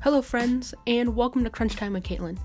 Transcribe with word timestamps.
Hello, 0.00 0.22
friends, 0.22 0.74
and 0.86 1.16
welcome 1.16 1.42
to 1.42 1.50
Crunch 1.50 1.74
Time 1.74 1.94
with 1.94 2.04
Caitlin. 2.04 2.38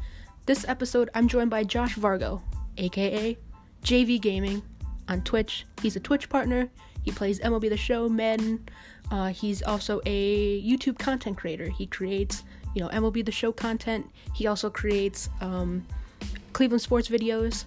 This 0.48 0.66
episode, 0.68 1.12
I'm 1.14 1.28
joined 1.28 1.52
by 1.52 1.64
Josh 1.64 1.96
Vargo, 1.96 2.42
aka 2.78 3.38
JV 3.84 4.20
Gaming, 4.20 4.64
on 5.08 5.22
Twitch. 5.22 5.68
He's 5.80 5.96
a 5.96 6.00
Twitch 6.00 6.30
partner. 6.30 6.72
He 7.04 7.12
plays 7.12 7.40
MLB 7.42 7.70
The 7.70 7.78
Show, 7.78 8.10
Madden. 8.10 8.68
Uh, 9.12 9.28
he's 9.28 9.62
also 9.62 10.02
a 10.08 10.64
YouTube 10.64 10.98
content 10.98 11.38
creator. 11.38 11.70
He 11.70 11.86
creates, 11.86 12.44
you 12.74 12.82
know, 12.82 12.90
MLB 12.90 13.24
The 13.24 13.32
Show 13.32 13.52
content. 13.52 14.10
He 14.34 14.48
also 14.48 14.72
creates 14.72 15.30
um, 15.40 15.86
Cleveland 16.54 16.82
sports 16.82 17.08
videos. 17.08 17.66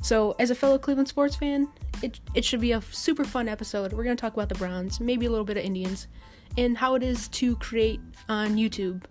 So, 0.00 0.36
as 0.38 0.50
a 0.50 0.54
fellow 0.54 0.78
Cleveland 0.78 1.08
sports 1.08 1.34
fan, 1.34 1.66
it, 2.02 2.20
it 2.34 2.44
should 2.44 2.60
be 2.60 2.70
a 2.70 2.80
super 2.82 3.24
fun 3.24 3.48
episode. 3.48 3.94
We're 3.94 4.04
going 4.04 4.16
to 4.16 4.20
talk 4.20 4.34
about 4.34 4.48
the 4.48 4.54
Browns, 4.54 5.00
maybe 5.00 5.26
a 5.26 5.30
little 5.30 5.44
bit 5.44 5.56
of 5.56 5.64
Indians, 5.64 6.06
and 6.56 6.78
how 6.78 6.94
it 6.94 7.02
is 7.02 7.26
to 7.28 7.56
create 7.56 8.00
on 8.28 8.54
YouTube. 8.54 9.02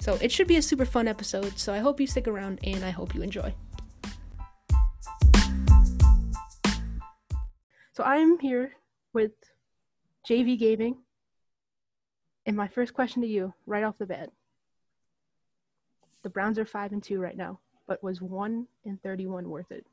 So 0.00 0.14
it 0.22 0.32
should 0.32 0.46
be 0.46 0.56
a 0.56 0.62
super 0.62 0.86
fun 0.86 1.06
episode. 1.06 1.58
So 1.58 1.74
I 1.74 1.78
hope 1.78 2.00
you 2.00 2.06
stick 2.06 2.26
around 2.26 2.58
and 2.64 2.84
I 2.84 2.90
hope 2.90 3.14
you 3.14 3.22
enjoy. 3.22 3.54
So 7.92 8.02
I'm 8.02 8.38
here 8.38 8.72
with 9.12 9.32
JV 10.28 10.58
Gaming. 10.58 10.96
And 12.46 12.56
my 12.56 12.66
first 12.66 12.94
question 12.94 13.20
to 13.20 13.28
you, 13.28 13.52
right 13.66 13.84
off 13.84 13.98
the 13.98 14.06
bat. 14.06 14.30
The 16.22 16.30
Browns 16.30 16.58
are 16.58 16.64
5 16.64 16.92
and 16.92 17.02
2 17.02 17.20
right 17.20 17.36
now, 17.36 17.60
but 17.86 18.02
was 18.02 18.22
1 18.22 18.66
and 18.86 19.02
31 19.02 19.48
worth 19.50 19.70
it? 19.70 19.86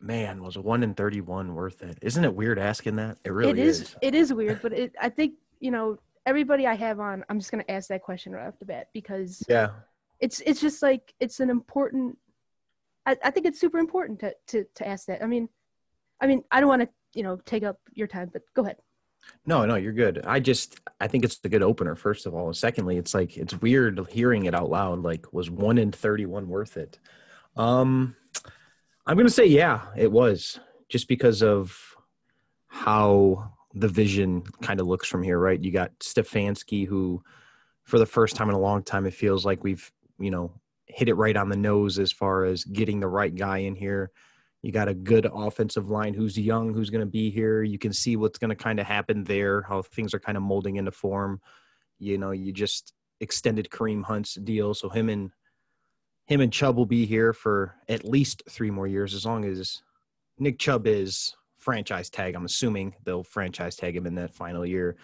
Man, 0.00 0.42
was 0.42 0.56
1 0.56 0.82
and 0.82 0.96
31 0.96 1.54
worth 1.54 1.82
it? 1.82 1.98
Isn't 2.00 2.24
it 2.24 2.34
weird 2.34 2.58
asking 2.58 2.96
that? 2.96 3.18
It 3.24 3.30
really 3.30 3.50
it 3.50 3.58
is, 3.58 3.82
is. 3.82 3.96
It 4.00 4.14
is 4.14 4.32
weird, 4.32 4.62
but 4.62 4.72
it, 4.72 4.94
I 5.00 5.10
think, 5.10 5.34
you 5.60 5.70
know, 5.70 5.98
everybody 6.26 6.66
I 6.66 6.74
have 6.74 7.00
on, 7.00 7.24
I'm 7.28 7.38
just 7.38 7.50
gonna 7.50 7.64
ask 7.68 7.88
that 7.88 8.02
question 8.02 8.32
right 8.32 8.46
off 8.46 8.58
the 8.58 8.64
bat 8.66 8.88
because 8.92 9.42
Yeah. 9.48 9.70
it's 10.20 10.40
it's 10.40 10.60
just 10.60 10.82
like 10.82 11.14
it's 11.20 11.40
an 11.40 11.50
important. 11.50 12.18
I, 13.06 13.16
I 13.24 13.30
think 13.30 13.46
it's 13.46 13.60
super 13.60 13.78
important 13.78 14.20
to, 14.20 14.34
to 14.48 14.64
to 14.76 14.86
ask 14.88 15.06
that. 15.06 15.22
I 15.22 15.26
mean, 15.26 15.48
I 16.20 16.26
mean, 16.26 16.44
I 16.50 16.60
don't 16.60 16.68
want 16.68 16.82
to 16.82 16.88
you 17.14 17.22
know 17.22 17.36
take 17.44 17.64
up 17.64 17.78
your 17.94 18.06
time, 18.06 18.30
but 18.32 18.42
go 18.54 18.62
ahead. 18.62 18.76
No, 19.46 19.64
no, 19.66 19.76
you're 19.76 19.92
good. 19.92 20.24
I 20.26 20.40
just 20.40 20.80
I 21.00 21.06
think 21.08 21.24
it's 21.24 21.38
a 21.44 21.48
good 21.48 21.62
opener, 21.62 21.94
first 21.94 22.26
of 22.26 22.34
all. 22.34 22.46
And 22.46 22.56
secondly, 22.56 22.96
it's 22.96 23.14
like 23.14 23.36
it's 23.36 23.60
weird 23.60 24.00
hearing 24.10 24.46
it 24.46 24.54
out 24.54 24.70
loud. 24.70 25.02
Like, 25.02 25.32
was 25.32 25.50
one 25.50 25.78
in 25.78 25.92
thirty 25.92 26.26
one 26.26 26.48
worth 26.48 26.76
it? 26.76 26.98
Um 27.56 28.16
I'm 29.06 29.16
gonna 29.16 29.28
say 29.30 29.46
yeah, 29.46 29.86
it 29.96 30.10
was. 30.10 30.58
Just 30.88 31.08
because 31.08 31.42
of 31.42 31.76
how 32.68 33.51
the 33.74 33.88
vision 33.88 34.42
kind 34.62 34.80
of 34.80 34.86
looks 34.86 35.08
from 35.08 35.22
here, 35.22 35.38
right? 35.38 35.62
You 35.62 35.70
got 35.70 35.98
Stefanski, 36.00 36.86
who 36.86 37.22
for 37.84 37.98
the 37.98 38.06
first 38.06 38.36
time 38.36 38.48
in 38.48 38.54
a 38.54 38.60
long 38.60 38.82
time, 38.82 39.06
it 39.06 39.14
feels 39.14 39.44
like 39.44 39.64
we've, 39.64 39.90
you 40.18 40.30
know, 40.30 40.52
hit 40.86 41.08
it 41.08 41.14
right 41.14 41.36
on 41.36 41.48
the 41.48 41.56
nose 41.56 41.98
as 41.98 42.12
far 42.12 42.44
as 42.44 42.64
getting 42.64 43.00
the 43.00 43.08
right 43.08 43.34
guy 43.34 43.58
in 43.58 43.74
here. 43.74 44.10
You 44.60 44.70
got 44.70 44.88
a 44.88 44.94
good 44.94 45.26
offensive 45.32 45.90
line 45.90 46.14
who's 46.14 46.38
young, 46.38 46.72
who's 46.72 46.90
going 46.90 47.00
to 47.00 47.10
be 47.10 47.30
here. 47.30 47.62
You 47.62 47.78
can 47.78 47.92
see 47.92 48.16
what's 48.16 48.38
going 48.38 48.50
to 48.50 48.56
kind 48.56 48.78
of 48.78 48.86
happen 48.86 49.24
there, 49.24 49.62
how 49.62 49.82
things 49.82 50.14
are 50.14 50.20
kind 50.20 50.36
of 50.36 50.42
molding 50.42 50.76
into 50.76 50.92
form. 50.92 51.40
You 51.98 52.18
know, 52.18 52.30
you 52.30 52.52
just 52.52 52.92
extended 53.20 53.70
Kareem 53.70 54.04
Hunt's 54.04 54.34
deal, 54.34 54.74
so 54.74 54.88
him 54.88 55.08
and 55.08 55.30
him 56.26 56.40
and 56.40 56.52
Chubb 56.52 56.76
will 56.76 56.86
be 56.86 57.06
here 57.06 57.32
for 57.32 57.74
at 57.88 58.04
least 58.04 58.42
three 58.48 58.70
more 58.70 58.86
years, 58.86 59.14
as 59.14 59.26
long 59.26 59.44
as 59.44 59.82
Nick 60.38 60.58
Chubb 60.58 60.86
is 60.86 61.34
franchise 61.62 62.10
tag. 62.10 62.34
I'm 62.34 62.44
assuming 62.44 62.94
they'll 63.04 63.22
franchise 63.22 63.76
tag 63.76 63.96
him 63.96 64.06
in 64.06 64.16
that 64.16 64.34
final 64.34 64.66
year. 64.66 64.96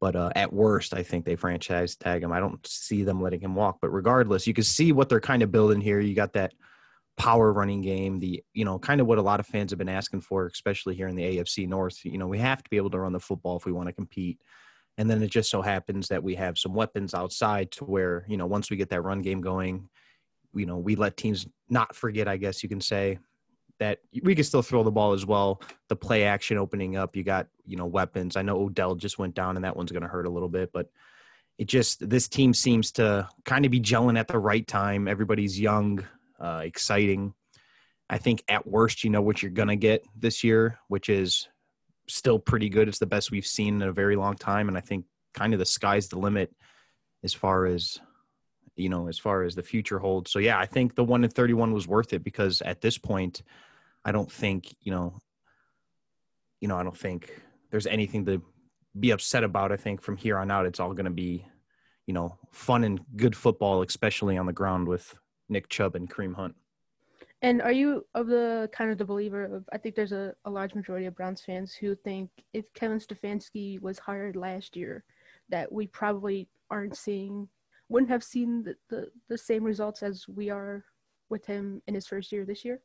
But 0.00 0.16
uh, 0.16 0.30
at 0.34 0.52
worst, 0.52 0.94
I 0.94 1.02
think 1.02 1.24
they 1.24 1.36
franchise 1.36 1.96
tag 1.96 2.22
him. 2.22 2.32
I 2.32 2.40
don't 2.40 2.64
see 2.66 3.02
them 3.02 3.20
letting 3.20 3.40
him 3.40 3.54
walk. 3.54 3.78
But 3.80 3.90
regardless, 3.90 4.46
you 4.46 4.54
can 4.54 4.64
see 4.64 4.92
what 4.92 5.08
they're 5.08 5.20
kind 5.20 5.42
of 5.42 5.52
building 5.52 5.80
here. 5.80 6.00
You 6.00 6.14
got 6.14 6.32
that 6.32 6.54
power 7.16 7.52
running 7.52 7.82
game, 7.82 8.18
the 8.18 8.42
you 8.54 8.64
know, 8.64 8.78
kind 8.78 9.00
of 9.00 9.06
what 9.06 9.18
a 9.18 9.22
lot 9.22 9.40
of 9.40 9.46
fans 9.46 9.70
have 9.70 9.78
been 9.78 9.88
asking 9.88 10.22
for, 10.22 10.46
especially 10.46 10.94
here 10.94 11.08
in 11.08 11.16
the 11.16 11.38
AFC 11.38 11.68
North. 11.68 12.04
You 12.04 12.18
know, 12.18 12.26
we 12.26 12.38
have 12.38 12.62
to 12.62 12.70
be 12.70 12.78
able 12.78 12.90
to 12.90 13.00
run 13.00 13.12
the 13.12 13.20
football 13.20 13.56
if 13.56 13.66
we 13.66 13.72
want 13.72 13.88
to 13.88 13.92
compete. 13.92 14.40
And 14.98 15.10
then 15.10 15.22
it 15.22 15.30
just 15.30 15.50
so 15.50 15.62
happens 15.62 16.08
that 16.08 16.22
we 16.22 16.34
have 16.36 16.58
some 16.58 16.74
weapons 16.74 17.14
outside 17.14 17.70
to 17.72 17.84
where, 17.84 18.24
you 18.28 18.36
know, 18.36 18.46
once 18.46 18.70
we 18.70 18.76
get 18.76 18.90
that 18.90 19.02
run 19.02 19.22
game 19.22 19.40
going, 19.40 19.88
you 20.54 20.66
know, 20.66 20.76
we 20.76 20.96
let 20.96 21.16
teams 21.16 21.46
not 21.68 21.94
forget, 21.94 22.28
I 22.28 22.36
guess 22.36 22.62
you 22.62 22.68
can 22.68 22.80
say, 22.80 23.18
that 23.82 23.98
we 24.22 24.36
can 24.36 24.44
still 24.44 24.62
throw 24.62 24.84
the 24.84 24.92
ball 24.92 25.12
as 25.12 25.26
well. 25.26 25.60
The 25.88 25.96
play 25.96 26.22
action 26.22 26.56
opening 26.56 26.96
up, 26.96 27.16
you 27.16 27.24
got 27.24 27.48
you 27.66 27.76
know 27.76 27.84
weapons. 27.84 28.36
I 28.36 28.42
know 28.42 28.56
Odell 28.56 28.94
just 28.94 29.18
went 29.18 29.34
down, 29.34 29.56
and 29.56 29.64
that 29.64 29.76
one's 29.76 29.90
going 29.90 30.04
to 30.04 30.08
hurt 30.08 30.24
a 30.24 30.30
little 30.30 30.48
bit, 30.48 30.70
but 30.72 30.88
it 31.58 31.66
just 31.66 32.08
this 32.08 32.28
team 32.28 32.54
seems 32.54 32.92
to 32.92 33.28
kind 33.44 33.64
of 33.64 33.72
be 33.72 33.80
gelling 33.80 34.16
at 34.16 34.28
the 34.28 34.38
right 34.38 34.64
time. 34.64 35.08
Everybody's 35.08 35.58
young, 35.58 36.06
uh, 36.38 36.60
exciting. 36.62 37.34
I 38.08 38.18
think 38.18 38.44
at 38.46 38.68
worst, 38.68 39.02
you 39.02 39.10
know 39.10 39.20
what 39.20 39.42
you're 39.42 39.50
going 39.50 39.68
to 39.68 39.76
get 39.76 40.04
this 40.14 40.44
year, 40.44 40.78
which 40.86 41.08
is 41.08 41.48
still 42.06 42.38
pretty 42.38 42.68
good. 42.68 42.86
It's 42.86 43.00
the 43.00 43.06
best 43.06 43.32
we've 43.32 43.44
seen 43.44 43.82
in 43.82 43.88
a 43.88 43.92
very 43.92 44.14
long 44.14 44.36
time, 44.36 44.68
and 44.68 44.78
I 44.78 44.80
think 44.80 45.06
kind 45.34 45.54
of 45.54 45.58
the 45.58 45.66
sky's 45.66 46.06
the 46.06 46.20
limit 46.20 46.54
as 47.24 47.34
far 47.34 47.66
as 47.66 47.98
you 48.76 48.88
know 48.88 49.08
as 49.08 49.18
far 49.18 49.42
as 49.42 49.56
the 49.56 49.62
future 49.64 49.98
holds. 49.98 50.30
So 50.30 50.38
yeah, 50.38 50.60
I 50.60 50.66
think 50.66 50.94
the 50.94 51.02
one 51.02 51.24
in 51.24 51.30
31 51.30 51.72
was 51.72 51.88
worth 51.88 52.12
it 52.12 52.22
because 52.22 52.62
at 52.62 52.80
this 52.80 52.96
point 52.96 53.42
I 54.04 54.12
don't 54.12 54.30
think, 54.30 54.74
you 54.80 54.92
know, 54.92 55.18
you 56.60 56.68
know, 56.68 56.76
I 56.76 56.82
don't 56.82 56.96
think 56.96 57.32
there's 57.70 57.86
anything 57.86 58.24
to 58.26 58.42
be 58.98 59.10
upset 59.10 59.44
about. 59.44 59.72
I 59.72 59.76
think 59.76 60.02
from 60.02 60.16
here 60.16 60.38
on 60.38 60.50
out, 60.50 60.66
it's 60.66 60.80
all 60.80 60.92
going 60.92 61.06
to 61.06 61.10
be, 61.10 61.46
you 62.06 62.14
know, 62.14 62.38
fun 62.52 62.84
and 62.84 63.00
good 63.16 63.36
football, 63.36 63.82
especially 63.82 64.36
on 64.36 64.46
the 64.46 64.52
ground 64.52 64.88
with 64.88 65.14
Nick 65.48 65.68
Chubb 65.68 65.94
and 65.94 66.10
Kareem 66.10 66.34
Hunt. 66.34 66.54
And 67.42 67.60
are 67.60 67.72
you 67.72 68.06
of 68.14 68.28
the 68.28 68.70
kind 68.72 68.92
of 68.92 68.98
the 68.98 69.04
believer 69.04 69.44
of? 69.44 69.68
I 69.72 69.78
think 69.78 69.96
there's 69.96 70.12
a, 70.12 70.34
a 70.44 70.50
large 70.50 70.74
majority 70.74 71.06
of 71.06 71.16
Browns 71.16 71.40
fans 71.40 71.74
who 71.74 71.96
think 71.96 72.30
if 72.52 72.72
Kevin 72.74 73.00
Stefanski 73.00 73.80
was 73.80 73.98
hired 73.98 74.36
last 74.36 74.76
year, 74.76 75.04
that 75.48 75.70
we 75.70 75.88
probably 75.88 76.48
aren't 76.70 76.96
seeing, 76.96 77.48
wouldn't 77.88 78.10
have 78.10 78.22
seen 78.22 78.62
the, 78.62 78.76
the, 78.90 79.08
the 79.28 79.38
same 79.38 79.64
results 79.64 80.04
as 80.04 80.24
we 80.28 80.50
are 80.50 80.84
with 81.30 81.44
him 81.44 81.82
in 81.88 81.94
his 81.94 82.06
first 82.06 82.30
year 82.30 82.44
this 82.44 82.64
year. 82.64 82.80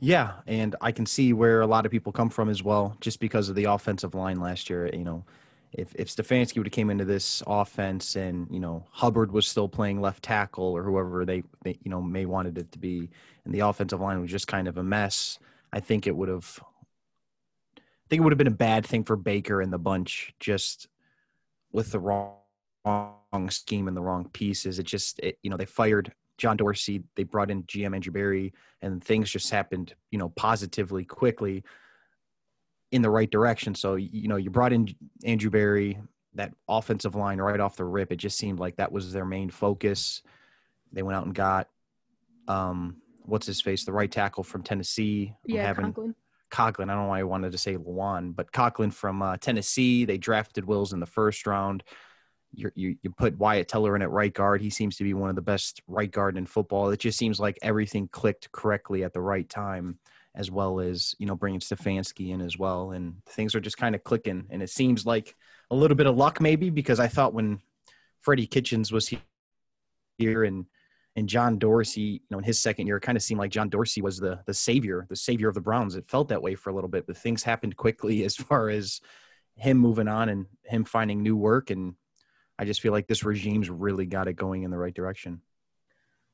Yeah, 0.00 0.34
and 0.46 0.76
I 0.80 0.92
can 0.92 1.06
see 1.06 1.32
where 1.32 1.60
a 1.60 1.66
lot 1.66 1.84
of 1.84 1.90
people 1.90 2.12
come 2.12 2.30
from 2.30 2.48
as 2.48 2.62
well, 2.62 2.96
just 3.00 3.18
because 3.18 3.48
of 3.48 3.56
the 3.56 3.64
offensive 3.64 4.14
line 4.14 4.38
last 4.40 4.70
year. 4.70 4.88
You 4.92 5.04
know, 5.04 5.24
if 5.72 5.92
if 5.96 6.08
Stefanski 6.08 6.56
would 6.58 6.66
have 6.66 6.72
came 6.72 6.90
into 6.90 7.04
this 7.04 7.42
offense 7.46 8.14
and 8.14 8.46
you 8.50 8.60
know 8.60 8.84
Hubbard 8.90 9.32
was 9.32 9.46
still 9.48 9.68
playing 9.68 10.00
left 10.00 10.22
tackle 10.22 10.64
or 10.64 10.84
whoever 10.84 11.24
they, 11.24 11.42
they 11.64 11.76
you 11.82 11.90
know 11.90 12.00
may 12.00 12.26
wanted 12.26 12.58
it 12.58 12.70
to 12.72 12.78
be, 12.78 13.10
and 13.44 13.52
the 13.52 13.60
offensive 13.60 14.00
line 14.00 14.20
was 14.20 14.30
just 14.30 14.46
kind 14.46 14.68
of 14.68 14.78
a 14.78 14.82
mess, 14.84 15.38
I 15.72 15.80
think 15.80 16.06
it 16.06 16.14
would 16.16 16.28
have. 16.28 16.60
I 17.76 18.08
think 18.08 18.20
it 18.20 18.22
would 18.22 18.32
have 18.32 18.38
been 18.38 18.46
a 18.46 18.50
bad 18.50 18.86
thing 18.86 19.04
for 19.04 19.16
Baker 19.16 19.60
and 19.60 19.72
the 19.72 19.78
bunch 19.78 20.32
just 20.40 20.88
with 21.72 21.92
the 21.92 22.00
wrong, 22.00 22.36
wrong 22.86 23.50
scheme 23.50 23.88
and 23.88 23.96
the 23.96 24.00
wrong 24.00 24.30
pieces. 24.30 24.78
It 24.78 24.84
just 24.84 25.18
it, 25.20 25.38
you 25.42 25.50
know 25.50 25.56
they 25.56 25.66
fired 25.66 26.12
John 26.38 26.56
Dorsey, 26.56 27.02
they 27.16 27.24
brought 27.24 27.50
in 27.50 27.64
GM 27.64 27.94
Andrew 27.94 28.12
Berry, 28.12 28.54
and 28.80 29.02
things 29.02 29.30
just 29.30 29.50
happened, 29.50 29.94
you 30.10 30.18
know, 30.18 30.30
positively 30.30 31.04
quickly 31.04 31.64
in 32.90 33.02
the 33.02 33.10
right 33.10 33.30
direction. 33.30 33.74
So, 33.74 33.96
you 33.96 34.28
know, 34.28 34.36
you 34.36 34.48
brought 34.48 34.72
in 34.72 34.94
Andrew 35.24 35.50
Berry, 35.50 35.98
that 36.34 36.54
offensive 36.68 37.14
line 37.14 37.38
right 37.40 37.60
off 37.60 37.76
the 37.76 37.84
rip. 37.84 38.12
It 38.12 38.16
just 38.16 38.38
seemed 38.38 38.60
like 38.60 38.76
that 38.76 38.92
was 38.92 39.12
their 39.12 39.24
main 39.24 39.50
focus. 39.50 40.22
They 40.92 41.02
went 41.02 41.16
out 41.16 41.26
and 41.26 41.34
got, 41.34 41.68
um, 42.46 43.02
what's 43.22 43.46
his 43.46 43.60
face, 43.60 43.84
the 43.84 43.92
right 43.92 44.10
tackle 44.10 44.44
from 44.44 44.62
Tennessee. 44.62 45.34
Yeah, 45.44 45.66
having, 45.66 45.86
Conklin. 45.86 46.14
Conklin. 46.50 46.88
I 46.88 46.94
don't 46.94 47.04
know 47.04 47.08
why 47.10 47.20
I 47.20 47.24
wanted 47.24 47.52
to 47.52 47.58
say 47.58 47.76
Lewan, 47.76 48.34
but 48.34 48.52
Conklin 48.52 48.90
from 48.90 49.20
uh, 49.20 49.36
Tennessee. 49.36 50.04
They 50.04 50.16
drafted 50.16 50.64
Wills 50.64 50.92
in 50.92 51.00
the 51.00 51.06
first 51.06 51.46
round 51.46 51.82
you 52.52 52.70
you 52.74 53.10
put 53.16 53.38
Wyatt 53.38 53.68
Teller 53.68 53.94
in 53.94 54.02
at 54.02 54.10
right 54.10 54.32
guard. 54.32 54.60
He 54.60 54.70
seems 54.70 54.96
to 54.96 55.04
be 55.04 55.14
one 55.14 55.30
of 55.30 55.36
the 55.36 55.42
best 55.42 55.82
right 55.86 56.10
guard 56.10 56.36
in 56.36 56.46
football. 56.46 56.90
It 56.90 57.00
just 57.00 57.18
seems 57.18 57.38
like 57.38 57.58
everything 57.62 58.08
clicked 58.08 58.50
correctly 58.52 59.04
at 59.04 59.12
the 59.12 59.20
right 59.20 59.48
time, 59.48 59.98
as 60.34 60.50
well 60.50 60.80
as 60.80 61.14
you 61.18 61.26
know 61.26 61.36
bringing 61.36 61.60
Stefanski 61.60 62.30
in 62.30 62.40
as 62.40 62.58
well, 62.58 62.92
and 62.92 63.22
things 63.26 63.54
are 63.54 63.60
just 63.60 63.78
kind 63.78 63.94
of 63.94 64.04
clicking. 64.04 64.46
And 64.50 64.62
it 64.62 64.70
seems 64.70 65.06
like 65.06 65.36
a 65.70 65.74
little 65.74 65.96
bit 65.96 66.06
of 66.06 66.16
luck 66.16 66.40
maybe 66.40 66.70
because 66.70 67.00
I 67.00 67.08
thought 67.08 67.34
when 67.34 67.60
Freddie 68.20 68.46
Kitchens 68.46 68.90
was 68.90 69.12
here 70.18 70.44
and 70.44 70.66
and 71.16 71.28
John 71.28 71.58
Dorsey, 71.58 72.00
you 72.00 72.20
know, 72.30 72.38
in 72.38 72.44
his 72.44 72.60
second 72.60 72.86
year, 72.86 72.98
it 72.98 73.02
kind 73.02 73.16
of 73.16 73.22
seemed 73.22 73.40
like 73.40 73.50
John 73.50 73.68
Dorsey 73.68 74.00
was 74.00 74.18
the 74.18 74.40
the 74.46 74.54
savior, 74.54 75.06
the 75.08 75.16
savior 75.16 75.48
of 75.48 75.54
the 75.54 75.60
Browns. 75.60 75.96
It 75.96 76.06
felt 76.06 76.28
that 76.28 76.42
way 76.42 76.54
for 76.54 76.70
a 76.70 76.74
little 76.74 76.88
bit, 76.88 77.06
but 77.06 77.16
things 77.16 77.42
happened 77.42 77.76
quickly 77.76 78.24
as 78.24 78.36
far 78.36 78.68
as 78.70 79.00
him 79.56 79.76
moving 79.76 80.08
on 80.08 80.28
and 80.28 80.46
him 80.64 80.84
finding 80.84 81.22
new 81.22 81.36
work 81.36 81.70
and 81.70 81.94
I 82.58 82.64
just 82.64 82.80
feel 82.80 82.92
like 82.92 83.06
this 83.06 83.24
regime's 83.24 83.70
really 83.70 84.06
got 84.06 84.28
it 84.28 84.34
going 84.34 84.62
in 84.62 84.70
the 84.70 84.78
right 84.78 84.94
direction. 84.94 85.40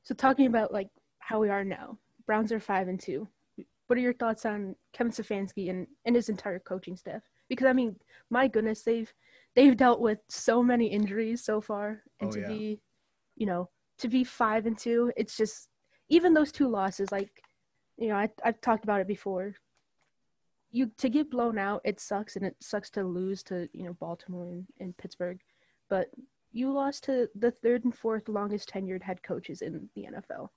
So 0.03 0.15
talking 0.15 0.47
about 0.47 0.73
like 0.73 0.89
how 1.19 1.39
we 1.39 1.49
are 1.49 1.63
now, 1.63 1.97
Browns 2.25 2.51
are 2.51 2.59
five 2.59 2.87
and 2.87 2.99
two. 2.99 3.27
What 3.87 3.97
are 3.97 4.01
your 4.01 4.13
thoughts 4.13 4.45
on 4.45 4.75
Kevin 4.93 5.11
Stefanski 5.11 5.69
and, 5.69 5.87
and 6.05 6.15
his 6.15 6.29
entire 6.29 6.59
coaching 6.59 6.95
staff? 6.97 7.21
because 7.49 7.67
I 7.67 7.73
mean, 7.73 7.95
my 8.29 8.47
goodness, 8.47 8.81
they've 8.81 9.11
they've 9.55 9.77
dealt 9.77 9.99
with 10.01 10.19
so 10.29 10.63
many 10.63 10.87
injuries 10.87 11.43
so 11.43 11.61
far, 11.61 12.01
and 12.19 12.29
Oh, 12.29 12.33
to 12.33 12.39
yeah. 12.41 12.47
be, 12.47 12.81
you 13.35 13.45
know, 13.45 13.69
to 13.99 14.07
be 14.07 14.23
five 14.23 14.65
and 14.65 14.77
two, 14.77 15.11
it's 15.15 15.37
just 15.37 15.69
even 16.09 16.33
those 16.33 16.51
two 16.51 16.67
losses, 16.67 17.11
like, 17.11 17.29
you 17.97 18.07
know, 18.07 18.15
I 18.15 18.29
I've 18.43 18.61
talked 18.61 18.83
about 18.83 19.01
it 19.01 19.07
before. 19.07 19.53
You 20.71 20.91
to 20.97 21.09
get 21.09 21.31
blown 21.31 21.57
out, 21.57 21.81
it 21.85 21.99
sucks, 21.99 22.35
and 22.35 22.45
it 22.45 22.55
sucks 22.59 22.89
to 22.91 23.03
lose 23.03 23.43
to 23.43 23.69
you 23.73 23.83
know 23.85 23.93
Baltimore 23.93 24.45
and, 24.49 24.65
and 24.79 24.97
Pittsburgh, 24.97 25.39
but 25.89 26.09
you 26.51 26.71
lost 26.71 27.03
to 27.05 27.29
the 27.35 27.51
third 27.51 27.83
and 27.83 27.93
fourth 27.95 28.29
longest 28.29 28.69
tenured 28.69 29.01
head 29.03 29.21
coaches 29.23 29.61
in 29.61 29.89
the 29.95 30.03
NFL. 30.03 30.49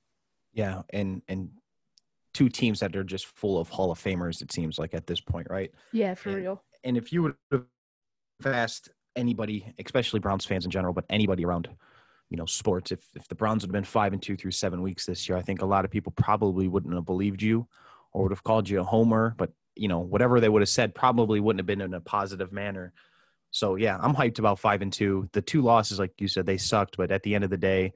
Yeah, 0.53 0.83
and 0.91 1.23
and 1.29 1.51
two 2.35 2.49
teams 2.49 2.81
that 2.81 2.95
are 2.95 3.05
just 3.05 3.27
full 3.27 3.59
of 3.61 3.69
Hall 3.69 3.91
of 3.91 3.99
Famers. 4.03 4.43
It 4.43 4.53
seems 4.53 4.79
like 4.79 4.95
at 4.95 5.07
this 5.07 5.21
point, 5.21 5.49
right? 5.51 5.71
Yeah, 5.93 6.15
for 6.15 6.31
Yeah. 6.31 6.37
real. 6.37 6.65
And 6.85 6.97
if 6.97 7.13
you 7.13 7.23
would 7.23 7.35
have 7.51 7.65
asked 8.45 8.91
anybody, 9.17 9.75
especially 9.85 10.21
Browns 10.21 10.45
fans 10.45 10.65
in 10.65 10.71
general, 10.71 10.93
but 10.95 11.05
anybody 11.11 11.45
around, 11.45 11.69
you 12.31 12.37
know, 12.37 12.47
sports, 12.47 12.93
if 12.93 13.05
if 13.17 13.27
the 13.29 13.35
Browns 13.35 13.63
had 13.63 13.73
been 13.73 13.85
five 13.85 14.13
and 14.13 14.23
two 14.23 14.37
through 14.37 14.53
seven 14.53 14.83
weeks 14.83 15.05
this 15.07 15.29
year, 15.29 15.37
I 15.37 15.43
think 15.43 15.63
a 15.63 15.67
lot 15.67 15.85
of 15.85 15.91
people 15.91 16.13
probably 16.17 16.69
wouldn't 16.69 16.95
have 16.95 17.07
believed 17.07 17.43
you, 17.43 17.67
or 18.13 18.23
would 18.25 18.33
have 18.33 18.45
called 18.45 18.69
you 18.69 18.81
a 18.81 18.85
homer. 18.85 19.35
But 19.37 19.51
you 19.75 19.89
know, 19.89 20.01
whatever 20.01 20.41
they 20.41 20.49
would 20.49 20.63
have 20.63 20.69
said, 20.69 20.95
probably 20.95 21.41
wouldn't 21.41 21.61
have 21.61 21.67
been 21.67 21.81
in 21.81 21.95
a 21.95 22.01
positive 22.01 22.53
manner. 22.53 22.93
So 23.51 23.77
yeah, 23.77 23.99
I'm 24.01 24.15
hyped 24.15 24.39
about 24.39 24.59
five 24.59 24.83
and 24.83 24.93
two. 24.93 25.29
The 25.33 25.43
two 25.43 25.63
losses, 25.63 25.99
like 25.99 26.13
you 26.19 26.29
said, 26.29 26.47
they 26.47 26.59
sucked, 26.59 26.97
but 26.97 27.11
at 27.11 27.23
the 27.23 27.35
end 27.35 27.45
of 27.45 27.51
the 27.51 27.57
day, 27.57 27.93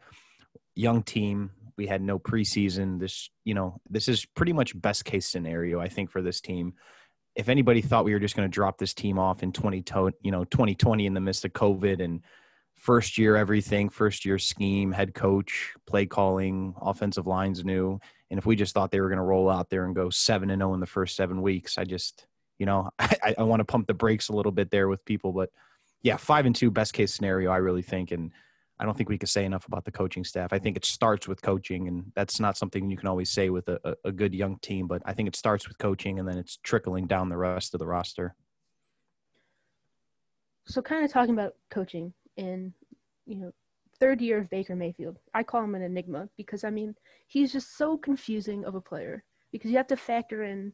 young 0.75 1.02
team. 1.02 1.50
We 1.76 1.87
had 1.87 2.02
no 2.02 2.19
preseason. 2.19 3.00
This, 3.00 3.31
you 3.44 3.54
know, 3.54 3.81
this 3.88 4.06
is 4.06 4.26
pretty 4.26 4.52
much 4.52 4.78
best 4.81 5.04
case 5.04 5.26
scenario, 5.26 5.81
I 5.81 5.88
think, 5.88 6.10
for 6.10 6.20
this 6.20 6.40
team. 6.40 6.75
If 7.34 7.49
anybody 7.49 7.81
thought 7.81 8.04
we 8.04 8.12
were 8.12 8.20
just 8.20 8.37
going 8.37 8.49
to 8.49 8.54
drop 8.54 8.76
this 8.76 8.93
team 8.93 9.19
off 9.19 9.43
in 9.43 9.52
20, 9.52 9.82
to- 9.82 10.12
you 10.22 10.31
know, 10.31 10.44
2020 10.44 11.06
in 11.06 11.14
the 11.14 11.20
midst 11.20 11.46
of 11.46 11.52
COVID 11.55 12.05
and 12.05 12.20
first 12.75 13.16
year 13.16 13.37
everything, 13.37 13.88
first 13.88 14.25
year 14.26 14.38
scheme, 14.38 14.93
head 14.93 15.14
coach, 15.14 15.72
play 15.87 16.05
calling, 16.05 16.75
offensive 16.81 17.26
lines 17.26 17.64
new, 17.64 17.98
and 18.31 18.38
if 18.38 18.44
we 18.44 18.56
just 18.56 18.75
thought 18.75 18.90
they 18.90 19.00
were 19.00 19.08
going 19.08 19.19
to 19.19 19.22
roll 19.22 19.48
out 19.48 19.70
there 19.70 19.84
and 19.84 19.94
go 19.94 20.10
seven 20.10 20.50
and 20.50 20.60
zero 20.60 20.75
in 20.75 20.81
the 20.81 20.87
first 20.87 21.16
seven 21.16 21.43
weeks, 21.43 21.78
I 21.78 21.84
just, 21.84 22.26
you 22.58 22.66
know, 22.66 22.90
I, 22.99 23.34
I 23.38 23.43
want 23.43 23.60
to 23.60 23.64
pump 23.64 23.87
the 23.87 23.94
brakes 23.94 24.28
a 24.28 24.32
little 24.32 24.52
bit 24.52 24.70
there 24.70 24.88
with 24.88 25.04
people, 25.04 25.32
but 25.32 25.50
yeah, 26.02 26.16
five 26.16 26.46
and 26.46 26.54
two, 26.54 26.70
best 26.70 26.93
case 26.93 27.14
scenario, 27.14 27.50
I 27.50 27.58
really 27.58 27.82
think, 27.82 28.10
and 28.10 28.32
I 28.78 28.84
don't 28.84 28.96
think 28.96 29.08
we 29.08 29.19
can 29.19 29.28
say 29.28 29.44
enough 29.44 29.66
about 29.66 29.84
the 29.84 29.93
coaching 29.93 30.25
staff. 30.25 30.52
I 30.52 30.58
think 30.58 30.76
it 30.76 30.84
starts 30.84 31.28
with 31.28 31.40
coaching, 31.40 31.87
and 31.87 32.10
that's 32.16 32.40
not 32.40 32.56
something 32.56 32.90
you 32.90 32.96
can 32.96 33.06
always 33.06 33.31
say 33.31 33.50
with 33.50 33.69
a, 33.69 33.78
a, 33.84 33.94
a 34.06 34.12
good 34.12 34.34
young 34.34 34.58
team. 34.58 34.88
But 34.88 35.02
I 35.04 35.12
think 35.12 35.28
it 35.28 35.37
starts 35.37 35.69
with 35.69 35.78
coaching, 35.78 36.19
and 36.19 36.26
then 36.26 36.37
it's 36.37 36.56
trickling 36.64 37.06
down 37.06 37.28
the 37.28 37.37
rest 37.37 37.75
of 37.75 37.78
the 37.78 37.87
roster. 37.87 38.34
So 40.66 40.82
kind 40.82 41.05
of 41.05 41.12
talking 41.12 41.34
about 41.34 41.55
coaching 41.70 42.12
in, 42.37 42.72
you 43.26 43.37
know, 43.37 43.52
third 44.00 44.20
year 44.20 44.38
of 44.38 44.50
Baker 44.50 44.75
Mayfield. 44.75 45.19
I 45.32 45.44
call 45.44 45.62
him 45.62 45.76
an 45.76 45.82
enigma 45.82 46.28
because 46.37 46.64
I 46.64 46.70
mean, 46.70 46.96
he's 47.28 47.52
just 47.52 47.76
so 47.76 47.96
confusing 47.96 48.64
of 48.64 48.75
a 48.75 48.81
player 48.81 49.22
because 49.52 49.70
you 49.70 49.76
have 49.76 49.87
to 49.88 49.96
factor 49.96 50.43
in 50.43 50.72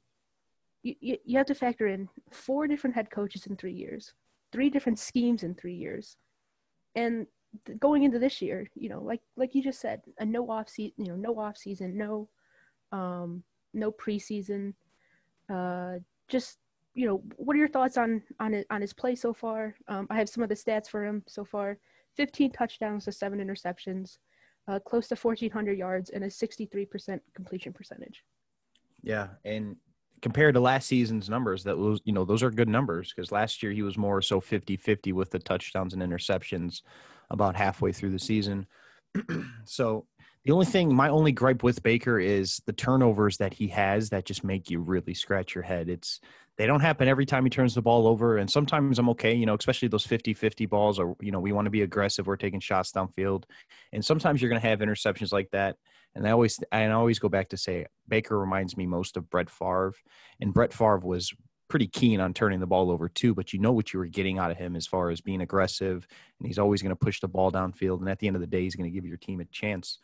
you, 0.83 1.19
you, 1.25 1.39
have 1.39 1.47
to 1.47 1.55
factor 1.55 1.89
in 1.89 2.09
four 2.33 2.67
different 2.67 2.95
head 2.95 3.11
coaches 3.11 3.47
in 3.47 3.57
3 3.57 3.73
years, 3.73 4.15
three 4.53 4.71
different 4.71 4.99
schemes 4.99 5.43
in 5.43 5.55
3 5.55 5.75
years. 5.75 6.17
And 6.95 7.27
th- 7.67 7.79
going 7.79 8.05
into 8.05 8.19
this 8.19 8.41
year, 8.41 8.69
you 8.75 8.89
know, 8.89 9.03
like 9.03 9.21
like 9.37 9.55
you 9.55 9.63
just 9.63 9.81
said, 9.81 10.03
a 10.19 10.25
no 10.25 10.49
off 10.51 10.69
season, 10.69 10.95
you 10.99 11.13
know, 11.13 11.17
no 11.17 11.39
off 11.39 11.57
season, 11.57 11.97
no 11.97 12.29
um 12.93 13.43
no 13.75 13.93
preseason 13.93 14.73
uh 15.51 15.99
just 16.29 16.59
you 16.95 17.07
know, 17.07 17.23
what 17.37 17.55
are 17.55 17.59
your 17.61 17.69
thoughts 17.69 17.97
on 17.97 18.23
on 18.41 18.55
it, 18.55 18.67
on 18.71 18.81
his 18.81 18.93
play 18.93 19.15
so 19.15 19.33
far? 19.33 19.77
Um, 19.87 20.09
I 20.11 20.17
have 20.17 20.29
some 20.29 20.43
of 20.43 20.49
the 20.49 20.57
stats 20.57 20.89
for 20.89 21.05
him 21.05 21.23
so 21.29 21.45
far: 21.45 21.79
15 22.17 22.51
touchdowns 22.51 23.05
to 23.05 23.13
seven 23.13 23.39
interceptions, 23.39 24.19
uh, 24.67 24.81
close 24.81 25.07
to 25.09 25.15
1,400 25.15 25.79
yards, 25.79 26.11
and 26.11 26.25
a 26.25 26.27
63% 26.27 27.21
completion 27.37 27.73
percentage. 27.73 28.25
Yeah, 29.03 29.29
and 29.45 29.77
compared 30.20 30.55
to 30.55 30.61
last 30.61 30.87
season's 30.87 31.29
numbers, 31.29 31.65
that 31.65 31.76
was 31.76 32.00
you 32.05 32.12
know 32.12 32.25
those 32.25 32.43
are 32.43 32.50
good 32.50 32.69
numbers 32.69 33.12
because 33.15 33.32
last 33.32 33.62
year 33.62 33.73
he 33.73 33.82
was 33.82 33.97
more 33.97 34.23
so 34.23 34.41
50-50 34.41 35.12
with 35.12 35.31
the 35.31 35.38
touchdowns 35.38 35.94
and 35.94 36.03
interceptions 36.03 36.82
about 37.31 37.56
halfway 37.56 37.93
through 37.93 38.11
the 38.11 38.19
season. 38.19 38.67
so 39.65 40.06
the 40.44 40.53
only 40.53 40.67
thing, 40.67 40.94
my 40.94 41.09
only 41.09 41.32
gripe 41.32 41.62
with 41.62 41.82
Baker 41.82 42.19
is 42.19 42.62
the 42.67 42.73
turnovers 42.73 43.37
that 43.38 43.53
he 43.53 43.69
has 43.69 44.11
that 44.11 44.25
just 44.25 44.44
make 44.44 44.70
you 44.70 44.81
really 44.81 45.15
scratch 45.15 45.55
your 45.55 45.65
head. 45.65 45.88
It's 45.88 46.21
they 46.56 46.67
don't 46.67 46.81
happen 46.81 47.06
every 47.06 47.26
time 47.26 47.44
he 47.44 47.50
turns 47.50 47.75
the 47.75 47.82
ball 47.82 48.06
over, 48.06 48.38
and 48.38 48.50
sometimes 48.50 48.99
I'm 48.99 49.09
okay, 49.11 49.35
you 49.35 49.47
know, 49.47 49.55
especially 49.55 49.88
those 49.88 50.06
50-50 50.06 50.69
balls, 50.69 50.99
or 50.99 51.17
you 51.21 51.31
know, 51.31 51.38
we 51.38 51.53
want 51.53 51.67
to 51.67 51.71
be 51.71 51.82
aggressive. 51.82 52.26
We're 52.26 52.37
taking 52.37 52.61
shots 52.61 52.91
downfield, 52.93 53.44
and 53.93 54.05
sometimes 54.05 54.41
you're 54.41 54.49
going 54.49 54.61
to 54.61 54.69
have 54.69 54.81
interceptions 54.81 55.32
like 55.32 55.50
that. 55.53 55.76
And 56.19 56.26
I 56.26 56.32
always, 56.32 56.59
I 56.73 56.87
always 56.88 57.20
go 57.20 57.29
back 57.29 57.50
to 57.50 57.56
say 57.56 57.87
Baker 58.09 58.38
reminds 58.38 58.76
me 58.76 58.87
most 58.87 59.17
of 59.17 59.31
Brett 59.31 59.49
Favre, 59.49 59.94
and 60.41 60.53
Brett 60.53 60.73
Favre 60.73 60.99
was 60.99 61.32
pretty 61.69 61.87
keen 61.87 62.20
on 62.20 62.35
turning 62.35 62.59
the 62.59 62.67
ball 62.67 62.91
over 62.91 63.09
too. 63.09 63.35
But 63.35 63.53
you 63.53 63.61
know 63.61 63.73
what 63.73 63.93
you 63.93 64.00
were 64.00 64.06
getting 64.06 64.37
out 64.37 64.50
of 64.50 64.56
him 64.56 64.75
as 64.75 64.87
far 64.87 65.11
as 65.11 65.20
being 65.20 65.41
aggressive, 65.41 66.09
and 66.38 66.47
he's 66.47 66.59
always 66.59 66.82
going 66.82 66.91
to 66.91 66.97
push 66.97 67.20
the 67.20 67.29
ball 67.29 67.53
downfield. 67.53 68.00
And 68.00 68.09
at 68.09 68.19
the 68.19 68.26
end 68.26 68.35
of 68.35 68.41
the 68.41 68.49
day, 68.49 68.62
he's 68.62 68.75
going 68.75 68.91
to 68.91 68.94
give 68.94 69.06
your 69.06 69.17
team 69.17 69.41
a 69.41 69.44
chance. 69.44 69.99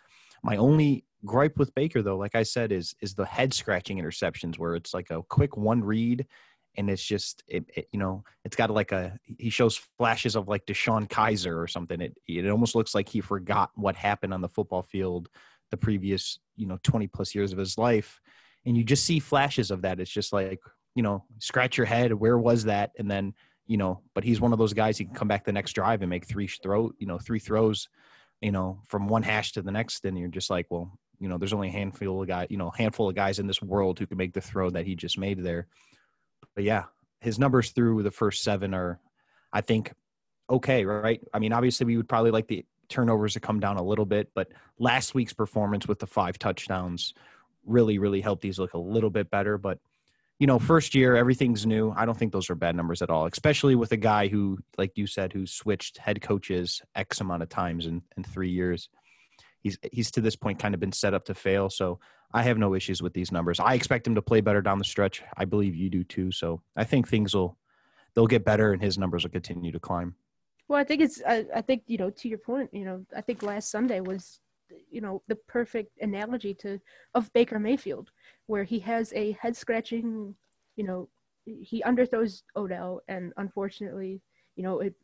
My 0.45 0.57
only 0.57 1.05
gripe 1.25 1.57
with 1.59 1.75
Baker, 1.75 2.01
though, 2.01 2.17
like 2.17 2.37
I 2.37 2.45
said, 2.45 2.71
is 2.71 2.95
is 3.01 3.15
the 3.15 3.27
head 3.27 3.53
scratching 3.53 3.99
interceptions 3.99 4.57
where 4.57 4.77
it's 4.77 4.95
like 4.95 5.11
a 5.11 5.23
quick 5.23 5.57
one 5.57 5.83
read. 5.83 6.27
And 6.77 6.91
it's 6.91 7.05
just, 7.05 7.45
it, 7.47 7.65
it, 7.77 7.89
you 7.93 8.01
know, 8.01 8.25
it's 8.45 8.57
got 8.57 8.69
like 8.69 8.91
a. 8.91 9.19
He 9.39 9.49
shows 9.49 9.77
flashes 9.97 10.35
of 10.35 10.49
like 10.49 10.67
DeShone 10.67 11.09
Kizer 11.09 11.57
or 11.57 11.69
something. 11.69 12.01
It 12.01 12.19
it 12.27 12.49
almost 12.49 12.75
looks 12.75 12.95
like 12.95 13.09
he 13.09 13.21
forgot 13.21 13.71
what 13.77 13.95
happened 13.95 14.35
on 14.35 14.41
the 14.41 14.49
football 14.49 14.83
field 14.83 15.29
the 15.75 15.87
previous 15.87 16.39
you 16.57 16.67
know 16.67 16.79
20 16.85 17.09
plus 17.09 17.35
years 17.35 17.53
of 17.53 17.59
his 17.59 17.77
life 17.77 18.21
and 18.65 18.77
you 18.77 18.85
just 18.85 19.05
see 19.05 19.19
flashes 19.19 19.71
of 19.71 19.83
that. 19.83 19.99
It's 19.99 20.11
just 20.11 20.33
like 20.33 20.61
you 20.95 21.03
know 21.03 21.25
scratch 21.41 21.77
your 21.77 21.87
head 21.87 22.13
where 22.13 22.39
was 22.39 22.65
that? 22.65 22.93
And 22.99 23.11
then 23.11 23.35
you 23.67 23.77
know 23.77 24.03
but 24.15 24.23
he's 24.23 24.41
one 24.41 24.53
of 24.53 24.59
those 24.59 24.73
guys 24.73 24.97
he 24.97 25.05
can 25.05 25.15
come 25.15 25.29
back 25.29 25.45
the 25.45 25.53
next 25.53 25.73
drive 25.73 26.03
and 26.03 26.11
make 26.11 26.27
three 26.27 26.47
throw 26.47 26.93
you 26.99 27.07
know 27.07 27.19
three 27.19 27.41
throws 27.41 27.89
you 28.41 28.53
know 28.53 28.81
from 28.87 29.09
one 29.09 29.25
hash 29.25 29.53
to 29.53 29.63
the 29.63 29.73
next. 29.73 30.05
And 30.05 30.17
you're 30.17 30.29
just 30.29 30.51
like 30.51 30.67
well 30.71 30.97
you 31.19 31.29
know 31.29 31.39
there's 31.39 31.53
only 31.53 31.69
a 31.69 31.73
handful 31.73 32.23
of 32.23 32.29
guys 32.29 32.47
you 32.51 32.57
know 32.57 32.71
handful 32.71 33.09
of 33.09 33.17
guys 33.17 33.41
in 33.41 33.49
this 33.49 33.61
world 33.61 33.99
who 33.99 34.07
can 34.07 34.19
make 34.19 34.33
the 34.33 34.41
throw 34.41 34.71
that 34.71 34.87
he 34.87 34.95
just 34.95 35.19
made 35.19 35.43
there. 35.43 35.67
But 36.55 36.65
yeah 36.65 36.85
his 37.21 37.39
numbers 37.39 37.71
through 37.71 38.03
the 38.03 38.11
first 38.11 38.43
seven 38.43 38.75
are 38.75 39.01
i 39.51 39.63
think 39.63 39.91
okay 40.51 40.85
right? 40.85 41.23
I 41.33 41.39
mean 41.39 41.55
obviously 41.55 41.87
we 41.87 41.97
would 41.97 42.09
probably 42.09 42.31
like 42.31 42.49
the 42.49 42.67
turnovers 42.89 43.35
to 43.35 43.41
come 43.41 43.61
down 43.61 43.77
a 43.77 43.83
little 43.83 44.07
bit, 44.07 44.31
but 44.35 44.49
last 44.79 45.15
week's 45.15 45.33
performance 45.33 45.87
with 45.87 45.99
the 45.99 46.07
five 46.07 46.39
touchdowns 46.39 47.15
really, 47.65 47.99
really 47.99 48.21
helped 48.21 48.43
these 48.43 48.59
look 48.59 48.75
a 48.75 48.79
little 48.79 49.11
bit 49.11 49.31
better. 49.31 49.59
But 49.59 49.79
you 50.41 50.47
know, 50.49 50.59
first 50.59 50.95
year, 50.95 51.15
everything's 51.15 51.65
new. 51.65 51.93
I 51.97 52.05
don't 52.05 52.19
think 52.19 52.33
those 52.33 52.51
are 52.51 52.57
bad 52.57 52.75
numbers 52.75 53.03
at 53.03 53.11
all, 53.11 53.27
especially 53.27 53.77
with 53.77 53.93
a 53.93 53.97
guy 53.97 54.27
who, 54.27 54.59
like 54.77 54.93
you 54.97 55.07
said, 55.07 55.33
who 55.33 55.47
switched 55.47 55.99
head 55.99 56.21
coaches 56.23 56.83
X 56.95 57.21
amount 57.21 57.45
of 57.45 57.49
times 57.49 57.87
in, 57.87 58.03
in 58.17 58.25
three 58.25 58.51
years. 58.51 58.89
He's 59.61 59.79
he's 59.93 60.11
to 60.13 60.21
this 60.21 60.37
point 60.37 60.59
kind 60.59 60.75
of 60.75 60.81
been 60.81 60.93
set 60.93 61.15
up 61.15 61.25
to 61.27 61.35
fail. 61.35 61.71
So 61.71 62.01
I 62.33 62.43
have 62.43 62.59
no 62.59 62.75
issues 62.75 63.01
with 63.01 63.15
these 63.15 63.31
numbers. 63.31 63.61
I 63.61 63.75
expect 63.75 64.07
him 64.07 64.17
to 64.17 64.23
play 64.23 64.41
better 64.41 64.61
down 64.61 64.79
the 64.79 64.85
stretch. 64.85 65.23
I 65.37 65.45
believe 65.45 65.77
you 65.77 65.89
do 65.89 66.03
too. 66.03 66.33
So 66.33 66.63
I 66.77 66.83
think 66.83 67.09
things 67.09 67.33
will 67.33 67.57
they'll 68.15 68.27
get 68.27 68.45
better 68.45 68.73
and 68.73 68.83
his 68.83 68.99
numbers 68.99 69.23
will 69.23 69.31
continue 69.31 69.71
to 69.73 69.81
climb. 69.81 70.17
Well, 70.69 70.81
I 70.81 70.85
think 70.85 71.03
it's. 71.03 71.21
I, 71.27 71.45
I 71.55 71.61
think 71.61 71.83
you 71.87 71.99
know, 71.99 72.11
to 72.11 72.29
your 72.29 72.39
point, 72.39 72.71
you 72.73 72.85
know, 72.85 73.05
I 73.17 73.21
think 73.21 73.43
last 73.43 73.71
Sunday 73.71 74.01
was, 74.01 74.41
you 74.91 75.01
know, 75.01 75.23
the 75.29 75.37
perfect 75.37 75.99
analogy 76.01 76.55
to 76.55 76.81
of 77.15 77.33
Baker 77.33 77.59
Mayfield, 77.59 78.11
where 78.47 78.65
he 78.65 78.79
has 78.81 79.13
a 79.13 79.33
head 79.33 79.57
scratching, 79.57 80.35
you 80.77 80.85
know, 80.85 81.09
he 81.45 81.83
underthrows 81.83 82.43
Odell, 82.57 83.03
and 83.09 83.33
unfortunately, 83.37 84.23
you 84.57 84.63
know, 84.63 84.81
it. 84.81 84.95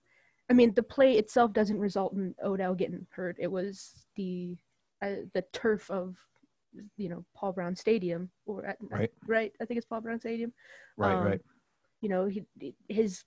I 0.49 0.53
mean, 0.53 0.75
the 0.75 0.83
play 0.83 1.13
itself 1.13 1.53
doesn't 1.53 1.79
result 1.79 2.15
in 2.15 2.35
Odell 2.43 2.75
getting 2.75 3.07
hurt. 3.11 3.37
It 3.39 3.47
was 3.53 4.05
the, 4.17 4.57
uh, 5.01 5.23
the 5.33 5.45
turf 5.53 5.89
of, 5.93 6.17
you 6.97 7.09
know, 7.09 7.25
Paul 7.37 7.53
Brown 7.53 7.77
Stadium, 7.77 8.31
or 8.47 8.67
at, 8.67 8.77
Right. 8.81 9.13
right. 9.29 9.53
I 9.61 9.65
think 9.65 9.79
it's 9.79 9.87
Paul 9.87 10.01
Brown 10.01 10.19
Stadium. 10.19 10.53
Right, 10.97 11.15
Um, 11.15 11.25
right. 11.25 11.41
You 12.01 12.09
know, 12.09 12.27
he 12.27 12.43
his 12.89 13.23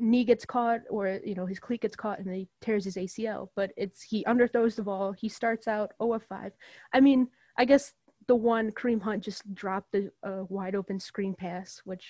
knee 0.00 0.24
gets 0.24 0.44
caught 0.44 0.80
or 0.88 1.20
you 1.24 1.34
know 1.34 1.46
his 1.46 1.58
cleat 1.58 1.82
gets 1.82 1.96
caught 1.96 2.18
and 2.18 2.32
he 2.34 2.48
tears 2.60 2.84
his 2.84 2.96
ACL. 2.96 3.48
But 3.54 3.72
it's 3.76 4.02
he 4.02 4.24
underthrows 4.24 4.74
the 4.76 4.82
ball. 4.82 5.12
He 5.12 5.28
starts 5.28 5.68
out 5.68 5.92
0 6.02 6.14
of 6.14 6.22
5. 6.24 6.52
I 6.92 7.00
mean, 7.00 7.28
I 7.56 7.64
guess 7.64 7.92
the 8.26 8.36
one 8.36 8.70
Kareem 8.72 9.02
Hunt 9.02 9.22
just 9.24 9.54
dropped 9.54 9.94
a, 9.94 10.10
a 10.22 10.44
wide 10.44 10.74
open 10.74 10.98
screen 11.00 11.34
pass, 11.34 11.80
which 11.84 12.06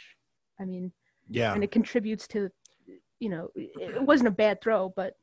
I 0.61 0.65
mean, 0.65 0.93
Yeah. 1.29 1.55
and 1.55 1.65
it 1.65 1.71
contributes 1.71 2.29
to, 2.29 2.51
you 3.19 3.29
know, 3.29 3.51
it 3.55 3.71
it 3.97 4.03
wasn't 4.03 4.29
a 4.29 4.33
bad 4.33 4.61
throw, 4.61 4.93
but 4.95 5.15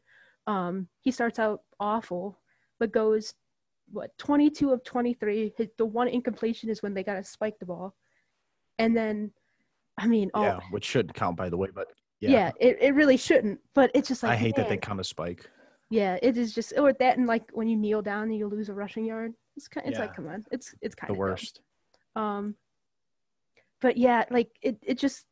um, 0.47 0.87
he 1.01 1.11
starts 1.11 1.39
out 1.39 1.61
awful, 1.79 2.39
but 2.79 2.91
goes 2.91 3.33
what 3.91 4.17
22 4.17 4.71
of 4.71 4.83
23. 4.83 5.53
His, 5.57 5.67
the 5.77 5.85
one 5.85 6.07
incompletion 6.07 6.69
is 6.69 6.81
when 6.83 6.93
they 6.93 7.03
got 7.03 7.15
to 7.15 7.23
spike 7.23 7.59
the 7.59 7.65
ball, 7.65 7.95
and 8.79 8.95
then 8.95 9.31
I 9.97 10.07
mean, 10.07 10.29
oh, 10.33 10.43
Yeah, 10.43 10.59
which 10.71 10.85
shouldn't 10.85 11.13
count 11.15 11.37
by 11.37 11.49
the 11.49 11.57
way, 11.57 11.69
but 11.73 11.87
yeah, 12.21 12.31
yeah, 12.31 12.51
it, 12.59 12.77
it 12.81 12.95
really 12.95 13.17
shouldn't. 13.17 13.59
But 13.73 13.91
it's 13.93 14.07
just 14.07 14.23
like 14.23 14.33
I 14.33 14.35
hate 14.35 14.55
that 14.55 14.69
they 14.69 14.77
kind 14.77 14.99
of 14.99 15.05
spike. 15.05 15.49
Yeah, 15.89 16.17
it 16.21 16.37
is 16.37 16.53
just 16.53 16.73
or 16.77 16.91
that 16.93 17.17
and 17.17 17.27
like 17.27 17.43
when 17.53 17.67
you 17.67 17.77
kneel 17.77 18.01
down 18.01 18.23
and 18.23 18.37
you 18.37 18.47
lose 18.47 18.69
a 18.69 18.73
rushing 18.73 19.05
yard. 19.05 19.33
It's 19.55 19.67
kind. 19.67 19.87
It's 19.87 19.97
Yeah. 19.97 20.05
like 20.05 20.15
come 20.15 20.27
on, 20.27 20.45
it's 20.51 20.75
it's 20.81 20.95
kind 20.95 21.09
The 21.09 21.13
of 21.13 21.17
the 21.17 21.31
worst. 21.31 21.61
Um, 22.15 22.55
but 23.81 23.97
yeah, 23.97 24.25
like 24.31 24.49
it, 24.61 24.77
it 24.81 24.97
just, 24.97 25.25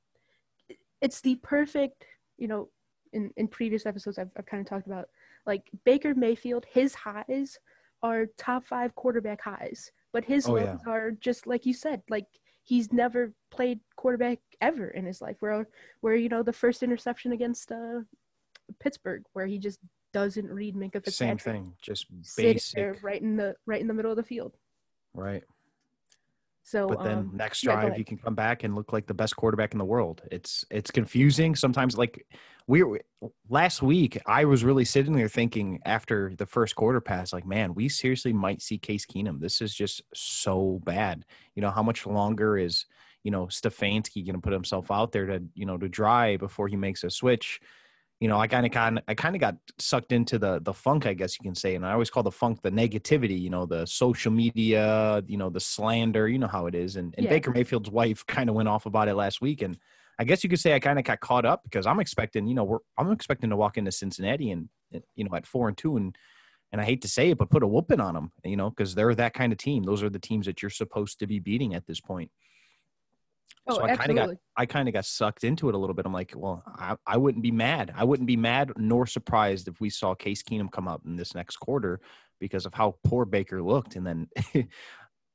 it's 1.02 1.20
the 1.22 1.36
perfect, 1.36 2.06
you 2.38 2.48
know, 2.48 2.70
in, 3.12 3.32
in 3.38 3.48
previous 3.48 3.86
episodes 3.86 4.20
I've, 4.20 4.30
I've 4.38 4.46
kind 4.46 4.62
of 4.62 4.68
talked 4.68 4.88
about, 4.88 5.10
like 5.48 5.64
Baker 5.84 6.14
Mayfield, 6.14 6.66
his 6.72 6.94
highs 6.94 7.58
are 8.04 8.28
top 8.38 8.66
five 8.66 8.94
quarterback 8.96 9.42
highs, 9.42 9.92
but 10.14 10.24
his 10.24 10.48
Oh, 10.48 10.56
lows 10.56 10.66
yeah. 10.66 10.78
are 10.92 11.12
just 11.12 11.48
like 11.48 11.66
you 11.66 11.74
said, 11.74 12.02
like 12.10 12.28
he's 12.66 12.92
never 12.92 13.32
played 13.52 13.80
quarterback 13.96 14.40
ever 14.60 14.88
in 14.90 15.06
his 15.06 15.22
life. 15.22 15.38
Where, 15.40 15.68
where 16.02 16.16
you 16.16 16.30
know 16.30 16.44
the 16.44 16.54
first 16.54 16.84
interception 16.84 17.32
against 17.32 17.72
uh, 17.72 18.02
Pittsburgh, 18.80 19.24
where 19.34 19.46
he 19.46 19.58
just 19.58 19.80
doesn't 20.14 20.52
read 20.52 20.76
Minkah 20.76 21.04
Fitzpatrick. 21.04 21.42
Same 21.42 21.54
thing, 21.54 21.74
just 21.82 22.08
sitting 22.24 22.60
there 22.74 22.92
basic, 22.94 23.04
right 23.04 23.22
in 23.22 23.38
the 23.38 23.56
right 23.66 23.80
in 23.80 23.88
the 23.88 23.94
middle 23.94 24.12
of 24.12 24.18
the 24.18 24.24
field. 24.24 24.58
right? 25.14 25.44
So, 26.68 26.88
But 26.88 27.04
then 27.04 27.18
um, 27.20 27.32
next 27.36 27.62
drive, 27.62 27.90
ahead. 27.90 28.00
you 28.00 28.04
can 28.04 28.18
come 28.18 28.34
back 28.34 28.64
and 28.64 28.74
look 28.74 28.92
like 28.92 29.06
the 29.06 29.14
best 29.14 29.36
quarterback 29.36 29.74
in 29.74 29.78
the 29.78 29.86
world. 29.86 30.24
It's 30.32 30.66
it's 30.72 30.90
confusing 30.90 31.56
sometimes. 31.56 31.96
Like 31.96 32.26
we 32.66 32.82
were 32.82 33.02
last 33.48 33.84
week, 33.84 34.20
I 34.26 34.46
was 34.46 34.64
really 34.64 34.84
sitting 34.84 35.14
there 35.16 35.28
thinking 35.28 35.80
after 35.86 36.34
the 36.36 36.48
first 36.48 36.76
quarter 36.76 37.00
pass, 37.00 37.34
like, 37.34 37.46
man, 37.46 37.76
we 37.76 37.88
seriously 37.88 38.34
might 38.34 38.64
see 38.64 38.80
Case 38.80 39.06
Keenum. 39.06 39.40
This 39.40 39.62
is 39.62 39.76
just 39.76 40.02
so 40.16 40.82
bad. 40.84 41.24
You 41.54 41.62
know, 41.62 41.70
how 41.70 41.84
much 41.84 42.08
longer 42.08 42.58
is 42.58 42.88
you 43.24 43.30
know 43.30 43.46
Stefanski 43.46 44.26
going 44.26 44.34
to 44.34 44.42
put 44.42 44.52
himself 44.52 44.90
out 44.90 45.12
there 45.12 45.28
to 45.28 45.44
you 45.54 45.68
know 45.68 45.78
to 45.78 45.88
dry 45.88 46.36
before 46.38 46.68
he 46.68 46.76
makes 46.76 47.04
a 47.04 47.12
switch? 47.12 47.60
You 48.22 48.30
know, 48.30 48.40
I 48.40 48.48
kind 48.48 48.66
of 48.66 48.72
kind 48.72 49.02
I 49.08 49.14
kind 49.14 49.36
of 49.36 49.42
got 49.42 49.56
sucked 49.78 50.12
into 50.12 50.40
the 50.40 50.60
the 50.62 50.74
funk, 50.74 51.06
I 51.06 51.14
guess 51.14 51.38
you 51.38 51.44
can 51.44 51.56
say, 51.56 51.76
and 51.76 51.86
I 51.86 51.92
always 51.92 52.10
call 52.10 52.24
the 52.24 52.32
funk 52.32 52.62
the 52.62 52.72
negativity. 52.72 53.40
You 53.40 53.50
know, 53.50 53.66
the 53.66 53.86
social 53.86 54.32
media, 54.32 55.22
you 55.28 55.38
know, 55.38 55.50
the 55.50 55.60
slander. 55.60 56.28
You 56.28 56.40
know 56.40 56.48
how 56.48 56.68
it 56.68 56.76
is, 56.76 56.96
and, 56.96 57.14
and 57.18 57.26
Yeah. 57.26 57.30
Baker 57.30 57.52
Mayfield's 57.52 57.90
wife 57.90 58.26
kind 58.26 58.50
of 58.50 58.56
went 58.56 58.70
off 58.70 58.86
about 58.86 59.10
it 59.10 59.16
last 59.16 59.42
week, 59.42 59.62
and 59.62 59.78
I 60.18 60.24
guess 60.24 60.44
you 60.44 60.50
could 60.50 60.60
say 60.62 60.74
I 60.74 60.80
kind 60.80 60.98
of 60.98 61.04
got 61.04 61.20
caught 61.20 61.46
up 61.46 61.64
because 61.64 61.86
I'm 61.86 62.00
expecting, 62.00 62.48
you 62.48 62.56
know, 62.56 62.64
we're 62.64 62.80
I'm 62.98 63.12
expecting 63.12 63.50
to 63.50 63.58
walk 63.58 63.78
into 63.78 63.92
Cincinnati 63.92 64.52
and 64.52 64.70
you 65.16 65.26
know 65.26 65.36
at 65.36 65.46
four 65.46 65.68
and 65.68 65.78
two 65.78 65.98
and 65.98 66.16
and 66.72 66.82
I 66.82 66.86
hate 66.86 67.02
to 67.04 67.08
say 67.08 67.30
it, 67.30 67.38
but 67.38 67.50
put 67.50 67.64
a 67.64 67.68
whooping 67.68 68.02
on 68.02 68.16
them, 68.16 68.32
you 68.44 68.58
know, 68.58 68.70
because 68.70 68.96
they're 68.96 69.16
that 69.16 69.34
kind 69.34 69.52
of 69.52 69.58
team. 69.58 69.84
Those 69.84 70.04
are 70.04 70.10
the 70.10 70.20
teams 70.20 70.46
that 70.46 70.62
you're 70.62 70.70
supposed 70.70 71.20
to 71.20 71.28
be 71.28 71.40
beating 71.40 71.74
at 71.74 71.86
this 71.86 72.02
point. 72.02 72.32
Oh, 73.68 73.76
so 73.76 73.84
I 73.84 73.96
kind 73.96 74.12
of 74.12 74.16
got. 74.16 74.38
I 74.58 74.66
kind 74.66 74.88
of 74.88 74.94
got 74.94 75.06
sucked 75.06 75.44
into 75.44 75.70
it 75.70 75.76
a 75.76 75.78
little 75.78 75.94
bit. 75.94 76.06
I'm 76.06 76.14
like, 76.14 76.34
well, 76.36 76.64
I, 76.68 76.96
I 77.06 77.18
wouldn't 77.18 77.44
be 77.44 77.52
mad. 77.52 77.94
I 77.96 78.04
wouldn't 78.04 78.28
be 78.28 78.38
mad 78.38 78.72
nor 78.78 79.06
surprised 79.06 79.68
if 79.68 79.80
we 79.80 79.90
saw 79.90 80.16
Case 80.16 80.44
Keenum 80.44 80.72
come 80.72 80.88
up 80.88 81.02
in 81.06 81.16
this 81.16 81.36
next 81.36 81.58
quarter 81.58 82.00
because 82.40 82.66
of 82.66 82.74
how 82.74 82.96
poor 83.04 83.26
Baker 83.26 83.62
looked. 83.62 83.96
And 83.96 84.06
then 84.06 84.30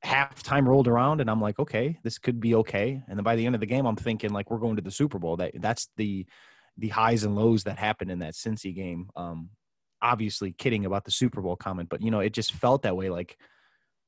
halftime 0.05 0.67
rolled 0.67 0.88
around, 0.88 1.21
and 1.21 1.31
I'm 1.31 1.40
like, 1.40 1.59
okay, 1.59 1.99
this 2.02 2.19
could 2.19 2.40
be 2.40 2.55
okay. 2.57 3.02
And 3.09 3.19
then 3.19 3.25
by 3.25 3.37
the 3.37 3.47
end 3.47 3.55
of 3.55 3.61
the 3.61 3.67
game, 3.67 3.87
I'm 3.87 3.97
thinking 3.97 4.31
like 4.31 4.50
we're 4.50 4.59
going 4.59 4.76
to 4.76 4.83
the 4.83 4.90
Super 4.90 5.19
Bowl. 5.19 5.37
That 5.37 5.52
that's 5.61 5.88
the 5.97 6.26
the 6.79 6.88
highs 6.88 7.25
and 7.25 7.37
lows 7.37 7.64
that 7.64 7.79
happened 7.79 8.11
in 8.11 8.21
that 8.21 8.35
Cincy 8.35 8.75
game. 8.75 9.11
Um, 9.17 9.50
obviously 10.02 10.52
kidding 10.52 10.87
about 10.87 11.05
the 11.05 11.11
Super 11.11 11.43
Bowl 11.43 11.57
comment, 11.57 11.88
but 11.88 12.02
you 12.02 12.11
know, 12.11 12.21
it 12.21 12.33
just 12.33 12.52
felt 12.52 12.83
that 12.83 12.97
way. 12.97 13.11
Like 13.11 13.37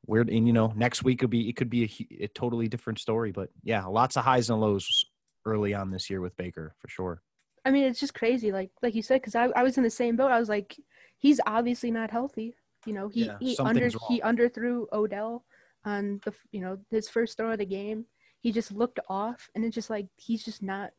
weird, 0.07 0.29
and 0.31 0.47
you 0.47 0.53
know, 0.53 0.73
next 0.77 1.03
week 1.05 1.21
could 1.21 1.31
be 1.31 1.49
it 1.49 1.57
could 1.57 1.71
be 1.71 1.85
a, 2.21 2.25
a 2.25 2.29
totally 2.29 2.69
different 2.69 2.99
story. 2.99 3.33
But 3.33 3.51
yeah, 3.63 3.85
lots 3.87 4.17
of 4.17 4.25
highs 4.25 4.51
and 4.51 4.61
lows 4.61 5.05
early 5.45 5.75
on 5.75 5.91
this 5.91 6.09
year 6.11 6.21
with 6.21 6.37
Baker 6.37 6.75
for 6.79 6.89
sure. 6.89 7.23
I 7.65 7.71
mean, 7.71 7.85
it's 7.85 8.01
just 8.01 8.15
crazy, 8.15 8.53
like 8.53 8.71
like 8.83 8.95
you 8.95 9.03
said, 9.03 9.21
because 9.21 9.35
I, 9.35 9.45
I 9.57 9.63
was 9.63 9.77
in 9.77 9.85
the 9.85 9.91
same 9.91 10.17
boat. 10.17 10.31
I 10.31 10.41
was 10.41 10.49
like, 10.49 10.77
he's 11.19 11.41
obviously 11.47 11.91
not 11.91 12.11
healthy. 12.11 12.55
You 12.87 12.93
know, 12.95 13.09
he 13.09 13.25
Yeah, 13.27 13.37
he 13.39 13.57
under 13.59 13.89
something's 13.89 13.97
he 14.09 14.21
underthrew 14.21 14.87
Odell 14.93 15.45
on 15.85 16.21
the 16.25 16.33
you 16.51 16.61
know 16.61 16.79
his 16.91 17.09
first 17.09 17.37
throw 17.37 17.53
of 17.53 17.59
the 17.59 17.67
game. 17.67 18.07
He 18.41 18.51
just 18.51 18.73
looked 18.73 18.99
off, 19.09 19.49
and 19.55 19.65
it's 19.65 19.75
just 19.75 19.91
like 19.91 20.07
he's 20.17 20.45
just 20.45 20.63
not 20.63 20.91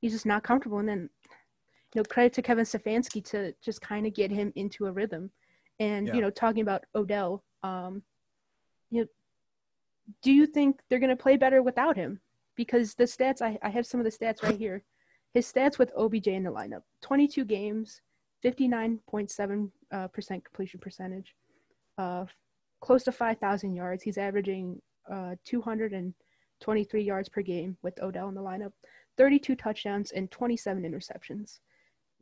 he's 0.00 0.12
just 0.12 0.26
not 0.26 0.42
comfortable. 0.42 0.78
And 0.78 0.88
then 0.88 1.10
you 1.94 2.00
know, 2.00 2.04
credit 2.04 2.32
to 2.34 2.42
Kevin 2.42 2.64
Stefanski 2.64 3.22
to 3.26 3.52
just 3.62 3.82
kind 3.82 4.06
of 4.06 4.14
get 4.14 4.30
him 4.30 4.52
into 4.56 4.86
a 4.86 4.92
rhythm. 4.92 5.30
And 5.78 6.06
Yeah. 6.08 6.14
you 6.14 6.20
know, 6.22 6.30
talking 6.30 6.62
about 6.62 6.84
Odell, 6.94 7.44
um, 7.62 8.02
do 10.22 10.32
you 10.32 10.46
think 10.46 10.80
they're 10.88 10.98
gonna 10.98 11.16
play 11.16 11.36
better 11.36 11.62
without 11.62 11.96
him? 11.96 12.20
Because 12.56 12.94
the 12.94 13.04
stats 13.04 13.42
I, 13.42 13.58
I 13.62 13.70
have 13.70 13.86
some 13.86 14.00
of 14.00 14.04
the 14.04 14.10
stats 14.10 14.42
right 14.42 14.58
here. 14.58 14.84
His 15.34 15.50
stats 15.50 15.78
with 15.78 15.92
OBJ 15.96 16.28
in 16.28 16.42
the 16.42 16.50
lineup: 16.50 16.82
22 17.02 17.44
games, 17.44 18.02
59.7 18.44 19.70
uh, 19.92 20.08
percent 20.08 20.44
completion 20.44 20.80
percentage, 20.80 21.34
uh, 21.98 22.26
close 22.80 23.04
to 23.04 23.12
5,000 23.12 23.74
yards. 23.74 24.02
He's 24.02 24.18
averaging 24.18 24.80
uh, 25.10 25.36
223 25.44 27.02
yards 27.02 27.28
per 27.28 27.42
game 27.42 27.76
with 27.82 28.00
Odell 28.02 28.28
in 28.28 28.34
the 28.34 28.40
lineup, 28.40 28.72
32 29.16 29.54
touchdowns 29.56 30.12
and 30.12 30.30
27 30.30 30.82
interceptions. 30.82 31.60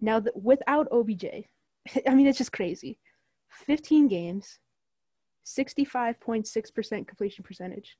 Now, 0.00 0.20
the, 0.20 0.32
without 0.34 0.88
OBJ, 0.92 1.24
I 2.06 2.14
mean, 2.14 2.26
it's 2.26 2.38
just 2.38 2.52
crazy. 2.52 2.98
15 3.66 4.08
games, 4.08 4.58
65.6% 5.44 7.06
completion 7.06 7.44
percentage. 7.44 7.96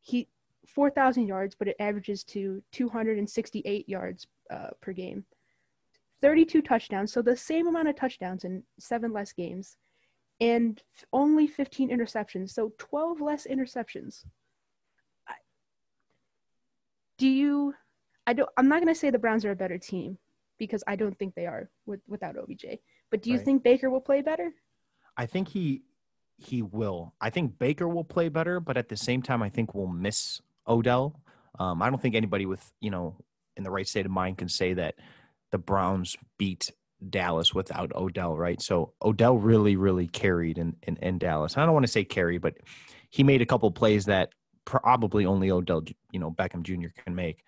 He 0.00 0.28
4,000 0.66 1.26
yards, 1.26 1.54
but 1.54 1.68
it 1.68 1.76
averages 1.80 2.24
to 2.24 2.62
268 2.72 3.88
yards 3.88 4.26
uh, 4.50 4.68
per 4.80 4.92
game. 4.92 5.24
32 6.20 6.62
touchdowns, 6.62 7.12
so 7.12 7.20
the 7.20 7.36
same 7.36 7.66
amount 7.66 7.88
of 7.88 7.96
touchdowns 7.96 8.44
in 8.44 8.62
seven 8.78 9.12
less 9.12 9.32
games, 9.32 9.76
and 10.40 10.80
only 11.12 11.46
15 11.48 11.90
interceptions, 11.90 12.50
so 12.50 12.72
12 12.78 13.20
less 13.20 13.46
interceptions. 13.46 14.24
I, 15.26 15.34
do 17.18 17.28
you? 17.28 17.74
I 18.26 18.34
don't. 18.34 18.48
I'm 18.56 18.68
not 18.68 18.80
gonna 18.80 18.94
say 18.94 19.10
the 19.10 19.18
Browns 19.18 19.44
are 19.44 19.50
a 19.50 19.56
better 19.56 19.78
team 19.78 20.16
because 20.58 20.84
I 20.86 20.94
don't 20.94 21.18
think 21.18 21.34
they 21.34 21.46
are 21.46 21.68
with 21.86 22.00
without 22.06 22.38
OBJ. 22.38 22.66
But 23.10 23.22
do 23.22 23.30
you 23.30 23.36
Right. 23.38 23.44
think 23.44 23.64
Baker 23.64 23.90
will 23.90 24.00
play 24.00 24.22
better? 24.22 24.54
I 25.16 25.26
think 25.26 25.48
he 25.48 25.82
he 26.38 26.62
will. 26.62 27.14
I 27.20 27.30
think 27.30 27.58
Baker 27.58 27.88
will 27.88 28.04
play 28.04 28.28
better, 28.28 28.58
but 28.60 28.76
at 28.76 28.88
the 28.88 28.96
same 28.96 29.22
time, 29.22 29.42
I 29.42 29.48
think 29.48 29.74
we'll 29.74 29.86
miss 29.86 30.40
Odell. 30.66 31.20
Um, 31.58 31.82
I 31.82 31.90
don't 31.90 32.00
think 32.00 32.14
anybody 32.14 32.46
with 32.46 32.72
you 32.80 32.90
know 32.90 33.16
in 33.56 33.64
the 33.64 33.70
right 33.70 33.86
state 33.86 34.06
of 34.06 34.12
mind 34.12 34.38
can 34.38 34.48
say 34.48 34.74
that 34.74 34.96
the 35.50 35.58
Browns 35.58 36.16
beat 36.38 36.72
Dallas 37.10 37.54
without 37.54 37.94
Odell, 37.94 38.36
right? 38.36 38.60
So 38.60 38.94
Odell 39.02 39.36
really, 39.36 39.76
really 39.76 40.08
carried 40.08 40.58
in 40.58 40.76
in, 40.82 40.96
in 40.96 41.18
Dallas. 41.18 41.56
I 41.56 41.64
don't 41.64 41.74
want 41.74 41.86
to 41.86 41.92
say 41.92 42.04
carry, 42.04 42.38
but 42.38 42.54
he 43.10 43.22
made 43.22 43.42
a 43.42 43.46
couple 43.46 43.70
plays 43.70 44.06
that 44.06 44.30
probably 44.64 45.26
only 45.26 45.50
Odell, 45.50 45.84
you 46.10 46.18
know, 46.18 46.30
Beckham 46.30 46.62
Jr. 46.62 46.88
can 47.04 47.14
make. 47.14 47.44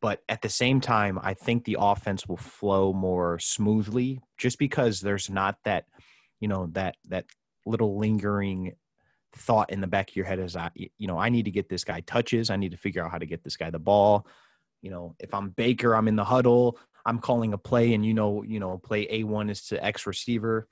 But 0.00 0.22
at 0.28 0.40
the 0.40 0.48
same 0.48 0.80
time, 0.80 1.18
I 1.22 1.34
think 1.34 1.64
the 1.64 1.76
offense 1.78 2.26
will 2.26 2.38
flow 2.38 2.92
more 2.92 3.38
smoothly 3.38 4.20
just 4.38 4.58
because 4.58 5.00
there's 5.00 5.28
not 5.28 5.58
that 5.64 5.84
you 6.40 6.48
know 6.48 6.68
that 6.72 6.96
that 7.08 7.26
little 7.66 7.98
lingering 7.98 8.74
thought 9.36 9.70
in 9.70 9.80
the 9.80 9.86
back 9.86 10.10
of 10.10 10.16
your 10.16 10.24
head 10.24 10.40
is 10.40 10.56
I 10.56 10.70
you 10.74 11.06
know 11.06 11.18
I 11.18 11.28
need 11.28 11.44
to 11.44 11.50
get 11.50 11.68
this 11.68 11.84
guy 11.84 12.00
touches. 12.00 12.50
I 12.50 12.56
need 12.56 12.72
to 12.72 12.76
figure 12.76 13.04
out 13.04 13.10
how 13.10 13.18
to 13.18 13.26
get 13.26 13.44
this 13.44 13.56
guy 13.56 13.70
the 13.70 13.78
ball. 13.78 14.26
You 14.82 14.90
know 14.90 15.14
if 15.18 15.32
I'm 15.32 15.50
Baker 15.50 15.94
I'm 15.94 16.08
in 16.08 16.16
the 16.16 16.24
huddle. 16.24 16.78
I'm 17.06 17.18
calling 17.18 17.54
a 17.54 17.58
play 17.58 17.94
and 17.94 18.04
you 18.04 18.14
know 18.14 18.42
you 18.42 18.60
know 18.60 18.78
play 18.78 19.06
A1 19.06 19.50
is 19.50 19.66
to 19.66 19.84
X 19.84 20.06
receiver. 20.06 20.68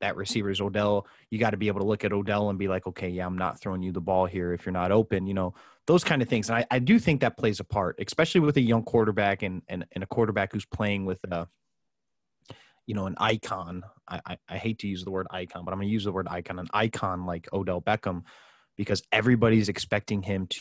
That 0.00 0.16
receiver 0.16 0.50
is 0.50 0.60
Odell. 0.60 1.06
You 1.30 1.38
got 1.38 1.50
to 1.50 1.56
be 1.56 1.68
able 1.68 1.80
to 1.80 1.86
look 1.86 2.04
at 2.04 2.12
Odell 2.12 2.50
and 2.50 2.58
be 2.58 2.68
like 2.68 2.86
okay 2.88 3.08
yeah 3.08 3.26
I'm 3.26 3.38
not 3.38 3.60
throwing 3.60 3.82
you 3.82 3.92
the 3.92 4.00
ball 4.00 4.26
here 4.26 4.52
if 4.52 4.66
you're 4.66 4.72
not 4.72 4.90
open 4.90 5.26
you 5.26 5.34
know 5.34 5.54
those 5.86 6.04
kind 6.04 6.22
of 6.22 6.28
things. 6.28 6.48
And 6.48 6.58
I, 6.58 6.66
I 6.70 6.78
do 6.78 6.98
think 6.98 7.20
that 7.20 7.36
plays 7.36 7.60
a 7.60 7.64
part 7.64 7.96
especially 8.00 8.40
with 8.40 8.56
a 8.56 8.62
young 8.62 8.82
quarterback 8.82 9.42
and 9.42 9.62
and, 9.68 9.86
and 9.92 10.02
a 10.02 10.06
quarterback 10.06 10.52
who's 10.52 10.66
playing 10.66 11.04
with 11.04 11.20
a 11.30 11.46
you 12.86 12.94
know, 12.94 13.06
an 13.06 13.14
icon. 13.18 13.82
I, 14.08 14.20
I, 14.26 14.38
I 14.48 14.56
hate 14.58 14.78
to 14.80 14.88
use 14.88 15.04
the 15.04 15.10
word 15.10 15.26
icon, 15.30 15.64
but 15.64 15.72
I'm 15.72 15.78
going 15.78 15.88
to 15.88 15.92
use 15.92 16.04
the 16.04 16.12
word 16.12 16.28
icon, 16.28 16.58
an 16.58 16.68
icon 16.72 17.26
like 17.26 17.48
Odell 17.52 17.80
Beckham, 17.80 18.22
because 18.76 19.02
everybody's 19.12 19.68
expecting 19.68 20.22
him 20.22 20.46
to 20.48 20.60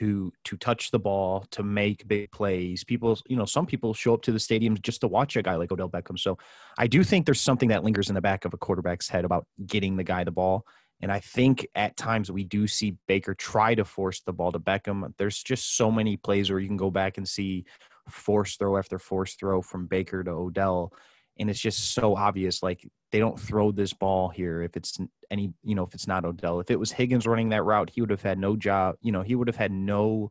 to 0.00 0.32
to 0.44 0.56
touch 0.56 0.90
the 0.90 0.98
ball, 0.98 1.46
to 1.52 1.62
make 1.62 2.08
big 2.08 2.30
plays. 2.32 2.82
People, 2.82 3.16
you 3.28 3.36
know, 3.36 3.44
some 3.44 3.66
people 3.66 3.94
show 3.94 4.14
up 4.14 4.22
to 4.22 4.32
the 4.32 4.40
stadium 4.40 4.76
just 4.82 5.00
to 5.02 5.08
watch 5.08 5.36
a 5.36 5.42
guy 5.42 5.54
like 5.54 5.70
Odell 5.70 5.88
Beckham. 5.88 6.18
So 6.18 6.38
I 6.76 6.88
do 6.88 7.04
think 7.04 7.24
there's 7.24 7.40
something 7.40 7.68
that 7.68 7.84
lingers 7.84 8.08
in 8.08 8.16
the 8.16 8.20
back 8.20 8.44
of 8.44 8.52
a 8.52 8.56
quarterback's 8.56 9.08
head 9.08 9.24
about 9.24 9.46
getting 9.64 9.96
the 9.96 10.04
guy 10.04 10.24
the 10.24 10.32
ball. 10.32 10.66
And 11.00 11.12
I 11.12 11.20
think 11.20 11.66
at 11.74 11.96
times 11.96 12.30
we 12.30 12.44
do 12.44 12.66
see 12.66 12.96
Baker 13.06 13.34
try 13.34 13.74
to 13.74 13.84
force 13.84 14.20
the 14.20 14.32
ball 14.32 14.52
to 14.52 14.60
Beckham. 14.60 15.12
There's 15.18 15.42
just 15.42 15.76
so 15.76 15.90
many 15.90 16.16
plays 16.16 16.50
where 16.50 16.60
you 16.60 16.68
can 16.68 16.76
go 16.76 16.90
back 16.90 17.16
and 17.18 17.28
see 17.28 17.64
force 18.08 18.56
throw 18.56 18.76
after 18.76 18.98
force 18.98 19.34
throw 19.34 19.62
from 19.62 19.86
Baker 19.86 20.22
to 20.24 20.30
Odell. 20.30 20.92
and 21.38 21.48
it's 21.48 21.60
just 21.60 21.92
so 21.92 22.14
obvious. 22.14 22.62
Like 22.62 22.86
they 23.10 23.18
don't 23.18 23.40
throw 23.40 23.72
this 23.72 23.92
ball 23.92 24.28
here 24.28 24.62
if 24.62 24.76
it's 24.76 24.98
any, 25.30 25.52
you 25.62 25.74
know, 25.74 25.84
if 25.84 25.94
it's 25.94 26.06
not 26.06 26.24
Odell. 26.24 26.60
If 26.60 26.70
it 26.70 26.78
was 26.78 26.92
Higgins 26.92 27.26
running 27.26 27.50
that 27.50 27.64
route, 27.64 27.90
he 27.90 28.00
would 28.00 28.10
have 28.10 28.22
had 28.22 28.38
no 28.38 28.56
job. 28.56 28.96
You 29.00 29.12
know, 29.12 29.22
he 29.22 29.34
would 29.34 29.48
have 29.48 29.56
had 29.56 29.72
no 29.72 30.30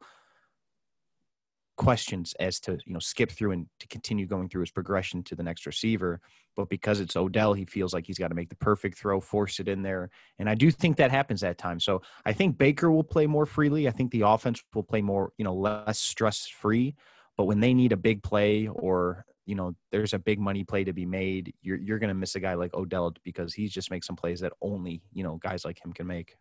questions 1.81 2.35
as 2.39 2.59
to 2.59 2.77
you 2.85 2.93
know 2.93 2.99
skip 2.99 3.31
through 3.31 3.51
and 3.51 3.65
to 3.79 3.87
continue 3.87 4.27
going 4.27 4.47
through 4.47 4.61
his 4.61 4.69
progression 4.69 5.23
to 5.23 5.35
the 5.35 5.41
next 5.41 5.65
receiver 5.65 6.21
but 6.55 6.69
because 6.69 6.99
it's 6.99 7.15
odell 7.15 7.53
he 7.53 7.65
feels 7.65 7.91
like 7.91 8.05
he's 8.05 8.19
got 8.19 8.27
to 8.27 8.35
make 8.35 8.49
the 8.49 8.55
perfect 8.57 8.95
throw 8.97 9.19
force 9.19 9.59
it 9.59 9.67
in 9.67 9.81
there 9.81 10.11
and 10.37 10.47
i 10.47 10.53
do 10.53 10.69
think 10.69 10.97
that 10.97 11.09
happens 11.09 11.43
at 11.43 11.57
times 11.57 11.83
so 11.83 11.99
i 12.23 12.33
think 12.33 12.55
baker 12.55 12.91
will 12.91 13.03
play 13.03 13.25
more 13.25 13.47
freely 13.47 13.87
i 13.87 13.91
think 13.91 14.11
the 14.11 14.21
offense 14.21 14.61
will 14.75 14.83
play 14.83 15.01
more 15.01 15.31
you 15.37 15.43
know 15.43 15.55
less 15.55 15.97
stress 15.97 16.45
free 16.45 16.93
but 17.41 17.45
when 17.45 17.59
they 17.59 17.73
need 17.73 17.91
a 17.91 17.97
big 17.97 18.21
play 18.21 18.67
or 18.67 19.25
you 19.47 19.55
know 19.55 19.73
there's 19.91 20.13
a 20.13 20.19
big 20.19 20.39
money 20.39 20.63
play 20.63 20.83
to 20.83 20.93
be 20.93 21.07
made 21.07 21.51
you're 21.63 21.77
you're 21.77 21.97
going 21.97 22.07
to 22.07 22.13
miss 22.13 22.35
a 22.35 22.39
guy 22.39 22.53
like 22.53 22.71
odell 22.75 23.11
because 23.23 23.51
he 23.51 23.67
just 23.67 23.89
makes 23.89 24.05
some 24.05 24.15
plays 24.15 24.39
that 24.41 24.53
only 24.61 25.01
you 25.11 25.23
know 25.23 25.37
guys 25.37 25.65
like 25.65 25.83
him 25.83 25.91
can 25.91 26.05
make 26.05 26.35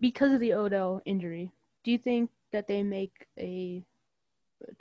because 0.00 0.32
of 0.32 0.40
the 0.40 0.54
odell 0.54 1.02
injury 1.04 1.52
do 1.84 1.90
you 1.90 1.98
think 1.98 2.30
that 2.52 2.66
they 2.66 2.82
make 2.82 3.26
a 3.38 3.84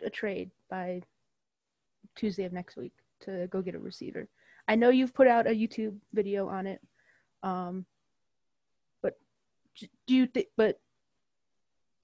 a 0.01 0.09
trade 0.09 0.49
by 0.69 1.01
Tuesday 2.15 2.45
of 2.45 2.53
next 2.53 2.77
week 2.77 2.93
to 3.21 3.47
go 3.47 3.61
get 3.61 3.75
a 3.75 3.79
receiver. 3.79 4.29
I 4.67 4.75
know 4.75 4.89
you've 4.89 5.13
put 5.13 5.27
out 5.27 5.47
a 5.47 5.49
YouTube 5.49 5.97
video 6.13 6.47
on 6.47 6.67
it, 6.67 6.79
um, 7.41 7.85
but 9.01 9.17
do 9.75 10.15
you 10.15 10.27
think? 10.27 10.47
But 10.55 10.79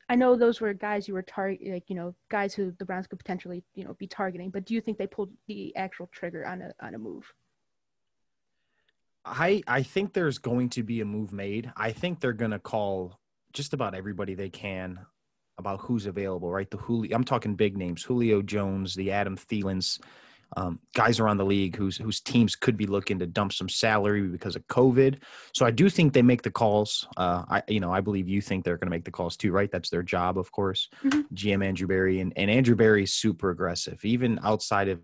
I 0.10 0.16
know 0.16 0.36
those 0.36 0.60
were 0.60 0.74
guys 0.74 1.08
you 1.08 1.13
were 1.13 1.22
target, 1.22 1.62
like 1.68 1.84
you 1.88 1.96
know, 1.96 2.16
guys 2.30 2.54
who 2.56 2.74
the 2.80 2.86
Browns 2.86 3.06
could 3.06 3.20
potentially 3.20 3.63
you 3.75 3.86
know 3.86 3.94
be 3.94 4.08
targeting. 4.08 4.50
But 4.50 4.66
do 4.66 4.74
you 4.74 4.82
think 4.82 4.98
they 4.98 5.08
pulled 5.08 5.32
the 5.48 5.75
actual 5.75 6.08
trigger 6.12 6.46
on 6.46 6.62
a 6.62 6.74
on 6.82 6.96
a 6.96 6.98
move? 6.98 7.32
I 9.24 9.62
I 9.68 9.84
think 9.84 10.13
there's 10.13 10.39
going 10.39 10.70
to 10.70 10.84
be 10.84 11.01
a 11.01 11.06
move 11.06 11.32
made. 11.32 11.72
I 11.78 11.92
think 11.92 12.20
they're 12.20 12.34
going 12.34 12.51
to 12.51 12.60
call 12.60 13.20
just 13.54 13.74
about 13.74 13.94
everybody 13.94 14.34
they 14.34 14.50
can 14.50 15.00
about 15.60 15.82
who's 15.82 16.06
available, 16.06 16.50
right? 16.50 16.70
The 16.72 16.78
Julio, 16.78 17.16
I'm 17.16 17.25
talking 17.25 17.56
big 17.56 17.78
names, 17.78 18.04
Julio 18.04 18.42
Jones, 18.42 18.96
the 18.96 19.12
Adam 19.12 19.38
Thielens, 19.38 20.00
um, 20.58 20.79
guys 20.96 21.20
around 21.20 21.38
the 21.38 21.46
league 21.46 21.75
whose 21.75 21.98
whose 21.98 22.22
teams 22.22 22.56
could 22.56 22.77
be 22.77 22.88
looking 22.88 23.20
to 23.20 23.27
dump 23.27 23.53
some 23.53 23.70
salary 23.70 24.22
because 24.22 24.56
of 24.56 24.65
COVID. 24.68 25.20
So 25.53 25.65
I 25.65 25.72
do 25.72 25.89
think 25.89 26.13
they 26.13 26.22
make 26.22 26.41
the 26.41 26.51
calls. 26.51 27.08
Uh, 27.18 27.44
I 27.50 27.63
you 27.68 27.79
know 27.79 27.91
I 27.91 28.01
believe 28.01 28.27
you 28.27 28.41
think 28.41 28.63
they're 28.63 28.77
going 28.77 28.88
to 28.88 28.96
make 28.96 29.06
the 29.06 29.12
calls 29.12 29.38
too, 29.38 29.51
right? 29.51 29.72
That's 29.72 29.89
their 29.89 30.03
job, 30.03 30.38
of 30.38 30.51
course. 30.51 30.89
Mm-hmm. 31.03 31.34
GM 31.34 31.65
Andrew 31.65 31.88
Berry 31.88 32.20
and 32.20 32.34
and 32.36 32.50
Andrew 32.50 32.75
is 32.96 33.13
super 33.13 33.51
aggressive, 33.51 34.03
even 34.03 34.39
outside 34.44 34.89
of 34.89 35.00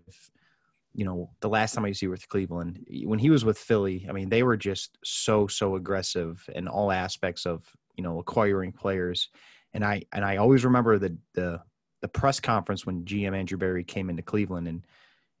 you 0.92 1.04
know 1.04 1.30
the 1.40 1.48
last 1.48 1.74
time 1.74 1.84
I 1.84 1.90
here 1.90 2.10
with 2.10 2.28
Cleveland 2.28 2.84
when 3.04 3.18
he 3.18 3.30
was 3.30 3.44
with 3.44 3.58
Philly. 3.58 4.06
I 4.08 4.12
mean 4.12 4.28
they 4.28 4.42
were 4.42 4.56
just 4.56 4.98
so 5.04 5.46
so 5.46 5.76
aggressive 5.76 6.48
in 6.54 6.68
all 6.68 6.90
aspects 6.90 7.46
of 7.46 7.64
you 7.96 8.02
know 8.02 8.18
acquiring 8.18 8.72
players 8.72 9.28
and 9.74 9.84
I 9.84 10.02
and 10.12 10.24
I 10.24 10.38
always 10.38 10.64
remember 10.64 10.98
the 10.98 11.16
the 11.34 11.60
the 12.00 12.08
press 12.08 12.40
conference 12.40 12.86
when 12.86 13.04
GM 13.04 13.36
Andrew 13.36 13.58
Berry 13.58 13.84
came 13.84 14.10
into 14.10 14.22
Cleveland 14.22 14.68
and 14.68 14.86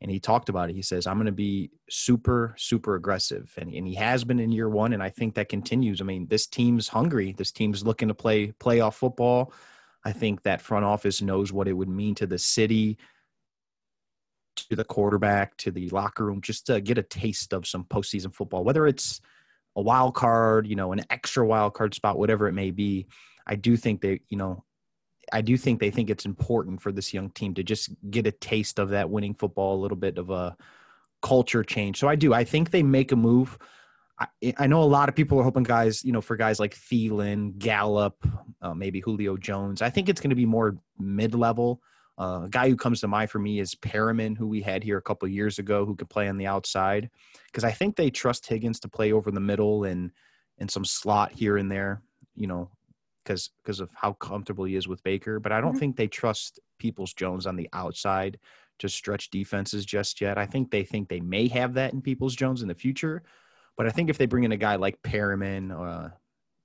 and 0.00 0.10
he 0.10 0.20
talked 0.20 0.48
about 0.48 0.68
it. 0.70 0.76
He 0.76 0.82
says, 0.82 1.06
"I'm 1.06 1.16
going 1.16 1.26
to 1.26 1.32
be 1.32 1.70
super 1.88 2.54
super 2.58 2.96
aggressive," 2.96 3.52
and 3.56 3.72
and 3.72 3.86
he 3.86 3.94
has 3.94 4.24
been 4.24 4.38
in 4.38 4.52
year 4.52 4.68
one, 4.68 4.92
and 4.92 5.02
I 5.02 5.08
think 5.08 5.34
that 5.34 5.48
continues. 5.48 6.00
I 6.00 6.04
mean, 6.04 6.26
this 6.28 6.46
team's 6.46 6.88
hungry. 6.88 7.34
This 7.36 7.52
team's 7.52 7.84
looking 7.84 8.08
to 8.08 8.14
play 8.14 8.52
playoff 8.52 8.94
football. 8.94 9.52
I 10.04 10.12
think 10.12 10.42
that 10.42 10.60
front 10.60 10.84
office 10.84 11.20
knows 11.20 11.52
what 11.52 11.66
it 11.66 11.72
would 11.72 11.88
mean 11.88 12.14
to 12.16 12.26
the 12.26 12.38
city, 12.38 12.98
to 14.56 14.76
the 14.76 14.84
quarterback, 14.84 15.56
to 15.58 15.70
the 15.70 15.88
locker 15.90 16.24
room, 16.24 16.40
just 16.40 16.66
to 16.66 16.80
get 16.80 16.98
a 16.98 17.02
taste 17.02 17.52
of 17.52 17.66
some 17.66 17.84
postseason 17.84 18.32
football, 18.32 18.64
whether 18.64 18.86
it's 18.86 19.20
a 19.76 19.82
wild 19.82 20.14
card, 20.14 20.66
you 20.66 20.76
know, 20.76 20.92
an 20.92 21.02
extra 21.10 21.46
wild 21.46 21.74
card 21.74 21.94
spot, 21.94 22.18
whatever 22.18 22.48
it 22.48 22.52
may 22.52 22.70
be. 22.70 23.06
I 23.46 23.56
do 23.56 23.76
think 23.76 24.00
they, 24.00 24.20
you 24.28 24.36
know, 24.36 24.64
I 25.32 25.40
do 25.40 25.56
think 25.56 25.80
they 25.80 25.90
think 25.90 26.10
it's 26.10 26.24
important 26.24 26.80
for 26.80 26.92
this 26.92 27.12
young 27.12 27.30
team 27.30 27.54
to 27.54 27.62
just 27.62 27.90
get 28.10 28.26
a 28.26 28.32
taste 28.32 28.78
of 28.78 28.90
that 28.90 29.10
winning 29.10 29.34
football, 29.34 29.74
a 29.74 29.82
little 29.82 29.96
bit 29.96 30.18
of 30.18 30.30
a 30.30 30.56
culture 31.22 31.64
change. 31.64 31.98
So 31.98 32.08
I 32.08 32.16
do. 32.16 32.32
I 32.32 32.44
think 32.44 32.70
they 32.70 32.82
make 32.82 33.12
a 33.12 33.16
move. 33.16 33.58
I, 34.18 34.26
I 34.58 34.66
know 34.66 34.82
a 34.82 34.84
lot 34.84 35.08
of 35.08 35.14
people 35.14 35.38
are 35.38 35.42
hoping 35.42 35.62
guys, 35.62 36.04
you 36.04 36.12
know, 36.12 36.20
for 36.20 36.36
guys 36.36 36.58
like 36.58 36.74
Thielen, 36.74 37.58
Gallup, 37.58 38.24
uh, 38.62 38.74
maybe 38.74 39.00
Julio 39.00 39.36
Jones. 39.36 39.82
I 39.82 39.90
think 39.90 40.08
it's 40.08 40.20
going 40.20 40.30
to 40.30 40.36
be 40.36 40.46
more 40.46 40.76
mid-level. 40.98 41.82
Uh, 42.18 42.42
a 42.44 42.48
guy 42.48 42.68
who 42.68 42.76
comes 42.76 43.00
to 43.00 43.08
mind 43.08 43.30
for 43.30 43.38
me 43.38 43.60
is 43.60 43.74
Perriman, 43.74 44.38
who 44.38 44.46
we 44.46 44.62
had 44.62 44.82
here 44.82 44.96
a 44.96 45.02
couple 45.02 45.28
years 45.28 45.58
ago, 45.58 45.84
who 45.84 45.94
could 45.94 46.08
play 46.08 46.28
on 46.28 46.38
the 46.38 46.46
outside, 46.46 47.10
because 47.46 47.64
I 47.64 47.72
think 47.72 47.94
they 47.94 48.08
trust 48.08 48.46
Higgins 48.46 48.80
to 48.80 48.88
play 48.88 49.12
over 49.12 49.30
the 49.30 49.40
middle 49.40 49.84
and 49.84 50.10
and 50.58 50.70
some 50.70 50.86
slot 50.86 51.32
here 51.32 51.58
and 51.58 51.70
there. 51.70 52.00
You 52.34 52.46
know, 52.46 52.70
because 53.26 53.50
because 53.62 53.80
of 53.80 53.90
how 53.94 54.12
comfortable 54.14 54.64
he 54.64 54.76
is 54.76 54.86
with 54.88 55.02
Baker. 55.02 55.40
But 55.40 55.52
I 55.52 55.60
don't 55.60 55.72
mm-hmm. 55.72 55.78
think 55.78 55.96
they 55.96 56.06
trust 56.06 56.60
Peoples 56.78 57.12
Jones 57.12 57.46
on 57.46 57.56
the 57.56 57.68
outside 57.72 58.38
to 58.78 58.88
stretch 58.88 59.30
defenses 59.30 59.84
just 59.84 60.20
yet. 60.20 60.38
I 60.38 60.46
think 60.46 60.70
they 60.70 60.84
think 60.84 61.08
they 61.08 61.20
may 61.20 61.48
have 61.48 61.74
that 61.74 61.92
in 61.92 62.02
Peoples 62.02 62.36
Jones 62.36 62.62
in 62.62 62.68
the 62.68 62.74
future. 62.74 63.22
But 63.76 63.86
I 63.86 63.90
think 63.90 64.10
if 64.10 64.18
they 64.18 64.26
bring 64.26 64.44
in 64.44 64.52
a 64.52 64.56
guy 64.56 64.76
like 64.76 65.00
Perriman, 65.02 65.70
uh, 65.70 66.10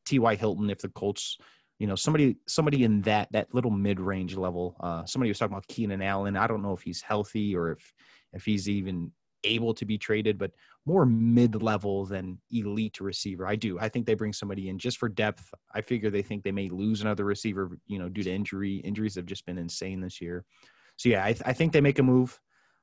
T.Y. 0.06 0.36
Hilton, 0.36 0.70
if 0.70 0.80
the 0.80 0.90
Colts, 0.90 1.38
you 1.80 1.88
know, 1.88 1.96
somebody 1.96 2.38
somebody 2.48 2.84
in 2.84 3.02
that 3.04 3.30
that 3.32 3.54
little 3.54 3.72
mid 3.72 4.00
range 4.00 4.36
level, 4.36 4.76
uh, 4.80 5.06
somebody 5.06 5.30
was 5.30 5.40
talking 5.40 5.54
about 5.54 5.68
Keenan 5.68 6.02
Allen. 6.02 6.38
I 6.38 6.48
don't 6.48 6.62
know 6.62 6.74
if 6.74 6.82
he's 6.82 7.02
healthy 7.02 7.56
or 7.56 7.72
if 7.72 7.94
if 8.34 8.46
he's 8.46 8.70
even 8.70 9.12
able 9.44 9.74
to 9.74 9.86
be 9.86 9.98
traded, 9.98 10.38
but 10.38 10.52
more 10.86 11.06
mid 11.06 11.62
level 11.62 12.06
than 12.06 12.40
elite 12.52 13.00
receiver. 13.00 13.48
I 13.48 13.56
do. 13.56 13.80
I 13.80 13.90
think 13.90 14.06
they 14.06 14.14
bring 14.14 14.34
somebody 14.34 14.70
in 14.70 14.80
just 14.80 14.98
for 14.98 15.10
depth. 15.10 15.54
I 15.74 15.82
figure 15.82 16.10
they 16.10 16.22
think 16.22 16.44
they 16.44 16.52
may 16.52 16.70
lose 16.70 17.02
another 17.02 17.26
receiver, 17.26 17.78
you 17.88 18.00
know, 18.00 18.10
due 18.10 18.24
to 18.24 18.32
injury. 18.32 18.78
Injuries 18.78 19.16
have 19.16 19.26
just 19.26 19.46
been 19.46 19.58
insane 19.58 20.02
this 20.02 20.22
year. 20.22 20.46
So 20.98 21.10
yeah, 21.10 21.24
I, 21.24 21.34
th- 21.34 21.44
I 21.46 21.54
think 21.54 21.74
they 21.74 21.82
make 21.82 22.00
a 22.00 22.04
move. 22.04 22.40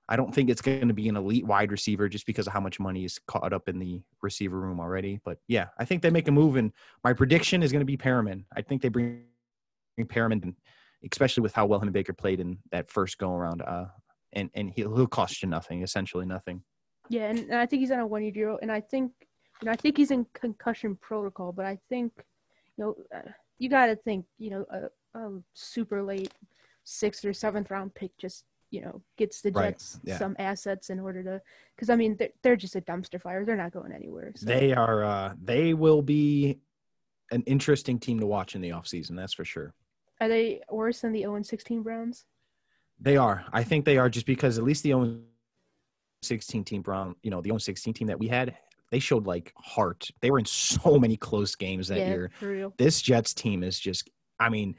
I 0.09 0.17
don't 0.17 0.35
think 0.35 0.49
it's 0.49 0.63
going 0.63 0.89
to 0.89 0.95
be 0.95 1.09
an 1.09 1.17
elite 1.17 1.47
wide 1.47 1.71
receiver 1.71 2.09
just 2.09 2.25
because 2.25 2.47
of 2.47 2.53
how 2.53 2.61
much 2.61 2.81
money 2.81 3.05
is 3.05 3.21
caught 3.27 3.53
up 3.53 3.69
in 3.69 3.79
the 3.79 4.01
receiver 4.23 4.59
room 4.59 4.81
already. 4.81 5.21
But 5.23 5.39
yeah, 5.49 5.67
I 5.79 5.85
think 5.85 6.03
they 6.03 6.11
make 6.11 6.29
a 6.29 6.33
move, 6.33 6.57
and 6.57 6.73
my 7.05 7.13
prediction 7.13 7.63
is 7.63 7.73
going 7.73 7.81
to 7.81 7.87
be 7.87 7.99
Perriman. 7.99 8.45
I 8.57 8.63
think 8.63 8.81
they 8.81 8.89
bring, 8.89 9.25
Perriman, 10.01 10.55
especially 11.13 11.43
with 11.43 11.53
how 11.53 11.67
well 11.67 11.81
him 11.81 11.89
and 11.89 11.93
Baker 11.93 12.15
played 12.15 12.41
in 12.41 12.59
that 12.73 12.91
first 12.91 13.19
go 13.19 13.35
around. 13.35 13.61
Uh, 13.61 13.87
and 14.33 14.51
and 14.55 14.71
he'll, 14.71 14.95
he'll 14.95 15.07
cost 15.07 15.43
you 15.43 15.49
nothing, 15.49 15.83
essentially 15.83 16.27
nothing. 16.27 16.63
Yeah, 17.09 17.31
and, 17.31 17.39
and 17.39 17.55
I 17.55 17.67
think 17.67 17.81
he's 17.81 17.91
on 17.91 18.01
a 18.01 18.07
one 18.07 18.23
year 18.23 18.33
deal, 18.33 18.59
and 18.61 18.71
I 18.71 18.81
think 18.81 19.13
you 19.61 19.67
know 19.67 19.73
I 19.73 19.77
think 19.77 19.97
he's 19.97 20.11
in 20.11 20.27
concussion 20.35 20.97
protocol, 21.01 21.53
but 21.53 21.67
I 21.67 21.79
think 21.89 22.13
you 22.77 22.85
know 22.85 22.95
uh, 23.15 23.31
you 23.59 23.69
got 23.69 23.87
to 23.87 23.97
think 23.97 24.27
you 24.39 24.51
know 24.51 24.67
a, 24.71 25.19
a, 25.19 25.41
super 25.55 26.03
late 26.03 26.33
sixth 26.85 27.25
or 27.25 27.33
seventh 27.33 27.71
round 27.71 27.95
pick 27.95 28.17
just 28.19 28.45
you 28.71 28.83
know 28.83 29.03
gets 29.17 29.41
the 29.41 29.51
Jets 29.51 29.99
right. 30.05 30.11
yeah. 30.11 30.19
some 30.19 30.37
assets 30.39 30.91
in 30.91 31.01
order 31.01 31.23
to 31.23 31.41
because 31.75 31.91
I 31.91 31.97
mean 31.97 32.17
they're, 32.19 32.31
they're 32.43 32.57
just 32.57 32.77
a 32.77 32.81
dumpster 32.83 33.21
fire. 33.21 33.45
They're 33.45 33.57
not 33.57 33.73
going 33.73 33.93
anywhere. 33.93 34.33
So. 34.37 34.47
They 34.47 34.73
are. 34.73 35.05
uh 35.05 35.35
They 35.43 35.75
will 35.75 36.03
be 36.03 36.61
an 37.31 37.43
interesting 37.43 37.99
team 37.99 38.21
to 38.21 38.27
watch 38.27 38.55
in 38.55 38.61
the 38.61 38.71
offseason, 38.71 39.17
that's 39.17 39.35
for 39.35 39.45
sure. 39.45 39.75
Are 40.21 40.29
they 40.29 40.61
worse 40.71 41.01
than 41.01 41.13
the 41.13 41.21
0 41.21 41.43
16 41.43 41.83
Browns? 41.83 42.25
They 43.01 43.17
are. 43.17 43.45
I 43.53 43.63
think 43.63 43.85
they 43.85 43.99
are 43.99 44.09
just 44.09 44.27
because 44.27 44.59
at 44.59 44.65
least 44.65 44.83
the 44.83 44.91
0 44.91 45.19
16 46.23 46.65
team 46.65 46.83
Brown, 46.83 47.15
you 47.23 47.31
know, 47.31 47.41
the 47.41 47.51
0 47.51 47.59
16 47.59 47.95
team 47.95 48.09
that 48.09 48.19
we 48.19 48.29
had, 48.29 48.57
they 48.91 48.99
showed 48.99 49.27
like 49.27 49.53
heart. 49.57 50.09
They 50.21 50.31
were 50.31 50.39
in 50.39 50.45
so 50.45 50.99
many 50.99 51.17
close 51.17 51.55
games 51.55 51.89
that 51.89 51.99
yeah, 51.99 52.09
year. 52.09 52.31
This 52.77 53.01
Jets 53.01 53.35
team 53.35 53.63
is 53.63 53.79
just, 53.79 54.11
I 54.41 54.49
mean, 54.49 54.77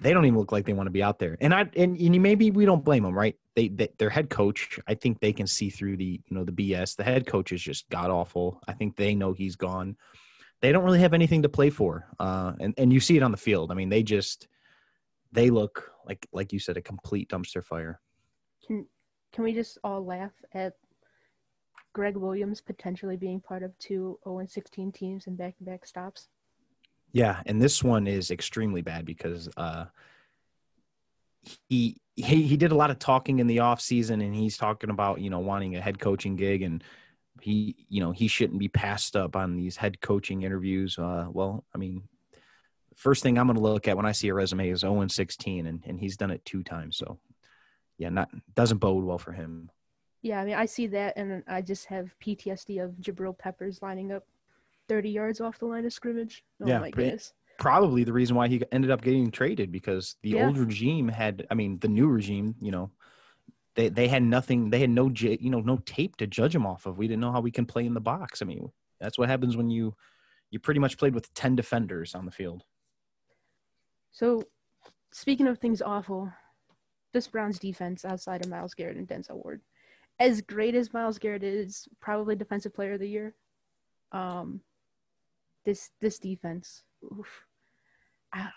they 0.00 0.12
don't 0.12 0.24
even 0.24 0.38
look 0.38 0.52
like 0.52 0.66
they 0.66 0.72
want 0.72 0.88
to 0.88 0.92
be 0.92 1.02
out 1.02 1.18
there. 1.18 1.36
And 1.40 1.54
I 1.54 1.68
and, 1.76 1.98
and 1.98 2.22
maybe 2.22 2.50
we 2.50 2.64
don't 2.64 2.84
blame 2.84 3.04
them, 3.04 3.16
right? 3.16 3.36
They, 3.54 3.68
they 3.68 3.88
their 3.98 4.10
head 4.10 4.30
coach, 4.30 4.80
I 4.86 4.94
think 4.94 5.20
they 5.20 5.32
can 5.32 5.46
see 5.46 5.70
through 5.70 5.96
the 5.96 6.20
you 6.26 6.36
know 6.36 6.44
the 6.44 6.52
BS. 6.52 6.96
The 6.96 7.04
head 7.04 7.26
coach 7.26 7.52
is 7.52 7.62
just 7.62 7.88
god 7.88 8.10
awful. 8.10 8.60
I 8.66 8.72
think 8.72 8.96
they 8.96 9.14
know 9.14 9.32
he's 9.32 9.56
gone. 9.56 9.96
They 10.60 10.72
don't 10.72 10.84
really 10.84 11.00
have 11.00 11.14
anything 11.14 11.42
to 11.42 11.48
play 11.48 11.70
for, 11.70 12.06
uh, 12.18 12.52
and 12.60 12.74
and 12.78 12.92
you 12.92 13.00
see 13.00 13.16
it 13.16 13.22
on 13.22 13.30
the 13.30 13.36
field. 13.36 13.70
I 13.70 13.74
mean, 13.74 13.88
they 13.88 14.02
just 14.02 14.48
they 15.30 15.50
look 15.50 15.91
like 16.06 16.26
like 16.32 16.52
you 16.52 16.58
said 16.58 16.76
a 16.76 16.82
complete 16.82 17.28
dumpster 17.28 17.62
fire. 17.62 18.00
Can 18.66 18.86
can 19.32 19.44
we 19.44 19.52
just 19.52 19.78
all 19.82 20.04
laugh 20.04 20.32
at 20.54 20.74
Gregg 21.92 22.16
Williams 22.16 22.60
potentially 22.60 23.16
being 23.16 23.40
part 23.40 23.62
of 23.62 23.76
two 23.78 24.18
0 24.24 24.46
16 24.46 24.92
teams 24.92 25.26
and 25.26 25.36
back 25.36 25.56
to 25.58 25.64
back 25.64 25.86
stops? 25.86 26.28
Yeah, 27.12 27.40
and 27.46 27.60
this 27.60 27.84
one 27.84 28.06
is 28.06 28.30
extremely 28.30 28.80
bad 28.80 29.04
because 29.04 29.48
uh, 29.56 29.84
he 31.68 31.96
he 32.16 32.42
he 32.42 32.56
did 32.56 32.72
a 32.72 32.76
lot 32.76 32.90
of 32.90 32.98
talking 32.98 33.38
in 33.38 33.46
the 33.46 33.60
off 33.60 33.80
season, 33.80 34.20
and 34.20 34.34
he's 34.34 34.56
talking 34.56 34.90
about 34.90 35.20
you 35.20 35.30
know 35.30 35.40
wanting 35.40 35.76
a 35.76 35.80
head 35.80 35.98
coaching 35.98 36.36
gig, 36.36 36.62
and 36.62 36.82
he 37.40 37.86
you 37.88 38.00
know 38.00 38.12
he 38.12 38.28
shouldn't 38.28 38.58
be 38.58 38.68
passed 38.68 39.16
up 39.16 39.36
on 39.36 39.56
these 39.56 39.76
head 39.76 40.00
coaching 40.00 40.42
interviews. 40.42 40.98
Uh, 40.98 41.26
well, 41.30 41.64
I 41.74 41.78
mean, 41.78 42.02
first 42.96 43.22
thing 43.22 43.38
I'm 43.38 43.46
going 43.46 43.56
to 43.56 43.62
look 43.62 43.88
at 43.88 43.96
when 43.96 44.06
I 44.06 44.12
see 44.12 44.28
a 44.28 44.34
resume 44.34 44.68
is 44.70 44.80
0 44.80 45.06
16, 45.06 45.66
and, 45.66 45.82
and 45.86 46.00
he's 46.00 46.16
done 46.16 46.30
it 46.30 46.44
two 46.44 46.62
times. 46.62 46.96
So, 46.96 47.18
yeah, 47.98 48.08
not 48.08 48.28
doesn't 48.54 48.78
bode 48.78 49.04
well 49.04 49.18
for 49.18 49.32
him. 49.32 49.70
Yeah, 50.22 50.40
I 50.40 50.44
mean, 50.44 50.54
I 50.54 50.66
see 50.66 50.86
that, 50.88 51.14
and 51.16 51.42
I 51.48 51.62
just 51.62 51.86
have 51.86 52.14
PTSD 52.24 52.82
of 52.82 52.92
Jabril 53.00 53.36
Peppers 53.36 53.82
lining 53.82 54.12
up 54.12 54.24
30 54.88 55.10
yards 55.10 55.40
off 55.40 55.58
the 55.58 55.66
line 55.66 55.84
of 55.84 55.92
scrimmage. 55.92 56.44
Oh 56.62 56.66
Yeah, 56.66 56.78
my 56.78 56.90
goodness. 56.90 57.32
Probably 57.58 58.04
the 58.04 58.12
reason 58.12 58.36
why 58.36 58.48
he 58.48 58.62
ended 58.72 58.90
up 58.90 59.02
getting 59.02 59.30
traded 59.30 59.70
because 59.70 60.16
the 60.22 60.34
Yeah. 60.34 60.46
old 60.46 60.58
regime 60.58 61.08
had, 61.08 61.46
I 61.50 61.54
mean, 61.54 61.78
the 61.78 61.88
new 61.88 62.08
regime, 62.08 62.54
you 62.60 62.70
know, 62.70 62.90
they 63.74 63.88
they 63.88 64.08
had 64.08 64.22
nothing, 64.22 64.70
they 64.70 64.80
had 64.80 64.90
no, 64.90 65.08
j- 65.10 65.38
you 65.40 65.50
know, 65.50 65.60
no 65.60 65.78
tape 65.78 66.16
to 66.16 66.26
judge 66.26 66.54
him 66.54 66.66
off 66.66 66.86
of. 66.86 66.98
We 66.98 67.08
didn't 67.08 67.20
know 67.20 67.32
how 67.32 67.40
we 67.40 67.50
can 67.50 67.66
play 67.66 67.86
in 67.86 67.94
the 67.94 68.00
box. 68.00 68.42
I 68.42 68.44
mean, 68.46 68.70
that's 69.00 69.18
what 69.18 69.28
happens 69.28 69.56
when 69.56 69.70
you 69.70 69.94
you 70.50 70.58
pretty 70.58 70.80
much 70.80 70.98
played 70.98 71.14
with 71.14 71.32
10 71.34 71.56
defenders 71.56 72.14
on 72.14 72.26
the 72.26 72.30
field. 72.32 72.64
So, 74.12 74.42
speaking 75.10 75.46
of 75.46 75.58
things 75.58 75.82
awful, 75.82 76.30
this 77.12 77.28
Browns 77.28 77.58
defense 77.58 78.04
outside 78.04 78.44
of 78.44 78.50
Myles 78.50 78.74
Garrett 78.74 78.96
and 78.96 79.08
Denzel 79.08 79.42
Ward, 79.42 79.62
as 80.20 80.42
great 80.42 80.74
as 80.74 80.92
Myles 80.92 81.18
Garrett 81.18 81.42
is, 81.42 81.88
probably 82.00 82.36
defensive 82.36 82.74
player 82.74 82.92
of 82.92 83.00
the 83.00 83.08
year. 83.08 83.34
Um, 84.12 84.60
this 85.64 85.90
this 86.00 86.18
defense, 86.18 86.82
oof. 87.04 87.46
I- 88.32 88.52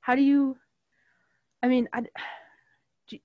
how 0.00 0.14
do 0.14 0.22
you? 0.22 0.56
I 1.62 1.68
mean, 1.68 1.88
I, 1.92 2.02
do, 3.08 3.18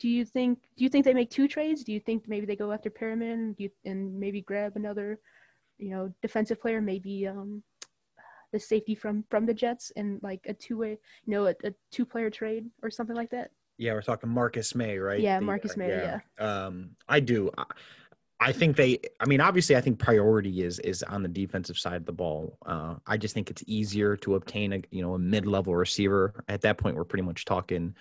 do 0.00 0.08
you 0.08 0.24
think 0.24 0.58
do 0.76 0.84
you 0.84 0.90
think 0.90 1.04
they 1.04 1.14
make 1.14 1.30
two 1.30 1.48
trades? 1.48 1.82
Do 1.84 1.92
you 1.92 2.00
think 2.00 2.28
maybe 2.28 2.46
they 2.46 2.56
go 2.56 2.72
after 2.72 2.90
Perriman 2.90 3.54
you, 3.58 3.70
and 3.84 4.18
maybe 4.18 4.42
grab 4.42 4.76
another, 4.76 5.18
you 5.78 5.90
know, 5.90 6.12
defensive 6.20 6.60
player, 6.60 6.80
maybe 6.82 7.26
um, 7.26 7.62
the 8.52 8.60
safety 8.60 8.94
from 8.94 9.24
from 9.30 9.46
the 9.46 9.54
Jets 9.54 9.92
and 9.96 10.20
like 10.22 10.40
a 10.46 10.54
two 10.54 10.78
way, 10.78 10.98
you 11.24 11.32
know, 11.32 11.46
a, 11.46 11.54
a 11.64 11.72
two 11.90 12.04
player 12.04 12.30
trade 12.30 12.66
or 12.82 12.90
something 12.90 13.16
like 13.16 13.30
that? 13.30 13.50
Yeah, 13.78 13.94
we're 13.94 14.02
talking 14.02 14.28
Marcus 14.28 14.74
Maye, 14.74 14.98
right? 14.98 15.20
Yeah, 15.20 15.38
The, 15.38 15.44
Marcus 15.46 15.72
uh, 15.72 15.78
Maye, 15.78 16.20
Um, 16.38 16.90
I 17.08 17.20
do. 17.20 17.50
I, 17.56 17.64
I 18.42 18.52
think 18.52 18.76
they. 18.76 18.98
I 19.20 19.26
mean, 19.26 19.40
obviously, 19.40 19.76
I 19.76 19.80
think 19.80 19.98
priority 19.98 20.62
is 20.62 20.78
is 20.80 21.02
on 21.02 21.22
the 21.22 21.28
defensive 21.28 21.78
side 21.78 21.96
of 21.96 22.06
the 22.06 22.12
ball. 22.12 22.56
Uh, 22.64 22.96
I 23.06 23.16
just 23.16 23.34
think 23.34 23.50
it's 23.50 23.62
easier 23.66 24.16
to 24.18 24.34
obtain 24.34 24.72
a 24.72 24.82
you 24.90 25.02
know 25.02 25.14
a 25.14 25.18
mid 25.18 25.46
level 25.46 25.74
receiver. 25.74 26.42
At 26.48 26.62
that 26.62 26.78
point, 26.78 26.96
we're 26.96 27.04
pretty 27.04 27.22
much 27.24 27.44
talking, 27.44 27.94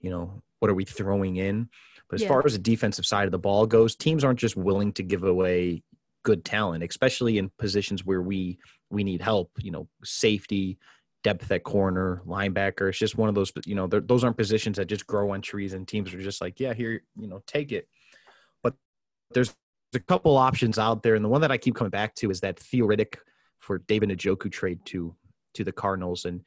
you 0.00 0.10
know, 0.10 0.42
what 0.60 0.70
are 0.70 0.74
we 0.74 0.84
throwing 0.84 1.36
in? 1.36 1.68
But 2.08 2.16
as 2.16 2.22
Yeah. 2.22 2.28
far 2.28 2.42
as 2.46 2.52
the 2.54 2.58
defensive 2.58 3.04
side 3.04 3.26
of 3.26 3.32
the 3.32 3.38
ball 3.38 3.66
goes, 3.66 3.96
teams 3.96 4.24
aren't 4.24 4.38
just 4.38 4.56
willing 4.56 4.92
to 4.94 5.02
give 5.02 5.24
away 5.24 5.82
good 6.22 6.44
talent, 6.44 6.82
especially 6.82 7.36
in 7.38 7.50
positions 7.58 8.04
where 8.04 8.22
we 8.22 8.58
we 8.90 9.04
need 9.04 9.20
help. 9.20 9.50
You 9.58 9.70
know, 9.70 9.88
safety, 10.04 10.78
depth 11.24 11.50
at 11.50 11.64
corner, 11.64 12.22
linebacker. 12.26 12.88
It's 12.88 12.98
just 12.98 13.18
one 13.18 13.28
of 13.28 13.34
those. 13.34 13.52
You 13.64 13.74
know, 13.74 13.86
those 13.86 14.24
aren't 14.24 14.36
positions 14.36 14.76
that 14.76 14.86
just 14.86 15.06
grow 15.06 15.30
on 15.32 15.40
trees, 15.42 15.72
and 15.72 15.86
teams 15.86 16.12
are 16.14 16.20
just 16.20 16.40
like, 16.40 16.60
yeah, 16.60 16.74
here, 16.74 17.02
you 17.16 17.28
know, 17.28 17.42
take 17.46 17.72
it. 17.72 17.88
But 18.62 18.74
there's 19.32 19.54
a 19.94 20.00
couple 20.00 20.36
options 20.36 20.78
out 20.78 21.02
there, 21.02 21.14
and 21.14 21.24
the 21.24 21.28
one 21.28 21.40
that 21.40 21.52
I 21.52 21.58
keep 21.58 21.74
coming 21.74 21.90
back 21.90 22.14
to 22.16 22.30
is 22.30 22.40
that 22.40 22.58
theoretic 22.58 23.18
for 23.58 23.78
David 23.78 24.10
Njoku 24.10 24.50
trade 24.50 24.80
to 24.86 25.14
to 25.54 25.64
the 25.64 25.72
Cardinals, 25.72 26.24
and 26.24 26.42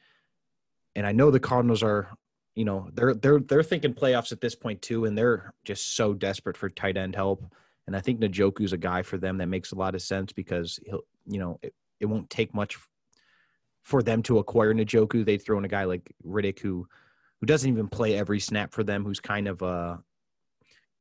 and 0.96 1.06
I 1.06 1.12
know 1.12 1.32
the 1.32 1.40
Cardinals 1.40 1.84
are, 1.84 2.10
you 2.56 2.66
know, 2.66 2.90
they're 2.94 3.14
they're 3.14 3.40
they're 3.40 3.64
thinking 3.64 3.94
playoffs 3.94 4.32
at 4.32 4.42
this 4.42 4.56
point 4.56 4.82
too, 4.82 5.06
and 5.06 5.18
they're 5.18 5.54
just 5.66 5.96
so 5.96 6.14
desperate 6.14 6.58
for 6.58 6.70
tight 6.70 6.98
end 6.98 7.16
help. 7.16 7.44
And 7.88 7.96
I 7.96 8.02
think 8.02 8.20
Njoku's 8.20 8.72
a 8.72 8.78
guy 8.78 9.02
for 9.02 9.18
them 9.18 9.38
that 9.40 9.48
makes 9.48 9.72
a 9.72 9.76
lot 9.76 9.96
of 9.96 10.02
sense 10.02 10.32
because 10.32 10.80
he'll, 10.86 11.02
you 11.26 11.40
know, 11.40 11.60
it, 12.00 12.06
won't 12.06 12.30
take 12.30 12.54
much 12.54 12.78
for 13.84 14.02
them 14.02 14.22
to 14.24 14.40
acquire 14.40 14.74
Njoku. 14.74 15.26
They 15.26 15.38
throw 15.38 15.58
in 15.58 15.66
a 15.66 15.70
guy 15.70 15.86
like 15.86 16.12
Riddick 16.26 16.60
who 16.60 16.88
who 17.40 17.46
doesn't 17.46 17.70
even 17.70 17.88
play 17.88 18.18
every 18.18 18.40
snap 18.40 18.74
for 18.74 18.84
them, 18.84 19.06
who's 19.06 19.20
kind 19.20 19.48
of 19.48 19.62
a 19.62 20.04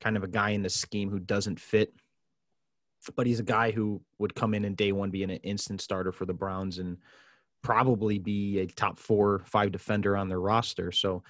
kind 0.00 0.16
of 0.16 0.22
a 0.22 0.28
guy 0.28 0.50
in 0.50 0.62
the 0.62 0.70
scheme 0.70 1.10
who 1.10 1.18
doesn't 1.18 1.60
fit. 1.60 1.92
But 3.16 3.26
he's 3.26 3.40
a 3.40 3.44
guy 3.44 3.70
who 3.70 4.02
would 4.18 4.34
come 4.34 4.54
in 4.54 4.64
and 4.64 4.76
day 4.76 4.92
one 4.92 5.10
be 5.10 5.22
an 5.22 5.30
instant 5.30 5.80
starter 5.80 6.12
for 6.12 6.26
the 6.26 6.34
Browns 6.34 6.78
and 6.78 6.98
probably 7.62 8.18
be 8.18 8.60
a 8.60 8.66
top 8.66 8.98
four, 8.98 9.42
five 9.46 9.72
defender 9.72 10.16
on 10.16 10.28
their 10.28 10.40
roster. 10.40 10.92
So 10.92 11.22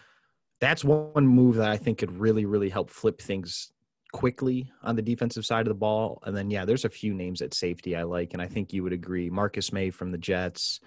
that's 0.60 0.84
one 0.84 1.26
move 1.26 1.56
that 1.56 1.70
I 1.70 1.76
think 1.76 1.98
could 1.98 2.18
really, 2.18 2.44
really 2.44 2.68
help 2.68 2.90
flip 2.90 3.20
things 3.20 3.72
quickly 4.12 4.70
on 4.82 4.96
the 4.96 5.02
defensive 5.02 5.44
side 5.44 5.66
of 5.66 5.68
the 5.68 5.74
ball. 5.74 6.22
And 6.24 6.36
then, 6.36 6.50
yeah, 6.50 6.64
there's 6.64 6.84
a 6.84 6.90
few 6.90 7.14
names 7.14 7.42
at 7.42 7.54
safety 7.54 7.96
I 7.96 8.04
like, 8.04 8.32
and 8.32 8.42
I 8.42 8.46
think 8.46 8.72
you 8.72 8.82
would 8.82 8.92
agree. 8.92 9.30
Marcus 9.30 9.72
Maye 9.72 9.90
from 9.90 10.10
the 10.10 10.18
Jets. 10.18 10.80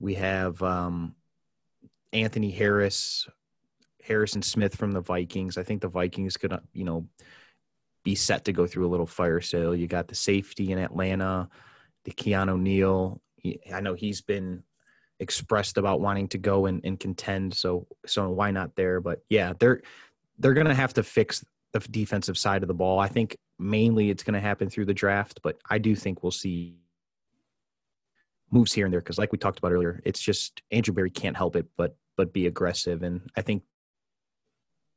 We 0.00 0.14
have 0.14 0.62
um, 0.62 1.14
Anthony 2.12 2.50
Harris, 2.50 3.28
Harrison 4.02 4.42
Smith 4.42 4.76
from 4.76 4.92
the 4.92 5.00
Vikings. 5.00 5.58
I 5.58 5.62
think 5.62 5.80
the 5.80 5.88
Vikings 5.88 6.36
could, 6.36 6.52
uh, 6.52 6.60
you 6.72 6.84
know, 6.84 7.06
be 8.04 8.14
set 8.14 8.44
to 8.44 8.52
go 8.52 8.66
through 8.66 8.86
a 8.86 8.88
little 8.88 9.06
fire 9.06 9.40
sale. 9.40 9.74
You 9.74 9.86
got 9.86 10.08
the 10.08 10.14
safety 10.14 10.72
in 10.72 10.78
Atlanta, 10.78 11.48
the 12.04 12.12
Keanu 12.12 12.58
Neal. 12.58 13.20
I 13.72 13.80
know 13.80 13.94
he's 13.94 14.20
been 14.20 14.62
expressed 15.20 15.78
about 15.78 16.00
wanting 16.00 16.28
to 16.28 16.38
go 16.38 16.66
and, 16.66 16.80
and 16.84 16.98
contend. 16.98 17.54
So 17.54 17.86
so 18.06 18.30
why 18.30 18.50
not 18.50 18.76
there? 18.76 19.00
But 19.00 19.22
yeah, 19.28 19.52
they're 19.58 19.82
they're 20.38 20.54
gonna 20.54 20.74
have 20.74 20.94
to 20.94 21.02
fix 21.02 21.44
the 21.72 21.80
defensive 21.80 22.38
side 22.38 22.62
of 22.62 22.68
the 22.68 22.74
ball. 22.74 22.98
I 22.98 23.08
think 23.08 23.36
mainly 23.58 24.10
it's 24.10 24.22
gonna 24.22 24.40
happen 24.40 24.70
through 24.70 24.86
the 24.86 24.94
draft, 24.94 25.40
but 25.42 25.58
I 25.68 25.78
do 25.78 25.94
think 25.94 26.22
we'll 26.22 26.32
see 26.32 26.76
moves 28.50 28.72
here 28.72 28.86
and 28.86 28.92
there 28.92 29.00
because 29.00 29.18
like 29.18 29.32
we 29.32 29.38
talked 29.38 29.58
about 29.58 29.72
earlier, 29.72 30.00
it's 30.04 30.20
just 30.20 30.62
Andrew 30.70 30.94
Berry 30.94 31.10
can't 31.10 31.36
help 31.36 31.56
it 31.56 31.66
but 31.76 31.96
but 32.16 32.32
be 32.32 32.46
aggressive. 32.46 33.02
And 33.02 33.22
I 33.36 33.42
think 33.42 33.62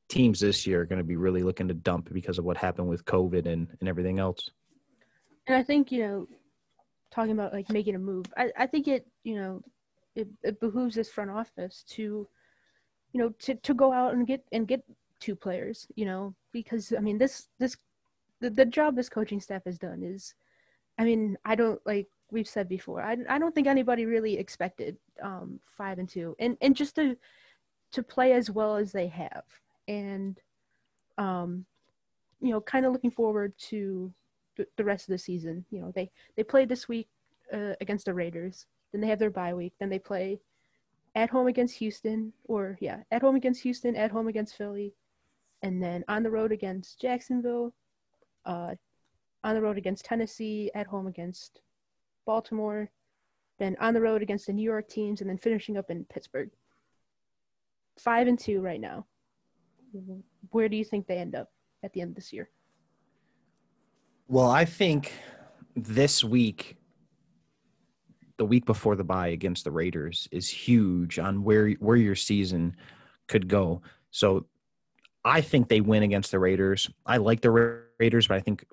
teams 0.10 0.42
this 0.42 0.68
year 0.68 0.82
are 0.82 0.86
going 0.86 1.00
to 1.00 1.06
be 1.06 1.16
really 1.16 1.42
looking 1.42 1.70
to 1.70 1.74
dump 1.74 2.12
because 2.12 2.38
of 2.38 2.44
what 2.44 2.58
happened 2.58 2.90
with 2.90 3.06
COVID 3.06 3.46
and, 3.46 3.68
and 3.80 3.88
everything 3.88 4.20
else. 4.20 4.50
And 5.48 5.56
I 5.56 5.64
think, 5.64 5.92
you 5.92 6.06
know, 6.06 6.28
talking 7.12 7.32
about 7.32 7.54
like 7.54 7.70
making 7.70 7.96
a 7.96 8.00
move, 8.00 8.26
I, 8.36 8.52
I 8.58 8.68
think 8.68 8.88
it, 8.88 9.08
you 9.24 9.36
know, 9.36 9.62
it, 10.16 10.28
it 10.44 10.60
behooves 10.60 10.96
this 10.96 11.10
front 11.10 11.32
office 11.32 11.86
to, 11.92 12.28
you 13.14 13.22
know, 13.22 13.30
to, 13.40 13.56
to 13.56 13.74
go 13.74 13.94
out 13.94 14.14
and 14.14 14.28
get 14.28 14.44
and 14.52 14.68
get 14.68 14.84
two 15.20 15.36
players, 15.36 15.88
you 15.96 16.06
know, 16.06 16.36
because 16.52 16.94
I 16.98 17.02
mean 17.02 17.18
this 17.18 17.48
this 17.60 17.78
the, 18.40 18.50
the 18.50 18.66
job 18.66 18.96
this 18.96 19.10
coaching 19.10 19.40
staff 19.40 19.64
has 19.66 19.78
done 19.78 20.04
is 20.04 20.34
I 20.98 21.04
mean, 21.04 21.38
I 21.46 21.56
don't 21.56 21.80
like 21.86 22.08
we've 22.32 22.48
said 22.48 22.70
before, 22.70 23.02
I, 23.02 23.18
I 23.30 23.40
don't 23.40 23.54
think 23.54 23.68
anybody 23.68 24.06
really 24.06 24.38
expected 24.38 24.98
um 25.22 25.60
five 25.64 26.00
and 26.00 26.08
two. 26.08 26.36
And 26.40 26.58
and 26.62 26.76
just 26.76 26.96
to 26.96 27.16
to 27.92 28.04
play 28.04 28.34
as 28.34 28.50
well 28.50 28.76
as 28.76 28.92
they 28.92 29.08
have. 29.08 29.44
And 29.88 30.40
um 31.18 31.66
you 32.42 32.50
know, 32.50 32.62
kind 32.62 32.86
of 32.86 32.92
looking 32.94 33.12
forward 33.12 33.54
to 33.70 34.12
th- 34.58 34.70
the 34.78 34.84
rest 34.84 35.08
of 35.08 35.12
the 35.14 35.18
season. 35.18 35.66
You 35.72 35.82
know, 35.82 35.92
they 35.92 36.12
they 36.36 36.44
played 36.44 36.70
this 36.70 36.88
week 36.88 37.08
uh, 37.54 37.74
against 37.82 38.06
the 38.06 38.14
Raiders. 38.14 38.66
Then 38.92 39.02
they 39.02 39.08
have 39.08 39.20
their 39.20 39.30
bye 39.30 39.54
week. 39.54 39.74
Then 39.80 39.90
they 39.90 40.00
play 40.00 40.40
at 41.16 41.30
home 41.30 41.48
against 41.48 41.76
Houston, 41.78 42.34
or 42.46 42.78
yeah, 42.80 43.04
at 43.12 43.22
home 43.22 43.36
against 43.36 43.62
Houston, 43.62 43.96
at 43.96 44.12
home 44.12 44.28
against 44.28 44.56
Philly, 44.56 44.94
and 45.62 45.82
then 45.82 46.04
on 46.08 46.24
the 46.24 46.32
road 46.32 46.52
against 46.52 47.00
Jacksonville, 47.00 47.74
uh, 48.46 48.76
on 49.44 49.56
the 49.56 49.62
road 49.62 49.78
against 49.78 50.06
Tennessee, 50.06 50.72
at 50.76 50.88
home 50.88 51.08
against 51.08 51.62
Baltimore, 52.26 52.90
then 53.60 53.76
on 53.80 53.94
the 53.94 54.02
road 54.02 54.22
against 54.22 54.48
the 54.48 54.54
New 54.54 54.64
York 54.64 54.88
teams, 54.88 55.22
and 55.22 55.30
then 55.30 55.38
finishing 55.38 55.78
up 55.78 55.90
in 55.90 56.06
Pittsburgh. 56.06 56.50
Five 58.00 58.28
and 58.28 58.40
two 58.40 58.62
right 58.62 58.82
now. 58.82 59.06
Where 60.52 60.70
do 60.70 60.78
you 60.78 60.86
think 60.86 61.06
they 61.08 61.18
end 61.18 61.36
up 61.36 61.50
at 61.84 61.94
the 61.94 62.02
end 62.02 62.12
of 62.12 62.16
this 62.16 62.32
year? 62.32 62.50
Well, 64.28 64.50
I 64.50 64.66
think 64.66 65.12
this 65.76 66.24
week, 66.24 66.78
the 68.38 68.46
week 68.46 68.66
before 68.66 68.96
the 68.96 69.04
bye 69.04 69.28
against 69.28 69.66
the 69.66 69.72
Raiders, 69.72 70.28
is 70.32 70.50
huge 70.50 71.20
on 71.20 71.44
where 71.44 71.72
where 71.72 71.98
your 71.98 72.16
season 72.16 72.76
could 73.28 73.48
go. 73.48 73.82
So, 74.10 74.46
I 75.24 75.42
think 75.42 75.68
they 75.68 75.82
win 75.82 76.04
against 76.04 76.32
the 76.32 76.40
Raiders. 76.40 76.90
I 77.06 77.18
like 77.18 77.42
the 77.42 77.86
Raiders, 78.00 78.28
but 78.28 78.38
I 78.38 78.40
think 78.40 78.66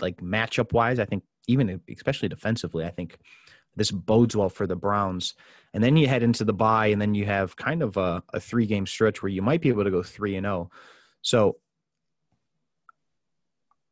like 0.00 0.16
matchup 0.18 0.72
wise, 0.72 0.98
I 0.98 1.04
think 1.04 1.24
even 1.46 1.80
especially 1.90 2.28
defensively, 2.28 2.84
I 2.84 2.90
think 2.90 3.18
this 3.76 3.90
bodes 3.90 4.36
well 4.36 4.48
for 4.48 4.66
the 4.66 4.76
Browns. 4.76 5.34
And 5.74 5.84
then 5.84 5.96
you 5.96 6.08
head 6.08 6.22
into 6.22 6.44
the 6.44 6.52
bye, 6.52 6.88
and 6.88 7.00
then 7.00 7.14
you 7.14 7.26
have 7.26 7.56
kind 7.56 7.82
of 7.82 7.96
a, 7.96 8.22
a 8.32 8.40
three 8.40 8.66
game 8.66 8.86
stretch 8.86 9.22
where 9.22 9.30
you 9.30 9.42
might 9.42 9.60
be 9.60 9.68
able 9.68 9.84
to 9.84 9.90
go 9.90 10.02
three 10.02 10.36
and 10.36 10.44
zero. 10.44 10.70
So 11.22 11.56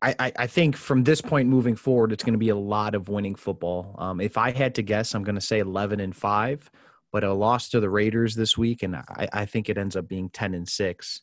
I, 0.01 0.15
I, 0.19 0.33
I 0.37 0.47
think 0.47 0.77
from 0.77 1.05
this 1.05 1.21
point 1.21 1.49
moving 1.49 1.77
forward, 1.77 2.13
it's 2.13 2.25
going 2.25 2.35
to 2.35 2.39
be 2.39 2.51
a 2.51 2.57
lot 2.57 2.95
of 2.95 3.09
winning 3.09 3.35
football. 3.35 3.95
Um, 3.99 4.21
if 4.21 4.39
I 4.39 4.51
had 4.51 4.75
to 4.77 4.83
guess, 4.83 5.15
I'm 5.15 5.25
going 5.25 5.35
to 5.35 5.41
say 5.41 5.59
11 5.59 6.01
and 6.01 6.17
five, 6.17 6.71
but 7.13 7.25
a 7.25 7.33
loss 7.33 7.69
to 7.71 7.81
the 7.81 7.91
Raiders 7.91 8.35
this 8.35 8.57
week, 8.57 8.83
and 8.83 8.97
I, 8.97 9.29
I 9.33 9.45
think 9.45 9.69
it 9.69 9.79
ends 9.79 9.97
up 9.97 10.09
being 10.09 10.31
10 10.31 10.55
and 10.55 10.69
six. 10.69 11.23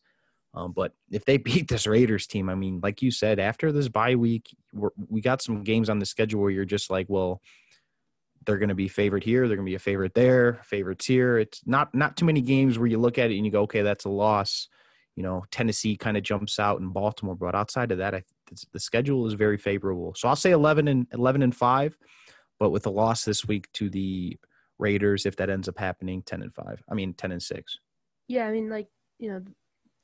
Um, 0.55 0.71
but 0.71 0.93
if 1.11 1.25
they 1.25 1.37
beat 1.37 1.67
this 1.67 1.87
Raiders 1.87 2.27
team, 2.27 2.49
I 2.49 2.55
mean, 2.55 2.79
like 2.81 3.01
you 3.01 3.11
said, 3.11 3.39
after 3.39 3.71
this 3.71 3.87
bye 3.87 4.15
week, 4.15 4.55
we 5.09 5.21
got 5.21 5.41
some 5.41 5.63
games 5.63 5.89
on 5.89 5.99
the 5.99 6.05
schedule 6.05 6.41
where 6.41 6.51
you're 6.51 6.65
just 6.65 6.89
like, 6.89 7.07
well, 7.09 7.41
they're 8.45 8.57
going 8.57 8.69
to 8.69 8.75
be 8.75 8.87
favorite 8.87 9.23
here, 9.23 9.47
they're 9.47 9.57
going 9.57 9.65
to 9.65 9.71
be 9.71 9.75
a 9.75 9.79
favorite 9.79 10.13
there, 10.13 10.61
favorites 10.63 11.05
here. 11.05 11.39
It's 11.39 11.61
not 11.65 11.93
not 11.95 12.15
too 12.15 12.25
many 12.25 12.41
games 12.41 12.77
where 12.77 12.87
you 12.87 12.99
look 12.99 13.17
at 13.17 13.31
it 13.31 13.37
and 13.37 13.45
you 13.45 13.51
go, 13.51 13.63
okay, 13.63 13.81
that's 13.81 14.05
a 14.05 14.09
loss. 14.09 14.69
You 15.15 15.23
know, 15.23 15.45
Tennessee 15.49 15.95
kind 15.95 16.17
of 16.17 16.23
jumps 16.23 16.59
out 16.59 16.79
in 16.79 16.89
Baltimore, 16.89 17.35
but 17.35 17.55
outside 17.55 17.91
of 17.91 17.97
that, 17.99 18.13
I, 18.13 18.23
the 18.71 18.79
schedule 18.79 19.25
is 19.25 19.33
very 19.33 19.57
favorable. 19.57 20.13
So 20.15 20.27
I'll 20.27 20.35
say 20.35 20.51
11 20.51 20.87
and 20.87 21.07
11 21.13 21.41
and 21.41 21.55
five, 21.55 21.97
but 22.59 22.69
with 22.69 22.85
a 22.85 22.89
loss 22.89 23.23
this 23.23 23.45
week 23.45 23.71
to 23.73 23.89
the 23.89 24.37
Raiders, 24.77 25.25
if 25.25 25.37
that 25.37 25.49
ends 25.49 25.69
up 25.69 25.79
happening, 25.79 26.21
10 26.21 26.41
and 26.41 26.53
five. 26.53 26.83
I 26.89 26.93
mean, 26.93 27.13
10 27.13 27.31
and 27.31 27.41
six. 27.41 27.79
Yeah, 28.27 28.45
I 28.45 28.51
mean, 28.51 28.69
like 28.69 28.87
you 29.19 29.31
know, 29.31 29.41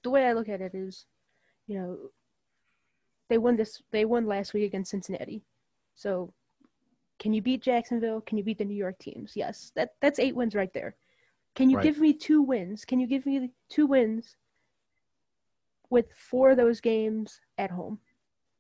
the 0.03 0.09
way 0.09 0.25
I 0.25 0.33
look 0.33 0.49
at 0.49 0.61
it 0.61 0.73
is, 0.73 1.05
you 1.67 1.77
know, 1.77 1.97
they 3.29 3.37
won 3.37 3.55
this. 3.55 3.81
They 3.91 4.05
won 4.05 4.25
last 4.25 4.53
week 4.53 4.65
against 4.65 4.91
Cincinnati. 4.91 5.43
So, 5.95 6.33
can 7.19 7.33
you 7.33 7.41
beat 7.41 7.61
Jacksonville? 7.61 8.21
Can 8.21 8.37
you 8.37 8.43
beat 8.43 8.57
the 8.57 8.65
New 8.65 8.75
York 8.75 8.99
teams? 8.99 9.33
Yes, 9.35 9.71
that 9.75 9.91
that's 10.01 10.19
eight 10.19 10.35
wins 10.35 10.55
right 10.55 10.73
there. 10.73 10.95
Can 11.55 11.69
you 11.69 11.77
right. 11.77 11.83
give 11.83 11.99
me 11.99 12.13
two 12.13 12.41
wins? 12.41 12.85
Can 12.85 12.99
you 12.99 13.07
give 13.07 13.25
me 13.25 13.51
two 13.69 13.87
wins 13.87 14.35
with 15.89 16.05
four 16.15 16.51
of 16.51 16.57
those 16.57 16.81
games 16.81 17.39
at 17.57 17.69
home 17.71 17.99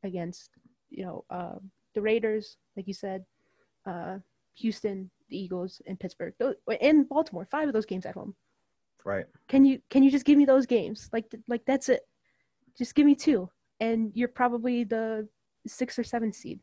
against 0.03 0.51
you 0.89 1.05
know 1.05 1.25
uh, 1.29 1.55
the 1.95 2.01
Raiders, 2.01 2.57
like 2.75 2.87
you 2.87 2.93
said, 2.93 3.25
uh, 3.85 4.17
Houston, 4.55 5.09
the 5.29 5.37
Eagles, 5.37 5.81
and 5.87 5.99
Pittsburgh, 5.99 6.33
and 6.81 7.09
Baltimore. 7.09 7.47
Five 7.49 7.67
of 7.67 7.73
those 7.73 7.85
games 7.85 8.05
at 8.05 8.15
home. 8.15 8.35
Right. 9.05 9.25
Can 9.47 9.65
you 9.65 9.79
can 9.89 10.03
you 10.03 10.11
just 10.11 10.25
give 10.25 10.37
me 10.37 10.45
those 10.45 10.65
games? 10.65 11.09
Like 11.11 11.33
like 11.47 11.65
that's 11.65 11.89
it. 11.89 12.01
Just 12.77 12.95
give 12.95 13.05
me 13.05 13.15
two, 13.15 13.49
and 13.79 14.11
you're 14.13 14.27
probably 14.27 14.83
the 14.83 15.27
six 15.67 15.97
or 15.97 16.03
seven 16.03 16.31
seed. 16.31 16.59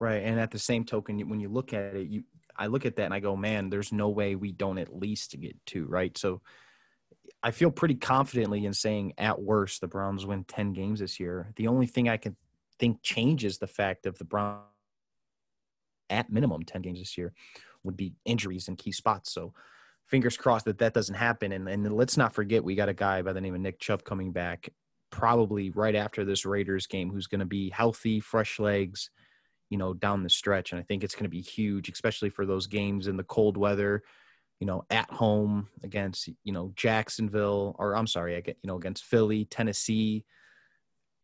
Right, 0.00 0.22
and 0.22 0.40
at 0.40 0.50
the 0.50 0.58
same 0.58 0.84
token, 0.84 1.20
when 1.28 1.40
you 1.40 1.48
look 1.48 1.72
at 1.72 1.94
it, 1.94 2.08
you 2.08 2.24
I 2.56 2.66
look 2.66 2.86
at 2.86 2.96
that 2.96 3.04
and 3.04 3.14
I 3.14 3.20
go, 3.20 3.36
man, 3.36 3.70
there's 3.70 3.92
no 3.92 4.08
way 4.08 4.34
we 4.34 4.52
don't 4.52 4.78
at 4.78 4.94
least 4.94 5.38
get 5.40 5.56
two, 5.66 5.86
right? 5.86 6.16
So 6.16 6.42
I 7.42 7.50
feel 7.50 7.70
pretty 7.70 7.94
confidently 7.94 8.64
in 8.64 8.74
saying 8.74 9.14
at 9.18 9.40
worst 9.40 9.80
the 9.80 9.88
Browns 9.88 10.26
win 10.26 10.44
10 10.44 10.72
games 10.72 11.00
this 11.00 11.18
year. 11.18 11.52
The 11.56 11.68
only 11.68 11.86
thing 11.86 12.08
I 12.08 12.16
can 12.16 12.36
think 12.78 13.02
changes 13.02 13.58
the 13.58 13.66
fact 13.66 14.06
of 14.06 14.18
the 14.18 14.24
Browns 14.24 14.64
at 16.10 16.30
minimum 16.30 16.62
10 16.62 16.82
games 16.82 16.98
this 16.98 17.16
year 17.16 17.32
would 17.84 17.96
be 17.96 18.14
injuries 18.24 18.68
in 18.68 18.76
key 18.76 18.92
spots. 18.92 19.32
So 19.32 19.54
fingers 20.06 20.36
crossed 20.36 20.66
that 20.66 20.78
that 20.78 20.94
doesn't 20.94 21.14
happen. 21.14 21.52
And, 21.52 21.68
and 21.68 21.92
let's 21.92 22.16
not 22.16 22.34
forget, 22.34 22.64
we 22.64 22.74
got 22.74 22.88
a 22.88 22.94
guy 22.94 23.22
by 23.22 23.32
the 23.32 23.40
name 23.40 23.54
of 23.54 23.60
Nick 23.60 23.78
Chubb 23.80 24.04
coming 24.04 24.32
back 24.32 24.68
probably 25.10 25.70
right 25.70 25.94
after 25.94 26.24
this 26.24 26.44
Raiders 26.44 26.86
game 26.86 27.10
who's 27.10 27.26
going 27.26 27.40
to 27.40 27.46
be 27.46 27.70
healthy, 27.70 28.20
fresh 28.20 28.58
legs, 28.58 29.10
you 29.70 29.78
know, 29.78 29.94
down 29.94 30.22
the 30.22 30.30
stretch. 30.30 30.72
And 30.72 30.80
I 30.80 30.84
think 30.84 31.04
it's 31.04 31.14
going 31.14 31.24
to 31.24 31.30
be 31.30 31.40
huge, 31.40 31.88
especially 31.88 32.30
for 32.30 32.46
those 32.46 32.66
games 32.66 33.06
in 33.06 33.16
the 33.16 33.24
cold 33.24 33.56
weather, 33.56 34.02
you 34.60 34.66
know, 34.66 34.84
at 34.90 35.10
home 35.10 35.68
against, 35.82 36.28
you 36.44 36.52
know, 36.52 36.72
Jacksonville, 36.76 37.76
or 37.78 37.96
I'm 37.96 38.06
sorry, 38.06 38.36
I 38.36 38.40
get, 38.40 38.58
you 38.62 38.68
know, 38.68 38.76
against 38.76 39.04
Philly, 39.04 39.44
Tennessee. 39.44 40.24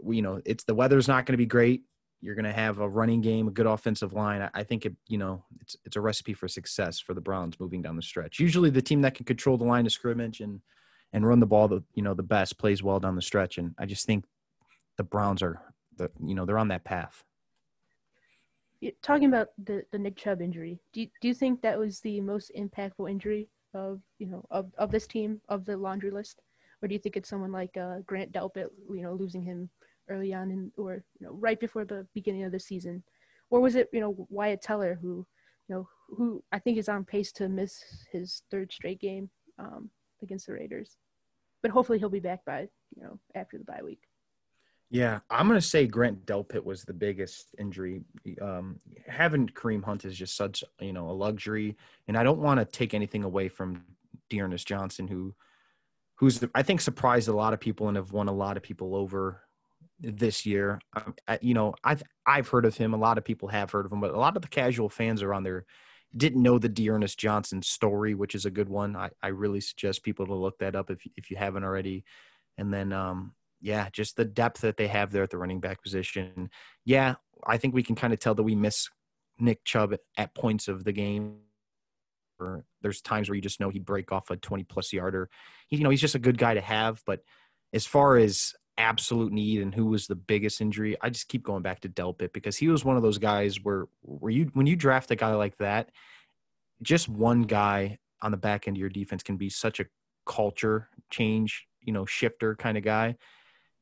You 0.06 0.22
know, 0.22 0.40
it's 0.44 0.64
the 0.64 0.74
weather's 0.74 1.08
not 1.08 1.26
going 1.26 1.34
to 1.34 1.38
be 1.38 1.46
great. 1.46 1.82
You're 2.20 2.34
going 2.34 2.44
to 2.44 2.52
have 2.52 2.78
a 2.78 2.88
running 2.88 3.20
game, 3.20 3.46
a 3.46 3.52
good 3.52 3.66
offensive 3.66 4.12
line. 4.12 4.48
I 4.52 4.64
think 4.64 4.86
it, 4.86 4.94
you 5.06 5.18
know, 5.18 5.44
it's 5.60 5.76
it's 5.84 5.96
a 5.96 6.00
recipe 6.00 6.34
for 6.34 6.48
success 6.48 6.98
for 6.98 7.14
the 7.14 7.20
Browns 7.20 7.60
moving 7.60 7.80
down 7.80 7.96
the 7.96 8.02
stretch. 8.02 8.40
Usually, 8.40 8.70
the 8.70 8.82
team 8.82 9.02
that 9.02 9.14
can 9.14 9.24
control 9.24 9.56
the 9.56 9.64
line 9.64 9.86
of 9.86 9.92
scrimmage 9.92 10.40
and 10.40 10.60
and 11.12 11.26
run 11.26 11.40
the 11.40 11.46
ball, 11.46 11.68
the 11.68 11.82
you 11.94 12.02
know, 12.02 12.14
the 12.14 12.22
best 12.22 12.58
plays 12.58 12.82
well 12.82 12.98
down 12.98 13.14
the 13.14 13.22
stretch. 13.22 13.58
And 13.58 13.74
I 13.78 13.86
just 13.86 14.04
think 14.04 14.24
the 14.96 15.04
Browns 15.04 15.42
are 15.42 15.62
the 15.96 16.10
you 16.24 16.34
know 16.34 16.44
they're 16.44 16.58
on 16.58 16.68
that 16.68 16.84
path. 16.84 17.22
Talking 19.02 19.28
about 19.28 19.48
the 19.64 19.84
the 19.92 19.98
Nick 19.98 20.16
Chubb 20.16 20.40
injury, 20.40 20.80
do 20.92 21.02
you, 21.02 21.08
do 21.20 21.28
you 21.28 21.34
think 21.34 21.62
that 21.62 21.78
was 21.78 22.00
the 22.00 22.20
most 22.20 22.52
impactful 22.56 23.10
injury 23.10 23.48
of 23.74 24.00
you 24.18 24.26
know 24.26 24.44
of, 24.50 24.72
of 24.78 24.90
this 24.90 25.06
team 25.06 25.40
of 25.48 25.64
the 25.64 25.76
laundry 25.76 26.10
list, 26.10 26.40
or 26.82 26.88
do 26.88 26.94
you 26.94 26.98
think 27.00 27.16
it's 27.16 27.28
someone 27.28 27.52
like 27.52 27.76
uh, 27.76 27.98
Grant 28.06 28.32
Delpit, 28.32 28.66
you 28.90 29.02
know, 29.02 29.14
losing 29.14 29.42
him 29.42 29.68
early 30.08 30.34
on 30.34 30.50
in, 30.50 30.72
or 30.76 31.04
you 31.18 31.26
know 31.26 31.34
right 31.34 31.58
before 31.58 31.84
the 31.84 32.06
beginning 32.14 32.44
of 32.44 32.52
the 32.52 32.60
season, 32.60 33.02
or 33.50 33.60
was 33.60 33.76
it 33.76 33.88
you 33.92 34.00
know 34.00 34.26
Wyatt 34.30 34.62
Teller 34.62 34.98
who 35.00 35.26
you 35.68 35.74
know 35.74 35.88
who 36.08 36.42
I 36.52 36.58
think 36.58 36.78
is 36.78 36.88
on 36.88 37.04
pace 37.04 37.32
to 37.32 37.48
miss 37.48 37.82
his 38.12 38.42
third 38.50 38.72
straight 38.72 39.00
game 39.00 39.30
um, 39.58 39.90
against 40.22 40.46
the 40.46 40.54
Raiders, 40.54 40.96
but 41.62 41.70
hopefully 41.70 41.98
he'll 41.98 42.08
be 42.08 42.20
back 42.20 42.44
by 42.44 42.68
you 42.96 43.02
know 43.02 43.18
after 43.34 43.58
the 43.58 43.64
bye 43.64 43.82
week. 43.82 44.00
Yeah, 44.90 45.20
I'm 45.28 45.48
gonna 45.48 45.60
say 45.60 45.86
Grant 45.86 46.24
Delpit 46.24 46.64
was 46.64 46.82
the 46.82 46.94
biggest 46.94 47.54
injury. 47.58 48.00
Um, 48.40 48.80
having 49.06 49.48
Kareem 49.48 49.84
Hunt 49.84 50.04
is 50.04 50.16
just 50.16 50.36
such 50.36 50.64
you 50.80 50.92
know 50.92 51.10
a 51.10 51.12
luxury, 51.12 51.76
and 52.06 52.16
I 52.16 52.22
don't 52.22 52.40
want 52.40 52.58
to 52.58 52.64
take 52.64 52.94
anything 52.94 53.24
away 53.24 53.48
from 53.48 53.84
D'Ernest 54.30 54.66
Johnson, 54.66 55.06
who 55.06 55.34
who's 56.16 56.42
I 56.54 56.62
think 56.62 56.80
surprised 56.80 57.28
a 57.28 57.32
lot 57.32 57.52
of 57.52 57.60
people 57.60 57.88
and 57.88 57.96
have 57.96 58.12
won 58.12 58.28
a 58.28 58.32
lot 58.32 58.56
of 58.56 58.62
people 58.62 58.94
over 58.96 59.42
this 60.00 60.46
year. 60.46 60.80
Um, 60.94 61.14
you 61.40 61.54
know, 61.54 61.74
I've 61.84 62.02
I've 62.26 62.48
heard 62.48 62.64
of 62.64 62.76
him. 62.76 62.94
A 62.94 62.98
lot 62.98 63.18
of 63.18 63.24
people 63.24 63.48
have 63.48 63.70
heard 63.70 63.86
of 63.86 63.92
him, 63.92 64.00
but 64.00 64.14
a 64.14 64.18
lot 64.18 64.36
of 64.36 64.42
the 64.42 64.48
casual 64.48 64.88
fans 64.88 65.22
around 65.22 65.44
there 65.44 65.64
didn't 66.16 66.42
know 66.42 66.58
the 66.58 66.68
D'Ernest 66.68 67.18
Johnson 67.18 67.62
story, 67.62 68.14
which 68.14 68.34
is 68.34 68.46
a 68.46 68.50
good 68.50 68.68
one. 68.68 68.96
I, 68.96 69.10
I 69.22 69.28
really 69.28 69.60
suggest 69.60 70.02
people 70.02 70.26
to 70.26 70.34
look 70.34 70.58
that 70.58 70.76
up 70.76 70.90
if 70.90 71.00
if 71.16 71.30
you 71.30 71.36
haven't 71.36 71.64
already. 71.64 72.04
And 72.56 72.72
then, 72.72 72.92
um, 72.92 73.34
yeah, 73.60 73.88
just 73.92 74.16
the 74.16 74.24
depth 74.24 74.62
that 74.62 74.76
they 74.76 74.88
have 74.88 75.12
there 75.12 75.22
at 75.22 75.30
the 75.30 75.38
running 75.38 75.60
back 75.60 75.82
position. 75.82 76.50
Yeah, 76.84 77.16
I 77.46 77.56
think 77.56 77.74
we 77.74 77.82
can 77.82 77.94
kind 77.94 78.12
of 78.12 78.18
tell 78.18 78.34
that 78.34 78.42
we 78.42 78.54
miss 78.54 78.88
Nick 79.38 79.64
Chubb 79.64 79.94
at 80.16 80.34
points 80.34 80.68
of 80.68 80.84
the 80.84 80.92
game. 80.92 81.38
Or 82.40 82.64
there's 82.82 83.00
times 83.00 83.28
where 83.28 83.36
you 83.36 83.42
just 83.42 83.58
know 83.58 83.70
he'd 83.70 83.84
break 83.84 84.12
off 84.12 84.30
a 84.30 84.36
20 84.36 84.62
plus 84.64 84.92
yarder. 84.92 85.28
He, 85.66 85.76
you 85.76 85.84
know, 85.84 85.90
he's 85.90 86.00
just 86.00 86.14
a 86.14 86.20
good 86.20 86.38
guy 86.38 86.54
to 86.54 86.60
have. 86.60 87.02
But 87.04 87.20
as 87.72 87.84
far 87.84 88.16
as 88.16 88.54
absolute 88.78 89.32
need 89.32 89.60
and 89.60 89.74
who 89.74 89.86
was 89.86 90.06
the 90.06 90.14
biggest 90.14 90.60
injury, 90.60 90.96
I 91.00 91.10
just 91.10 91.28
keep 91.28 91.42
going 91.42 91.62
back 91.62 91.80
to 91.80 91.88
Delpit 91.88 92.32
because 92.32 92.56
he 92.56 92.68
was 92.68 92.84
one 92.84 92.96
of 92.96 93.02
those 93.02 93.18
guys 93.18 93.62
where 93.62 93.86
where 94.02 94.32
you 94.32 94.50
when 94.54 94.66
you 94.66 94.76
draft 94.76 95.10
a 95.10 95.16
guy 95.16 95.34
like 95.34 95.58
that, 95.58 95.90
just 96.80 97.08
one 97.08 97.42
guy 97.42 97.98
on 98.22 98.30
the 98.30 98.36
back 98.36 98.66
end 98.66 98.76
of 98.76 98.80
your 98.80 98.88
defense 98.88 99.22
can 99.22 99.36
be 99.36 99.50
such 99.50 99.80
a 99.80 99.86
culture 100.26 100.88
change, 101.10 101.66
you 101.82 101.92
know, 101.92 102.06
shifter 102.06 102.54
kind 102.54 102.78
of 102.78 102.84
guy. 102.84 103.16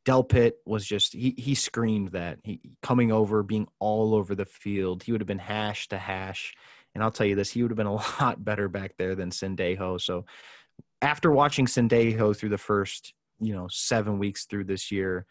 Delpit 0.07 0.53
was 0.65 0.87
just 0.87 1.13
he 1.13 1.35
he 1.37 1.55
screamed 1.55 2.09
that 2.09 2.39
he 2.43 2.61
coming 2.83 3.13
over, 3.13 3.43
being 3.43 3.67
all 3.79 4.15
over 4.15 4.35
the 4.35 4.47
field. 4.47 5.03
He 5.03 5.13
would 5.13 5.21
have 5.21 5.29
been 5.29 5.39
hash 5.39 5.89
to 5.89 5.99
hash, 5.99 6.55
and 6.95 7.03
I'll 7.03 7.11
tell 7.11 7.27
you 7.27 7.35
this, 7.35 7.51
he 7.51 7.63
would 7.63 7.71
have 7.71 7.77
been 7.77 7.87
a 7.87 7.95
lot 8.21 8.43
better 8.43 8.69
back 8.69 8.97
there 8.97 9.15
than 9.15 9.31
Sendejo. 9.31 10.01
So 10.01 10.25
after 11.03 11.31
watching 11.31 11.67
Sendejo 11.67 12.37
through 12.37 12.51
the 12.51 12.59
first 12.59 13.13
you 13.41 13.55
know 13.55 13.69
seven 13.71 14.19
weeks 14.19 14.47
through 14.47 14.65
this 14.65 14.91
year, 14.91 15.27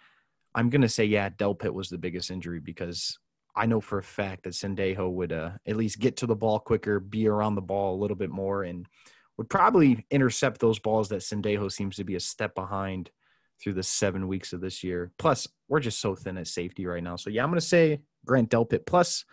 I'm 0.53 0.69
gonna 0.69 0.89
say 0.89 1.05
yeah, 1.05 1.29
Delpit 1.29 1.73
was 1.73 1.89
the 1.89 1.97
biggest 1.97 2.31
injury 2.31 2.59
because 2.59 3.17
I 3.55 3.65
know 3.65 3.79
for 3.79 3.99
a 3.99 4.03
fact 4.03 4.43
that 4.43 4.53
Sendejo 4.53 5.11
would 5.11 5.31
uh, 5.31 5.51
at 5.65 5.77
least 5.77 5.99
get 5.99 6.17
to 6.17 6.25
the 6.25 6.35
ball 6.35 6.59
quicker, 6.59 6.99
be 6.99 7.27
around 7.27 7.55
the 7.55 7.61
ball 7.61 7.95
a 7.95 8.01
little 8.01 8.17
bit 8.17 8.29
more, 8.29 8.63
and 8.63 8.85
would 9.37 9.49
probably 9.49 10.05
intercept 10.11 10.59
those 10.59 10.79
balls 10.79 11.09
that 11.09 11.21
Sendejo 11.21 11.71
seems 11.71 11.95
to 11.97 12.03
be 12.03 12.15
a 12.15 12.19
step 12.19 12.55
behind 12.55 13.11
through 13.61 13.73
the 13.73 13.83
seven 13.83 14.27
weeks 14.27 14.53
of 14.53 14.61
this 14.61 14.83
year. 14.83 15.11
Plus, 15.17 15.47
we're 15.69 15.79
just 15.79 15.99
so 15.99 16.15
thin 16.15 16.37
at 16.37 16.47
safety 16.47 16.85
right 16.85 17.03
now. 17.03 17.15
So 17.15 17.29
yeah, 17.29 17.43
I'm 17.43 17.49
gonna 17.49 17.61
say 17.61 18.01
Grant 18.25 18.49
Delpit. 18.49 18.85
Plus, 18.85 19.25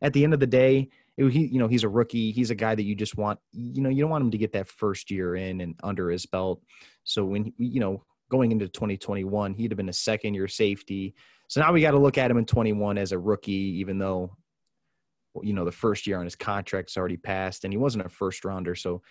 at 0.00 0.12
the 0.12 0.22
end 0.22 0.34
of 0.34 0.40
the 0.40 0.46
day, 0.46 0.90
it, 1.16 1.28
he 1.30 1.46
you 1.46 1.58
know 1.58 1.68
he's 1.68 1.84
a 1.84 1.88
rookie. 1.88 2.30
He's 2.30 2.50
a 2.50 2.56
guy 2.56 2.74
that 2.74 2.82
you 2.82 2.94
just 2.94 3.16
want 3.16 3.38
you 3.52 3.82
know 3.82 3.88
you 3.88 4.02
don't 4.02 4.10
want 4.10 4.24
him 4.24 4.30
to 4.32 4.38
get 4.38 4.52
that 4.52 4.68
first 4.68 5.10
year 5.10 5.34
in 5.34 5.60
and 5.60 5.74
under 5.82 6.10
his 6.10 6.26
belt. 6.26 6.62
So 7.04 7.24
when 7.24 7.52
you 7.58 7.80
know 7.80 8.04
going 8.34 8.50
into 8.52 8.68
2021, 8.68 9.54
he'd 9.54 9.70
have 9.70 9.76
been 9.76 9.88
a 9.88 9.92
second 9.92 10.34
year 10.34 10.48
safety. 10.48 11.14
So 11.48 11.60
now 11.60 11.72
we 11.72 11.80
got 11.80 11.92
to 11.92 11.98
look 11.98 12.18
at 12.18 12.30
him 12.30 12.36
in 12.36 12.46
21 12.46 12.98
as 12.98 13.12
a 13.12 13.18
rookie, 13.18 13.52
even 13.52 13.98
though, 13.98 14.36
you 15.42 15.52
know, 15.52 15.64
the 15.64 15.72
first 15.72 16.06
year 16.06 16.18
on 16.18 16.24
his 16.24 16.34
contract's 16.34 16.96
already 16.96 17.16
passed 17.16 17.64
and 17.64 17.72
he 17.72 17.76
wasn't 17.76 18.04
a 18.04 18.08
first 18.08 18.44
rounder. 18.44 18.74
So 18.74 19.02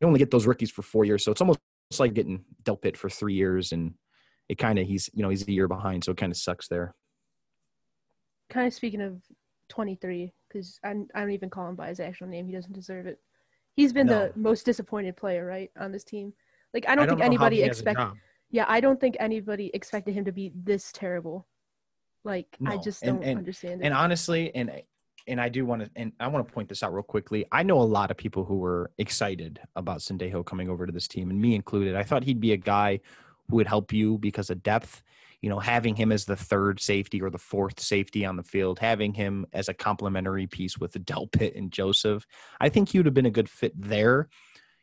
you 0.00 0.06
only 0.06 0.18
get 0.18 0.30
those 0.30 0.46
rookies 0.46 0.70
for 0.70 0.82
four 0.82 1.04
years. 1.04 1.24
So 1.24 1.32
it's 1.32 1.40
almost 1.40 1.58
like 1.98 2.12
getting 2.12 2.44
Del 2.64 2.76
Delpit 2.76 2.96
for 2.96 3.08
three 3.08 3.34
years 3.34 3.72
and 3.72 3.94
it 4.48 4.58
kind 4.58 4.78
of, 4.78 4.86
he's, 4.86 5.08
you 5.14 5.22
know, 5.22 5.30
he's 5.30 5.46
a 5.46 5.52
year 5.52 5.68
behind. 5.68 6.04
So 6.04 6.12
it 6.12 6.18
kind 6.18 6.32
of 6.32 6.36
sucks 6.36 6.68
there. 6.68 6.94
Kind 8.50 8.66
of 8.66 8.74
speaking 8.74 9.00
of 9.00 9.22
23, 9.70 10.32
because 10.48 10.78
I, 10.84 10.90
I 11.14 11.20
don't 11.20 11.30
even 11.30 11.50
call 11.50 11.68
him 11.68 11.76
by 11.76 11.88
his 11.88 12.00
actual 12.00 12.28
name. 12.28 12.46
He 12.46 12.52
doesn't 12.52 12.74
deserve 12.74 13.06
it. 13.06 13.18
He's 13.74 13.92
been 13.92 14.06
no. 14.06 14.28
the 14.28 14.32
most 14.38 14.64
disappointed 14.64 15.16
player, 15.16 15.44
right, 15.44 15.70
on 15.78 15.92
this 15.92 16.04
team. 16.04 16.32
Like 16.76 16.86
I 16.90 16.94
don't, 16.94 17.04
I 17.04 17.06
don't 17.06 17.16
think 17.16 17.26
anybody 17.26 17.62
expected. 17.62 18.08
Yeah, 18.50 18.66
I 18.68 18.80
don't 18.80 19.00
think 19.00 19.16
anybody 19.18 19.70
expected 19.72 20.12
him 20.12 20.26
to 20.26 20.32
be 20.32 20.52
this 20.54 20.92
terrible. 20.92 21.46
Like 22.22 22.48
no. 22.60 22.70
I 22.70 22.76
just 22.76 23.02
don't 23.02 23.16
and, 23.16 23.24
and, 23.24 23.38
understand 23.38 23.80
it. 23.80 23.86
And 23.86 23.94
honestly, 23.94 24.54
and 24.54 24.82
and 25.26 25.40
I 25.40 25.48
do 25.48 25.64
want 25.64 25.84
to, 25.84 25.90
and 25.96 26.12
I 26.20 26.28
want 26.28 26.46
to 26.46 26.52
point 26.52 26.68
this 26.68 26.82
out 26.82 26.92
real 26.92 27.02
quickly. 27.02 27.46
I 27.50 27.62
know 27.62 27.80
a 27.80 27.82
lot 27.82 28.10
of 28.10 28.18
people 28.18 28.44
who 28.44 28.58
were 28.58 28.90
excited 28.98 29.58
about 29.74 30.00
Sendejo 30.00 30.44
coming 30.44 30.68
over 30.68 30.84
to 30.84 30.92
this 30.92 31.08
team, 31.08 31.30
and 31.30 31.40
me 31.40 31.54
included. 31.54 31.96
I 31.96 32.02
thought 32.02 32.24
he'd 32.24 32.40
be 32.40 32.52
a 32.52 32.58
guy 32.58 33.00
who 33.48 33.56
would 33.56 33.66
help 33.66 33.90
you 33.90 34.18
because 34.18 34.50
of 34.50 34.62
depth. 34.62 35.02
You 35.40 35.48
know, 35.48 35.58
having 35.58 35.96
him 35.96 36.12
as 36.12 36.26
the 36.26 36.36
third 36.36 36.78
safety 36.78 37.22
or 37.22 37.30
the 37.30 37.38
fourth 37.38 37.80
safety 37.80 38.26
on 38.26 38.36
the 38.36 38.42
field, 38.42 38.80
having 38.80 39.14
him 39.14 39.46
as 39.54 39.70
a 39.70 39.74
complementary 39.74 40.46
piece 40.46 40.76
with 40.76 40.92
Delpit 40.92 41.56
and 41.56 41.72
Joseph, 41.72 42.26
I 42.60 42.68
think 42.68 42.90
he 42.90 42.98
would 42.98 43.06
have 43.06 43.14
been 43.14 43.24
a 43.24 43.30
good 43.30 43.48
fit 43.48 43.72
there 43.80 44.28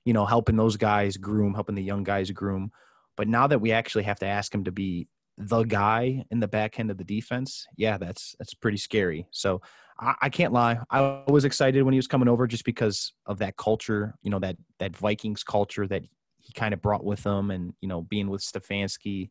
you 0.06 0.14
know, 0.14 0.26
helping 0.26 0.58
those 0.58 0.78
guys 0.78 1.18
groom, 1.18 1.54
helping 1.54 1.76
the 1.76 1.84
young 1.84 2.04
guys 2.04 2.32
groom. 2.32 2.72
But 3.16 3.28
now 3.28 3.48
that 3.48 3.60
we 3.60 3.72
actually 3.72 4.04
have 4.04 4.20
to 4.20 4.26
ask 4.26 4.54
him 4.54 4.64
to 4.66 4.72
be 4.72 5.08
the 5.38 5.64
guy 5.64 6.26
in 6.32 6.40
the 6.40 6.48
back 6.48 6.80
end 6.80 6.92
of 6.92 6.98
the 6.98 7.04
defense, 7.04 7.66
yeah, 7.78 7.98
that's 7.98 8.36
that's 8.40 8.54
pretty 8.54 8.78
scary. 8.78 9.28
So 9.32 9.62
I, 10.00 10.16
I, 10.24 10.30
can't 10.30 10.54
lie, 10.54 10.80
I 10.90 11.24
was 11.28 11.46
excited 11.46 11.84
when 11.84 11.94
he 11.94 11.98
was 11.98 12.08
coming 12.08 12.28
over 12.28 12.48
just 12.48 12.66
because 12.66 13.14
of 13.26 13.40
that 13.40 13.58
culture, 13.58 14.16
you 14.24 14.30
know, 14.30 14.40
that 14.40 14.58
that 14.80 14.96
Vikings 14.96 15.44
culture 15.44 15.88
that 15.88 16.04
he 16.40 16.54
kind 16.54 16.74
of 16.74 16.82
brought 16.82 17.06
with 17.06 17.26
him, 17.26 17.52
and 17.52 17.74
you 17.82 17.88
know, 17.88 18.02
being 18.02 18.30
with 18.30 18.42
Stefanski. 18.42 19.30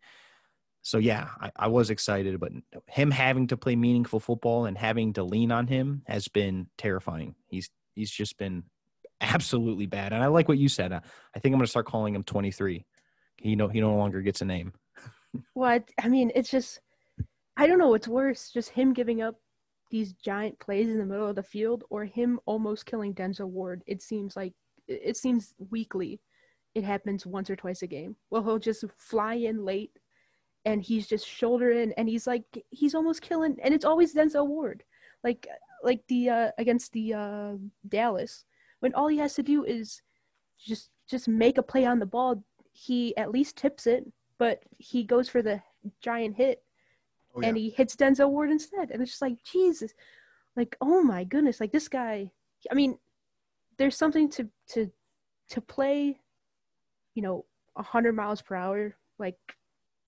So 0.82 0.98
yeah, 0.98 1.28
I, 1.40 1.50
I 1.56 1.68
was 1.68 1.90
excited, 1.90 2.40
but 2.40 2.52
him 2.88 3.11
having 3.11 3.46
to 3.48 3.56
play 3.56 3.76
meaningful 3.76 4.18
football 4.18 4.66
and 4.66 4.76
having 4.76 5.12
to 5.12 5.22
lean 5.22 5.52
on 5.52 5.66
him 5.68 6.02
has 6.06 6.26
been 6.28 6.66
terrifying. 6.78 7.35
He's 7.48 7.70
he's 7.94 8.11
just 8.11 8.38
been 8.38 8.64
absolutely 9.22 9.87
bad. 9.87 10.12
And 10.12 10.22
I 10.22 10.26
like 10.26 10.48
what 10.48 10.58
you 10.58 10.68
said. 10.68 10.92
I, 10.92 11.00
I 11.35 11.38
think 11.38 11.52
I'm 11.52 11.58
going 11.58 11.66
to 11.66 11.70
start 11.70 11.87
calling 11.87 12.14
him 12.14 12.22
23. 12.22 12.85
He 13.38 13.56
no 13.56 13.68
he 13.68 13.80
no 13.80 13.96
longer 13.96 14.20
gets 14.20 14.42
a 14.42 14.44
name. 14.44 14.72
What 15.54 15.88
I 15.98 16.08
mean, 16.08 16.30
it's 16.35 16.50
just 16.50 16.78
I 17.56 17.66
don't 17.66 17.78
know 17.78 17.88
what's 17.88 18.06
worse, 18.06 18.50
just 18.50 18.68
him 18.68 18.92
giving 18.92 19.22
up 19.22 19.37
these 19.90 20.12
giant 20.12 20.58
plays 20.58 20.88
in 20.88 20.98
the 20.98 21.06
middle 21.06 21.26
of 21.26 21.37
the 21.37 21.42
field 21.42 21.85
or 21.88 22.04
him 22.04 22.38
almost 22.44 22.85
killing 22.85 23.14
Denzel 23.14 23.48
Ward. 23.48 23.82
It 23.87 24.02
seems 24.02 24.37
like 24.37 24.52
it 24.88 25.16
seems 25.16 25.54
weekly. 25.70 26.20
It 26.74 26.85
happens 26.85 27.24
once 27.24 27.48
or 27.48 27.56
twice 27.56 27.80
a 27.80 27.87
game. 27.87 28.14
Well, 28.30 28.42
he'll 28.42 28.58
just 28.58 28.85
fly 28.98 29.35
in 29.35 29.64
late 29.64 29.92
and 30.66 30.82
he's 30.82 31.06
just 31.06 31.26
shouldering 31.26 31.94
and 31.96 32.08
he's 32.11 32.26
like 32.26 32.44
he's 32.68 32.94
almost 32.94 33.22
killing 33.22 33.56
and 33.62 33.72
it's 33.72 33.87
always 33.87 34.14
Denzel 34.14 34.46
Ward. 34.46 34.85
Like 35.24 35.46
like 35.82 36.02
the 36.08 36.28
uh 36.28 36.50
against 36.58 36.92
the 36.92 37.14
uh 37.14 37.52
Dallas 37.88 38.44
when 38.83 38.92
all 38.95 39.07
he 39.07 39.18
has 39.18 39.35
to 39.35 39.45
do 39.45 39.64
is 39.64 40.03
just 40.59 40.90
just 41.09 41.29
make 41.29 41.57
a 41.57 41.62
play 41.62 41.85
on 41.85 42.01
the 42.01 42.07
ball 42.07 42.42
he 42.73 43.16
at 43.16 43.31
least 43.31 43.57
tips 43.57 43.87
it 43.87 44.05
but 44.38 44.61
he 44.79 45.05
goes 45.05 45.29
for 45.29 45.40
the 45.40 45.62
giant 46.01 46.35
hit 46.35 46.64
oh, 47.35 47.40
yeah. 47.40 47.49
and 47.49 47.57
he 47.57 47.71
hits 47.71 47.95
denzel 47.95 48.31
ward 48.31 48.51
instead. 48.51 48.90
And 48.90 49.01
it's 49.01 49.12
just 49.12 49.23
like 49.23 49.37
jesus 49.45 49.92
like 50.57 50.77
oh 50.81 51.03
my 51.03 51.23
goodness 51.23 51.61
like 51.61 51.71
this 51.71 51.88
guy 51.88 52.31
i 52.71 52.75
mean 52.75 52.99
there's 53.79 53.97
something 53.97 54.29
to 54.31 54.49
to 54.71 54.90
to 55.49 55.61
play 55.61 56.18
you 57.14 57.23
know 57.23 57.45
100 57.75 58.14
miles 58.14 58.42
per 58.42 58.55
hour. 58.55 58.95
Like 59.18 59.38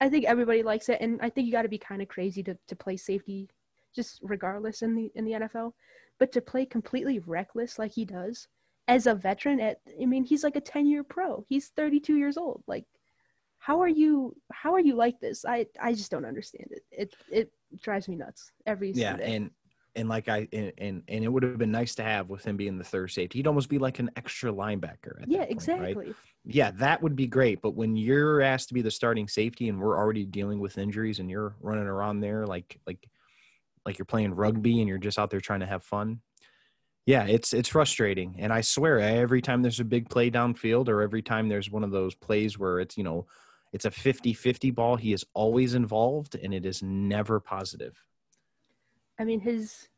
i 0.01 0.09
think 0.09 0.25
everybody 0.25 0.65
likes 0.65 0.89
it 0.89 0.99
and 1.01 1.21
i 1.23 1.31
think 1.31 1.47
you 1.47 1.53
got 1.53 1.63
to 1.63 1.69
be 1.69 1.79
kind 1.79 2.03
of 2.03 2.09
crazy 2.09 2.43
to, 2.43 2.59
to 2.67 2.75
play 2.75 2.97
safety 2.97 3.49
just 3.95 4.19
regardless 4.23 4.83
in 4.83 4.97
the 4.97 5.13
in 5.15 5.25
the 5.25 5.33
nfl 5.33 5.73
but 6.19 6.33
to 6.33 6.41
play 6.41 6.67
completely 6.67 7.21
reckless 7.21 7.79
like 7.79 7.93
he 7.93 8.05
does 8.05 8.49
as 8.89 9.07
a 9.07 9.15
veteran 9.15 9.61
at 9.61 9.79
i 10.01 10.05
mean 10.05 10.25
he's 10.25 10.45
like 10.45 10.57
a 10.57 10.61
10 10.61 10.87
year 10.87 11.03
pro. 11.03 11.45
He's 11.49 11.69
32 11.69 12.17
years 12.17 12.37
old. 12.37 12.63
Like 12.67 12.85
how 13.59 13.81
are 13.81 13.89
you 13.89 14.37
how 14.53 14.75
are 14.75 14.81
you 14.81 14.95
like 14.95 15.21
this? 15.21 15.45
I 15.45 15.67
i 15.81 15.93
just 15.93 16.11
don't 16.11 16.27
understand 16.27 16.69
it. 16.71 16.83
It 16.91 17.15
it 17.31 17.53
drives 17.81 18.09
me 18.09 18.17
nuts 18.17 18.53
every 18.67 18.93
yeah 18.93 19.13
Sunday. 19.13 19.37
and 19.37 19.51
and 19.97 20.09
like 20.09 20.29
i 20.29 20.49
and, 20.53 20.73
and 20.79 21.03
and 21.09 21.25
it 21.25 21.29
would 21.29 21.43
have 21.43 21.57
been 21.57 21.71
nice 21.71 21.95
to 21.95 22.03
have 22.03 22.29
with 22.29 22.45
him 22.45 22.57
being 22.57 22.77
the 22.77 22.85
third 22.85 23.11
safety. 23.11 23.39
He'd 23.39 23.47
almost 23.47 23.69
be 23.69 23.79
like 23.79 24.01
an 24.01 24.11
extra 24.17 24.53
linebacker 24.53 25.25
yeah 25.27 25.39
point, 25.41 25.51
exactly. 25.51 25.95
Right? 25.95 26.15
yeah 26.45 26.71
that 26.73 27.03
would 27.03 27.17
be 27.17 27.27
great. 27.27 27.63
But 27.63 27.75
when 27.75 27.97
you're 27.97 28.43
asked 28.43 28.69
to 28.69 28.75
be 28.75 28.83
the 28.83 28.91
starting 28.91 29.29
safety 29.29 29.69
and 29.69 29.81
we're 29.81 29.97
already 29.97 30.27
dealing 30.27 30.61
with 30.61 30.77
injuries 30.77 31.19
and 31.21 31.31
you're 31.31 31.57
running 31.61 31.87
around 31.87 32.21
there 32.21 32.47
like 32.47 32.79
like 32.87 33.09
like 33.87 33.99
you're 33.99 34.07
playing 34.07 34.35
rugby 34.35 34.81
and 34.81 34.89
you're 34.89 34.99
just 34.99 35.19
out 35.19 35.31
there 35.31 35.41
trying 35.41 35.61
to 35.61 35.67
have 35.67 35.83
fun 35.83 36.21
yeah, 37.07 37.27
it's 37.27 37.53
it's 37.53 37.69
frustrating, 37.69 38.37
and 38.39 38.53
I 38.53 38.63
swear 38.63 38.99
eh, 38.99 39.17
every 39.17 39.43
time 39.43 39.61
there's 39.61 39.81
a 39.81 39.85
big 39.85 40.09
play 40.09 40.31
downfield, 40.31 40.89
or 40.89 41.03
every 41.03 41.23
time 41.23 41.49
there's 41.49 41.71
one 41.71 41.85
of 41.85 41.91
those 41.91 42.15
plays 42.15 42.59
where 42.59 42.81
it's 42.81 42.97
you 42.97 43.05
know 43.05 43.27
it's 43.73 43.85
a 43.85 43.91
50-50 43.91 44.73
ball, 44.73 44.95
he 44.97 45.13
is 45.13 45.25
always 45.35 45.75
involved, 45.75 46.37
and 46.37 46.55
it 46.55 46.65
is 46.65 46.83
never 46.83 47.41
positive. 47.41 48.01
I 49.19 49.25
mean, 49.25 49.41
his 49.41 49.89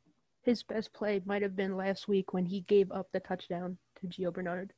his 0.43 0.63
best 0.63 0.93
play 0.93 1.21
might 1.25 1.43
have 1.43 1.55
been 1.55 1.77
last 1.77 2.09
week 2.09 2.33
when 2.33 2.47
he 2.47 2.63
gave 2.63 2.91
up 2.91 3.09
the 3.13 3.21
touchdown 3.21 3.79
to 4.01 4.07
Gio 4.07 4.33
Bernard. 4.33 4.73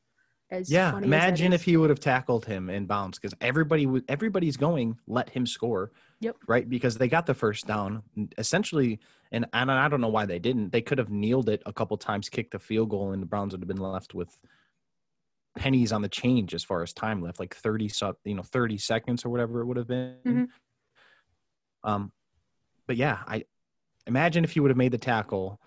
As 0.51 0.71
yeah, 0.71 0.97
imagine 0.97 1.53
if 1.53 1.63
he 1.63 1.77
would 1.77 1.91
have 1.91 2.01
tackled 2.01 2.47
him 2.47 2.71
in 2.71 2.87
bounds 2.87 3.19
because 3.19 3.37
everybody 3.41 3.87
everybody's 4.09 4.57
going 4.57 4.99
let 5.07 5.29
him 5.29 5.47
score. 5.47 5.93
Yep. 6.21 6.37
Right, 6.47 6.69
because 6.69 6.97
they 6.97 7.07
got 7.07 7.27
the 7.27 7.35
first 7.35 7.67
down 7.67 8.03
essentially, 8.39 8.99
and 9.31 9.47
and 9.53 9.71
I 9.71 9.89
don't 9.89 10.01
know 10.01 10.09
why 10.09 10.25
they 10.25 10.39
didn't. 10.39 10.73
They 10.73 10.81
could 10.81 10.99
have 10.99 11.11
kneeled 11.11 11.51
it 11.51 11.63
a 11.67 11.73
couple 11.73 11.97
times, 11.99 12.31
kicked 12.31 12.53
the 12.53 12.59
field 12.59 12.89
goal, 12.89 13.13
and 13.13 13.21
the 13.21 13.27
Browns 13.27 13.53
would 13.53 13.61
have 13.61 13.69
been 13.69 13.77
left 13.77 14.15
with 14.15 14.37
pennies 15.57 15.93
on 15.93 16.03
the 16.03 16.09
change 16.09 16.55
as 16.55 16.65
far 16.65 16.83
as 16.83 16.95
time 16.95 17.21
left, 17.21 17.39
like 17.39 17.55
thirty, 17.55 17.91
you 18.25 18.35
know, 18.35 18.43
thirty 18.43 18.79
seconds 18.79 19.25
or 19.25 19.29
whatever 19.29 19.61
it 19.61 19.67
would 19.67 19.77
have 19.77 19.89
been. 19.89 20.17
Mm-hmm. 20.27 20.45
Um, 21.85 22.13
but 22.87 22.97
yeah, 22.97 23.19
I 23.27 23.45
imagine 24.07 24.45
if 24.45 24.53
he 24.53 24.61
would 24.61 24.71
have 24.71 24.79
made 24.79 24.93
the 24.93 24.99
tackle 24.99 25.61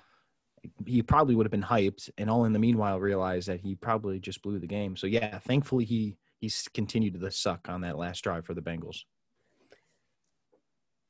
he 0.85 1.01
probably 1.01 1.35
would 1.35 1.45
have 1.45 1.51
been 1.51 1.63
hyped 1.63 2.09
and 2.17 2.29
all 2.29 2.45
in 2.45 2.53
the 2.53 2.59
meanwhile 2.59 2.99
realized 2.99 3.47
that 3.47 3.59
he 3.59 3.75
probably 3.75 4.19
just 4.19 4.41
blew 4.41 4.59
the 4.59 4.67
game. 4.67 4.95
So 4.95 5.07
yeah, 5.07 5.39
thankfully 5.39 5.85
he 5.85 6.17
he's 6.39 6.67
continued 6.73 7.19
to 7.19 7.31
suck 7.31 7.67
on 7.69 7.81
that 7.81 7.97
last 7.97 8.23
drive 8.23 8.45
for 8.45 8.53
the 8.53 8.61
Bengals. 8.61 9.03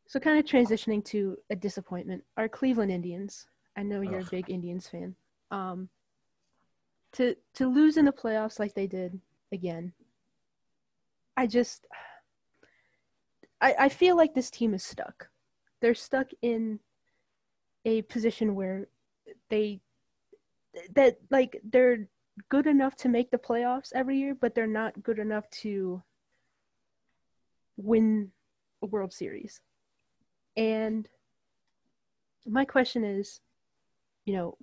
So 0.08 0.20
kind 0.20 0.40
of 0.40 0.46
transitioning 0.46 1.04
to 1.06 1.38
a 1.50 1.56
disappointment. 1.56 2.24
Our 2.38 2.50
Cleveland 2.50 2.92
Indians. 2.92 3.48
I 3.78 3.84
know 3.84 4.02
you're 4.02 4.20
Ugh. 4.20 4.28
a 4.28 4.32
big 4.32 4.50
Indians 4.50 4.88
fan. 4.88 5.16
Um 5.52 5.90
to 7.14 7.36
to 7.56 7.68
lose 7.68 7.98
in 7.98 8.06
the 8.06 8.12
playoffs 8.12 8.60
like 8.60 8.74
they 8.74 8.88
did 8.88 9.20
again. 9.52 9.94
I 11.36 11.48
just 11.48 11.88
I 13.60 13.76
I 13.80 13.90
feel 13.90 14.16
like 14.16 14.34
this 14.34 14.50
team 14.50 14.74
is 14.74 14.84
stuck. 14.84 15.30
They're 15.82 15.96
stuck 15.96 16.28
in 16.42 16.80
a 17.84 18.04
position 18.04 18.56
where 18.56 18.88
they 19.52 19.82
that 20.96 21.18
like 21.30 21.62
they're 21.64 22.08
good 22.50 22.66
enough 22.66 22.96
to 22.96 23.10
make 23.10 23.30
the 23.30 23.38
playoffs 23.38 23.92
every 23.94 24.18
year, 24.18 24.34
but 24.34 24.56
they're 24.56 24.66
not 24.66 25.04
good 25.04 25.20
enough 25.20 25.48
to 25.50 26.02
win 27.78 28.32
a 28.82 28.88
World 28.88 29.14
Series. 29.14 29.62
And 30.58 31.08
my 32.48 32.66
question 32.66 33.04
is, 33.04 33.42
you 34.26 34.34
know, 34.34 34.58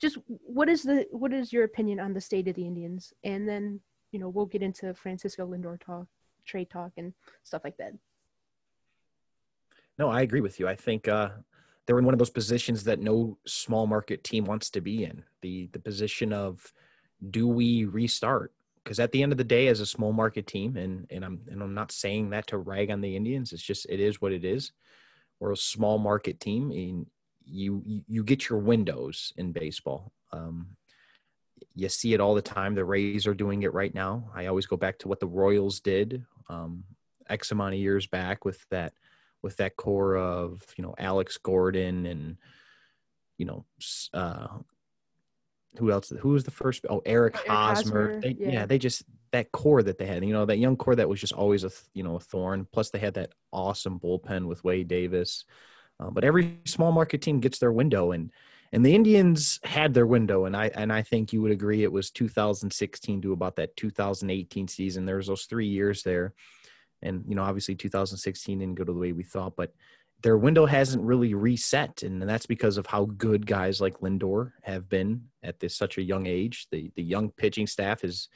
just 0.00 0.18
what 0.26 0.68
is 0.68 0.82
the 0.82 1.06
what 1.10 1.32
is 1.32 1.52
your 1.52 1.64
opinion 1.64 2.00
on 2.00 2.12
the 2.12 2.20
state 2.20 2.48
of 2.48 2.56
the 2.56 2.66
Indians? 2.66 3.12
And 3.24 3.48
then, 3.48 3.80
you 4.10 4.18
know, 4.18 4.28
we'll 4.28 4.46
get 4.46 4.62
into 4.62 4.92
Francisco 4.94 5.46
Lindor 5.46 5.80
talk, 5.80 6.06
trade 6.44 6.70
talk 6.70 6.92
and 6.96 7.14
stuff 7.44 7.62
like 7.64 7.76
that. 7.78 7.92
No, 9.98 10.08
I 10.08 10.22
agree 10.22 10.40
with 10.40 10.58
you. 10.58 10.66
I 10.68 10.74
think 10.74 11.08
uh 11.08 11.30
they're 11.86 11.98
in 11.98 12.04
one 12.04 12.14
of 12.14 12.18
those 12.18 12.30
positions 12.30 12.84
that 12.84 13.00
no 13.00 13.38
small 13.46 13.86
market 13.86 14.22
team 14.22 14.44
wants 14.44 14.70
to 14.70 14.80
be 14.80 15.04
in. 15.04 15.24
The 15.40 15.68
the 15.72 15.78
position 15.78 16.32
of 16.32 16.72
do 17.30 17.48
we 17.48 17.84
restart? 17.84 18.52
Because 18.82 18.98
at 18.98 19.12
the 19.12 19.22
end 19.22 19.32
of 19.32 19.38
the 19.38 19.44
day 19.44 19.68
as 19.68 19.80
a 19.80 19.86
small 19.86 20.12
market 20.12 20.46
team 20.46 20.76
and 20.76 21.06
and 21.10 21.24
I'm 21.24 21.40
and 21.50 21.62
I'm 21.62 21.74
not 21.74 21.92
saying 21.92 22.30
that 22.30 22.46
to 22.48 22.58
rag 22.58 22.90
on 22.90 23.00
the 23.00 23.16
Indians 23.16 23.52
it's 23.52 23.62
just 23.62 23.86
it 23.88 24.00
is 24.00 24.20
what 24.20 24.32
it 24.32 24.44
is. 24.44 24.72
We're 25.40 25.52
a 25.52 25.56
small 25.56 25.98
market 25.98 26.40
team 26.40 26.70
and 26.70 27.06
you 27.44 28.02
you 28.06 28.22
get 28.22 28.48
your 28.48 28.58
windows 28.58 29.32
in 29.36 29.52
baseball. 29.52 30.12
Um, 30.32 30.68
you 31.74 31.88
see 31.88 32.12
it 32.14 32.20
all 32.20 32.34
the 32.34 32.42
time. 32.42 32.74
The 32.74 32.84
Rays 32.84 33.26
are 33.26 33.34
doing 33.34 33.62
it 33.62 33.72
right 33.72 33.94
now. 33.94 34.30
I 34.34 34.46
always 34.46 34.66
go 34.66 34.76
back 34.76 34.98
to 35.00 35.08
what 35.08 35.20
the 35.20 35.26
Royals 35.26 35.80
did 35.80 36.24
um, 36.48 36.84
X 37.28 37.50
amount 37.50 37.74
of 37.74 37.80
years 37.80 38.06
back 38.06 38.44
with 38.44 38.64
that 38.70 38.92
with 39.42 39.56
that 39.56 39.76
core 39.76 40.16
of 40.16 40.62
you 40.76 40.82
know 40.82 40.94
Alex 40.98 41.38
Gordon 41.38 42.06
and 42.06 42.36
you 43.38 43.46
know 43.46 43.64
uh, 44.14 44.48
who 45.78 45.90
else? 45.90 46.10
Who 46.20 46.30
was 46.30 46.44
the 46.44 46.50
first? 46.50 46.84
Oh, 46.88 47.02
Eric, 47.04 47.36
Eric 47.36 47.48
Hosmer. 47.48 48.14
Hosmer 48.14 48.20
they, 48.20 48.36
yeah. 48.38 48.50
yeah. 48.50 48.66
they 48.66 48.78
just 48.78 49.04
that 49.32 49.52
core 49.52 49.82
that 49.82 49.98
they 49.98 50.06
had. 50.06 50.24
You 50.24 50.32
know, 50.32 50.44
that 50.44 50.58
young 50.58 50.76
core 50.76 50.94
that 50.94 51.08
was 51.08 51.20
just 51.20 51.32
always 51.32 51.64
a 51.64 51.70
you 51.94 52.02
know 52.02 52.16
a 52.16 52.20
thorn. 52.20 52.66
Plus, 52.72 52.90
they 52.90 52.98
had 52.98 53.14
that 53.14 53.32
awesome 53.52 53.98
bullpen 53.98 54.46
with 54.46 54.64
Wade 54.64 54.88
Davis. 54.88 55.44
Uh, 56.00 56.10
but 56.10 56.24
every 56.24 56.58
small 56.64 56.92
market 56.92 57.22
team 57.22 57.40
gets 57.40 57.58
their 57.58 57.72
window, 57.72 58.12
and 58.12 58.30
and 58.72 58.84
the 58.84 58.94
Indians 58.94 59.60
had 59.64 59.94
their 59.94 60.06
window, 60.06 60.44
and 60.44 60.56
I 60.56 60.70
and 60.74 60.92
I 60.92 61.02
think 61.02 61.32
you 61.32 61.40
would 61.42 61.52
agree 61.52 61.82
it 61.82 61.92
was 61.92 62.10
2016 62.10 63.22
to 63.22 63.32
about 63.32 63.56
that 63.56 63.76
2018 63.76 64.68
season. 64.68 65.06
There 65.06 65.16
was 65.16 65.26
those 65.26 65.44
three 65.44 65.68
years 65.68 66.02
there 66.02 66.34
and 67.02 67.24
you 67.28 67.34
know 67.34 67.42
obviously 67.42 67.74
2016 67.74 68.58
didn't 68.58 68.74
go 68.74 68.84
to 68.84 68.92
the 68.92 68.98
way 68.98 69.12
we 69.12 69.22
thought 69.22 69.54
but 69.56 69.72
their 70.22 70.38
window 70.38 70.66
hasn't 70.66 71.02
really 71.02 71.34
reset 71.34 72.02
and 72.02 72.22
that's 72.22 72.46
because 72.46 72.76
of 72.76 72.86
how 72.86 73.06
good 73.16 73.46
guys 73.46 73.80
like 73.80 73.98
Lindor 73.98 74.52
have 74.62 74.88
been 74.88 75.24
at 75.42 75.58
this 75.58 75.76
such 75.76 75.98
a 75.98 76.02
young 76.02 76.26
age. 76.26 76.68
The 76.70 76.90
the 76.94 77.02
young 77.02 77.30
pitching 77.30 77.66
staff 77.66 78.04
is 78.04 78.28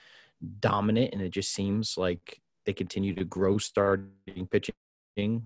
dominant 0.60 1.12
and 1.12 1.22
it 1.22 1.30
just 1.30 1.52
seems 1.52 1.96
like 1.96 2.40
they 2.64 2.72
continue 2.72 3.14
to 3.14 3.24
grow 3.24 3.58
starting 3.58 4.48
pitching 4.50 4.74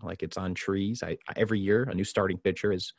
like 0.02 0.22
it's 0.22 0.38
on 0.38 0.54
trees. 0.54 1.02
I, 1.02 1.18
every 1.36 1.60
year 1.60 1.84
a 1.84 1.94
new 1.94 2.04
starting 2.04 2.38
pitcher 2.38 2.72
is 2.72 2.94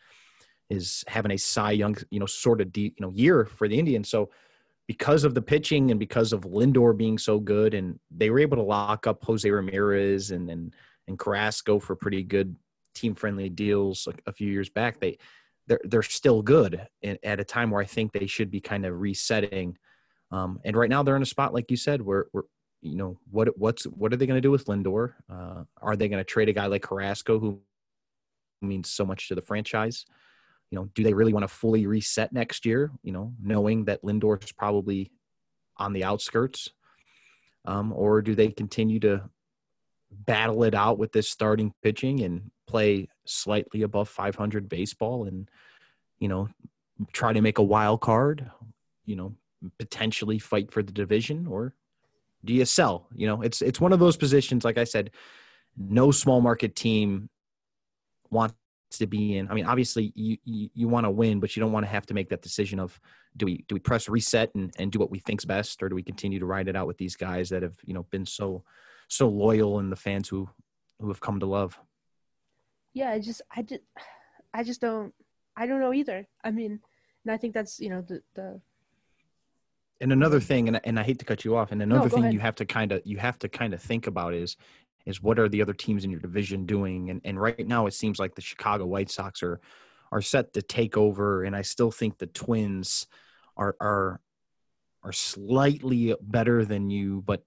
is 0.69 1.03
having 1.07 1.31
a 1.31 1.37
Cy 1.37 1.71
Young 1.71 1.97
you 2.11 2.19
know 2.19 2.27
sort 2.27 2.61
of 2.61 2.71
deep 2.71 2.95
you 2.99 3.05
know 3.05 3.11
year 3.11 3.45
for 3.45 3.67
the 3.67 3.77
Indians. 3.77 4.09
So 4.09 4.29
because 4.87 5.23
of 5.23 5.33
the 5.33 5.41
pitching 5.41 5.91
and 5.91 5.99
because 5.99 6.33
of 6.33 6.41
Lindor 6.41 6.95
being 6.95 7.17
so 7.17 7.39
good, 7.39 7.73
and 7.73 7.99
they 8.09 8.29
were 8.29 8.39
able 8.39 8.57
to 8.57 8.63
lock 8.63 9.07
up 9.07 9.23
Jose 9.23 9.49
Ramirez 9.49 10.31
and 10.31 10.49
and, 10.49 10.73
and 11.07 11.17
Carrasco 11.17 11.79
for 11.79 11.95
pretty 11.95 12.23
good 12.23 12.55
team 12.93 13.15
friendly 13.15 13.49
deals 13.49 14.07
a, 14.07 14.29
a, 14.29 14.33
few 14.33 14.51
years 14.51 14.69
back. 14.69 14.99
They 14.99 15.17
they're 15.67 15.79
they're 15.83 16.03
still 16.03 16.41
good 16.41 16.87
at 17.03 17.39
a 17.39 17.43
time 17.43 17.71
where 17.71 17.81
I 17.81 17.85
think 17.85 18.11
they 18.11 18.27
should 18.27 18.51
be 18.51 18.59
kind 18.59 18.85
of 18.85 18.99
resetting. 18.99 19.77
Um, 20.31 20.59
and 20.63 20.75
right 20.75 20.89
now 20.89 21.03
they're 21.03 21.15
in 21.15 21.21
a 21.21 21.25
spot 21.25 21.53
like 21.53 21.69
you 21.71 21.77
said 21.77 22.01
where 22.01 22.27
where 22.31 22.43
you 22.81 22.95
know 22.95 23.17
what 23.29 23.57
what's 23.57 23.83
what 23.83 24.11
are 24.11 24.17
they 24.17 24.25
going 24.25 24.37
to 24.37 24.41
do 24.41 24.51
with 24.51 24.65
Lindor? 24.65 25.13
Uh, 25.29 25.63
are 25.81 25.95
they 25.95 26.09
going 26.09 26.19
to 26.19 26.25
trade 26.25 26.49
a 26.49 26.53
guy 26.53 26.65
like 26.65 26.83
Carrasco 26.83 27.39
who 27.39 27.61
means 28.61 28.89
so 28.89 29.05
much 29.05 29.27
to 29.27 29.35
the 29.35 29.41
franchise? 29.41 30.05
You 30.71 30.79
know, 30.79 30.89
do 30.95 31.03
they 31.03 31.13
really 31.13 31.33
want 31.33 31.43
to 31.43 31.49
fully 31.49 31.85
reset 31.85 32.31
next 32.31 32.65
year? 32.65 32.91
You 33.03 33.11
know, 33.11 33.33
knowing 33.43 33.85
that 33.85 34.01
Lindor 34.03 34.41
is 34.43 34.53
probably 34.53 35.11
on 35.77 35.93
the 35.93 36.05
outskirts, 36.05 36.69
um, 37.65 37.91
or 37.93 38.21
do 38.21 38.33
they 38.33 38.47
continue 38.47 38.99
to 39.01 39.29
battle 40.09 40.63
it 40.63 40.73
out 40.73 40.97
with 40.97 41.11
this 41.11 41.29
starting 41.29 41.73
pitching 41.83 42.21
and 42.21 42.51
play 42.67 43.09
slightly 43.25 43.81
above 43.81 44.09
500 44.09 44.67
baseball 44.67 45.25
and 45.25 45.49
you 46.19 46.27
know 46.27 46.49
try 47.13 47.33
to 47.33 47.41
make 47.41 47.57
a 47.57 47.63
wild 47.63 47.99
card? 47.99 48.49
You 49.05 49.17
know, 49.17 49.35
potentially 49.77 50.39
fight 50.39 50.71
for 50.71 50.81
the 50.81 50.93
division, 50.93 51.47
or 51.47 51.75
do 52.45 52.53
you 52.53 52.63
sell? 52.63 53.07
You 53.13 53.27
know, 53.27 53.41
it's 53.41 53.61
it's 53.61 53.81
one 53.81 53.91
of 53.91 53.99
those 53.99 54.15
positions. 54.15 54.63
Like 54.63 54.77
I 54.77 54.85
said, 54.85 55.11
no 55.77 56.11
small 56.11 56.39
market 56.39 56.77
team 56.77 57.29
wants 58.29 58.55
to 58.91 59.07
be 59.07 59.37
in. 59.37 59.49
I 59.49 59.53
mean, 59.53 59.65
obviously 59.65 60.11
you 60.15 60.37
you, 60.43 60.69
you 60.73 60.87
want 60.87 61.05
to 61.05 61.11
win, 61.11 61.39
but 61.39 61.55
you 61.55 61.61
don't 61.61 61.71
want 61.71 61.85
to 61.85 61.91
have 61.91 62.05
to 62.07 62.13
make 62.13 62.29
that 62.29 62.41
decision 62.41 62.79
of 62.79 62.99
do 63.37 63.45
we 63.45 63.65
do 63.67 63.75
we 63.75 63.79
press 63.79 64.09
reset 64.09 64.53
and, 64.55 64.73
and 64.77 64.91
do 64.91 64.99
what 64.99 65.11
we 65.11 65.19
think's 65.19 65.45
best, 65.45 65.81
or 65.81 65.89
do 65.89 65.95
we 65.95 66.03
continue 66.03 66.39
to 66.39 66.45
ride 66.45 66.67
it 66.67 66.75
out 66.75 66.87
with 66.87 66.97
these 66.97 67.15
guys 67.15 67.49
that 67.49 67.63
have 67.63 67.75
you 67.85 67.93
know 67.93 68.03
been 68.11 68.25
so 68.25 68.63
so 69.07 69.27
loyal 69.27 69.79
and 69.79 69.91
the 69.91 69.95
fans 69.95 70.27
who 70.29 70.49
who 70.99 71.07
have 71.09 71.19
come 71.19 71.39
to 71.39 71.45
love. 71.45 71.79
Yeah, 72.93 73.11
I 73.11 73.19
just 73.19 73.41
I 73.55 73.61
just 73.61 73.81
I 74.53 74.63
just 74.63 74.81
don't 74.81 75.13
I 75.55 75.65
don't 75.65 75.79
know 75.79 75.93
either. 75.93 76.27
I 76.43 76.51
mean, 76.51 76.79
and 77.25 77.33
I 77.33 77.37
think 77.37 77.53
that's 77.53 77.79
you 77.79 77.89
know 77.89 78.01
the 78.01 78.21
the 78.35 78.61
and 80.01 80.11
another 80.11 80.39
thing 80.39 80.67
and, 80.67 80.81
and 80.83 80.99
i 80.99 81.03
hate 81.03 81.19
to 81.19 81.25
cut 81.25 81.45
you 81.45 81.55
off 81.55 81.71
and 81.71 81.81
another 81.81 82.05
no, 82.05 82.09
thing 82.09 82.23
ahead. 82.23 82.33
you 82.33 82.39
have 82.39 82.55
to 82.55 82.65
kind 82.65 82.91
of 82.91 83.01
you 83.05 83.17
have 83.17 83.37
to 83.37 83.47
kind 83.47 83.73
of 83.73 83.81
think 83.81 84.07
about 84.07 84.33
is 84.33 84.57
is 85.05 85.21
what 85.21 85.39
are 85.39 85.49
the 85.49 85.61
other 85.61 85.73
teams 85.73 86.03
in 86.03 86.11
your 86.11 86.19
division 86.19 86.65
doing 86.65 87.09
and 87.09 87.21
and 87.23 87.39
right 87.39 87.67
now 87.67 87.85
it 87.87 87.93
seems 87.93 88.19
like 88.19 88.35
the 88.35 88.41
chicago 88.41 88.85
white 88.85 89.09
sox 89.09 89.43
are 89.43 89.59
are 90.11 90.21
set 90.21 90.53
to 90.53 90.61
take 90.61 90.97
over 90.97 91.43
and 91.43 91.55
i 91.55 91.61
still 91.61 91.91
think 91.91 92.17
the 92.17 92.27
twins 92.27 93.07
are 93.57 93.75
are 93.79 94.19
are 95.03 95.13
slightly 95.13 96.15
better 96.21 96.65
than 96.65 96.89
you 96.89 97.21
but 97.25 97.43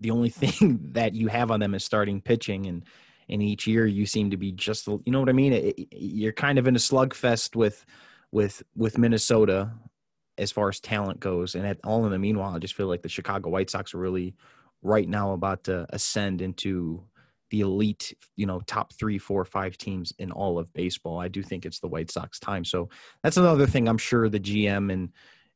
the 0.00 0.10
only 0.10 0.30
thing 0.30 0.78
that 0.92 1.14
you 1.14 1.28
have 1.28 1.50
on 1.50 1.60
them 1.60 1.74
is 1.74 1.84
starting 1.84 2.20
pitching 2.20 2.66
and 2.66 2.84
and 3.28 3.42
each 3.42 3.66
year 3.66 3.86
you 3.86 4.04
seem 4.04 4.30
to 4.30 4.36
be 4.36 4.52
just 4.52 4.86
you 4.86 5.00
know 5.06 5.20
what 5.20 5.28
i 5.28 5.32
mean 5.32 5.52
it, 5.52 5.78
it, 5.78 5.88
you're 5.92 6.32
kind 6.32 6.58
of 6.58 6.66
in 6.66 6.76
a 6.76 6.78
slugfest 6.78 7.54
with 7.56 7.84
with 8.30 8.62
with 8.74 8.98
minnesota 8.98 9.70
as 10.38 10.50
far 10.50 10.68
as 10.68 10.80
talent 10.80 11.20
goes. 11.20 11.54
And 11.54 11.66
at 11.66 11.78
all 11.84 12.04
in 12.04 12.10
the 12.10 12.18
meanwhile, 12.18 12.54
I 12.54 12.58
just 12.58 12.74
feel 12.74 12.86
like 12.86 13.02
the 13.02 13.08
Chicago 13.08 13.50
White 13.50 13.70
Sox 13.70 13.94
are 13.94 13.98
really 13.98 14.34
right 14.82 15.08
now 15.08 15.32
about 15.32 15.64
to 15.64 15.86
ascend 15.90 16.42
into 16.42 17.04
the 17.50 17.60
elite, 17.60 18.16
you 18.36 18.46
know, 18.46 18.60
top 18.66 18.92
three, 18.94 19.18
four, 19.18 19.44
five 19.44 19.76
teams 19.76 20.12
in 20.18 20.32
all 20.32 20.58
of 20.58 20.72
baseball. 20.72 21.20
I 21.20 21.28
do 21.28 21.42
think 21.42 21.66
it's 21.66 21.80
the 21.80 21.88
White 21.88 22.10
Sox 22.10 22.38
time. 22.38 22.64
So 22.64 22.88
that's 23.22 23.36
another 23.36 23.66
thing 23.66 23.88
I'm 23.88 23.98
sure 23.98 24.28
the 24.28 24.40
GM 24.40 24.92
and 24.92 25.10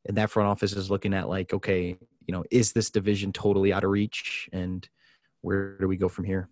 and 0.07 0.15
that 0.17 0.29
front 0.29 0.47
office 0.47 0.73
is 0.73 0.89
looking 0.89 1.13
at 1.13 1.27
like, 1.27 1.53
okay, 1.53 1.97
you 2.25 2.31
know, 2.31 2.43
is 2.49 2.71
this 2.71 2.89
division 2.89 3.33
totally 3.33 3.73
out 3.73 3.83
of 3.83 3.89
reach? 3.89 4.47
And 4.53 4.87
where 5.41 5.77
do 5.79 5.87
we 5.87 5.97
go 5.97 6.07
from 6.07 6.23
here? 6.23 6.49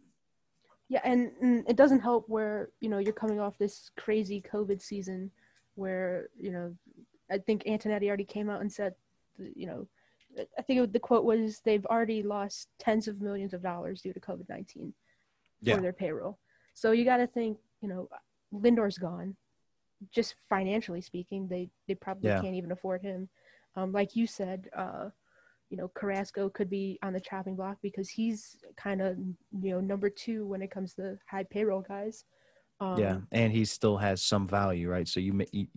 Yeah, 0.89 1.01
and, 1.03 1.31
and 1.41 1.63
it 1.67 1.77
doesn't 1.77 2.01
help 2.01 2.27
where, 2.27 2.69
you 2.79 2.89
know, 2.89 2.99
you're 2.99 3.13
coming 3.13 3.39
off 3.39 3.57
this 3.57 3.89
crazy 3.97 4.41
COVID 4.41 4.81
season 4.81 5.31
where, 5.75 6.29
you 6.39 6.51
know, 6.51 6.75
I 7.31 7.39
think 7.39 7.63
Antonetti 7.63 8.07
already 8.07 8.25
came 8.25 8.49
out 8.49 8.61
and 8.61 8.71
said, 8.71 8.93
you 9.37 9.65
know, 9.67 9.87
I 10.57 10.61
think 10.61 10.91
the 10.91 10.99
quote 10.99 11.23
was 11.23 11.61
they've 11.63 11.85
already 11.85 12.23
lost 12.23 12.69
tens 12.79 13.07
of 13.07 13.21
millions 13.21 13.53
of 13.53 13.61
dollars 13.61 14.01
due 14.01 14.13
to 14.13 14.19
COVID 14.19 14.49
nineteen 14.49 14.93
yeah. 15.61 15.75
for 15.75 15.81
their 15.81 15.93
payroll. 15.93 16.39
So 16.73 16.91
you 16.91 17.05
got 17.05 17.17
to 17.17 17.27
think, 17.27 17.57
you 17.81 17.89
know, 17.89 18.09
Lindor's 18.51 18.97
gone. 18.97 19.35
Just 20.13 20.35
financially 20.49 21.01
speaking, 21.01 21.47
they 21.47 21.69
they 21.87 21.95
probably 21.95 22.29
yeah. 22.29 22.41
can't 22.41 22.55
even 22.55 22.71
afford 22.71 23.01
him. 23.01 23.29
Um, 23.75 23.91
like 23.91 24.15
you 24.15 24.27
said, 24.27 24.69
uh, 24.75 25.09
you 25.69 25.77
know, 25.77 25.89
Carrasco 25.95 26.49
could 26.49 26.69
be 26.69 26.99
on 27.01 27.13
the 27.13 27.19
chopping 27.19 27.55
block 27.55 27.77
because 27.81 28.09
he's 28.09 28.57
kind 28.77 29.01
of 29.01 29.17
you 29.17 29.71
know 29.71 29.79
number 29.79 30.09
two 30.09 30.45
when 30.45 30.61
it 30.61 30.71
comes 30.71 30.93
to 30.95 31.17
high 31.29 31.43
payroll 31.43 31.81
guys. 31.81 32.25
Um, 32.79 32.99
yeah, 32.99 33.17
and 33.31 33.53
he 33.53 33.63
still 33.63 33.97
has 33.97 34.21
some 34.21 34.47
value, 34.47 34.89
right? 34.89 35.07
So 35.07 35.19
you, 35.19 35.45
you, 35.51 35.67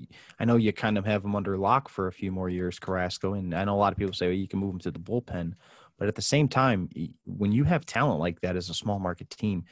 I 0.40 0.44
know 0.44 0.57
you 0.57 0.72
kind 0.72 0.99
of 0.99 1.07
have 1.07 1.24
him 1.24 1.36
under 1.36 1.57
lock 1.57 1.88
for 1.88 2.09
a 2.09 2.12
few 2.12 2.32
more 2.32 2.49
years, 2.49 2.78
Carrasco, 2.78 3.34
and 3.34 3.55
I 3.55 3.64
know 3.64 3.74
a 3.74 3.78
lot 3.78 3.92
of 3.92 3.99
people 3.99 4.14
say 4.14 4.26
well, 4.26 4.34
you 4.34 4.49
can 4.49 4.59
move 4.59 4.74
him 4.74 4.80
to 4.80 4.90
the 4.90 4.99
bullpen, 4.99 5.55
but 5.99 6.09
at 6.09 6.16
the 6.16 6.22
same 6.22 6.49
time, 6.49 6.88
when 7.24 7.53
you 7.53 7.64
have 7.64 7.86
talent 7.86 8.20
like 8.20 8.40
that 8.40 8.57
as 8.57 8.68
a 8.68 8.74
small 8.74 8.99
market 8.99 9.30
team, 9.30 9.64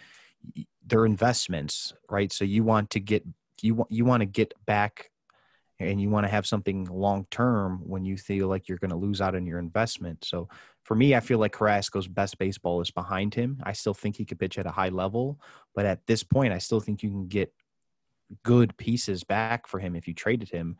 they're 0.87 1.07
investments, 1.07 1.93
right? 2.09 2.33
So 2.33 2.45
you 2.45 2.63
want 2.63 2.91
to 2.91 3.01
get 3.01 3.25
you 3.63 3.75
want 3.75 3.91
you 3.91 4.05
want 4.05 4.21
to 4.21 4.27
get 4.27 4.55
back 4.67 5.11
and 5.79 6.01
you 6.01 6.09
want 6.09 6.25
to 6.25 6.31
have 6.31 6.47
something 6.47 6.85
long 6.85 7.27
term 7.31 7.81
when 7.85 8.05
you 8.05 8.17
feel 8.17 8.49
like 8.49 8.69
you're 8.69 8.79
going 8.79 8.91
to 8.91 8.97
lose 8.97 9.21
out 9.21 9.35
on 9.35 9.47
your 9.47 9.59
investment. 9.59 10.25
So 10.25 10.49
for 10.87 10.95
me, 10.95 11.17
I 11.17 11.21
feel 11.21 11.41
like 11.41 11.53
Carrasco's 11.53 12.07
best 12.07 12.39
baseball 12.39 12.81
is 12.81 12.93
behind 12.93 13.35
him. 13.35 13.61
I 13.65 13.73
still 13.73 13.93
think 13.93 14.15
he 14.15 14.25
could 14.25 14.39
pitch 14.39 14.57
at 14.57 14.67
a 14.67 14.71
high 14.71 14.91
level, 14.91 15.41
but 15.75 15.85
at 15.85 16.07
this 16.07 16.23
point, 16.23 16.53
I 16.53 16.59
still 16.59 16.79
think 16.79 17.03
you 17.03 17.11
can 17.11 17.27
get 17.27 17.53
good 18.45 18.77
pieces 18.77 19.25
back 19.25 19.67
for 19.67 19.81
him 19.81 19.97
if 19.97 20.07
you 20.07 20.15
traded 20.15 20.49
him. 20.49 20.79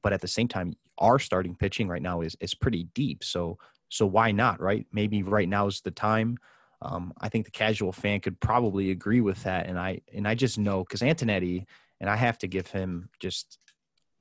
But 0.00 0.12
at 0.12 0.20
the 0.20 0.28
same 0.28 0.46
time, 0.46 0.74
our 0.98 1.18
starting 1.18 1.56
pitching 1.56 1.88
right 1.88 2.00
now 2.00 2.20
is 2.20 2.36
is 2.38 2.54
pretty 2.54 2.84
deep. 2.94 3.24
So 3.24 3.58
so 3.88 4.06
why 4.06 4.30
not, 4.30 4.60
right? 4.60 4.86
Maybe 4.92 5.24
right 5.24 5.48
now 5.48 5.66
is 5.66 5.80
the 5.80 5.90
time. 5.90 6.38
Um, 6.80 7.12
I 7.20 7.28
think 7.28 7.46
the 7.46 7.50
casual 7.50 7.90
fan 7.90 8.20
could 8.20 8.38
probably 8.38 8.92
agree 8.92 9.22
with 9.22 9.42
that, 9.42 9.66
and 9.66 9.76
I 9.76 10.02
and 10.14 10.28
I 10.28 10.36
just 10.36 10.56
know 10.56 10.84
because 10.84 11.00
Antonetti, 11.00 11.66
and 12.00 12.08
I 12.08 12.14
have 12.14 12.38
to 12.38 12.46
give 12.46 12.68
him 12.68 13.08
just 13.18 13.58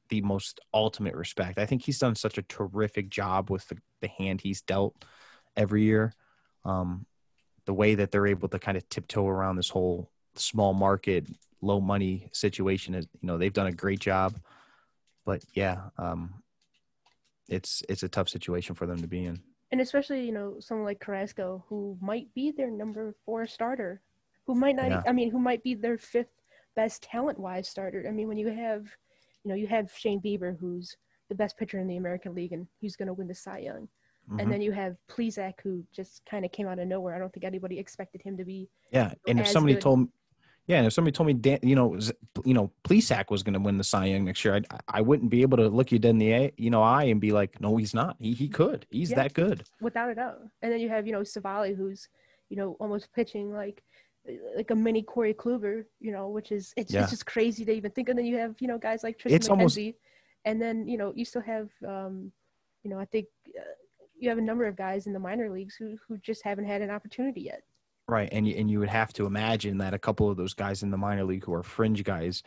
the 0.09 0.21
most 0.21 0.59
ultimate 0.73 1.15
respect. 1.15 1.59
I 1.59 1.65
think 1.65 1.83
he's 1.83 1.99
done 1.99 2.15
such 2.15 2.37
a 2.37 2.43
terrific 2.43 3.09
job 3.09 3.49
with 3.49 3.67
the, 3.67 3.77
the 4.01 4.07
hand 4.07 4.41
he's 4.41 4.61
dealt 4.61 4.95
every 5.55 5.83
year. 5.83 6.13
Um, 6.63 7.05
the 7.65 7.73
way 7.73 7.95
that 7.95 8.11
they're 8.11 8.27
able 8.27 8.49
to 8.49 8.59
kind 8.59 8.77
of 8.77 8.87
tiptoe 8.89 9.27
around 9.27 9.55
this 9.55 9.69
whole 9.69 10.11
small 10.35 10.73
market, 10.73 11.27
low 11.61 11.79
money 11.81 12.29
situation 12.33 12.93
is, 12.93 13.07
you 13.21 13.27
know, 13.27 13.37
they've 13.37 13.53
done 13.53 13.67
a 13.67 13.71
great 13.71 13.99
job. 13.99 14.37
But 15.25 15.43
yeah, 15.53 15.89
um, 15.97 16.43
it's 17.49 17.83
it's 17.89 18.03
a 18.03 18.09
tough 18.09 18.29
situation 18.29 18.75
for 18.75 18.85
them 18.85 19.01
to 19.01 19.07
be 19.07 19.25
in. 19.25 19.41
And 19.71 19.81
especially, 19.81 20.23
you 20.23 20.31
know, 20.31 20.57
someone 20.59 20.85
like 20.85 20.99
Carrasco, 20.99 21.65
who 21.67 21.97
might 21.99 22.33
be 22.35 22.51
their 22.51 22.69
number 22.69 23.15
four 23.25 23.47
starter, 23.47 24.01
who 24.45 24.53
might 24.53 24.75
not, 24.75 24.89
yeah. 24.89 25.01
I 25.07 25.11
mean, 25.11 25.31
who 25.31 25.39
might 25.39 25.63
be 25.63 25.73
their 25.73 25.97
fifth 25.97 26.29
best 26.75 27.01
talent 27.01 27.39
wise 27.39 27.67
starter. 27.67 28.05
I 28.07 28.11
mean, 28.11 28.27
when 28.27 28.37
you 28.37 28.49
have 28.49 28.87
you 29.45 29.49
know, 29.49 29.55
you 29.55 29.67
have 29.67 29.91
Shane 29.95 30.19
Bieber, 30.19 30.57
who's 30.59 30.97
the 31.29 31.35
best 31.35 31.57
pitcher 31.57 31.79
in 31.79 31.87
the 31.87 31.97
American 31.97 32.33
League, 32.33 32.51
and 32.51 32.67
he's 32.79 32.95
going 32.95 33.07
to 33.07 33.13
win 33.13 33.27
the 33.27 33.35
Cy 33.35 33.59
Young. 33.59 33.87
Mm-hmm. 34.27 34.39
And 34.39 34.51
then 34.51 34.61
you 34.61 34.71
have 34.71 34.97
Plesac, 35.07 35.53
who 35.63 35.83
just 35.95 36.23
kind 36.29 36.43
of 36.43 36.51
came 36.51 36.67
out 36.67 36.79
of 36.79 36.87
nowhere. 36.87 37.15
I 37.15 37.19
don't 37.19 37.31
think 37.31 37.45
anybody 37.45 37.77
expected 37.77 38.23
him 38.23 38.35
to 38.37 38.43
be. 38.43 38.67
Yeah, 38.91 39.13
and 39.27 39.39
if 39.39 39.47
somebody 39.47 39.75
good. 39.75 39.81
told 39.81 39.99
me, 39.99 40.07
yeah, 40.65 40.77
and 40.77 40.87
if 40.87 40.93
somebody 40.93 41.11
told 41.11 41.27
me, 41.27 41.33
Dan, 41.33 41.59
you 41.61 41.75
know, 41.75 41.95
you 42.43 42.55
know, 42.55 42.71
Plesac 42.83 43.29
was 43.29 43.43
going 43.43 43.53
to 43.53 43.59
win 43.59 43.77
the 43.77 43.83
Cy 43.83 44.05
Young 44.05 44.25
next 44.25 44.43
year, 44.43 44.55
I, 44.71 44.79
I 44.87 45.01
wouldn't 45.01 45.29
be 45.29 45.43
able 45.43 45.57
to 45.57 45.67
look 45.69 45.91
you 45.91 45.99
dead 45.99 46.09
in 46.09 46.17
the 46.17 46.51
you 46.57 46.71
know 46.71 46.81
eye 46.81 47.03
and 47.03 47.21
be 47.21 47.31
like, 47.31 47.61
no, 47.61 47.77
he's 47.77 47.93
not. 47.93 48.17
He 48.19 48.33
he 48.33 48.49
could. 48.49 48.87
He's 48.89 49.11
yeah, 49.11 49.17
that 49.17 49.33
good. 49.35 49.63
Without 49.79 50.09
a 50.09 50.15
doubt. 50.15 50.39
And 50.63 50.71
then 50.71 50.79
you 50.79 50.89
have 50.89 51.05
you 51.05 51.13
know 51.13 51.21
Civale, 51.21 51.75
who's 51.75 52.09
you 52.49 52.57
know 52.57 52.75
almost 52.79 53.13
pitching 53.13 53.53
like 53.53 53.83
like 54.55 54.71
a 54.71 54.75
mini 54.75 55.01
Corey 55.01 55.33
Kluber, 55.33 55.85
you 55.99 56.11
know, 56.11 56.29
which 56.29 56.51
is 56.51 56.73
it's, 56.77 56.91
yeah. 56.91 57.01
it's 57.01 57.11
just 57.11 57.25
crazy 57.25 57.65
to 57.65 57.71
even 57.71 57.91
think. 57.91 58.09
And 58.09 58.17
then 58.17 58.25
you 58.25 58.37
have 58.37 58.55
you 58.59 58.67
know 58.67 58.77
guys 58.77 59.03
like 59.03 59.17
Triston 59.17 59.31
it's 59.31 59.47
McKenzie, 59.47 59.49
almost... 59.49 59.79
and 60.45 60.61
then 60.61 60.87
you 60.87 60.97
know 60.97 61.13
you 61.15 61.25
still 61.25 61.41
have 61.41 61.69
um, 61.87 62.31
you 62.83 62.89
know 62.89 62.99
I 62.99 63.05
think 63.05 63.27
uh, 63.57 63.63
you 64.17 64.29
have 64.29 64.37
a 64.37 64.41
number 64.41 64.65
of 64.65 64.75
guys 64.75 65.07
in 65.07 65.13
the 65.13 65.19
minor 65.19 65.49
leagues 65.49 65.75
who 65.75 65.97
who 66.07 66.17
just 66.17 66.43
haven't 66.43 66.65
had 66.65 66.81
an 66.81 66.89
opportunity 66.89 67.41
yet. 67.41 67.63
Right, 68.07 68.29
and 68.31 68.47
you, 68.47 68.55
and 68.55 68.69
you 68.69 68.77
would 68.79 68.89
have 68.89 69.13
to 69.13 69.25
imagine 69.25 69.79
that 69.79 69.95
a 69.95 69.99
couple 69.99 70.29
of 70.29 70.37
those 70.37 70.53
guys 70.53 70.83
in 70.83 70.91
the 70.91 70.97
minor 70.97 71.23
league 71.23 71.43
who 71.43 71.55
are 71.55 71.63
fringe 71.63 72.03
guys, 72.03 72.43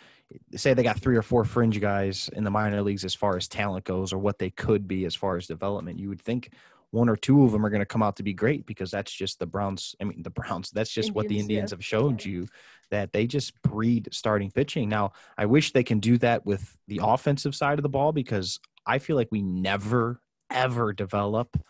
say 0.55 0.73
they 0.73 0.85
got 0.85 1.01
three 1.01 1.17
or 1.17 1.23
four 1.23 1.45
fringe 1.45 1.81
guys 1.81 2.31
in 2.35 2.45
the 2.45 2.51
minor 2.51 2.81
leagues 2.81 3.05
as 3.05 3.13
far 3.13 3.37
as 3.37 3.49
talent 3.49 3.85
goes, 3.85 4.13
or 4.13 4.19
what 4.19 4.39
they 4.39 4.51
could 4.51 4.87
be 4.87 5.05
as 5.05 5.17
far 5.17 5.37
as 5.37 5.49
development. 5.49 5.99
You 5.99 6.11
would 6.11 6.23
think 6.23 6.53
one 6.91 7.09
or 7.09 7.17
two 7.17 7.45
of 7.45 7.53
them 7.53 7.65
are 7.65 7.71
going 7.71 7.81
to 7.81 7.87
come 7.87 8.03
out 8.03 8.17
to 8.17 8.23
be 8.23 8.33
great 8.33 8.65
because 8.67 8.91
that's 8.91 9.13
just 9.13 9.39
the 9.39 9.47
Browns. 9.47 9.95
I 10.01 10.05
mean, 10.05 10.23
the 10.23 10.31
Browns, 10.31 10.71
that's 10.71 10.91
just 10.91 11.09
Indians, 11.09 11.15
what 11.15 11.29
the 11.29 11.39
Indians 11.39 11.71
yeah. 11.71 11.77
have 11.77 11.85
showed 11.85 12.25
you 12.25 12.47
that 12.91 13.13
they 13.13 13.27
just 13.27 13.61
breed 13.63 14.09
starting 14.13 14.51
pitching. 14.51 14.89
Now, 14.89 15.13
I 15.37 15.47
wish 15.47 15.73
they 15.73 15.85
can 15.85 16.01
do 16.01 16.17
that 16.19 16.47
with 16.47 16.77
the 16.87 17.01
offensive 17.03 17.55
side 17.55 17.79
of 17.79 17.83
the 17.83 17.89
ball 17.89 18.13
because 18.13 18.59
I 18.87 18.99
feel 18.99 19.17
like 19.17 19.29
we 19.31 19.43
never 19.43 20.21
ever 20.51 20.95
develop 20.95 21.63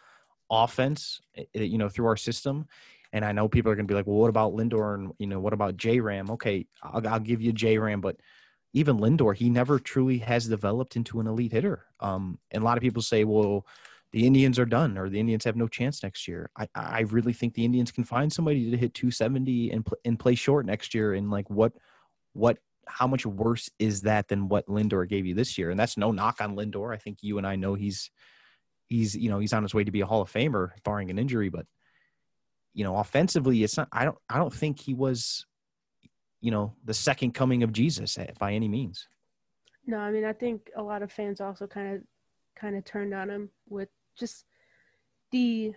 offense, 0.50 1.20
eh, 1.36 1.44
eh, 1.54 1.62
you 1.62 1.78
know, 1.78 1.88
through 1.88 2.06
our 2.06 2.16
system. 2.16 2.66
And 3.12 3.24
I 3.24 3.32
know 3.32 3.48
people 3.48 3.72
are 3.72 3.74
going 3.74 3.86
to 3.86 3.90
be 3.90 3.96
like, 3.96 4.06
well, 4.06 4.18
what 4.18 4.28
about 4.30 4.54
Lindor 4.54 4.94
and 4.94 5.12
you 5.18 5.26
know, 5.26 5.40
what 5.40 5.52
about 5.52 5.76
J 5.76 6.00
Ram? 6.00 6.30
Okay, 6.30 6.66
I'll, 6.82 7.06
I'll 7.08 7.20
give 7.20 7.40
you 7.40 7.52
J 7.52 7.78
Ram, 7.78 8.00
but 8.00 8.16
even 8.74 8.98
Lindor, 8.98 9.34
he 9.34 9.48
never 9.48 9.78
truly 9.78 10.18
has 10.18 10.46
developed 10.46 10.94
into 10.94 11.20
an 11.20 11.26
elite 11.26 11.52
hitter. 11.52 11.86
Um, 12.00 12.38
and 12.50 12.62
a 12.62 12.64
lot 12.64 12.76
of 12.76 12.82
people 12.82 13.02
say, 13.02 13.24
well, 13.24 13.66
the 14.12 14.26
Indians 14.26 14.58
are 14.58 14.64
done 14.64 14.96
or 14.96 15.08
the 15.08 15.20
Indians 15.20 15.44
have 15.44 15.56
no 15.56 15.68
chance 15.68 16.02
next 16.02 16.26
year. 16.26 16.50
I, 16.56 16.68
I 16.74 17.00
really 17.00 17.32
think 17.32 17.54
the 17.54 17.64
Indians 17.64 17.90
can 17.90 18.04
find 18.04 18.32
somebody 18.32 18.70
to 18.70 18.76
hit 18.76 18.94
270 18.94 19.70
and, 19.70 19.84
pl- 19.84 19.98
and 20.04 20.18
play 20.18 20.34
short 20.34 20.64
next 20.64 20.94
year. 20.94 21.12
And 21.12 21.30
like, 21.30 21.48
what, 21.50 21.72
what, 22.32 22.58
how 22.86 23.06
much 23.06 23.26
worse 23.26 23.68
is 23.78 24.02
that 24.02 24.28
than 24.28 24.48
what 24.48 24.66
Lindor 24.66 25.06
gave 25.06 25.26
you 25.26 25.34
this 25.34 25.58
year? 25.58 25.70
And 25.70 25.78
that's 25.78 25.98
no 25.98 26.10
knock 26.10 26.40
on 26.40 26.56
Lindor. 26.56 26.94
I 26.94 26.96
think 26.96 27.18
you 27.20 27.36
and 27.36 27.46
I 27.46 27.56
know 27.56 27.74
he's, 27.74 28.10
he's, 28.86 29.14
you 29.14 29.28
know, 29.28 29.38
he's 29.38 29.52
on 29.52 29.62
his 29.62 29.74
way 29.74 29.84
to 29.84 29.90
be 29.90 30.00
a 30.00 30.06
Hall 30.06 30.22
of 30.22 30.32
Famer, 30.32 30.70
barring 30.84 31.10
an 31.10 31.18
injury. 31.18 31.50
But, 31.50 31.66
you 32.72 32.84
know, 32.84 32.96
offensively, 32.96 33.62
it's 33.62 33.76
not. 33.76 33.88
I 33.92 34.04
don't. 34.04 34.16
I 34.30 34.38
don't 34.38 34.54
think 34.54 34.80
he 34.80 34.94
was, 34.94 35.44
you 36.40 36.50
know, 36.50 36.74
the 36.84 36.94
second 36.94 37.32
coming 37.32 37.62
of 37.62 37.72
Jesus 37.72 38.16
eh, 38.16 38.28
by 38.38 38.54
any 38.54 38.68
means. 38.68 39.06
No, 39.86 39.98
I 39.98 40.10
mean, 40.10 40.24
I 40.24 40.32
think 40.32 40.70
a 40.76 40.82
lot 40.82 41.02
of 41.02 41.10
fans 41.12 41.40
also 41.40 41.66
kind 41.66 41.96
of, 41.96 42.02
kind 42.56 42.76
of 42.76 42.84
turned 42.84 43.14
on 43.14 43.30
him 43.30 43.50
with 43.68 43.88
just 44.18 44.44
the 45.30 45.72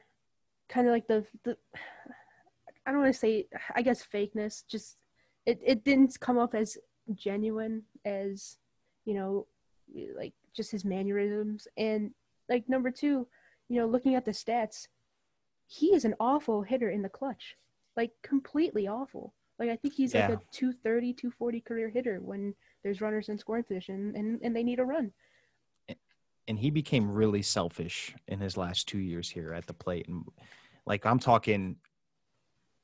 kind 0.69 0.87
of 0.87 0.93
like 0.93 1.07
the 1.07 1.25
the 1.43 1.57
I 2.85 2.91
don't 2.91 3.01
want 3.01 3.13
to 3.13 3.19
say 3.19 3.47
I 3.75 3.81
guess 3.81 4.05
fakeness 4.05 4.63
just 4.67 4.97
it 5.45 5.59
it 5.63 5.83
didn't 5.83 6.19
come 6.19 6.37
up 6.37 6.55
as 6.55 6.77
genuine 7.13 7.83
as 8.05 8.57
you 9.05 9.13
know 9.13 9.47
like 10.15 10.33
just 10.55 10.71
his 10.71 10.85
mannerisms. 10.85 11.67
And 11.77 12.11
like 12.49 12.67
number 12.67 12.91
2 12.91 13.27
you 13.69 13.79
know 13.79 13.87
looking 13.87 14.15
at 14.15 14.25
the 14.25 14.31
stats 14.31 14.87
he 15.67 15.93
is 15.93 16.03
an 16.03 16.15
awful 16.19 16.63
hitter 16.63 16.89
in 16.89 17.01
the 17.01 17.09
clutch. 17.09 17.55
Like 17.95 18.11
completely 18.23 18.87
awful. 18.87 19.33
Like 19.59 19.69
I 19.69 19.75
think 19.75 19.93
he's 19.93 20.13
yeah. 20.13 20.27
like 20.27 20.39
a 20.39 20.41
230 20.51 21.13
240 21.13 21.61
career 21.61 21.89
hitter 21.89 22.19
when 22.21 22.55
there's 22.83 23.01
runners 23.01 23.29
in 23.29 23.37
scoring 23.37 23.63
position 23.63 24.13
and 24.15 24.39
and 24.41 24.55
they 24.55 24.63
need 24.63 24.79
a 24.79 24.85
run 24.85 25.11
and 26.47 26.57
he 26.57 26.69
became 26.69 27.11
really 27.11 27.41
selfish 27.41 28.15
in 28.27 28.39
his 28.39 28.57
last 28.57 28.87
two 28.87 28.99
years 28.99 29.29
here 29.29 29.53
at 29.53 29.67
the 29.67 29.73
plate. 29.73 30.07
And 30.07 30.23
like 30.85 31.05
I'm 31.05 31.19
talking, 31.19 31.77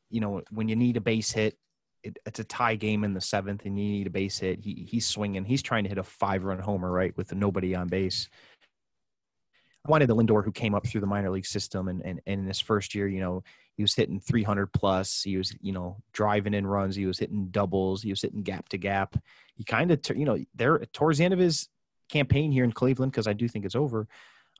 you 0.10 0.22
know, 0.22 0.42
when 0.52 0.70
you 0.70 0.76
need 0.76 0.98
a 0.98 1.02
base 1.02 1.32
hit, 1.32 1.58
it, 2.04 2.18
it's 2.26 2.40
a 2.40 2.44
tie 2.44 2.76
game 2.76 3.04
in 3.04 3.14
the 3.14 3.22
seventh, 3.22 3.66
and 3.66 3.78
you 3.78 3.90
need 3.90 4.08
a 4.08 4.12
base 4.12 4.38
hit. 4.38 4.60
He 4.60 4.88
he's 4.90 5.06
swinging. 5.06 5.46
He's 5.46 5.64
trying 5.64 5.84
to 5.84 5.90
hit 5.90 5.98
a 5.98 6.04
five 6.04 6.44
run 6.44 6.60
homer, 6.60 6.92
right, 6.92 7.16
with 7.18 7.34
nobody 7.34 7.76
on 7.76 7.88
base. 7.88 8.30
I 9.86 9.90
wanted 9.90 10.08
the 10.08 10.16
Lindor 10.16 10.44
who 10.44 10.52
came 10.52 10.76
up 10.76 10.86
through 10.86 11.02
the 11.02 11.08
minor 11.08 11.32
league 11.32 11.46
system, 11.46 11.88
and, 11.88 12.02
and 12.06 12.22
and 12.28 12.42
in 12.42 12.48
his 12.48 12.60
first 12.60 12.94
year, 12.94 13.08
you 13.08 13.20
know, 13.20 13.44
he 13.78 13.84
was 13.84 13.94
hitting 13.94 14.20
300 14.20 14.74
plus. 14.74 15.24
He 15.24 15.38
was, 15.38 15.56
you 15.62 15.72
know, 15.72 15.98
driving 16.12 16.54
in 16.54 16.66
runs. 16.66 16.96
He 16.96 17.06
was 17.06 17.20
hitting 17.20 17.48
doubles. 17.50 18.02
He 18.02 18.10
was 18.10 18.22
hitting 18.22 18.44
gap 18.44 18.70
to 18.70 18.78
gap. 18.78 19.16
He 19.56 19.64
kind 19.64 19.92
of, 19.92 20.00
you 20.16 20.26
know, 20.26 20.38
there 20.56 20.80
towards 20.94 21.20
the 21.20 21.26
end 21.26 21.34
of 21.34 21.40
his 21.40 21.70
campaign 22.10 22.52
here 22.52 22.64
in 22.64 22.72
Cleveland 22.72 23.12
because 23.12 23.28
I 23.28 23.34
do 23.34 23.48
think 23.48 23.66
it's 23.66 23.76
over. 23.76 24.08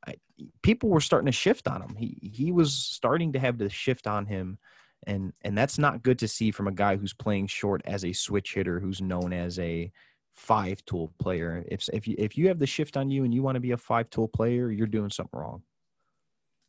I, 0.06 0.16
people 0.62 0.90
were 0.90 1.02
starting 1.02 1.26
to 1.26 1.32
shift 1.32 1.68
on 1.68 1.82
him. 1.82 1.96
He 1.96 2.18
he 2.22 2.52
was 2.52 2.74
starting 2.74 3.34
to 3.34 3.40
have 3.40 3.58
the 3.58 3.70
shift 3.70 4.08
on 4.08 4.26
him, 4.26 4.58
and 5.06 5.34
and 5.44 5.58
that's 5.58 5.78
not 5.78 6.04
good 6.04 6.20
to 6.20 6.28
see 6.28 6.52
from 6.52 6.68
a 6.68 6.72
guy 6.72 6.96
who's 6.98 7.14
playing 7.14 7.48
short 7.48 7.82
as 7.86 8.06
a 8.06 8.14
switch 8.14 8.54
hitter, 8.54 8.80
who's 8.80 9.02
known 9.02 9.34
as 9.34 9.58
a 9.60 9.92
five 10.34 10.86
tool 10.86 11.12
player. 11.20 11.66
If 11.68 11.90
if 11.92 12.08
you 12.08 12.16
if 12.18 12.38
you 12.38 12.48
have 12.48 12.60
the 12.60 12.68
shift 12.68 12.96
on 12.96 13.10
you 13.10 13.24
and 13.24 13.34
you 13.34 13.42
want 13.42 13.56
to 13.56 13.62
be 13.62 13.72
a 13.72 13.78
five 13.78 14.10
tool 14.10 14.28
player, 14.28 14.72
you're 14.72 14.88
doing 14.88 15.10
something 15.10 15.40
wrong. 15.40 15.64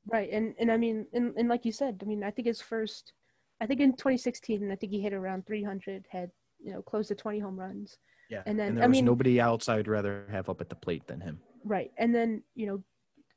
Right, 0.07 0.31
and 0.33 0.55
and 0.59 0.73
I 0.73 0.77
mean, 0.79 1.07
and, 1.13 1.35
and 1.37 1.49
like 1.49 1.65
you 1.65 1.73
said, 1.73 2.01
I 2.03 2.07
mean, 2.07 2.25
I 2.25 2.31
think 2.31 2.47
his 2.49 2.63
first, 2.63 3.13
I 3.61 3.67
think 3.67 3.81
in 3.81 3.93
2016, 3.93 4.71
I 4.71 4.75
think 4.75 4.91
he 4.91 5.01
hit 5.01 5.13
around 5.13 5.47
300, 5.47 6.07
had 6.11 6.31
you 6.59 6.73
know 6.73 6.83
close 6.83 7.09
to 7.09 7.15
20 7.15 7.39
home 7.39 7.61
runs. 7.61 7.99
Yeah. 8.29 8.43
And 8.47 8.59
then 8.59 8.69
and 8.69 8.77
there 8.77 8.85
I 8.85 8.87
was 8.89 8.97
mean, 8.97 9.05
nobody 9.05 9.41
else 9.41 9.69
I'd 9.69 9.89
rather 9.89 10.27
have 10.31 10.49
up 10.49 10.61
at 10.61 10.69
the 10.69 10.77
plate 10.77 11.07
than 11.07 11.21
him. 11.21 11.41
Right. 11.65 11.91
And 11.99 12.15
then, 12.15 12.43
you 12.55 12.67
know, 12.67 12.83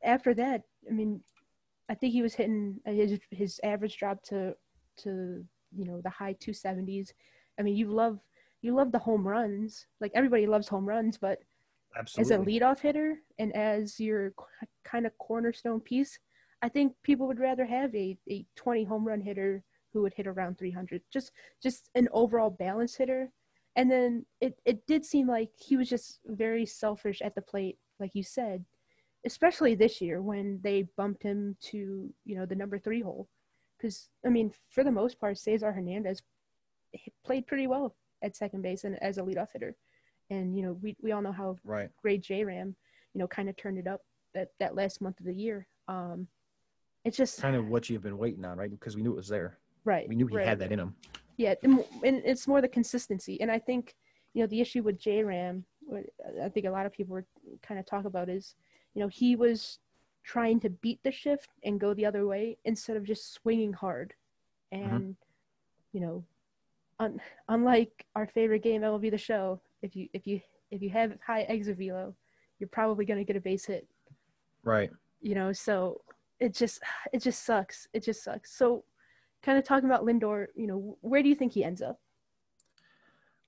after 0.03 0.33
that, 0.33 0.63
I 0.89 0.93
mean, 0.93 1.21
I 1.89 1.95
think 1.95 2.13
he 2.13 2.21
was 2.21 2.33
hitting 2.33 2.79
uh, 2.87 2.91
his 2.91 3.19
his 3.31 3.59
average 3.63 3.97
drop 3.97 4.23
to 4.23 4.55
to 4.99 5.45
you 5.75 5.85
know 5.85 6.01
the 6.01 6.09
high 6.09 6.33
270s. 6.35 7.11
I 7.59 7.63
mean, 7.63 7.75
you 7.75 7.91
love 7.91 8.19
you 8.61 8.73
love 8.75 8.91
the 8.91 8.99
home 8.99 9.27
runs. 9.27 9.87
Like 9.99 10.11
everybody 10.15 10.47
loves 10.47 10.67
home 10.67 10.85
runs, 10.85 11.17
but 11.17 11.39
Absolutely. 11.97 12.33
as 12.33 12.39
a 12.39 12.43
leadoff 12.43 12.79
hitter 12.79 13.17
and 13.39 13.53
as 13.55 13.99
your 13.99 14.33
kind 14.85 15.05
of 15.05 15.17
cornerstone 15.17 15.81
piece, 15.81 16.17
I 16.61 16.69
think 16.69 16.93
people 17.03 17.27
would 17.27 17.39
rather 17.39 17.65
have 17.65 17.93
a, 17.93 18.17
a 18.29 18.45
20 18.55 18.85
home 18.85 19.05
run 19.05 19.19
hitter 19.19 19.63
who 19.91 20.01
would 20.03 20.13
hit 20.13 20.27
around 20.27 20.57
300. 20.57 21.01
Just 21.11 21.31
just 21.61 21.89
an 21.95 22.07
overall 22.13 22.49
balance 22.49 22.95
hitter 22.95 23.29
and 23.75 23.89
then 23.89 24.25
it, 24.39 24.59
it 24.65 24.85
did 24.85 25.05
seem 25.05 25.27
like 25.27 25.49
he 25.57 25.77
was 25.77 25.89
just 25.89 26.19
very 26.25 26.65
selfish 26.65 27.21
at 27.21 27.35
the 27.35 27.41
plate, 27.41 27.77
like 27.99 28.11
you 28.13 28.23
said, 28.23 28.65
especially 29.25 29.75
this 29.75 30.01
year 30.01 30.21
when 30.21 30.59
they 30.63 30.87
bumped 30.97 31.23
him 31.23 31.55
to, 31.61 32.13
you 32.25 32.35
know, 32.35 32.45
the 32.45 32.55
number 32.55 32.77
three 32.77 33.01
hole. 33.01 33.27
Because, 33.77 34.09
I 34.25 34.29
mean, 34.29 34.51
for 34.69 34.83
the 34.83 34.91
most 34.91 35.19
part, 35.19 35.37
Cesar 35.37 35.71
Hernandez 35.71 36.21
played 37.25 37.47
pretty 37.47 37.67
well 37.67 37.95
at 38.21 38.35
second 38.35 38.61
base 38.61 38.83
and 38.83 39.01
as 39.01 39.17
a 39.17 39.21
leadoff 39.21 39.47
hitter. 39.53 39.75
And, 40.29 40.55
you 40.55 40.63
know, 40.63 40.77
we, 40.81 40.95
we 41.01 41.11
all 41.11 41.21
know 41.21 41.31
how 41.31 41.57
right. 41.63 41.89
great 42.01 42.21
J 42.21 42.43
Ram, 42.43 42.75
you 43.13 43.19
know, 43.19 43.27
kind 43.27 43.49
of 43.49 43.57
turned 43.57 43.77
it 43.77 43.87
up 43.87 44.01
that, 44.33 44.49
that 44.59 44.75
last 44.75 45.01
month 45.01 45.19
of 45.19 45.25
the 45.25 45.33
year. 45.33 45.67
Um, 45.87 46.27
it's 47.03 47.17
just 47.17 47.41
kind 47.41 47.55
of 47.55 47.67
what 47.69 47.89
you've 47.89 48.03
been 48.03 48.17
waiting 48.17 48.45
on, 48.45 48.57
right? 48.57 48.69
Because 48.69 48.95
we 48.95 49.01
knew 49.01 49.11
it 49.11 49.17
was 49.17 49.27
there. 49.27 49.57
Right. 49.83 50.07
We 50.07 50.15
knew 50.15 50.27
he 50.27 50.37
right. 50.37 50.45
had 50.45 50.59
that 50.59 50.71
in 50.71 50.79
him. 50.79 50.95
Yeah, 51.41 51.55
and 51.63 51.83
it's 52.03 52.47
more 52.47 52.61
the 52.61 52.67
consistency. 52.67 53.39
And 53.41 53.51
I 53.51 53.57
think, 53.57 53.95
you 54.33 54.41
know, 54.41 54.47
the 54.47 54.61
issue 54.61 54.83
with 54.83 54.99
J 54.99 55.23
Ram, 55.23 55.65
I 56.43 56.49
think 56.49 56.65
a 56.65 56.71
lot 56.71 56.85
of 56.85 56.93
people 56.93 57.13
were 57.15 57.25
kind 57.63 57.79
of 57.79 57.85
talk 57.85 58.05
about 58.05 58.29
is, 58.29 58.55
you 58.93 59.01
know, 59.01 59.07
he 59.07 59.35
was 59.35 59.79
trying 60.23 60.59
to 60.59 60.69
beat 60.69 60.99
the 61.03 61.11
shift 61.11 61.49
and 61.63 61.79
go 61.79 61.93
the 61.93 62.05
other 62.05 62.27
way 62.27 62.57
instead 62.65 62.95
of 62.95 63.03
just 63.03 63.33
swinging 63.33 63.73
hard. 63.73 64.13
Mm-hmm. 64.73 64.83
And, 64.83 65.01
mm-hmm. 65.01 65.97
you 65.97 66.01
know, 66.01 66.23
un- 66.99 67.21
unlike 67.49 68.05
our 68.15 68.27
favorite 68.27 68.63
game, 68.63 68.81
MLB 68.81 69.09
The 69.11 69.17
Show, 69.17 69.59
if 69.81 69.95
you 69.95 70.07
if 70.13 70.27
you 70.27 70.39
if 70.69 70.81
you 70.81 70.89
have 70.91 71.17
high 71.25 71.41
exit 71.43 71.77
velo, 71.77 72.13
you're 72.59 72.69
probably 72.69 73.05
going 73.05 73.19
to 73.19 73.25
get 73.25 73.35
a 73.35 73.41
base 73.41 73.65
hit. 73.65 73.87
Right. 74.63 74.91
You 75.21 75.35
know, 75.35 75.51
so 75.51 76.01
it 76.39 76.53
just 76.53 76.81
it 77.11 77.21
just 77.21 77.43
sucks. 77.43 77.87
It 77.93 78.03
just 78.03 78.23
sucks. 78.23 78.55
So 78.55 78.83
kind 79.43 79.57
of 79.57 79.63
talking 79.63 79.89
about 79.89 80.05
Lindor, 80.05 80.47
you 80.55 80.67
know, 80.67 80.97
where 81.01 81.23
do 81.23 81.29
you 81.29 81.35
think 81.35 81.53
he 81.53 81.63
ends 81.63 81.81
up? 81.81 81.99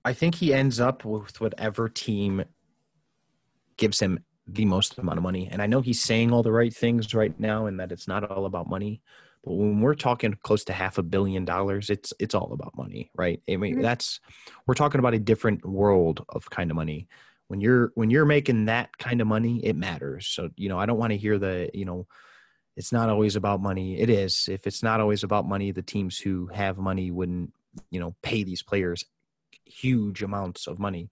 I 0.05 0.13
think 0.13 0.35
he 0.35 0.53
ends 0.53 0.79
up 0.79 1.05
with 1.05 1.39
whatever 1.39 1.87
team 1.87 2.43
gives 3.77 3.99
him 3.99 4.19
the 4.47 4.65
most 4.65 4.97
amount 4.97 5.17
of 5.17 5.23
money. 5.23 5.47
And 5.49 5.61
I 5.61 5.67
know 5.67 5.81
he's 5.81 6.01
saying 6.01 6.31
all 6.31 6.43
the 6.43 6.51
right 6.51 6.73
things 6.73 7.13
right 7.13 7.37
now 7.39 7.65
and 7.67 7.79
that 7.79 7.91
it's 7.91 8.07
not 8.07 8.29
all 8.29 8.45
about 8.45 8.69
money. 8.69 9.01
But 9.43 9.53
when 9.53 9.81
we're 9.81 9.95
talking 9.95 10.37
close 10.43 10.63
to 10.65 10.73
half 10.73 10.97
a 10.97 11.03
billion 11.03 11.45
dollars, 11.45 11.89
it's 11.89 12.13
it's 12.19 12.35
all 12.35 12.53
about 12.53 12.77
money, 12.77 13.11
right? 13.15 13.41
I 13.49 13.57
mean, 13.57 13.73
mm-hmm. 13.73 13.81
that's 13.81 14.19
we're 14.67 14.73
talking 14.73 14.99
about 14.99 15.13
a 15.13 15.19
different 15.19 15.65
world 15.65 16.25
of 16.29 16.49
kind 16.49 16.71
of 16.71 16.75
money. 16.75 17.07
When 17.47 17.59
you're 17.59 17.91
when 17.95 18.09
you're 18.09 18.25
making 18.25 18.65
that 18.65 18.97
kind 18.97 19.21
of 19.21 19.27
money, 19.27 19.63
it 19.65 19.75
matters. 19.75 20.27
So, 20.27 20.49
you 20.55 20.69
know, 20.69 20.79
I 20.79 20.85
don't 20.85 20.97
want 20.97 21.11
to 21.11 21.17
hear 21.17 21.37
the, 21.37 21.69
you 21.73 21.83
know, 21.83 22.07
it's 22.75 22.91
not 22.91 23.09
always 23.09 23.35
about 23.35 23.61
money. 23.61 23.99
It 23.99 24.09
is. 24.09 24.47
If 24.49 24.65
it's 24.67 24.83
not 24.83 24.99
always 24.99 25.23
about 25.23 25.47
money, 25.47 25.71
the 25.71 25.81
teams 25.81 26.17
who 26.17 26.47
have 26.47 26.77
money 26.77 27.11
wouldn't, 27.11 27.53
you 27.91 27.99
know, 27.99 28.15
pay 28.21 28.43
these 28.43 28.63
players 28.63 29.05
huge 29.65 30.23
amounts 30.23 30.67
of 30.67 30.79
money. 30.79 31.09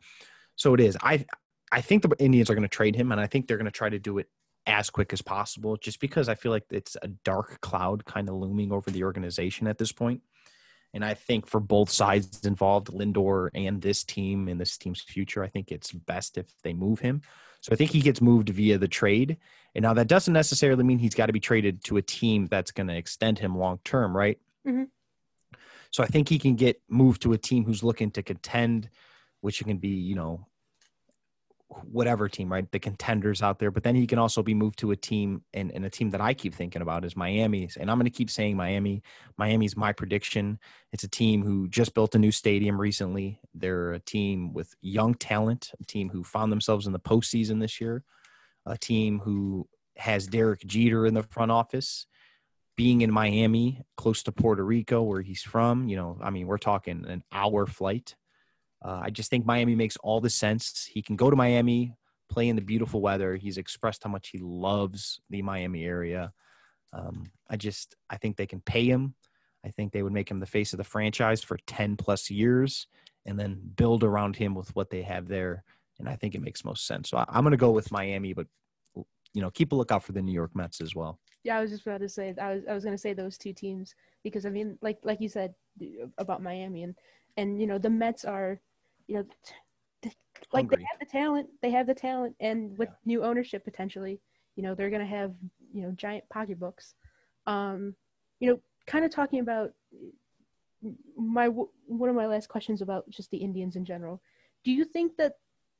So 0.55 0.73
it 0.73 0.79
is. 0.79 0.97
I 1.01 1.25
I 1.71 1.81
think 1.81 2.03
the 2.03 2.15
Indians 2.19 2.49
are 2.49 2.55
going 2.55 2.63
to 2.63 2.69
trade 2.69 2.95
him, 2.95 3.11
and 3.11 3.21
I 3.21 3.27
think 3.27 3.47
they're 3.47 3.57
going 3.57 3.65
to 3.65 3.71
try 3.71 3.89
to 3.89 3.99
do 3.99 4.17
it 4.17 4.27
as 4.67 4.89
quick 4.89 5.13
as 5.13 5.21
possible, 5.21 5.77
just 5.77 5.99
because 5.99 6.29
I 6.29 6.35
feel 6.35 6.51
like 6.51 6.65
it's 6.69 6.97
a 7.01 7.07
dark 7.07 7.61
cloud 7.61 8.05
kind 8.05 8.29
of 8.29 8.35
looming 8.35 8.71
over 8.71 8.91
the 8.91 9.03
organization 9.03 9.67
at 9.67 9.77
this 9.77 9.91
point. 9.91 10.21
And 10.93 11.05
I 11.05 11.13
think 11.13 11.47
for 11.47 11.59
both 11.61 11.89
sides 11.89 12.45
involved, 12.45 12.87
Lindor 12.87 13.49
and 13.55 13.81
this 13.81 14.03
team 14.03 14.49
and 14.49 14.59
this 14.59 14.77
team's 14.77 15.01
future, 15.01 15.43
I 15.43 15.47
think 15.47 15.71
it's 15.71 15.91
best 15.91 16.37
if 16.37 16.47
they 16.63 16.73
move 16.73 16.99
him. 16.99 17.21
So 17.61 17.71
I 17.71 17.75
think 17.75 17.91
he 17.91 18.01
gets 18.01 18.21
moved 18.21 18.49
via 18.49 18.77
the 18.77 18.87
trade. 18.87 19.37
And 19.75 19.83
now 19.83 19.93
that 19.93 20.07
doesn't 20.07 20.33
necessarily 20.33 20.83
mean 20.83 20.99
he's 20.99 21.15
got 21.15 21.27
to 21.27 21.33
be 21.33 21.39
traded 21.39 21.83
to 21.85 21.97
a 21.97 22.01
team 22.01 22.47
that's 22.47 22.71
going 22.71 22.87
to 22.87 22.95
extend 22.95 23.39
him 23.39 23.57
long 23.57 23.79
term, 23.83 24.15
right? 24.15 24.39
Mm-hmm. 24.67 24.83
So 25.91 26.03
I 26.03 26.07
think 26.07 26.27
he 26.27 26.39
can 26.39 26.55
get 26.55 26.81
moved 26.89 27.21
to 27.23 27.33
a 27.33 27.37
team 27.37 27.63
who's 27.63 27.83
looking 27.83 28.11
to 28.11 28.23
contend, 28.23 28.89
which 29.41 29.63
can 29.63 29.77
be, 29.77 29.89
you 29.89 30.15
know, 30.15 30.47
whatever 31.89 32.27
team, 32.27 32.51
right? 32.51 32.69
The 32.71 32.79
contenders 32.79 33.41
out 33.41 33.59
there. 33.59 33.71
But 33.71 33.83
then 33.83 33.95
he 33.95 34.05
can 34.07 34.19
also 34.19 34.43
be 34.43 34.53
moved 34.53 34.79
to 34.79 34.91
a 34.91 34.95
team 34.95 35.43
and, 35.53 35.71
and 35.71 35.85
a 35.85 35.89
team 35.89 36.09
that 36.11 36.21
I 36.21 36.33
keep 36.33 36.53
thinking 36.53 36.81
about 36.81 37.05
is 37.05 37.15
Miami. 37.15 37.69
And 37.79 37.89
I'm 37.89 37.97
going 37.97 38.05
to 38.05 38.17
keep 38.17 38.29
saying 38.29 38.57
Miami. 38.57 39.03
Miami's 39.37 39.77
my 39.77 39.93
prediction. 39.93 40.59
It's 40.91 41.03
a 41.03 41.09
team 41.09 41.43
who 41.43 41.67
just 41.67 41.93
built 41.93 42.15
a 42.15 42.19
new 42.19 42.31
stadium 42.31 42.79
recently. 42.79 43.39
They're 43.53 43.93
a 43.93 43.99
team 43.99 44.53
with 44.53 44.75
young 44.81 45.13
talent, 45.13 45.71
a 45.79 45.85
team 45.85 46.09
who 46.09 46.23
found 46.23 46.51
themselves 46.51 46.87
in 46.87 46.93
the 46.93 46.99
postseason 46.99 47.59
this 47.61 47.79
year. 47.79 48.03
a 48.65 48.77
team 48.77 49.19
who 49.19 49.67
has 49.97 50.27
Derek 50.27 50.61
Jeter 50.65 51.05
in 51.05 51.13
the 51.13 51.23
front 51.23 51.51
office, 51.51 52.05
being 52.77 53.01
in 53.01 53.11
Miami, 53.11 53.81
close 53.97 54.23
to 54.23 54.31
Puerto 54.31 54.63
Rico, 54.63 55.01
where 55.03 55.21
he's 55.21 55.43
from. 55.43 55.87
You 55.87 55.97
know, 55.97 56.17
I 56.21 56.29
mean, 56.29 56.47
we're 56.47 56.57
talking 56.57 57.05
an 57.07 57.23
hour 57.31 57.65
flight. 57.65 58.15
Uh, 58.83 59.01
I 59.03 59.09
just 59.09 59.29
think 59.29 59.45
Miami 59.45 59.75
makes 59.75 59.97
all 59.97 60.21
the 60.21 60.29
sense. 60.29 60.89
He 60.91 61.01
can 61.01 61.15
go 61.15 61.29
to 61.29 61.35
Miami, 61.35 61.93
play 62.29 62.49
in 62.49 62.55
the 62.55 62.61
beautiful 62.61 63.01
weather. 63.01 63.35
He's 63.35 63.57
expressed 63.57 64.03
how 64.03 64.09
much 64.09 64.29
he 64.29 64.39
loves 64.39 65.21
the 65.29 65.41
Miami 65.41 65.85
area. 65.85 66.31
Um, 66.93 67.31
I 67.49 67.57
just, 67.57 67.95
I 68.09 68.17
think 68.17 68.37
they 68.37 68.47
can 68.47 68.61
pay 68.61 68.85
him. 68.85 69.15
I 69.65 69.69
think 69.69 69.91
they 69.91 70.01
would 70.01 70.13
make 70.13 70.29
him 70.29 70.39
the 70.39 70.45
face 70.45 70.73
of 70.73 70.77
the 70.77 70.83
franchise 70.83 71.43
for 71.43 71.57
10 71.67 71.95
plus 71.95 72.29
years 72.29 72.87
and 73.25 73.39
then 73.39 73.59
build 73.75 74.03
around 74.03 74.35
him 74.35 74.55
with 74.55 74.75
what 74.75 74.89
they 74.89 75.03
have 75.03 75.27
there. 75.27 75.63
And 75.99 76.09
I 76.09 76.15
think 76.15 76.33
it 76.33 76.41
makes 76.41 76.65
most 76.65 76.87
sense. 76.87 77.09
So 77.09 77.17
I, 77.17 77.25
am 77.37 77.43
going 77.43 77.51
to 77.51 77.57
go 77.57 77.69
with 77.69 77.91
Miami, 77.91 78.33
but 78.33 78.47
you 79.33 79.41
know, 79.41 79.51
keep 79.51 79.71
a 79.71 79.75
lookout 79.75 80.03
for 80.03 80.13
the 80.13 80.21
New 80.21 80.33
York 80.33 80.55
Mets 80.55 80.81
as 80.81 80.95
well. 80.95 81.19
Yeah, 81.43 81.57
I 81.57 81.61
was 81.61 81.71
just 81.71 81.85
about 81.85 82.01
to 82.01 82.09
say 82.09 82.33
I 82.41 82.55
was 82.55 82.63
I 82.69 82.73
was 82.73 82.83
going 82.83 82.95
to 82.95 83.01
say 83.01 83.13
those 83.13 83.37
two 83.37 83.53
teams 83.53 83.95
because 84.23 84.45
I 84.45 84.49
mean, 84.49 84.77
like 84.81 84.97
like 85.03 85.21
you 85.21 85.29
said 85.29 85.53
about 86.17 86.43
Miami 86.43 86.83
and 86.83 86.95
and 87.37 87.59
you 87.59 87.67
know 87.67 87.77
the 87.77 87.89
Mets 87.89 88.25
are, 88.25 88.59
you 89.11 89.17
know, 89.17 89.25
like 90.53 90.63
Hungry. 90.63 90.77
they 90.77 90.83
have 90.83 90.99
the 90.99 91.05
talent, 91.05 91.49
they 91.61 91.71
have 91.71 91.87
the 91.87 91.93
talent, 91.93 92.35
and 92.39 92.77
with 92.77 92.89
yeah. 92.89 92.95
new 93.05 93.23
ownership 93.23 93.63
potentially, 93.65 94.19
you 94.55 94.63
know, 94.63 94.73
they're 94.73 94.89
going 94.89 95.01
to 95.01 95.05
have 95.05 95.33
you 95.73 95.83
know 95.83 95.91
giant 95.91 96.23
pocketbooks. 96.29 96.95
Um, 97.45 97.93
you 98.39 98.49
know, 98.49 98.59
kind 98.87 99.03
of 99.03 99.11
talking 99.11 99.39
about 99.39 99.71
my 101.17 101.47
one 101.47 102.09
of 102.09 102.15
my 102.15 102.25
last 102.25 102.47
questions 102.47 102.81
about 102.81 103.09
just 103.09 103.29
the 103.31 103.37
Indians 103.37 103.75
in 103.75 103.83
general. 103.83 104.21
Do 104.63 104.71
you 104.71 104.85
think 104.85 105.17
that 105.17 105.33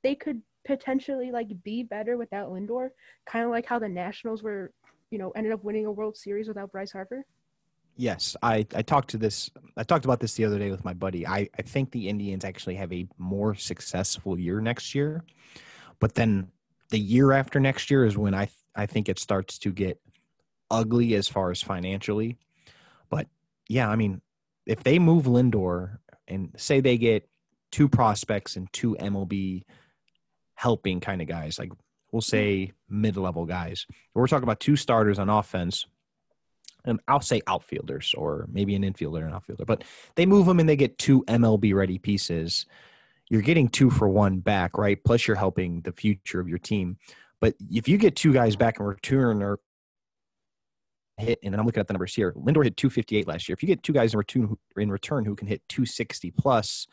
they 0.03 0.15
could 0.15 0.41
potentially 0.65 1.32
like 1.32 1.49
be 1.63 1.84
better 1.84 2.17
without 2.17 2.51
Lindor, 2.51 2.89
kind 3.25 3.45
of 3.45 3.51
like 3.51 3.65
how 3.65 3.79
the 3.79 3.88
Nationals 3.88 4.43
were, 4.43 4.73
you 5.09 5.19
know, 5.19 5.32
ended 5.32 5.53
up 5.53 5.63
winning 5.63 5.86
a 5.86 5.91
World 5.91 6.17
Series 6.17 6.49
without 6.49 6.71
Bryce 6.71 6.91
Harper? 6.91 7.25
Yes, 8.02 8.36
I, 8.41 8.66
I 8.76 8.82
talked 8.82 9.12
to 9.12 9.18
this. 9.20 9.52
I 9.78 9.84
talked 9.84 10.06
about 10.06 10.20
this 10.20 10.34
the 10.34 10.43
other 10.43 10.58
day 10.58 10.72
with 10.72 10.84
my 10.84 10.95
buddy. 10.95 11.28
I, 11.28 11.47
I 11.60 11.62
think 11.62 11.91
the 11.91 12.10
Indians 12.10 12.43
actually 12.43 12.74
have 12.78 12.91
a 12.91 13.08
more 13.20 13.54
successful 13.54 14.39
year 14.39 14.60
next 14.60 14.95
year, 14.95 15.24
but 15.99 16.16
then 16.16 16.47
the 16.89 16.97
year 16.97 17.32
after 17.32 17.60
next 17.60 17.91
year 17.91 18.04
is 18.04 18.18
when 18.18 18.34
I 18.34 18.49
I 18.76 18.88
think 18.88 19.08
it 19.08 19.20
starts 19.20 19.60
to 19.60 19.72
get 19.72 20.02
ugly 20.72 21.14
as 21.14 21.28
far 21.28 21.52
as 21.52 21.62
financially. 21.62 22.39
But 23.12 23.28
yeah, 23.70 23.88
I 23.88 23.95
mean, 23.95 24.22
if 24.66 24.82
they 24.82 24.97
move 24.97 25.26
Lindor 25.26 25.99
and 26.28 26.56
say 26.58 26.82
they 26.82 26.97
get 26.97 27.30
two 27.72 27.88
prospects 27.88 28.56
and 28.56 28.68
two 28.74 28.95
MLB 28.99 29.62
helping 30.56 31.02
kind 31.02 31.22
of 31.22 31.28
guys, 31.28 31.60
like 31.60 31.72
we'll 32.12 32.24
say 32.24 32.72
mid 32.89 33.16
level 33.16 33.45
guys, 33.45 33.86
we're 34.16 34.26
talking 34.26 34.41
about 34.41 34.60
two 34.60 34.76
starters 34.76 35.20
on 35.20 35.30
offense. 35.30 35.86
And 36.86 36.99
I'll 37.07 37.21
say 37.21 37.41
outfielders 37.47 38.13
or 38.17 38.47
maybe 38.51 38.75
an 38.75 38.84
infielder 38.84 39.23
and 39.23 39.34
outfielder, 39.34 39.65
but 39.65 39.84
they 40.15 40.25
move 40.25 40.45
them 40.45 40.59
and 40.59 40.67
they 40.67 40.75
get 40.75 40.97
two 40.97 41.23
MLB 41.25 41.73
ready 41.73 41.97
pieces. 41.97 42.65
You're 43.29 43.41
getting 43.41 43.69
two 43.69 43.89
for 43.89 44.09
one 44.09 44.39
back, 44.39 44.77
right? 44.77 45.01
Plus, 45.03 45.27
you're 45.27 45.38
helping 45.38 45.82
the 45.82 45.91
future 45.91 46.39
of 46.39 46.47
your 46.47 46.57
team. 46.57 46.97
But 47.39 47.55
if 47.69 47.88
you 47.88 47.97
get 47.97 48.15
two 48.15 48.34
guys 48.34 48.55
back 48.55 48.79
in 48.79 48.86
return 48.86 49.41
or 49.41 49.59
hit, 51.21 51.39
and 51.43 51.55
I'm 51.55 51.65
looking 51.65 51.79
at 51.79 51.88
the 51.88 51.93
numbers 51.93 52.13
here. 52.13 52.34
Lindor 52.34 52.63
hit 52.63 52.77
258 52.77 53.27
last 53.27 53.47
year. 53.47 53.53
If 53.53 53.63
you 53.63 53.67
get 53.67 53.84
two 53.84 53.93
guys 53.93 54.13
in 54.13 54.17
return, 54.17 54.57
in 54.75 54.91
return 54.91 55.25
who 55.25 55.36
can 55.36 55.47
hit 55.47 55.61
260 55.69 56.32
plus, 56.32 56.88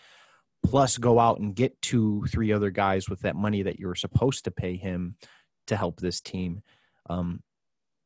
plus 0.65 0.99
go 0.99 1.19
out 1.19 1.41
and 1.41 1.55
get 1.55 1.81
two, 1.83 2.25
three 2.29 2.53
other 2.53 2.71
guys 2.71 3.09
with 3.09 3.21
that 3.21 3.37
money 3.37 3.63
that 3.63 3.79
you're 3.79 3.95
supposed 3.95 4.45
to 4.45 4.51
pay 4.51 4.77
him 4.77 5.17
to 5.67 5.77
help 5.77 6.01
this 6.01 6.21
team. 6.21 6.63
Um, 7.11 7.43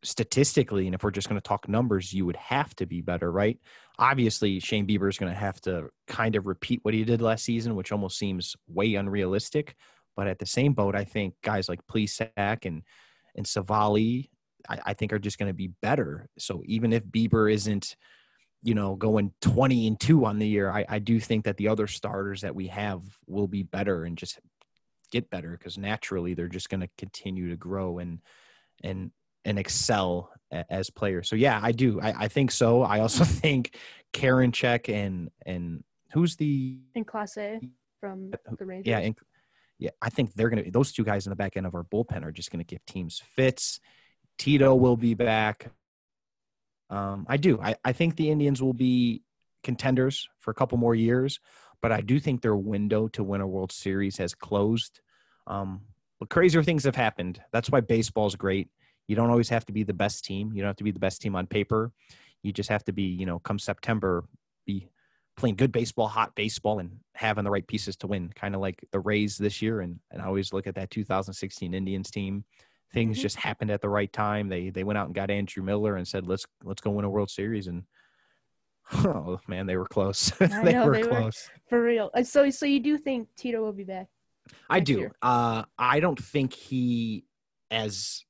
statistically, 0.05 0.87
and 0.87 0.95
if 0.95 1.03
we're 1.03 1.11
just 1.11 1.29
going 1.29 1.41
to 1.41 1.49
talk 1.49 1.69
numbers, 1.69 2.13
you 2.13 2.27
would 2.27 2.37
have 2.37 2.75
to 2.77 2.87
be 2.87 3.01
better, 3.01 3.31
right? 3.31 3.59
Obviously, 3.99 4.59
Shane 4.59 4.87
Bieber 4.87 5.09
is 5.09 5.19
going 5.19 5.33
to 5.33 5.39
have 5.39 5.61
to 5.63 5.89
kind 6.07 6.35
of 6.35 6.47
repeat 6.47 6.81
what 6.83 6.95
he 6.95 7.05
did 7.05 7.23
last 7.23 7.45
season, 7.45 7.77
which 7.77 7.93
almost 7.93 8.19
seems 8.19 8.57
way 8.67 8.95
unrealistic. 8.95 9.77
But 10.17 10.27
at 10.27 10.39
the 10.39 10.47
same 10.47 10.73
boat, 10.73 10.95
I 10.95 11.05
think 11.05 11.35
guys 11.43 11.69
like 11.69 11.81
Plesac 11.87 12.65
and 12.65 12.83
and 13.35 13.47
Civale, 13.47 14.29
I, 14.69 14.79
I 14.87 14.95
think 14.95 15.13
are 15.13 15.19
just 15.19 15.39
going 15.39 15.49
to 15.49 15.55
be 15.55 15.73
better. 15.81 16.29
So 16.39 16.63
even 16.67 16.93
if 16.93 17.05
Bieber 17.05 17.51
isn't, 17.51 17.97
you 18.63 18.75
know, 18.75 18.95
going 18.95 19.33
20 19.41 19.87
and 19.87 19.99
two 19.99 20.27
on 20.27 20.39
the 20.39 20.47
year, 20.47 20.71
I, 20.71 20.85
I 20.89 20.99
do 20.99 21.19
think 21.19 21.45
that 21.45 21.57
the 21.57 21.69
other 21.69 21.87
starters 21.87 22.43
that 22.43 22.55
we 22.55 22.67
have 22.69 23.03
will 23.27 23.49
be 23.49 23.63
better 23.63 24.05
and 24.05 24.19
just 24.19 24.39
get 25.11 25.31
better 25.31 25.53
because 25.53 25.79
naturally 25.79 26.35
they're 26.35 26.49
just 26.49 26.69
going 26.69 26.81
to 26.83 26.91
continue 26.99 27.51
to 27.51 27.57
grow 27.57 27.99
and, 27.99 28.21
and, 28.83 29.11
and 29.45 29.59
excel 29.59 30.31
as 30.71 30.91
players. 30.91 31.29
So 31.29 31.37
yeah, 31.37 31.59
I 31.63 31.73
do. 31.73 32.01
I, 32.01 32.25
I 32.25 32.29
think 32.29 32.51
so. 32.51 32.83
I 32.83 33.01
also 33.01 33.25
think 33.43 33.77
Karinchak 34.13 34.93
and, 34.93 35.31
and 35.47 35.83
who's 36.13 36.37
the 36.37 36.79
in 36.95 37.05
Clase 37.05 37.61
from 38.01 38.33
the 38.59 38.65
Rangers. 38.65 38.91
Yeah. 38.91 38.99
And, 38.99 39.17
yeah. 39.79 39.91
I 40.01 40.11
think 40.11 40.35
they're 40.35 40.51
going 40.51 40.65
to, 40.65 40.71
those 40.71 40.93
two 40.93 41.05
guys 41.05 41.27
in 41.27 41.31
the 41.31 41.37
back 41.37 41.57
end 41.57 41.67
of 41.67 41.75
our 41.75 41.85
bullpen 41.85 42.25
are 42.25 42.33
just 42.33 42.51
going 42.51 42.65
to 42.65 42.67
give 42.67 42.85
teams 42.85 43.23
fits 43.35 43.81
Tito 44.39 44.75
will 44.75 44.97
be 44.97 45.15
back. 45.15 45.71
Um, 46.91 47.27
I 47.29 47.37
do. 47.37 47.61
I, 47.61 47.77
I 47.85 47.93
think 47.93 48.17
the 48.17 48.31
Indians 48.31 48.63
will 48.63 48.75
be 48.75 49.23
contenders 49.63 50.29
for 50.41 50.51
a 50.51 50.55
couple 50.55 50.79
more 50.79 50.95
years, 50.95 51.41
but 51.81 51.93
I 51.93 52.01
do 52.01 52.19
think 52.19 52.43
their 52.43 52.57
window 52.57 53.09
to 53.09 53.23
win 53.23 53.41
a 53.41 53.47
World 53.47 53.73
Series 53.73 54.17
has 54.19 54.35
closed. 54.35 55.01
Um, 55.47 55.83
but 56.19 56.29
crazier 56.29 56.63
things 56.63 56.85
have 56.85 56.97
happened. 56.97 57.41
That's 57.53 57.71
why 57.71 57.81
baseball 57.81 58.27
is 58.27 58.37
great. 58.37 58.69
You 59.13 59.17
don't 59.17 59.29
always 59.29 59.51
have 59.51 59.67
to 59.67 59.73
be 59.73 59.83
the 59.83 59.93
best 59.93 60.25
team. 60.25 60.53
You 60.55 60.63
don't 60.63 60.71
have 60.71 60.77
to 60.77 60.85
be 60.85 60.91
the 60.91 60.99
best 60.99 61.21
team 61.21 61.37
on 61.37 61.47
paper. 61.47 61.93
You 62.43 62.51
just 62.51 62.71
have 62.71 62.83
to 62.85 62.95
be, 62.95 63.03
you 63.03 63.27
know, 63.27 63.41
come 63.41 63.59
September, 63.59 64.25
be 64.65 64.89
playing 65.37 65.57
good 65.57 65.71
baseball, 65.71 66.09
hot 66.09 66.35
baseball, 66.35 66.79
and 66.79 66.93
having 67.15 67.45
the 67.45 67.51
right 67.51 67.67
pieces 67.67 67.95
to 67.97 68.07
win. 68.07 68.31
Kind 68.35 68.55
of 68.55 68.63
like 68.63 68.83
the 68.91 69.01
Rays 69.01 69.37
this 69.37 69.61
year. 69.61 69.83
And, 69.83 70.01
and 70.11 70.23
I 70.23 70.25
always 70.25 70.55
look 70.55 70.67
at 70.67 70.77
that 70.77 70.91
2016 70.91 71.75
Indians 71.75 72.11
team 72.11 72.47
things 72.91 73.19
mm-hmm. 73.19 73.23
just 73.23 73.37
happened 73.37 73.71
at 73.71 73.83
the 73.83 73.89
right 73.91 74.11
time. 74.11 74.49
They 74.49 74.71
they 74.71 74.83
went 74.83 74.97
out 74.97 75.07
and 75.07 75.15
got 75.15 75.31
Andrew 75.31 75.63
Miller 75.63 75.97
and 75.97 76.09
said, 76.09 76.27
"Let's 76.27 76.47
let's 76.65 76.81
go 76.81 76.91
win 76.91 77.05
a 77.05 77.11
World 77.11 77.31
Series." 77.31 77.67
And 77.67 77.85
oh 78.93 79.41
man, 79.47 79.67
they 79.67 79.77
were 79.77 79.87
close. 79.87 80.31
they, 80.39 80.49
know, 80.73 80.87
were 80.87 80.95
they 80.95 81.03
close 81.03 81.51
were, 81.53 81.69
for 81.69 81.83
real. 81.83 82.11
So 82.25 82.49
so 82.49 82.65
you 82.65 82.81
do 82.81 82.97
think 82.97 83.29
Tito 83.37 83.61
will 83.61 83.73
be 83.73 83.85
back? 83.85 84.09
I 84.71 84.81
do. 84.81 85.01
Year? 85.01 85.13
Uh, 85.21 85.65
I 85.79 86.01
don't 86.01 86.19
think 86.19 86.55
he 86.55 87.25
as 87.71 88.25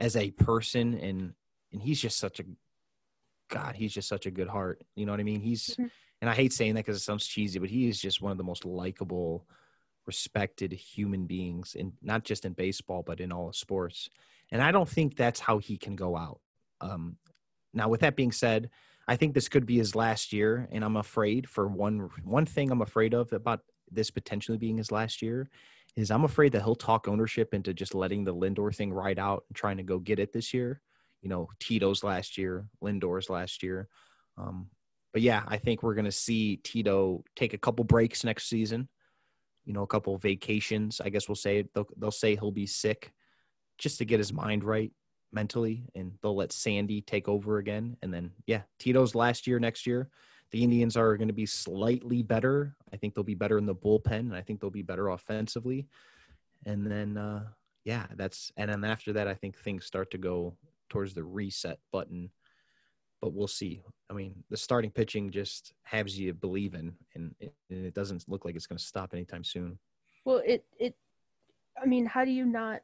as 0.00 0.16
a 0.16 0.32
person 0.32 0.94
and 0.94 1.34
and 1.72 1.80
he's 1.80 2.00
just 2.00 2.18
such 2.18 2.40
a 2.40 2.44
God. 3.48 3.76
He's 3.76 3.92
just 3.92 4.08
such 4.08 4.26
a 4.26 4.30
good 4.30 4.48
heart. 4.48 4.82
You 4.96 5.06
know 5.06 5.12
what 5.12 5.20
I 5.20 5.24
mean? 5.24 5.40
He's 5.40 5.68
mm-hmm. 5.68 5.86
and 6.20 6.28
I 6.28 6.34
hate 6.34 6.52
saying 6.52 6.74
that 6.74 6.84
because 6.84 6.96
it 6.96 7.04
sounds 7.04 7.26
cheesy, 7.26 7.60
but 7.60 7.70
he 7.70 7.88
is 7.88 8.00
just 8.00 8.20
one 8.20 8.32
of 8.32 8.38
the 8.38 8.44
most 8.44 8.64
likable 8.64 9.46
respected 10.06 10.72
human 10.72 11.26
beings 11.26 11.76
and 11.78 11.92
not 12.02 12.24
just 12.24 12.44
in 12.44 12.52
baseball 12.52 13.02
but 13.06 13.20
in 13.20 13.30
all 13.30 13.52
sports 13.52 14.08
and 14.50 14.62
i 14.62 14.72
don't 14.72 14.88
think 14.88 15.14
that's 15.14 15.38
how 15.38 15.58
he 15.58 15.76
can 15.76 15.94
go 15.94 16.16
out 16.16 16.40
um, 16.80 17.16
now 17.74 17.88
with 17.88 18.00
that 18.00 18.16
being 18.16 18.32
said 18.32 18.70
i 19.06 19.14
think 19.14 19.34
this 19.34 19.48
could 19.48 19.66
be 19.66 19.76
his 19.76 19.94
last 19.94 20.32
year 20.32 20.68
and 20.72 20.84
i'm 20.84 20.96
afraid 20.96 21.48
for 21.48 21.68
one 21.68 22.08
one 22.24 22.46
thing 22.46 22.70
i'm 22.70 22.82
afraid 22.82 23.14
of 23.14 23.32
about 23.32 23.60
this 23.90 24.10
potentially 24.10 24.58
being 24.58 24.78
his 24.78 24.90
last 24.90 25.22
year 25.22 25.48
is 25.96 26.10
i'm 26.10 26.24
afraid 26.24 26.52
that 26.52 26.62
he'll 26.62 26.74
talk 26.74 27.08
ownership 27.08 27.54
into 27.54 27.74
just 27.74 27.94
letting 27.94 28.24
the 28.24 28.34
lindor 28.34 28.74
thing 28.74 28.92
ride 28.92 29.18
out 29.18 29.44
and 29.48 29.56
trying 29.56 29.76
to 29.76 29.82
go 29.82 29.98
get 29.98 30.18
it 30.18 30.32
this 30.32 30.54
year 30.54 30.80
you 31.22 31.28
know 31.28 31.48
tito's 31.58 32.04
last 32.04 32.38
year 32.38 32.66
lindor's 32.82 33.28
last 33.28 33.62
year 33.62 33.88
um, 34.38 34.68
but 35.12 35.22
yeah 35.22 35.42
i 35.46 35.56
think 35.56 35.82
we're 35.82 35.94
going 35.94 36.04
to 36.04 36.12
see 36.12 36.56
tito 36.58 37.22
take 37.36 37.54
a 37.54 37.58
couple 37.58 37.84
breaks 37.84 38.24
next 38.24 38.48
season 38.48 38.88
you 39.64 39.74
know, 39.74 39.82
a 39.82 39.86
couple 39.86 40.16
vacations. 40.18 41.00
I 41.00 41.10
guess 41.10 41.28
we'll 41.28 41.36
say 41.36 41.64
they'll 41.74 41.86
they'll 41.96 42.10
say 42.10 42.34
he'll 42.34 42.50
be 42.50 42.66
sick 42.66 43.12
just 43.78 43.98
to 43.98 44.04
get 44.04 44.18
his 44.18 44.32
mind 44.32 44.64
right 44.64 44.92
mentally, 45.32 45.84
and 45.94 46.12
they'll 46.22 46.36
let 46.36 46.52
Sandy 46.52 47.02
take 47.02 47.28
over 47.28 47.58
again. 47.58 47.96
And 48.02 48.12
then 48.12 48.32
yeah, 48.46 48.62
Tito's 48.78 49.14
last 49.14 49.46
year, 49.46 49.60
next 49.60 49.86
year. 49.86 50.08
The 50.50 50.64
Indians 50.64 50.96
are 50.96 51.16
going 51.16 51.28
to 51.28 51.34
be 51.34 51.46
slightly 51.46 52.22
better. 52.22 52.74
I 52.92 52.96
think 52.96 53.14
they'll 53.14 53.24
be 53.24 53.34
better 53.34 53.58
in 53.58 53.66
the 53.66 53.74
bullpen, 53.74 54.20
and 54.20 54.34
I 54.34 54.40
think 54.40 54.60
they'll 54.60 54.70
be 54.70 54.82
better 54.82 55.08
offensively. 55.08 55.86
And 56.66 56.86
then 56.90 57.16
uh, 57.16 57.44
yeah, 57.84 58.06
that's 58.16 58.52
and 58.56 58.70
then 58.70 58.84
after 58.84 59.12
that, 59.12 59.28
I 59.28 59.34
think 59.34 59.56
things 59.56 59.84
start 59.84 60.10
to 60.10 60.18
go 60.18 60.56
towards 60.88 61.14
the 61.14 61.24
reset 61.24 61.78
button 61.92 62.30
but 63.20 63.34
we'll 63.34 63.46
see. 63.46 63.82
I 64.08 64.14
mean, 64.14 64.42
the 64.48 64.56
starting 64.56 64.90
pitching 64.90 65.30
just 65.30 65.72
has 65.82 66.18
you 66.18 66.32
believing, 66.32 66.94
and 67.14 67.34
it, 67.38 67.52
and 67.68 67.84
it 67.84 67.94
doesn't 67.94 68.28
look 68.28 68.44
like 68.44 68.56
it's 68.56 68.66
going 68.66 68.78
to 68.78 68.84
stop 68.84 69.12
anytime 69.12 69.44
soon. 69.44 69.78
Well, 70.24 70.42
it 70.44 70.64
it, 70.78 70.94
I 71.80 71.86
mean, 71.86 72.06
how 72.06 72.24
do 72.24 72.30
you 72.30 72.44
not? 72.44 72.80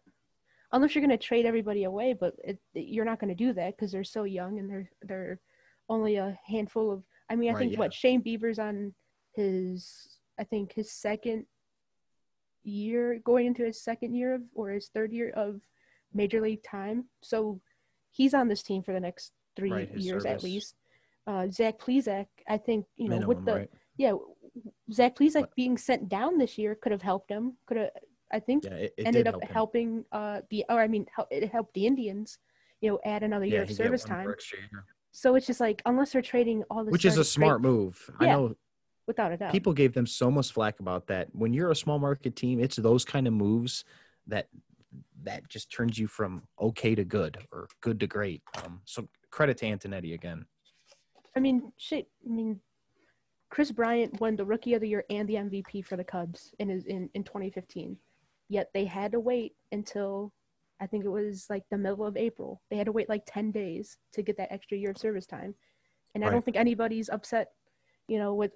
Unless 0.72 0.94
you're 0.94 1.06
going 1.06 1.16
to 1.16 1.24
trade 1.24 1.46
everybody 1.46 1.84
away, 1.84 2.12
but 2.12 2.34
it, 2.44 2.58
you're 2.74 3.04
not 3.04 3.18
going 3.20 3.28
to 3.28 3.34
do 3.34 3.52
that 3.54 3.76
because 3.76 3.92
they're 3.92 4.04
so 4.04 4.24
young 4.24 4.58
and 4.58 4.68
they're 4.68 4.90
they're 5.02 5.40
only 5.88 6.16
a 6.16 6.38
handful 6.46 6.92
of. 6.92 7.02
I 7.28 7.36
mean, 7.36 7.50
I 7.50 7.52
right, 7.52 7.58
think 7.58 7.72
yeah. 7.72 7.78
what 7.78 7.94
Shane 7.94 8.22
Bieber's 8.22 8.58
on 8.58 8.94
his, 9.34 10.18
I 10.38 10.44
think 10.44 10.72
his 10.72 10.90
second 10.90 11.46
year, 12.62 13.20
going 13.24 13.46
into 13.46 13.64
his 13.64 13.80
second 13.82 14.14
year 14.14 14.34
of 14.34 14.42
or 14.54 14.70
his 14.70 14.88
third 14.88 15.12
year 15.12 15.30
of 15.30 15.60
major 16.14 16.40
league 16.40 16.62
time. 16.62 17.04
So 17.22 17.60
he's 18.10 18.34
on 18.34 18.48
this 18.48 18.62
team 18.62 18.82
for 18.82 18.92
the 18.92 19.00
next 19.00 19.32
three 19.56 19.72
Right, 19.72 19.96
years 19.96 20.24
at 20.24 20.42
least. 20.42 20.74
Uh, 21.26 21.48
Zach 21.50 21.78
Plesac, 21.78 22.26
I 22.48 22.56
think 22.56 22.86
you 22.96 23.08
know 23.08 23.26
with 23.26 23.44
the 23.44 23.54
right? 23.54 23.70
yeah 23.96 24.12
Zach 24.92 25.16
Plesac 25.16 25.48
being 25.56 25.76
sent 25.76 26.08
down 26.08 26.38
this 26.38 26.56
year 26.56 26.76
could 26.76 26.92
have 26.92 27.02
helped 27.02 27.30
him. 27.30 27.54
Could 27.66 27.78
have 27.78 27.90
I 28.32 28.38
think 28.38 28.64
Yeah, 28.64 28.74
it, 28.74 28.94
it 28.96 29.06
ended 29.06 29.26
up 29.26 29.42
help 29.42 29.52
helping 29.52 30.04
uh 30.12 30.42
the 30.50 30.64
or 30.68 30.80
I 30.80 30.86
mean 30.86 31.04
it 31.30 31.50
helped 31.50 31.74
the 31.74 31.86
Indians, 31.86 32.38
you 32.80 32.90
know, 32.90 33.00
add 33.04 33.24
another 33.24 33.44
year 33.44 33.62
of 33.62 33.70
service 33.72 34.04
time. 34.04 34.32
So 35.16 35.34
it's 35.34 35.46
just 35.46 35.60
like 35.60 35.80
unless 35.86 36.12
they're 36.12 36.20
trading 36.20 36.62
all 36.68 36.84
this, 36.84 36.92
which 36.92 37.06
is 37.06 37.16
a 37.16 37.24
smart 37.24 37.62
move. 37.62 38.10
I 38.20 38.26
know 38.26 38.54
without 39.06 39.32
a 39.32 39.38
doubt. 39.38 39.50
people 39.50 39.72
gave 39.72 39.94
them 39.94 40.06
so 40.06 40.30
much 40.30 40.52
flack 40.52 40.78
about 40.78 41.06
that. 41.06 41.28
When 41.32 41.54
you're 41.54 41.70
a 41.70 41.74
small 41.76 41.98
market 41.98 42.36
team, 42.36 42.60
it's 42.60 42.76
those 42.76 43.02
kind 43.02 43.26
of 43.26 43.32
moves 43.32 43.86
that 44.26 44.48
that 45.22 45.48
just 45.48 45.72
turns 45.72 45.98
you 45.98 46.06
from 46.06 46.42
okay 46.60 46.94
to 46.94 47.02
good 47.02 47.38
or 47.50 47.66
good 47.80 47.98
to 48.00 48.06
great. 48.06 48.42
Um, 48.62 48.82
so 48.84 49.08
credit 49.30 49.56
to 49.58 49.64
Antonetti 49.64 50.12
again. 50.12 50.44
I 51.34 51.40
mean, 51.40 51.72
shit. 51.78 52.08
I 52.26 52.28
mean, 52.28 52.60
Kris 53.48 53.72
Bryant 53.72 54.20
won 54.20 54.36
the 54.36 54.44
Rookie 54.44 54.74
of 54.74 54.82
the 54.82 54.88
Year 54.90 55.06
and 55.08 55.26
the 55.26 55.36
MVP 55.36 55.86
for 55.86 55.96
the 55.96 56.04
Cubs 56.04 56.52
in 56.58 56.68
his 56.68 56.84
in, 56.84 57.08
in 57.14 57.24
2015. 57.24 57.96
Yet 58.50 58.68
they 58.74 58.84
had 58.84 59.12
to 59.12 59.20
wait 59.20 59.54
until 59.72 60.34
I 60.80 60.86
think 60.86 61.04
it 61.04 61.10
was 61.10 61.46
like 61.48 61.64
the 61.70 61.78
middle 61.78 62.04
of 62.04 62.16
April. 62.16 62.60
They 62.70 62.76
had 62.76 62.86
to 62.86 62.92
wait 62.92 63.08
like 63.08 63.22
10 63.26 63.50
days 63.50 63.96
to 64.12 64.22
get 64.22 64.36
that 64.36 64.52
extra 64.52 64.76
year 64.76 64.90
of 64.90 64.98
service 64.98 65.26
time. 65.26 65.54
And 66.14 66.22
I 66.22 66.28
Right. 66.28 66.32
don't 66.34 66.44
think 66.44 66.56
anybody's 66.56 67.08
upset, 67.08 67.48
you 68.08 68.18
know, 68.18 68.34
with 68.34 68.52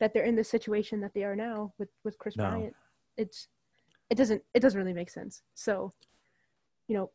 that 0.00 0.12
they're 0.12 0.24
in 0.24 0.36
the 0.36 0.44
situation 0.44 1.00
that 1.00 1.14
they 1.14 1.24
are 1.24 1.36
now 1.36 1.72
with 1.78 1.88
with 2.04 2.18
Kris 2.18 2.36
No. 2.36 2.48
Bryant. 2.48 2.76
It's 3.16 3.48
it 4.10 4.16
doesn't 4.16 4.42
it 4.54 4.60
doesn't 4.60 4.78
really 4.78 4.92
make 4.92 5.10
sense. 5.10 5.42
So, 5.54 5.92
you 6.88 6.96
know, 6.96 7.10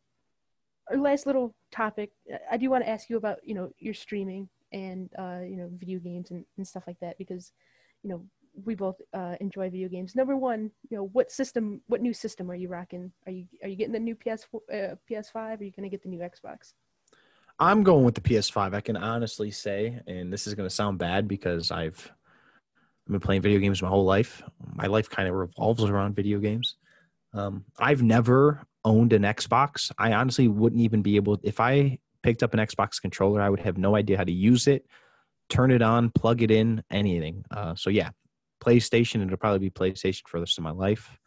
our 0.90 0.98
last 0.98 1.26
little 1.26 1.54
topic, 1.72 2.12
I 2.50 2.58
do 2.58 2.70
want 2.70 2.84
to 2.84 2.90
ask 2.90 3.10
you 3.10 3.18
about, 3.18 3.40
you 3.44 3.54
know, 3.54 3.72
your 3.80 3.94
streaming 3.94 4.50
and 4.72 5.10
uh, 5.18 5.42
you 5.42 5.58
know, 5.58 5.70
video 5.72 6.00
games 6.00 6.32
and, 6.32 6.46
and 6.58 6.68
stuff 6.68 6.84
like 6.88 7.00
that 7.02 7.18
because, 7.18 7.52
you 8.04 8.10
know, 8.10 8.26
we 8.66 8.76
both 8.76 9.00
uh, 9.14 9.36
enjoy 9.40 9.70
video 9.70 9.88
games. 9.88 10.16
Number 10.16 10.36
one, 10.36 10.72
you 10.90 10.98
know, 10.98 11.10
what 11.14 11.32
system, 11.32 11.82
what 11.88 12.02
new 12.02 12.14
system 12.14 12.50
are 12.50 12.56
you 12.56 12.70
rocking? 12.70 13.12
Are 13.26 13.32
you 13.32 13.46
are 13.64 13.70
you 13.70 13.76
getting 13.76 13.94
the 13.94 14.00
new 14.00 14.16
PS 14.16 14.46
uh, 14.72 14.96
PS5? 15.10 15.36
Or 15.36 15.40
are 15.40 15.64
you 15.64 15.72
gonna 15.72 15.90
get 15.90 16.04
the 16.04 16.10
new 16.10 16.20
Xbox? 16.20 16.74
I'm 17.60 17.84
going 17.84 18.04
with 18.04 18.16
the 18.16 18.22
PS5. 18.22 18.76
I 18.76 18.82
can 18.82 18.98
honestly 18.98 19.50
say, 19.50 20.00
and 20.08 20.32
this 20.32 20.46
is 20.46 20.54
going 20.54 20.70
to 20.70 20.74
sound 20.74 21.00
bad 21.00 21.28
because 21.28 21.72
I've 21.72 22.12
I've 23.08 23.12
been 23.12 23.20
playing 23.20 23.42
video 23.42 23.60
games 23.60 23.82
my 23.82 23.88
whole 23.88 24.06
life. 24.06 24.44
My 24.76 24.86
life 24.86 25.10
kind 25.10 25.28
of 25.28 25.34
revolves 25.34 25.84
around 25.84 26.16
video 26.16 26.40
games. 26.40 26.76
Um, 27.34 27.64
I've 27.80 28.04
never 28.04 28.62
owned 28.84 29.14
an 29.14 29.24
Xbox. 29.24 29.92
I 29.98 30.14
honestly 30.14 30.48
wouldn't 30.48 30.82
even 30.82 31.02
be 31.02 31.16
able. 31.16 31.40
If 31.44 31.60
I 31.60 32.00
picked 32.22 32.44
up 32.44 32.54
an 32.54 32.60
Xbox 32.60 33.02
controller, 33.02 33.42
I 33.42 33.50
would 33.50 33.62
have 33.62 33.78
no 33.78 33.96
idea 33.96 34.18
how 34.18 34.24
to 34.24 34.32
use 34.32 34.68
it, 34.68 34.86
turn 35.50 35.72
it 35.72 35.82
on, 35.82 36.10
plug 36.12 36.42
it 36.42 36.52
in, 36.52 36.84
anything. 36.92 37.44
Uh, 37.50 37.76
so 37.76 37.90
yeah, 37.90 38.10
PlayStation. 38.68 39.24
It'll 39.24 39.38
probably 39.38 39.60
be 39.60 39.70
PlayStation 39.70 40.28
for 40.28 40.38
the 40.38 40.42
rest 40.42 40.58
of 40.58 40.64
my 40.64 40.72
life. 40.72 41.18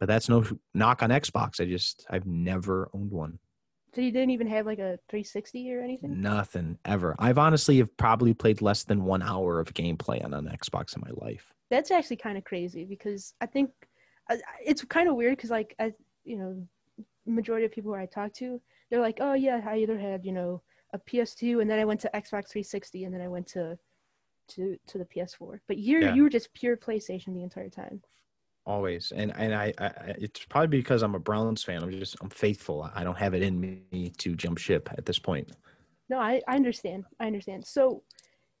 But 0.00 0.08
that's 0.08 0.28
no 0.28 0.44
knock 0.74 1.02
on 1.02 1.10
Xbox. 1.10 1.60
I 1.60 1.66
just 1.66 2.06
I've 2.10 2.26
never 2.26 2.90
owned 2.92 3.10
one. 3.10 3.38
So 3.94 4.00
you 4.00 4.10
didn't 4.10 4.30
even 4.30 4.48
have 4.48 4.66
like 4.66 4.80
a 4.80 4.98
360 5.08 5.72
or 5.72 5.80
anything? 5.80 6.20
Nothing 6.20 6.78
ever. 6.84 7.14
I've 7.18 7.38
honestly 7.38 7.78
have 7.78 7.96
probably 7.96 8.34
played 8.34 8.60
less 8.60 8.82
than 8.82 9.04
one 9.04 9.22
hour 9.22 9.60
of 9.60 9.72
gameplay 9.72 10.24
on 10.24 10.34
an 10.34 10.46
Xbox 10.46 10.96
in 10.96 11.02
my 11.02 11.12
life. 11.24 11.52
That's 11.70 11.92
actually 11.92 12.16
kind 12.16 12.36
of 12.36 12.42
crazy 12.42 12.84
because 12.84 13.34
I 13.40 13.46
think 13.46 13.70
it's 14.64 14.84
kind 14.84 15.08
of 15.08 15.14
weird 15.14 15.36
because 15.36 15.50
like 15.50 15.76
I, 15.78 15.92
you 16.24 16.36
know, 16.36 16.66
majority 17.24 17.66
of 17.66 17.72
people 17.72 17.92
who 17.92 17.98
I 17.98 18.06
talk 18.06 18.32
to, 18.34 18.60
they're 18.90 19.00
like, 19.00 19.18
oh 19.20 19.34
yeah, 19.34 19.60
I 19.64 19.78
either 19.78 19.98
had 19.98 20.24
you 20.24 20.32
know 20.32 20.62
a 20.92 20.98
PS2 20.98 21.60
and 21.60 21.70
then 21.70 21.78
I 21.78 21.84
went 21.84 22.00
to 22.00 22.10
Xbox 22.14 22.50
360 22.50 23.04
and 23.04 23.14
then 23.14 23.20
I 23.20 23.28
went 23.28 23.46
to 23.48 23.78
to 24.48 24.76
to 24.88 24.98
the 24.98 25.04
PS4. 25.04 25.60
But 25.66 25.78
you 25.78 26.00
Yeah. 26.00 26.14
you 26.14 26.22
were 26.22 26.30
just 26.30 26.52
pure 26.54 26.76
PlayStation 26.76 27.34
the 27.34 27.42
entire 27.42 27.68
time. 27.68 28.02
Always, 28.66 29.12
and 29.14 29.32
and 29.36 29.54
I, 29.54 29.72
I 29.78 30.14
it's 30.18 30.44
probably 30.46 30.78
because 30.78 31.02
I'm 31.02 31.14
a 31.14 31.18
Browns 31.18 31.62
fan. 31.62 31.82
I'm 31.82 31.90
just 31.90 32.16
I'm 32.22 32.30
faithful. 32.30 32.90
I 32.94 33.04
don't 33.04 33.18
have 33.18 33.34
it 33.34 33.42
in 33.42 33.60
me 33.60 34.10
to 34.18 34.34
jump 34.34 34.58
ship 34.58 34.88
at 34.96 35.04
this 35.06 35.18
point. 35.18 35.50
No, 36.08 36.18
I, 36.18 36.40
I 36.48 36.56
understand. 36.56 37.04
I 37.20 37.26
understand. 37.26 37.66
So, 37.66 38.02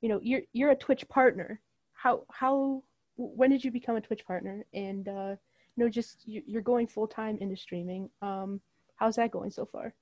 you 0.00 0.08
know, 0.08 0.20
you're 0.22 0.42
you're 0.52 0.70
a 0.70 0.76
Twitch 0.76 1.08
partner. 1.08 1.60
How 1.94 2.24
how 2.30 2.82
when 3.16 3.50
did 3.50 3.64
you 3.64 3.70
become 3.70 3.96
a 3.96 4.00
Twitch 4.00 4.26
partner? 4.26 4.66
And 4.74 5.08
uh, 5.08 5.36
you 5.76 5.84
know, 5.84 5.88
just 5.88 6.26
you- 6.28 6.42
you're 6.46 6.62
going 6.62 6.86
full 6.86 7.06
time 7.08 7.38
into 7.40 7.56
streaming. 7.56 8.10
Um, 8.20 8.60
how's 8.96 9.16
that 9.16 9.30
going 9.30 9.50
so 9.50 9.64
far? 9.64 9.94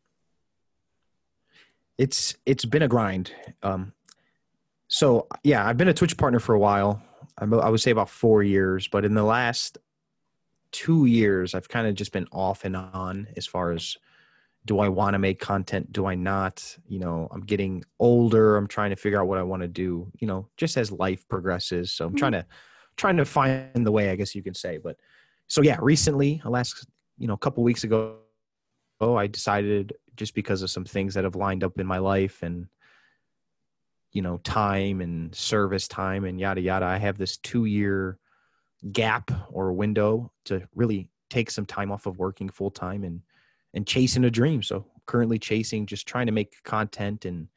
It's 1.99 2.35
it's 2.47 2.65
been 2.65 2.83
a 2.83 2.89
grind. 2.89 3.33
Um, 3.63 3.93
so 4.93 5.27
yeah, 5.43 5.67
I've 5.67 5.79
been 5.79 5.89
a 5.89 5.95
Twitch 5.95 6.19
partner 6.19 6.39
for 6.39 6.55
a 6.55 6.59
while. 6.59 7.03
I'm, 7.39 7.55
I 7.55 7.71
would 7.71 7.81
say 7.81 7.91
about 7.91 8.11
four 8.11 8.43
years, 8.43 8.89
but 8.89 9.07
in 9.07 9.15
the 9.15 9.23
last 9.23 9.79
two 10.71 11.07
years, 11.07 11.55
I've 11.55 11.67
kind 11.69 11.87
of 11.87 11.95
just 11.95 12.13
been 12.13 12.29
off 12.31 12.67
and 12.67 12.77
on 12.77 13.27
as 13.39 13.47
far 13.47 13.73
as 13.73 13.97
do 14.67 14.81
I 14.81 14.89
want 14.91 15.15
to 15.15 15.19
make 15.19 15.41
content? 15.41 15.95
Do 15.95 16.05
I 16.05 16.15
not? 16.15 16.77
You 16.87 16.99
know, 16.99 17.27
I'm 17.31 17.41
getting 17.41 17.85
older. 17.99 18.59
I'm 18.59 18.69
trying 18.69 18.91
to 18.91 18.97
figure 18.97 19.19
out 19.19 19.29
what 19.29 19.39
I 19.39 19.43
want 19.43 19.63
to 19.63 19.69
do. 19.69 20.13
You 20.21 20.27
know, 20.27 20.47
just 20.59 20.77
as 20.77 20.93
life 20.93 21.27
progresses. 21.27 21.91
So 21.91 22.05
I'm 22.05 22.13
Mhm. 22.13 22.19
trying 22.19 22.33
to 22.33 22.47
trying 22.99 23.17
to 23.17 23.25
find 23.25 23.87
the 23.87 23.91
way, 23.91 24.11
I 24.11 24.17
guess 24.17 24.35
you 24.35 24.43
can 24.43 24.53
say. 24.55 24.77
But 24.77 24.99
so 25.47 25.63
yeah, 25.63 25.79
recently, 25.81 26.43
last 26.45 26.87
you 27.17 27.27
know, 27.27 27.35
a 27.35 27.39
couple 27.39 27.63
weeks 27.63 27.83
ago, 27.83 28.19
oh, 29.01 29.17
I 29.17 29.27
decided 29.27 29.95
just 30.17 30.35
because 30.35 30.61
of 30.61 30.71
some 30.71 30.85
things 30.85 31.15
that 31.15 31.25
have 31.25 31.35
lined 31.35 31.65
up 31.65 31.81
in 31.81 31.87
my 31.87 31.99
life 31.99 32.43
and 32.43 32.67
you 34.13 34.23
know, 34.23 34.39
time 34.39 35.01
and 35.01 35.35
service 35.35 35.89
time 35.89 36.25
and 36.25 36.39
yada 36.39 36.61
yada. 36.61 36.87
I 36.87 36.99
have 36.99 37.19
this 37.19 37.39
two 37.39 37.65
year 37.65 38.19
gap 38.93 39.31
or 39.51 39.73
window 39.73 40.33
to 40.45 40.67
really 40.75 41.09
take 41.31 41.51
some 41.51 41.67
time 41.67 41.91
off 41.91 42.07
of 42.07 42.19
working 42.19 42.49
full 42.49 42.71
time 42.71 43.05
and 43.05 43.23
and 43.75 43.87
chasing 43.87 44.25
a 44.25 44.31
dream. 44.31 44.63
So 44.63 44.87
currently 45.07 45.39
chasing, 45.39 45.87
just 45.87 46.07
trying 46.07 46.27
to 46.27 46.33
make 46.33 46.63
content 46.63 47.25
and 47.25 47.49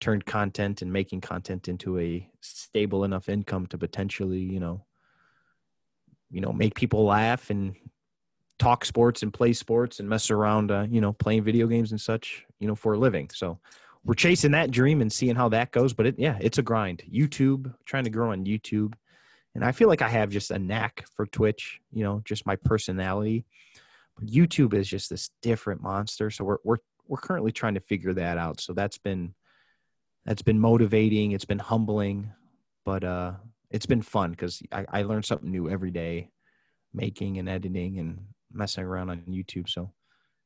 turn 0.00 0.22
content 0.22 0.82
and 0.82 0.92
making 0.92 1.20
content 1.20 1.68
into 1.68 1.98
a 1.98 2.28
stable 2.40 3.04
enough 3.04 3.28
income 3.28 3.66
to 3.66 3.78
potentially, 3.78 4.40
you 4.40 4.58
know, 4.58 4.84
you 6.30 6.40
know, 6.40 6.52
make 6.52 6.74
people 6.74 7.04
laugh 7.04 7.50
and 7.50 7.76
talk 8.58 8.84
sports 8.84 9.22
and 9.22 9.32
play 9.32 9.52
sports 9.52 10.00
and 10.00 10.08
mess 10.08 10.30
around, 10.30 10.70
uh, 10.70 10.86
you 10.90 11.00
know, 11.00 11.12
playing 11.12 11.42
video 11.42 11.66
games 11.66 11.90
and 11.90 12.00
such, 12.00 12.44
you 12.58 12.66
know, 12.66 12.74
for 12.74 12.94
a 12.94 12.98
living. 12.98 13.28
So 13.32 13.58
we're 14.04 14.14
chasing 14.14 14.52
that 14.52 14.70
dream 14.70 15.00
and 15.00 15.12
seeing 15.12 15.36
how 15.36 15.48
that 15.50 15.70
goes. 15.70 15.92
But 15.92 16.06
it, 16.06 16.18
yeah, 16.18 16.38
it's 16.40 16.58
a 16.58 16.62
grind. 16.62 17.02
YouTube, 17.12 17.72
trying 17.84 18.04
to 18.04 18.10
grow 18.10 18.32
on 18.32 18.44
YouTube. 18.44 18.94
And 19.54 19.64
I 19.64 19.72
feel 19.72 19.88
like 19.88 20.02
I 20.02 20.08
have 20.08 20.30
just 20.30 20.50
a 20.50 20.58
knack 20.58 21.04
for 21.14 21.26
Twitch, 21.26 21.80
you 21.92 22.02
know, 22.02 22.22
just 22.24 22.46
my 22.46 22.56
personality. 22.56 23.44
But 24.16 24.26
YouTube 24.26 24.74
is 24.74 24.88
just 24.88 25.10
this 25.10 25.30
different 25.42 25.82
monster. 25.82 26.30
So 26.30 26.44
we're 26.44 26.58
we're 26.64 26.78
we're 27.06 27.18
currently 27.18 27.52
trying 27.52 27.74
to 27.74 27.80
figure 27.80 28.14
that 28.14 28.38
out. 28.38 28.60
So 28.60 28.72
that's 28.72 28.98
been 28.98 29.34
that's 30.24 30.42
been 30.42 30.58
motivating. 30.58 31.32
It's 31.32 31.44
been 31.44 31.58
humbling, 31.58 32.32
but 32.84 33.04
uh, 33.04 33.32
it's 33.70 33.86
been 33.86 34.02
fun 34.02 34.30
because 34.30 34.62
I, 34.70 34.86
I 34.88 35.02
learn 35.02 35.22
something 35.22 35.50
new 35.50 35.68
every 35.68 35.90
day, 35.90 36.30
making 36.94 37.38
and 37.38 37.48
editing 37.48 37.98
and 37.98 38.26
messing 38.52 38.84
around 38.84 39.10
on 39.10 39.22
YouTube. 39.28 39.68
So 39.68 39.92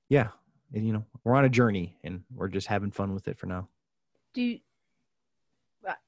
yeah, 0.08 0.28
you 0.72 0.92
know, 0.92 1.04
we're 1.24 1.34
on 1.34 1.44
a 1.44 1.48
journey 1.48 1.96
and 2.04 2.22
we're 2.34 2.48
just 2.48 2.66
having 2.66 2.90
fun 2.90 3.14
with 3.14 3.28
it 3.28 3.38
for 3.38 3.46
now. 3.46 3.68
Do 4.34 4.42
you, 4.42 4.60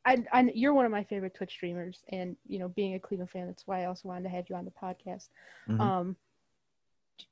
I, 0.05 0.25
I 0.33 0.51
you're 0.55 0.75
one 0.75 0.85
of 0.85 0.91
my 0.91 1.05
favorite 1.05 1.35
Twitch 1.35 1.53
streamers, 1.53 2.03
and 2.11 2.37
you 2.47 2.59
know, 2.59 2.69
being 2.69 2.95
a 2.95 3.01
Cleveland 3.01 3.31
fan, 3.31 3.47
that's 3.47 3.67
why 3.67 3.83
I 3.83 3.85
also 3.87 4.09
wanted 4.09 4.25
to 4.25 4.31
have 4.31 4.47
you 4.51 4.57
on 4.57 4.65
the 4.65 4.73
podcast. 4.73 5.29
Mhm. 5.69 5.81
Um, 5.81 6.17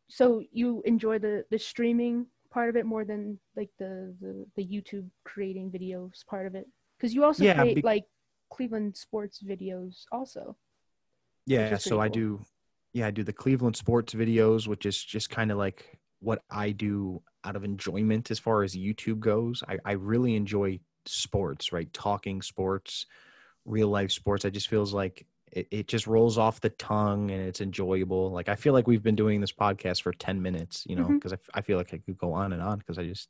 so 0.09 0.43
you 0.53 0.83
enjoy 0.85 1.19
the 1.19 1.45
the 1.51 1.59
streaming 1.59 2.27
part 2.51 2.69
of 2.69 2.77
it 2.77 2.87
more 2.87 3.05
than 3.05 3.39
like 3.57 3.71
the 3.79 4.15
the, 4.21 4.47
the 4.57 4.65
YouTube 4.65 5.09
creating 5.25 5.71
videos 5.71 6.25
part 6.27 6.47
of 6.47 6.55
it, 6.55 6.69
because 6.97 7.15
you 7.15 7.25
also 7.25 7.45
Yeah, 7.45 7.55
create 7.55 7.77
be- 7.77 7.83
like 7.83 8.05
Cleveland 8.51 8.97
sports 8.97 9.43
videos 9.43 10.05
also. 10.13 10.57
Yeah, 11.47 11.77
so 11.79 11.97
pretty 11.97 12.03
I 12.03 12.15
do 12.15 12.41
yeah, 12.93 13.07
I 13.09 13.11
do 13.11 13.25
the 13.25 13.33
Cleveland 13.33 13.77
sports 13.77 14.15
videos, 14.15 14.69
which 14.69 14.87
is 14.87 15.03
just 15.03 15.31
kind 15.31 15.51
of 15.51 15.59
like 15.59 15.99
what 16.27 16.43
I 16.51 16.73
do 16.73 17.23
out 17.45 17.55
of 17.55 17.63
enjoyment 17.63 18.33
as 18.33 18.41
far 18.41 18.65
as 18.65 18.75
YouTube 18.75 19.21
goes. 19.21 19.63
I, 19.69 19.79
I 19.85 19.93
really 19.93 20.35
enjoy 20.35 20.81
sports, 21.05 21.73
right? 21.73 21.91
Talking 21.93 22.43
sports, 22.43 23.07
real 23.65 23.87
life 23.87 24.11
sports. 24.11 24.45
I 24.45 24.51
just 24.51 24.67
feels 24.67 24.93
like 24.93 25.25
it, 25.53 25.69
it 25.71 25.87
just 25.87 26.09
rolls 26.09 26.37
off 26.37 26.61
the 26.61 26.71
tongue 26.71 27.31
and 27.31 27.41
it's 27.47 27.61
enjoyable. 27.61 28.33
Like 28.33 28.49
I 28.49 28.57
feel 28.57 28.73
like 28.73 28.89
we've 28.89 29.05
been 29.05 29.15
doing 29.15 29.41
this 29.41 29.53
podcast 29.53 30.03
for 30.03 30.13
10 30.13 30.43
minutes, 30.43 30.85
you 30.89 30.97
know, 30.97 31.07
because 31.07 31.33
I 31.55 31.61
feel 31.61 31.79
like 31.79 31.95
I 31.95 31.99
could 31.99 32.19
go 32.19 32.33
on 32.33 32.53
and 32.53 32.61
on 32.61 32.79
because 32.79 32.99
I 32.99 33.05
just 33.05 33.29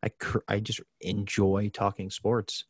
I 0.00 0.10
cr- 0.10 0.46
I 0.46 0.60
just 0.60 0.82
enjoy 1.00 1.68
talking 1.74 2.10
sports. 2.10 2.64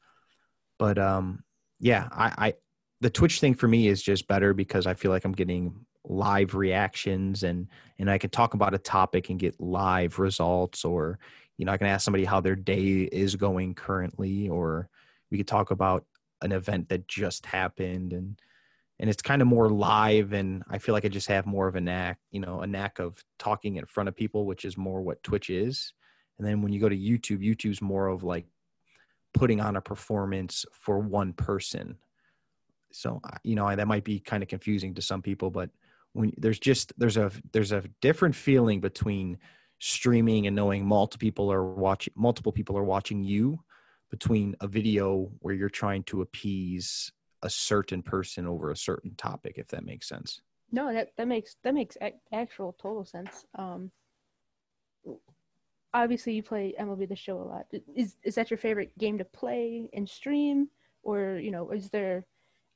But 0.78 0.96
um 0.98 1.44
yeah, 1.80 2.08
I, 2.10 2.32
I 2.38 2.54
the 3.02 3.10
Twitch 3.10 3.40
thing 3.40 3.52
for 3.52 3.68
me 3.68 3.88
is 3.88 4.02
just 4.02 4.26
better 4.26 4.54
because 4.54 4.86
I 4.86 4.94
feel 4.94 5.10
like 5.10 5.26
I'm 5.26 5.32
getting 5.32 5.84
live 6.04 6.54
reactions 6.54 7.42
and 7.42 7.66
and 7.98 8.10
I 8.10 8.18
can 8.18 8.30
talk 8.30 8.54
about 8.54 8.74
a 8.74 8.78
topic 8.78 9.30
and 9.30 9.38
get 9.38 9.58
live 9.60 10.18
results 10.18 10.84
or 10.84 11.18
you 11.56 11.64
know 11.64 11.72
I 11.72 11.78
can 11.78 11.86
ask 11.86 12.04
somebody 12.04 12.24
how 12.24 12.40
their 12.40 12.56
day 12.56 13.08
is 13.10 13.36
going 13.36 13.74
currently 13.74 14.48
or 14.48 14.88
we 15.30 15.38
could 15.38 15.48
talk 15.48 15.70
about 15.70 16.04
an 16.42 16.52
event 16.52 16.88
that 16.90 17.08
just 17.08 17.46
happened 17.46 18.12
and 18.12 18.38
and 19.00 19.10
it's 19.10 19.22
kind 19.22 19.42
of 19.42 19.48
more 19.48 19.68
live 19.68 20.32
and 20.32 20.62
I 20.70 20.78
feel 20.78 20.92
like 20.92 21.04
I 21.04 21.08
just 21.08 21.26
have 21.26 21.46
more 21.46 21.66
of 21.66 21.74
a 21.74 21.80
knack, 21.80 22.18
you 22.30 22.38
know, 22.38 22.60
a 22.60 22.66
knack 22.66 23.00
of 23.00 23.24
talking 23.38 23.76
in 23.76 23.86
front 23.86 24.08
of 24.08 24.14
people, 24.14 24.46
which 24.46 24.64
is 24.64 24.76
more 24.76 25.02
what 25.02 25.22
Twitch 25.24 25.50
is. 25.50 25.92
And 26.38 26.46
then 26.46 26.62
when 26.62 26.72
you 26.72 26.80
go 26.80 26.88
to 26.88 26.96
YouTube, 26.96 27.44
YouTube's 27.44 27.82
more 27.82 28.06
of 28.06 28.22
like 28.22 28.46
putting 29.32 29.60
on 29.60 29.74
a 29.74 29.80
performance 29.80 30.64
for 30.72 31.00
one 31.00 31.32
person. 31.32 31.96
So 32.92 33.20
you 33.42 33.56
know 33.56 33.74
that 33.74 33.88
might 33.88 34.04
be 34.04 34.20
kind 34.20 34.42
of 34.42 34.48
confusing 34.48 34.94
to 34.94 35.02
some 35.02 35.22
people, 35.22 35.50
but 35.50 35.70
when 36.14 36.32
there's 36.38 36.58
just 36.58 36.92
there's 36.98 37.16
a 37.16 37.30
there's 37.52 37.72
a 37.72 37.84
different 38.00 38.34
feeling 38.34 38.80
between 38.80 39.38
streaming 39.78 40.46
and 40.46 40.56
knowing 40.56 40.86
multiple 40.86 41.24
people 41.24 41.52
are 41.52 41.64
watching 41.64 42.12
multiple 42.16 42.52
people 42.52 42.76
are 42.78 42.84
watching 42.84 43.22
you 43.22 43.58
between 44.10 44.54
a 44.60 44.66
video 44.66 45.30
where 45.40 45.54
you're 45.54 45.68
trying 45.68 46.02
to 46.04 46.22
appease 46.22 47.12
a 47.42 47.50
certain 47.50 48.02
person 48.02 48.46
over 48.46 48.70
a 48.70 48.76
certain 48.76 49.14
topic 49.16 49.54
if 49.58 49.68
that 49.68 49.84
makes 49.84 50.08
sense 50.08 50.40
no 50.72 50.92
that 50.92 51.10
that 51.16 51.28
makes 51.28 51.56
that 51.62 51.74
makes 51.74 51.96
actual 52.32 52.74
total 52.80 53.04
sense 53.04 53.44
um 53.58 53.90
obviously 55.94 56.34
you 56.34 56.42
play 56.42 56.74
MLB 56.78 57.08
the 57.08 57.16
Show 57.16 57.40
a 57.40 57.44
lot. 57.44 57.66
Is 57.94 58.16
is 58.22 58.34
that 58.34 58.50
your 58.50 58.58
favorite 58.58 58.96
game 58.98 59.16
to 59.18 59.24
play 59.24 59.88
and 59.94 60.08
stream, 60.08 60.68
or 61.02 61.38
you 61.38 61.50
know, 61.50 61.70
is 61.70 61.88
there 61.88 62.26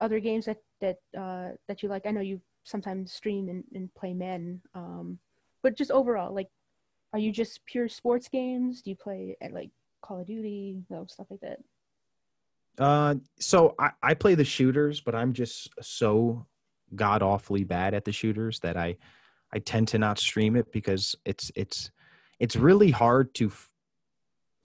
other 0.00 0.20
games 0.20 0.46
that 0.46 0.58
that 0.80 0.98
uh, 1.18 1.50
that 1.66 1.82
you 1.82 1.88
like? 1.88 2.06
I 2.06 2.12
know 2.12 2.20
you 2.20 2.40
sometimes 2.68 3.12
stream 3.12 3.48
and, 3.48 3.64
and 3.74 3.92
play 3.94 4.12
men, 4.12 4.60
um, 4.74 5.18
but 5.62 5.76
just 5.76 5.90
overall, 5.90 6.34
like, 6.34 6.48
are 7.12 7.18
you 7.18 7.32
just 7.32 7.64
pure 7.64 7.88
sports 7.88 8.28
games? 8.28 8.82
Do 8.82 8.90
you 8.90 8.96
play 8.96 9.36
at 9.40 9.52
like 9.52 9.70
Call 10.02 10.20
of 10.20 10.26
Duty, 10.26 10.76
you 10.88 10.96
know, 10.96 11.06
stuff 11.06 11.26
like 11.30 11.40
that? 11.40 11.58
Uh, 12.78 13.16
so 13.40 13.74
I, 13.78 13.90
I 14.02 14.14
play 14.14 14.34
the 14.34 14.44
shooters, 14.44 15.00
but 15.00 15.14
I'm 15.14 15.32
just 15.32 15.70
so 15.80 16.46
god 16.94 17.22
awfully 17.22 17.64
bad 17.64 17.92
at 17.92 18.04
the 18.04 18.12
shooters 18.12 18.60
that 18.60 18.76
I 18.76 18.96
I 19.52 19.58
tend 19.58 19.88
to 19.88 19.98
not 19.98 20.18
stream 20.18 20.56
it 20.56 20.70
because 20.72 21.16
it's 21.24 21.50
it's 21.56 21.90
it's 22.38 22.56
really 22.56 22.90
hard 22.90 23.34
to 23.34 23.48
f- 23.48 23.70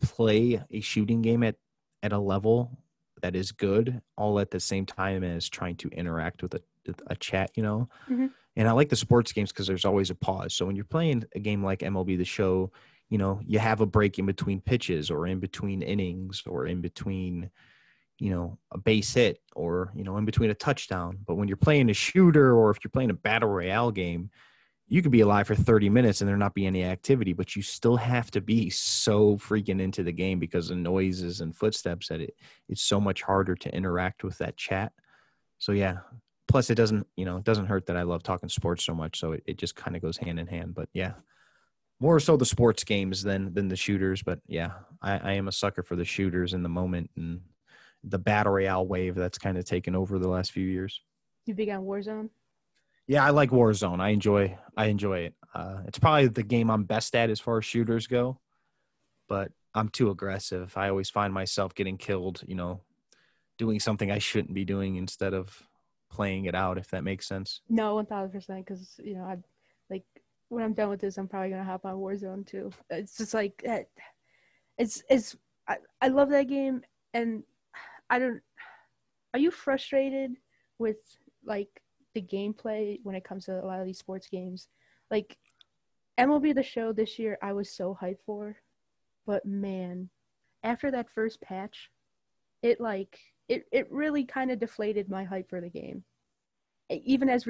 play 0.02 0.62
a 0.70 0.82
shooting 0.82 1.22
game 1.22 1.44
at 1.44 1.56
at 2.02 2.14
a 2.14 2.20
level 2.20 2.78
that 3.22 3.36
is 3.36 3.52
good 3.52 4.02
all 4.18 4.40
at 4.40 4.52
the 4.52 4.60
same 4.60 4.86
time 4.86 5.24
as 5.24 5.48
trying 5.50 5.78
to 5.78 5.88
interact 5.90 6.44
with 6.44 6.54
a, 6.54 6.62
a 7.08 7.16
chat 7.16 7.52
you 7.56 7.64
know 7.64 7.90
mm-hmm. 8.10 8.28
and 8.56 8.68
i 8.68 8.72
like 8.72 8.90
the 8.90 8.96
sports 8.96 9.32
games 9.32 9.52
because 9.52 9.68
there's 9.68 9.86
always 9.86 10.10
a 10.10 10.16
pause 10.16 10.54
so 10.54 10.66
when 10.66 10.76
you're 10.76 10.86
playing 10.86 11.24
a 11.36 11.40
game 11.40 11.64
like 11.64 11.80
mlb 11.80 12.18
the 12.18 12.24
show 12.24 12.72
you 13.10 13.18
know 13.18 13.40
you 13.46 13.60
have 13.60 13.82
a 13.82 13.86
break 13.86 14.20
in 14.20 14.26
between 14.26 14.62
pitches 14.62 15.10
or 15.10 15.28
in 15.28 15.40
between 15.40 15.82
innings 15.82 16.44
or 16.46 16.66
in 16.68 16.82
between 16.82 17.50
you 18.20 18.30
know 18.30 18.58
a 18.72 18.78
base 18.78 19.14
hit 19.14 19.40
or 19.56 19.92
you 19.96 20.04
know 20.04 20.18
in 20.18 20.26
between 20.26 20.50
a 20.50 20.56
touchdown 20.56 21.18
but 21.26 21.36
when 21.36 21.48
you're 21.48 21.58
playing 21.58 21.90
a 21.90 21.94
shooter 21.94 22.56
or 22.56 22.70
if 22.72 22.78
you're 22.84 22.92
playing 22.92 23.10
a 23.10 23.16
battle 23.16 23.50
royale 23.50 23.92
game 23.92 24.30
you 24.88 25.02
could 25.02 25.12
be 25.12 25.22
alive 25.22 25.48
for 25.48 25.56
30 25.56 25.90
minutes 25.90 26.22
and 26.22 26.30
there 26.30 26.38
not 26.38 26.54
be 26.54 26.68
any 26.68 26.84
activity, 26.84 27.34
but 27.34 27.56
you 27.56 27.62
still 27.62 27.96
have 27.96 28.30
to 28.32 28.42
be 28.42 28.70
so 28.70 29.38
freaking 29.38 29.82
into 29.82 30.04
the 30.04 30.12
game 30.12 30.40
because 30.40 30.70
the 30.70 30.76
noises 30.76 31.42
and 31.42 31.56
footsteps 31.56 32.10
that 32.10 32.22
it 32.22 32.36
it's 32.70 32.84
so 32.84 33.00
much 33.00 33.22
harder 33.22 33.56
to 33.56 33.74
interact 33.74 34.24
with 34.24 34.38
that 34.38 34.58
chat. 34.58 34.92
So 35.58 35.72
yeah. 35.72 35.98
Plus 36.54 36.70
it 36.70 36.76
doesn't, 36.76 37.08
you 37.16 37.26
know, 37.26 37.38
it 37.38 37.44
doesn't 37.44 37.66
hurt 37.66 37.88
that 37.88 37.98
I 37.98 38.04
love 38.04 38.22
talking 38.22 38.48
sports 38.48 38.86
so 38.86 38.94
much. 38.94 39.20
So 39.20 39.32
it, 39.32 39.42
it 39.48 39.58
just 39.58 39.76
kind 39.76 39.96
of 39.96 40.04
goes 40.04 40.18
hand 40.18 40.40
in 40.40 40.46
hand. 40.46 40.76
But 40.76 40.88
yeah. 40.94 41.14
More 42.00 42.20
so 42.20 42.38
the 42.38 42.46
sports 42.46 42.84
games 42.84 43.24
than 43.24 43.56
than 43.56 43.70
the 43.70 43.76
shooters. 43.76 44.22
But 44.22 44.38
yeah, 44.46 44.74
I, 45.02 45.18
I 45.18 45.32
am 45.34 45.48
a 45.48 45.52
sucker 45.52 45.82
for 45.82 45.96
the 45.96 46.06
shooters 46.06 46.54
in 46.54 46.62
the 46.62 46.70
moment 46.70 47.10
and 47.18 47.42
the 48.04 48.20
battle 48.20 48.54
royale 48.54 48.86
wave 48.86 49.16
that's 49.16 49.40
kind 49.40 49.58
of 49.58 49.66
taken 49.66 49.96
over 49.96 50.20
the 50.20 50.28
last 50.28 50.52
few 50.52 50.68
years. 50.68 51.02
You 51.48 51.56
big 51.56 51.70
on 51.70 51.86
Warzone? 51.86 52.30
Yeah, 53.08 53.26
I 53.26 53.32
like 53.32 53.50
Warzone. 53.50 54.00
I 54.00 54.10
enjoy 54.10 54.56
I 54.78 54.86
enjoy 54.86 55.22
it. 55.22 55.34
Uh, 55.56 55.78
it's 55.88 55.98
probably 55.98 56.28
the 56.28 56.44
game 56.44 56.70
I'm 56.70 56.84
best 56.84 57.16
at 57.16 57.32
as 57.32 57.40
far 57.40 57.58
as 57.58 57.66
shooters 57.66 58.06
go, 58.06 58.40
but 59.28 59.52
I'm 59.74 59.90
too 59.90 60.12
aggressive. 60.12 60.78
I 60.78 60.90
always 60.90 61.10
find 61.10 61.34
myself 61.34 61.74
getting 61.74 61.98
killed. 61.98 62.44
You 62.46 62.54
know, 62.54 62.82
doing 63.58 63.80
something 63.80 64.12
I 64.12 64.20
shouldn't 64.20 64.54
be 64.54 64.66
doing 64.66 64.98
instead 64.98 65.34
of 65.34 65.68
playing 66.14 66.46
it 66.46 66.56
out. 66.56 66.78
If 66.78 66.90
that 66.90 67.04
makes 67.04 67.28
sense. 67.28 67.62
No, 67.70 67.96
one 67.96 68.06
thousand 68.06 68.32
percent. 68.32 68.66
Because 68.66 69.00
you 69.04 69.16
know, 69.16 69.24
I 69.24 69.38
like 69.90 70.06
when 70.50 70.64
I'm 70.64 70.74
done 70.74 70.90
with 70.90 71.02
this, 71.02 71.18
I'm 71.18 71.28
probably 71.28 71.50
gonna 71.50 71.64
hop 71.64 71.86
on 71.86 71.96
Warzone 71.96 72.46
too. 72.46 72.72
It's 72.90 73.18
just 73.18 73.34
like 73.34 73.62
eh, 73.66 73.84
it's 74.78 75.04
it's 75.10 75.36
I, 75.68 75.78
I 76.02 76.08
love 76.10 76.30
that 76.30 76.48
game, 76.48 76.82
and 77.14 77.44
I 78.10 78.20
don't. 78.20 78.42
Are 79.34 79.40
you 79.40 79.50
frustrated 79.50 80.36
with 80.78 80.98
like 81.46 81.82
the 82.14 82.22
gameplay 82.22 83.00
when 83.04 83.16
it 83.16 83.24
comes 83.24 83.46
to 83.46 83.64
a 83.64 83.66
lot 83.66 83.80
of 83.80 83.86
these 83.86 83.98
sports 83.98 84.28
games. 84.28 84.68
Like 85.10 85.38
MLB 86.20 86.54
the 86.56 86.64
show 86.64 86.94
this 86.94 87.18
year 87.18 87.38
I 87.42 87.54
was 87.54 87.70
so 87.70 87.98
hyped 88.00 88.22
for, 88.26 88.56
but 89.26 89.46
man, 89.46 90.10
after 90.64 90.92
that 90.92 91.10
first 91.10 91.42
patch, 91.42 91.90
it 92.62 92.80
like 92.80 93.20
it 93.50 93.66
it 93.72 93.92
really 93.92 94.24
kind 94.24 94.52
of 94.52 94.60
deflated 94.60 95.10
my 95.10 95.24
hype 95.24 95.50
for 95.50 95.62
the 95.62 95.70
game. 95.70 96.04
Even 96.90 97.30
as 97.30 97.48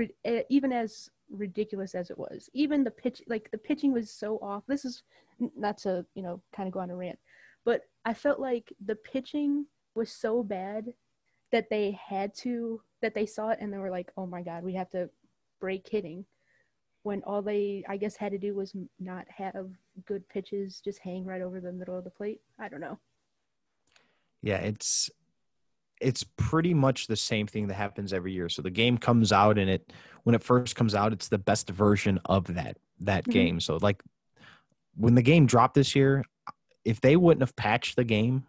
even 0.50 0.72
as 0.72 1.10
ridiculous 1.30 1.96
as 1.96 2.10
it 2.10 2.18
was, 2.18 2.50
even 2.54 2.84
the 2.84 2.92
pitch 2.92 3.22
like 3.28 3.50
the 3.52 3.58
pitching 3.58 3.92
was 3.92 4.10
so 4.12 4.38
off. 4.38 4.64
This 4.68 4.86
is 4.86 5.04
not 5.58 5.78
to 5.80 6.06
you 6.16 6.24
know 6.24 6.42
kind 6.56 6.68
of 6.68 6.74
go 6.74 6.80
on 6.80 6.92
a 6.92 6.96
rant, 6.96 7.20
but 7.66 7.82
I 8.06 8.14
felt 8.14 8.40
like 8.40 8.72
the 8.86 8.96
pitching 8.96 9.66
was 9.96 10.12
so 10.12 10.44
bad 10.44 10.94
that 11.52 11.70
they 11.70 11.92
had 11.92 12.34
to 12.36 12.82
that 13.02 13.14
they 13.14 13.26
saw 13.26 13.50
it 13.50 13.60
and 13.62 13.72
they 13.72 13.78
were 13.78 13.92
like, 13.92 14.12
"Oh 14.18 14.26
my 14.26 14.42
god, 14.42 14.64
we 14.64 14.74
have 14.74 14.90
to 14.92 15.10
break 15.60 15.88
hitting." 15.90 16.26
When 17.04 17.22
all 17.24 17.42
they, 17.42 17.84
I 17.90 17.98
guess, 17.98 18.16
had 18.16 18.32
to 18.32 18.38
do 18.38 18.56
was 18.56 18.74
not 18.98 19.28
have 19.30 19.68
good 20.06 20.28
pitches, 20.30 20.80
just 20.80 21.00
hang 21.00 21.26
right 21.26 21.42
over 21.42 21.60
the 21.60 21.74
middle 21.74 21.98
of 21.98 22.06
the 22.06 22.10
plate. 22.10 22.40
I 22.58 22.70
don't 22.70 22.80
know. 22.80 22.98
Yeah, 24.42 24.58
it's 24.58 25.10
it's 26.02 26.24
pretty 26.38 26.74
much 26.74 27.08
the 27.08 27.16
same 27.16 27.48
thing 27.48 27.68
that 27.68 27.76
happens 27.76 28.14
every 28.14 28.34
year. 28.34 28.50
So 28.50 28.62
the 28.62 28.70
game 28.70 28.98
comes 28.98 29.32
out 29.32 29.58
and 29.58 29.70
it 29.70 29.94
when 30.24 30.36
it 30.36 30.44
first 30.44 30.76
comes 30.76 30.96
out, 30.96 31.14
it's 31.14 31.28
the 31.28 31.38
best 31.38 31.70
version 31.70 32.20
of 32.26 32.54
that 32.56 32.78
that 33.02 33.24
mm-hmm. 33.24 33.32
game. 33.32 33.60
So 33.60 33.78
like 33.82 34.02
when 34.96 35.16
the 35.16 35.22
game 35.22 35.46
dropped 35.46 35.76
this 35.76 35.96
year, 35.96 36.24
if 36.86 37.02
they 37.02 37.16
wouldn't 37.16 37.42
have 37.42 37.56
patched 37.56 37.96
the 37.96 38.04
game, 38.04 38.46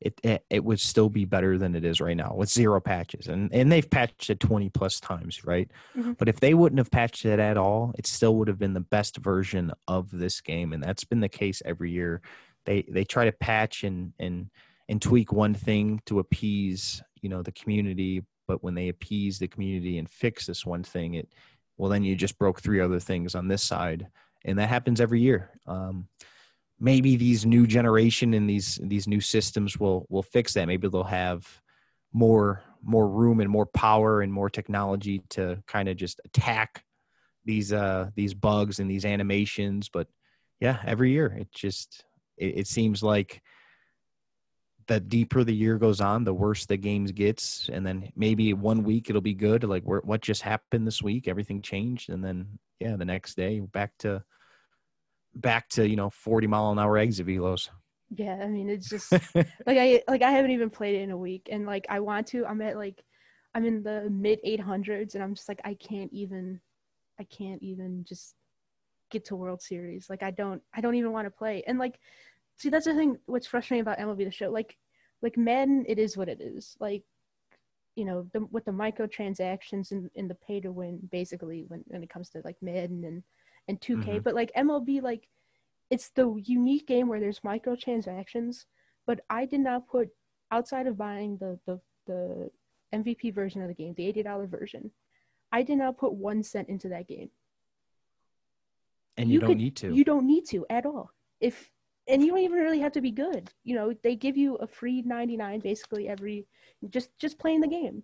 it, 0.00 0.18
it, 0.22 0.44
it 0.48 0.64
would 0.64 0.80
still 0.80 1.10
be 1.10 1.24
better 1.24 1.58
than 1.58 1.74
it 1.74 1.84
is 1.84 2.00
right 2.00 2.16
now 2.16 2.32
with 2.34 2.48
zero 2.48 2.80
patches 2.80 3.28
and 3.28 3.52
and 3.52 3.70
they've 3.70 3.88
patched 3.88 4.30
it 4.30 4.40
20 4.40 4.70
plus 4.70 4.98
times 4.98 5.44
right 5.44 5.70
mm-hmm. 5.94 6.12
but 6.12 6.28
if 6.28 6.40
they 6.40 6.54
wouldn't 6.54 6.78
have 6.78 6.90
patched 6.90 7.26
it 7.26 7.38
at 7.38 7.58
all 7.58 7.92
it 7.98 8.06
still 8.06 8.36
would 8.36 8.48
have 8.48 8.58
been 8.58 8.72
the 8.72 8.80
best 8.80 9.18
version 9.18 9.70
of 9.88 10.10
this 10.10 10.40
game 10.40 10.72
and 10.72 10.82
that's 10.82 11.04
been 11.04 11.20
the 11.20 11.28
case 11.28 11.60
every 11.66 11.90
year 11.90 12.22
they 12.64 12.82
they 12.88 13.04
try 13.04 13.26
to 13.26 13.32
patch 13.32 13.84
and 13.84 14.12
and 14.18 14.50
and 14.90 15.00
tweak 15.00 15.32
one 15.32 15.54
thing 15.54 16.02
to 16.04 16.18
appease 16.18 17.02
you 17.22 17.30
know 17.30 17.42
the 17.42 17.52
community. 17.52 18.22
But 18.46 18.64
when 18.64 18.74
they 18.74 18.88
appease 18.88 19.38
the 19.38 19.46
community 19.46 19.98
and 19.98 20.10
fix 20.10 20.44
this 20.44 20.66
one 20.66 20.82
thing 20.82 21.14
it 21.14 21.32
well 21.78 21.90
then 21.90 22.02
you 22.02 22.16
just 22.16 22.38
broke 22.38 22.60
three 22.60 22.80
other 22.80 23.00
things 23.00 23.34
on 23.34 23.48
this 23.48 23.62
side. 23.62 24.08
And 24.44 24.58
that 24.58 24.68
happens 24.68 25.00
every 25.00 25.20
year. 25.20 25.50
Um, 25.66 26.08
maybe 26.78 27.16
these 27.16 27.46
new 27.46 27.66
generation 27.66 28.34
and 28.34 28.48
these 28.50 28.80
these 28.82 29.06
new 29.06 29.20
systems 29.20 29.78
will 29.78 30.06
will 30.10 30.22
fix 30.22 30.54
that. 30.54 30.66
Maybe 30.66 30.88
they'll 30.88 31.04
have 31.04 31.46
more 32.12 32.62
more 32.82 33.08
room 33.08 33.40
and 33.40 33.48
more 33.48 33.66
power 33.66 34.22
and 34.22 34.32
more 34.32 34.50
technology 34.50 35.22
to 35.30 35.62
kind 35.66 35.88
of 35.88 35.96
just 35.96 36.20
attack 36.24 36.84
these 37.44 37.72
uh 37.72 38.10
these 38.16 38.34
bugs 38.34 38.80
and 38.80 38.90
these 38.90 39.04
animations. 39.04 39.88
But 39.88 40.08
yeah 40.58 40.78
every 40.84 41.12
year 41.12 41.26
it 41.38 41.52
just 41.52 42.04
it, 42.36 42.58
it 42.58 42.66
seems 42.66 43.02
like 43.02 43.40
the 44.90 44.98
deeper 44.98 45.44
the 45.44 45.54
year 45.54 45.78
goes 45.78 46.00
on 46.00 46.24
the 46.24 46.34
worse 46.34 46.66
the 46.66 46.76
games 46.76 47.12
gets 47.12 47.70
and 47.72 47.86
then 47.86 48.10
maybe 48.16 48.52
one 48.52 48.82
week 48.82 49.08
it'll 49.08 49.22
be 49.22 49.32
good 49.32 49.62
like 49.62 49.84
what 49.84 50.20
just 50.20 50.42
happened 50.42 50.84
this 50.84 51.00
week 51.00 51.28
everything 51.28 51.62
changed 51.62 52.10
and 52.10 52.24
then 52.24 52.58
yeah 52.80 52.96
the 52.96 53.04
next 53.04 53.36
day 53.36 53.60
back 53.60 53.92
to 53.98 54.20
back 55.36 55.68
to 55.68 55.88
you 55.88 55.94
know 55.94 56.10
40 56.10 56.48
mile 56.48 56.72
an 56.72 56.80
hour 56.80 56.98
exit 56.98 57.24
velos. 57.24 57.68
Yeah 58.16 58.40
i 58.42 58.48
mean 58.48 58.68
it's 58.68 58.88
just 58.88 59.12
like 59.34 59.46
i 59.68 60.02
like 60.08 60.22
i 60.22 60.32
haven't 60.32 60.50
even 60.50 60.68
played 60.68 60.96
it 60.96 61.02
in 61.02 61.12
a 61.12 61.16
week 61.16 61.48
and 61.52 61.66
like 61.66 61.86
i 61.88 62.00
want 62.00 62.26
to 62.28 62.44
i'm 62.44 62.60
at 62.60 62.76
like 62.76 63.04
i'm 63.54 63.64
in 63.64 63.84
the 63.84 64.10
mid 64.10 64.40
800s 64.44 65.14
and 65.14 65.22
i'm 65.22 65.36
just 65.36 65.48
like 65.48 65.60
i 65.64 65.74
can't 65.74 66.12
even 66.12 66.60
i 67.20 67.24
can't 67.24 67.62
even 67.62 68.04
just 68.08 68.34
get 69.08 69.24
to 69.26 69.36
world 69.36 69.62
series 69.62 70.10
like 70.10 70.24
i 70.24 70.32
don't 70.32 70.60
i 70.74 70.80
don't 70.80 70.96
even 70.96 71.12
want 71.12 71.26
to 71.26 71.30
play 71.30 71.62
and 71.68 71.78
like 71.78 72.00
see 72.56 72.68
that's 72.68 72.86
the 72.86 72.94
thing 72.94 73.16
what's 73.26 73.46
frustrating 73.46 73.82
about 73.82 73.98
mlb 73.98 74.24
the 74.24 74.32
show 74.32 74.50
like 74.50 74.76
like 75.22 75.36
men 75.36 75.84
it 75.88 75.98
is 75.98 76.16
what 76.16 76.28
it 76.28 76.40
is 76.40 76.76
like 76.80 77.02
you 77.96 78.04
know 78.04 78.26
the, 78.32 78.40
with 78.46 78.64
the 78.64 78.70
microtransactions 78.70 79.90
and, 79.90 80.10
and 80.16 80.30
the 80.30 80.34
pay 80.36 80.60
to 80.60 80.72
win 80.72 80.98
basically 81.10 81.64
when, 81.68 81.82
when 81.88 82.02
it 82.02 82.08
comes 82.10 82.30
to 82.30 82.40
like 82.44 82.56
Madden 82.62 83.04
and 83.04 83.22
and 83.68 83.80
2K 83.80 84.06
Mhm. 84.18 84.22
but 84.24 84.34
like 84.34 84.50
MLB 84.56 85.02
like 85.02 85.28
it's 85.90 86.10
the 86.10 86.32
unique 86.44 86.86
game 86.86 87.08
where 87.08 87.20
there's 87.20 87.40
microtransactions 87.40 88.64
but 89.06 89.20
I 89.28 89.44
did 89.44 89.60
not 89.60 89.88
put 89.88 90.08
outside 90.50 90.86
of 90.86 90.96
buying 90.96 91.36
the 91.38 91.58
the 91.66 91.80
the 92.06 92.50
MVP 92.92 93.34
version 93.34 93.60
of 93.62 93.68
the 93.68 93.74
game 93.74 93.94
the 93.96 94.12
$80 94.12 94.48
version 94.48 94.90
I 95.52 95.62
did 95.62 95.78
not 95.78 95.98
put 95.98 96.12
1 96.14 96.42
cent 96.42 96.68
into 96.68 96.88
that 96.90 97.06
game 97.08 97.30
And 99.16 99.28
you, 99.28 99.34
you 99.34 99.40
don't 99.40 99.48
could- 99.50 99.58
need 99.58 99.76
to. 99.76 99.92
you 99.94 100.04
don't 100.04 100.26
need 100.26 100.46
to 100.46 100.64
at 100.70 100.86
all 100.86 101.10
if 101.40 101.70
and 102.08 102.22
you 102.22 102.28
don't 102.30 102.38
even 102.40 102.58
really 102.58 102.80
have 102.80 102.92
to 102.92 103.00
be 103.00 103.10
good 103.10 103.50
you 103.64 103.74
know 103.74 103.92
they 104.02 104.16
give 104.16 104.36
you 104.36 104.56
a 104.56 104.66
free 104.66 105.02
99 105.02 105.60
basically 105.60 106.08
every 106.08 106.46
just 106.88 107.10
just 107.18 107.38
playing 107.38 107.60
the 107.60 107.68
game 107.68 108.02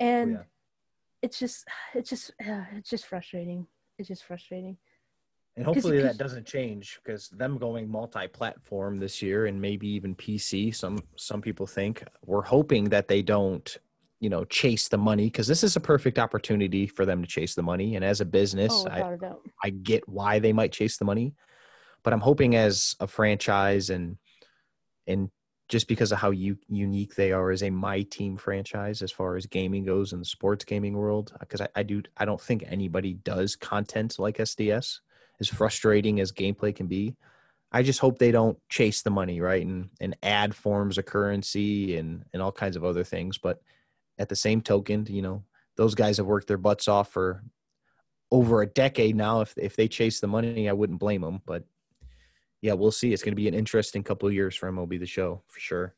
and 0.00 0.32
yeah. 0.32 0.42
it's 1.22 1.38
just 1.38 1.66
it's 1.94 2.10
just 2.10 2.30
uh, 2.46 2.64
it's 2.76 2.90
just 2.90 3.06
frustrating 3.06 3.66
it's 3.98 4.08
just 4.08 4.24
frustrating 4.24 4.76
And 5.56 5.64
'Cause- 5.64 5.74
hopefully 5.76 5.98
'cause- 6.02 6.16
that 6.16 6.18
doesn't 6.22 6.46
change 6.46 7.00
because 7.02 7.28
them 7.30 7.58
going 7.58 7.88
multi-platform 7.88 8.96
this 8.98 9.20
year 9.22 9.46
and 9.46 9.60
maybe 9.60 9.88
even 9.88 10.14
PC. 10.14 10.72
Some 10.74 10.98
some 11.16 11.40
people 11.40 11.66
think 11.66 12.04
we're 12.24 12.42
hoping 12.56 12.84
that 12.90 13.08
they 13.08 13.22
don't, 13.22 13.76
you 14.20 14.30
know, 14.30 14.44
chase 14.44 14.86
the 14.88 14.98
money 14.98 15.24
because 15.26 15.48
this 15.48 15.64
is 15.64 15.74
a 15.74 15.80
perfect 15.80 16.16
opportunity 16.20 16.86
for 16.86 17.04
them 17.04 17.22
to 17.22 17.26
chase 17.28 17.56
the 17.56 17.62
money. 17.62 17.96
And 17.96 18.04
as 18.04 18.20
a 18.20 18.24
business, 18.24 18.72
oh 18.72 18.86
I, 18.88 18.98
without 18.98 19.12
a 19.14 19.16
doubt 19.16 19.40
I 19.64 19.70
get 19.70 20.08
why 20.08 20.38
they 20.38 20.52
might 20.52 20.70
chase 20.70 20.96
the 20.96 21.04
money, 21.04 21.34
but 22.02 22.12
I'm 22.12 22.20
hoping 22.20 22.56
as 22.56 22.96
a 23.00 23.06
franchise 23.06 23.90
and 23.90 24.16
and 25.06 25.30
just 25.68 25.86
because 25.86 26.12
of 26.12 26.18
how 26.18 26.30
u- 26.30 26.58
unique 26.68 27.14
they 27.14 27.30
are 27.30 27.50
as 27.50 27.62
a 27.62 27.70
my 27.70 28.02
team 28.02 28.36
franchise 28.36 29.02
as 29.02 29.12
far 29.12 29.36
as 29.36 29.46
gaming 29.46 29.84
goes 29.84 30.12
in 30.12 30.18
the 30.18 30.24
sports 30.24 30.64
gaming 30.64 30.96
world, 30.96 31.34
because 31.40 31.60
I, 31.60 31.68
I 31.76 31.82
do 31.82 32.02
I 32.16 32.24
don't 32.24 32.40
think 32.40 32.64
anybody 32.66 33.14
does 33.14 33.54
content 33.54 34.18
like 34.18 34.38
SDS 34.38 35.00
as 35.40 35.48
frustrating 35.48 36.20
as 36.20 36.32
gameplay 36.32 36.74
can 36.74 36.86
be. 36.86 37.16
I 37.70 37.82
just 37.82 38.00
hope 38.00 38.18
they 38.18 38.32
don't 38.32 38.58
chase 38.70 39.02
the 39.02 39.10
money, 39.10 39.40
right? 39.40 39.64
And 39.64 39.90
and 40.00 40.16
add 40.22 40.54
forms 40.54 40.96
of 40.96 41.04
currency 41.04 41.98
and 41.98 42.24
and 42.32 42.42
all 42.42 42.52
kinds 42.52 42.76
of 42.76 42.84
other 42.84 43.04
things. 43.04 43.36
But 43.38 43.60
at 44.18 44.28
the 44.28 44.36
same 44.36 44.62
token, 44.62 45.06
you 45.08 45.22
know, 45.22 45.44
those 45.76 45.94
guys 45.94 46.16
have 46.16 46.26
worked 46.26 46.48
their 46.48 46.56
butts 46.56 46.88
off 46.88 47.12
for 47.12 47.44
over 48.30 48.62
a 48.62 48.66
decade 48.66 49.16
now. 49.16 49.42
If 49.42 49.54
if 49.58 49.76
they 49.76 49.88
chase 49.88 50.20
the 50.20 50.28
money, 50.28 50.68
I 50.68 50.72
wouldn't 50.72 50.98
blame 50.98 51.20
them. 51.20 51.42
But 51.44 51.64
yeah, 52.62 52.72
we'll 52.72 52.90
see. 52.90 53.12
It's 53.12 53.22
going 53.22 53.32
to 53.32 53.36
be 53.36 53.48
an 53.48 53.54
interesting 53.54 54.02
couple 54.02 54.28
of 54.28 54.34
years 54.34 54.56
for 54.56 54.70
MLB 54.70 54.98
the 54.98 55.06
Show 55.06 55.42
for 55.46 55.60
sure. 55.60 55.94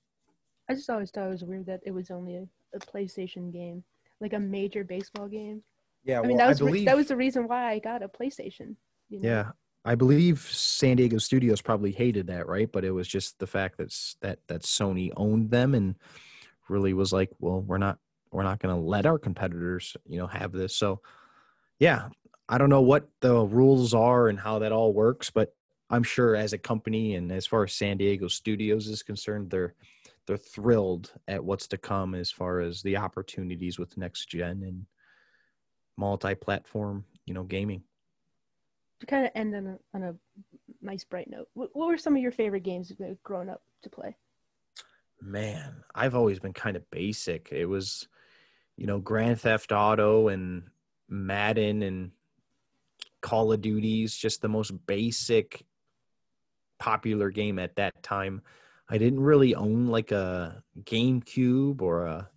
i 0.69 0.75
just 0.75 0.91
always 0.91 1.11
thought 1.11 1.27
it 1.27 1.31
was 1.31 1.45
weird 1.45 1.67
that 1.67 1.81
it 1.85 1.93
was 1.93 2.11
only 2.11 2.37
a, 2.37 2.47
a 2.75 2.79
playstation 2.79 3.53
game 3.53 3.83
like 4.21 4.33
a 4.35 4.39
major 4.39 4.85
baseball 4.85 5.27
game 5.27 5.63
Yeah, 6.05 6.21
i 6.21 6.27
mean 6.27 6.37
that 6.37 6.49
was 6.49 6.63
re- 6.63 6.85
that 6.85 6.97
was 6.97 7.09
the 7.09 7.17
reason 7.17 7.49
why 7.49 7.73
i 7.73 7.79
got 7.79 8.03
a 8.03 8.09
playstation 8.09 8.77
you 9.09 9.21
know? 9.21 9.29
yeah. 9.29 9.51
I 9.83 9.95
believe 9.95 10.41
San 10.41 10.99
Diego 10.99 11.17
Studios 11.17 11.63
probably 11.63 11.91
hated 11.91 12.27
that, 12.27 12.47
right? 12.47 12.71
But 12.71 12.85
it 12.85 12.91
was 12.91 13.09
just 13.09 13.39
the 13.39 13.47
fact 13.47 13.79
that 13.79 13.91
that 14.21 14.39
that 14.49 14.61
Sony 14.63 15.11
owned 15.17 15.51
them 15.51 15.75
and 15.75 15.97
really 16.69 16.93
was 16.93 17.15
like, 17.15 17.31
well, 17.39 17.63
we're 17.63 17.79
not 17.79 17.99
we're 18.31 18.43
not 18.43 18.59
going 18.59 18.75
to 18.75 18.81
let 18.81 19.07
our 19.07 19.19
competitors, 19.19 19.97
you 20.07 20.19
know, 20.19 20.27
have 20.27 20.53
this. 20.53 20.77
So, 20.77 21.01
yeah, 21.79 22.09
I 22.47 22.59
don't 22.59 22.69
know 22.69 22.83
what 22.83 23.09
the 23.21 23.41
rules 23.41 23.95
are 23.95 24.29
and 24.29 24.39
how 24.39 24.59
that 24.59 24.71
all 24.71 24.93
works, 24.93 25.31
but 25.31 25.55
I'm 25.91 26.03
sure 26.03 26.37
as 26.37 26.53
a 26.53 26.59
company 26.59 27.17
and 27.17 27.33
as 27.33 27.47
far 27.47 27.65
as 27.65 27.73
San 27.73 27.97
Diego 27.97 28.29
Studios 28.29 28.87
is 28.87 29.03
concerned, 29.03 29.51
they're 29.51 29.75
they're 30.27 30.37
thrilled 30.37 31.13
at 31.27 31.43
what's 31.45 31.67
to 31.69 31.79
come 31.79 32.15
as 32.15 32.31
far 32.31 32.61
as 32.61 32.83
the 32.83 32.97
opportunities 32.97 33.79
with 33.79 33.97
next 33.97 34.29
gen 34.29 34.63
and 34.63 34.87
multi-platform, 35.97 37.05
you 37.27 37.35
know, 37.35 37.43
gaming. 37.43 37.83
to 39.01 39.07
kind 39.07 39.27
of 39.27 39.33
end 39.35 39.55
on 39.55 39.67
a, 39.67 39.79
on 39.95 40.03
a 40.05 40.15
nice 40.83 41.05
bright 41.05 41.29
note 41.29 41.49
what, 41.55 41.71
what 41.73 41.89
were 41.89 41.99
some 41.99 42.17
of 42.17 42.23
your 42.23 42.33
favorite 42.33 42.63
games 42.63 42.93
growing 43.23 43.51
up 43.51 43.63
to 43.83 43.91
play 43.91 44.17
Man, 45.23 45.85
I've 45.95 46.15
always 46.15 46.39
been 46.39 46.55
kind 46.55 46.77
of 46.77 46.91
basic. 46.91 47.51
It 47.53 47.67
was, 47.67 48.09
you 48.77 48.87
know, 48.87 48.99
Grand 48.99 49.39
Theft 49.39 49.71
Auto 49.71 50.29
and 50.29 50.63
Madden 51.09 51.83
and 51.83 52.13
Call 53.21 53.53
of 53.53 53.61
Duties, 53.61 54.17
just 54.17 54.41
the 54.41 54.49
most 54.49 54.73
basic 54.87 55.67
popular 56.81 57.31
game 57.31 57.59
at 57.61 57.77
that 57.77 58.03
time. 58.03 58.43
I 58.89 58.99
didn't 58.99 59.21
really 59.21 59.55
own 59.55 59.87
like 59.87 60.11
a 60.11 60.65
GameCube 60.83 61.81
or 61.81 62.07
a 62.07 62.29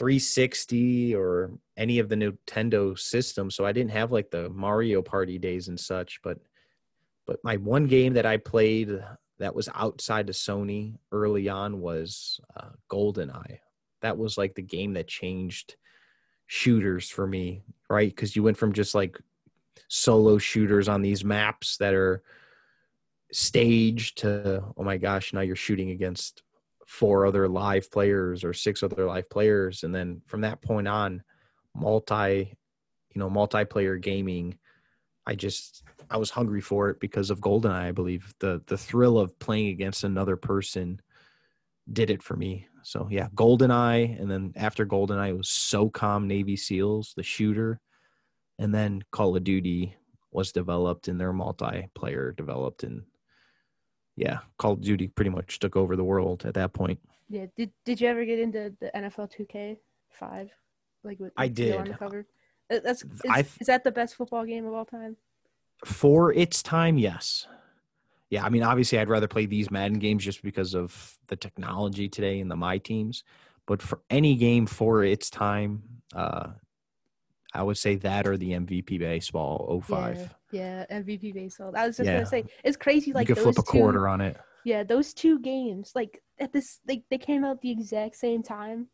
360 0.00 1.14
or 1.14 1.52
any 1.76 2.00
of 2.00 2.08
the 2.08 2.16
Nintendo 2.16 2.98
systems, 2.98 3.54
so 3.54 3.64
I 3.64 3.70
didn't 3.70 3.92
have 3.92 4.10
like 4.10 4.30
the 4.30 4.50
Mario 4.50 5.02
Party 5.02 5.38
days 5.38 5.68
and 5.68 5.78
such, 5.78 6.20
but 6.22 6.38
but 7.26 7.38
my 7.44 7.56
one 7.56 7.86
game 7.86 8.14
that 8.14 8.26
I 8.26 8.36
played 8.36 9.00
that 9.38 9.54
was 9.54 9.68
outside 9.74 10.28
of 10.28 10.34
Sony 10.34 10.96
early 11.10 11.48
on 11.48 11.80
was 11.80 12.40
uh, 12.56 12.70
GoldenEye. 12.90 13.58
That 14.02 14.18
was 14.18 14.36
like 14.36 14.54
the 14.54 14.62
game 14.62 14.94
that 14.94 15.08
changed 15.08 15.76
shooters 16.46 17.08
for 17.08 17.26
me, 17.26 17.62
right? 17.88 18.10
Because 18.10 18.36
you 18.36 18.42
went 18.42 18.58
from 18.58 18.72
just 18.72 18.94
like 18.94 19.18
solo 19.88 20.38
shooters 20.38 20.88
on 20.88 21.02
these 21.02 21.24
maps 21.24 21.78
that 21.78 21.94
are 21.94 22.22
staged 23.34 24.18
to, 24.18 24.64
oh 24.76 24.82
my 24.82 24.96
gosh, 24.96 25.32
now 25.32 25.40
you're 25.40 25.56
shooting 25.56 25.90
against 25.90 26.42
four 26.86 27.26
other 27.26 27.48
live 27.48 27.90
players 27.90 28.44
or 28.44 28.52
six 28.52 28.82
other 28.82 29.06
live 29.06 29.28
players. 29.30 29.82
And 29.82 29.94
then 29.94 30.22
from 30.26 30.42
that 30.42 30.62
point 30.62 30.88
on, 30.88 31.22
multi, 31.74 32.56
you 33.14 33.18
know, 33.18 33.30
multiplayer 33.30 34.00
gaming 34.00 34.58
I 35.26 35.34
just 35.34 35.82
I 36.10 36.16
was 36.16 36.30
hungry 36.30 36.60
for 36.60 36.90
it 36.90 37.00
because 37.00 37.30
of 37.30 37.40
Goldeneye. 37.40 37.88
I 37.88 37.92
believe 37.92 38.34
the 38.40 38.62
the 38.66 38.78
thrill 38.78 39.18
of 39.18 39.38
playing 39.38 39.68
against 39.68 40.04
another 40.04 40.36
person 40.36 41.00
did 41.92 42.10
it 42.10 42.22
for 42.22 42.36
me. 42.36 42.66
So 42.82 43.08
yeah, 43.10 43.28
Goldeneye, 43.34 44.20
and 44.20 44.30
then 44.30 44.52
after 44.56 44.84
Goldeneye 44.84 45.30
it 45.30 45.36
was 45.36 45.48
SOCOM 45.48 46.26
Navy 46.26 46.56
SEALs, 46.56 47.14
the 47.16 47.22
shooter, 47.22 47.80
and 48.58 48.74
then 48.74 49.02
Call 49.10 49.36
of 49.36 49.44
Duty 49.44 49.96
was 50.30 50.52
developed 50.52 51.08
and 51.08 51.18
their 51.18 51.32
multiplayer 51.32 52.36
developed, 52.36 52.82
and 52.82 53.02
yeah, 54.16 54.38
Call 54.58 54.72
of 54.72 54.80
Duty 54.80 55.08
pretty 55.08 55.30
much 55.30 55.58
took 55.58 55.76
over 55.76 55.96
the 55.96 56.04
world 56.04 56.44
at 56.46 56.54
that 56.54 56.72
point. 56.72 56.98
yeah 57.28 57.46
did, 57.56 57.70
did 57.84 58.00
you 58.00 58.08
ever 58.08 58.24
get 58.24 58.38
into 58.38 58.74
the 58.80 58.90
nfl 58.94 59.28
2k 59.30 59.76
5 60.10 60.50
like 61.02 61.18
with 61.20 61.32
I 61.36 61.48
Theo 61.48 61.78
on 61.78 61.84
did. 61.84 61.94
the 61.94 61.98
cover 61.98 62.26
that's 62.68 63.02
is, 63.02 63.20
I've- 63.28 63.48
is 63.60 63.66
that 63.66 63.82
the 63.84 63.92
best 63.92 64.14
football 64.16 64.44
game 64.44 64.66
of 64.66 64.72
all 64.74 64.84
time 64.86 65.16
for 65.84 66.32
its 66.32 66.62
time, 66.62 66.96
yes. 66.96 67.46
Yeah, 68.30 68.42
I 68.44 68.48
mean, 68.48 68.62
obviously, 68.62 68.98
I'd 68.98 69.10
rather 69.10 69.28
play 69.28 69.44
these 69.44 69.70
Madden 69.70 69.98
games 69.98 70.24
just 70.24 70.42
because 70.42 70.74
of 70.74 71.18
the 71.26 71.36
technology 71.36 72.08
today 72.08 72.40
and 72.40 72.50
the 72.50 72.56
my 72.56 72.78
teams. 72.78 73.22
But 73.66 73.82
for 73.82 74.00
any 74.08 74.34
game 74.36 74.66
for 74.66 75.04
its 75.04 75.28
time, 75.28 75.82
uh, 76.14 76.50
I 77.52 77.62
would 77.62 77.76
say 77.76 77.96
that 77.96 78.26
or 78.26 78.36
the 78.38 78.52
MVP 78.52 78.98
baseball 78.98 79.82
05. 79.86 80.16
Yeah, 80.16 80.28
yeah, 80.54 80.86
MVP 80.90 81.34
baseball. 81.34 81.72
I 81.76 81.86
was 81.86 81.96
just 81.96 82.06
Yeah. 82.06 82.14
gonna 82.14 82.26
say 82.26 82.44
it's 82.62 82.76
crazy. 82.76 83.12
Like 83.12 83.28
you 83.28 83.34
could 83.34 83.42
flip 83.42 83.58
a 83.58 83.62
two, 83.62 83.78
quarter 83.78 84.08
on 84.08 84.20
it. 84.20 84.36
Yeah, 84.64 84.84
those 84.84 85.12
two 85.12 85.40
games, 85.40 85.92
like 85.94 86.22
at 86.38 86.52
this, 86.52 86.80
like 86.88 87.02
they 87.10 87.18
came 87.18 87.44
out 87.44 87.60
the 87.60 87.70
exact 87.70 88.16
same 88.16 88.42
time, 88.42 88.88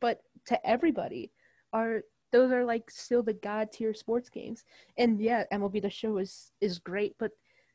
but 0.00 0.20
to 0.46 0.66
everybody, 0.66 1.30
are 1.72 2.02
those 2.32 2.50
are 2.50 2.64
like 2.64 2.90
still 2.90 3.22
the 3.22 3.34
god 3.34 3.70
tier 3.72 3.94
sports 3.94 4.28
games. 4.30 4.64
And 4.96 5.20
yeah, 5.20 5.44
MLB 5.52 5.82
the 5.82 5.90
Show 5.90 6.16
is 6.18 6.52
is 6.60 6.78
great, 6.78 7.14
but 7.18 7.30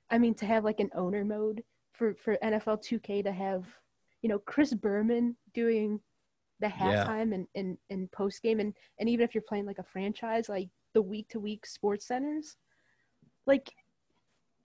I 0.09 0.17
mean 0.17 0.34
to 0.36 0.45
have 0.45 0.63
like 0.63 0.80
an 0.80 0.89
owner 0.95 1.24
mode 1.24 1.63
for 1.93 2.15
for 2.15 2.38
NFL 2.43 2.84
2K 2.84 3.24
to 3.24 3.32
have, 3.32 3.65
you 4.24 4.30
know, 4.30 4.39
Chris 4.39 4.74
Berman 4.74 5.38
doing 5.53 5.99
the 6.59 6.67
Yeah. 6.67 7.05
halftime 7.05 7.34
and 7.34 7.47
and, 7.55 7.78
and 7.91 8.11
post 8.11 8.41
game, 8.41 8.59
and 8.59 8.74
and 8.99 9.07
even 9.07 9.24
if 9.24 9.36
you're 9.36 9.43
playing 9.47 9.67
like 9.67 9.80
a 9.80 9.84
franchise, 9.84 10.49
like 10.49 10.69
the 10.93 11.01
week 11.01 11.30
to 11.30 11.39
week 11.39 11.65
sports 11.65 12.07
centers, 12.07 12.57
like 13.46 13.74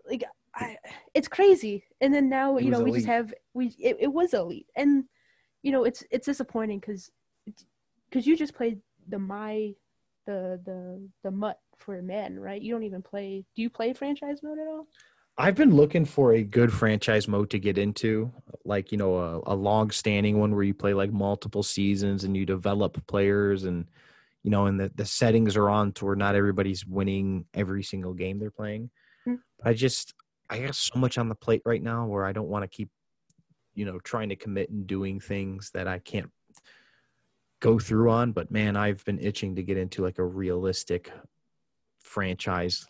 like 0.08 0.24
I, 0.54 0.76
it's 1.14 1.28
crazy. 1.28 1.84
And 2.00 2.14
then 2.14 2.28
now 2.28 2.56
It 2.56 2.64
you 2.64 2.70
know 2.70 2.80
we 2.80 2.92
just 2.92 3.06
have 3.06 3.32
we 3.54 3.74
it, 3.78 3.96
it 4.00 4.12
was 4.12 4.34
elite, 4.34 4.66
and 4.76 5.04
you 5.62 5.72
know 5.72 5.84
it's 5.84 6.04
it's 6.10 6.26
disappointing 6.26 6.78
because 6.78 7.10
because 8.08 8.26
you 8.26 8.36
just 8.36 8.54
played 8.54 8.80
the 9.08 9.18
my 9.18 9.74
the 10.26 10.60
the 10.64 11.08
the 11.22 11.30
mutt 11.30 11.58
for 11.76 12.00
men 12.02 12.38
right? 12.38 12.62
You 12.62 12.72
don't 12.72 12.84
even 12.84 13.02
play. 13.02 13.44
Do 13.54 13.62
you 13.62 13.70
play 13.70 13.92
franchise 13.92 14.40
mode 14.42 14.58
at 14.58 14.66
all? 14.66 14.86
I've 15.38 15.54
been 15.54 15.74
looking 15.74 16.06
for 16.06 16.32
a 16.32 16.42
good 16.42 16.72
franchise 16.72 17.28
mode 17.28 17.50
to 17.50 17.58
get 17.58 17.76
into, 17.76 18.32
like 18.64 18.90
you 18.90 18.96
know, 18.96 19.18
a, 19.18 19.52
a 19.52 19.54
long-standing 19.54 20.38
one 20.38 20.54
where 20.54 20.64
you 20.64 20.72
play 20.72 20.94
like 20.94 21.12
multiple 21.12 21.62
seasons 21.62 22.24
and 22.24 22.34
you 22.34 22.46
develop 22.46 23.06
players, 23.06 23.64
and 23.64 23.84
you 24.46 24.52
know, 24.52 24.66
and 24.66 24.78
the 24.78 24.92
the 24.94 25.04
settings 25.04 25.56
are 25.56 25.68
on 25.68 25.90
to 25.94 26.04
where 26.04 26.14
not 26.14 26.36
everybody's 26.36 26.86
winning 26.86 27.46
every 27.52 27.82
single 27.82 28.14
game 28.14 28.38
they're 28.38 28.52
playing. 28.52 28.90
Hmm. 29.24 29.34
But 29.58 29.66
I 29.66 29.74
just 29.74 30.14
I 30.48 30.60
got 30.60 30.76
so 30.76 31.00
much 31.00 31.18
on 31.18 31.28
the 31.28 31.34
plate 31.34 31.62
right 31.64 31.82
now 31.82 32.06
where 32.06 32.24
I 32.24 32.30
don't 32.30 32.46
want 32.46 32.62
to 32.62 32.68
keep, 32.68 32.88
you 33.74 33.84
know, 33.84 33.98
trying 33.98 34.28
to 34.28 34.36
commit 34.36 34.70
and 34.70 34.86
doing 34.86 35.18
things 35.18 35.72
that 35.74 35.88
I 35.88 35.98
can't 35.98 36.30
go 37.58 37.80
through 37.80 38.08
on, 38.08 38.30
but 38.30 38.52
man, 38.52 38.76
I've 38.76 39.04
been 39.04 39.18
itching 39.18 39.56
to 39.56 39.64
get 39.64 39.78
into 39.78 40.04
like 40.04 40.20
a 40.20 40.24
realistic 40.24 41.10
franchise 42.04 42.86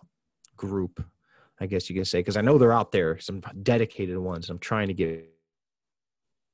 group, 0.59 1.03
I 1.59 1.65
guess 1.65 1.89
you 1.89 1.97
could 1.97 2.07
say, 2.07 2.19
because 2.19 2.37
I 2.37 2.43
know 2.43 2.59
they're 2.59 2.71
out 2.71 2.93
there, 2.93 3.19
some 3.19 3.41
dedicated 3.63 4.19
ones. 4.19 4.51
I'm 4.51 4.59
trying 4.59 4.89
to 4.89 4.95
get 4.95 5.31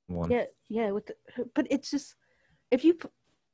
one. 0.06 0.30
Yeah, 0.30 0.44
yeah. 0.68 0.92
With 0.92 1.06
the, 1.06 1.16
but 1.56 1.66
it's 1.70 1.90
just 1.90 2.14
if 2.70 2.84
you 2.84 2.96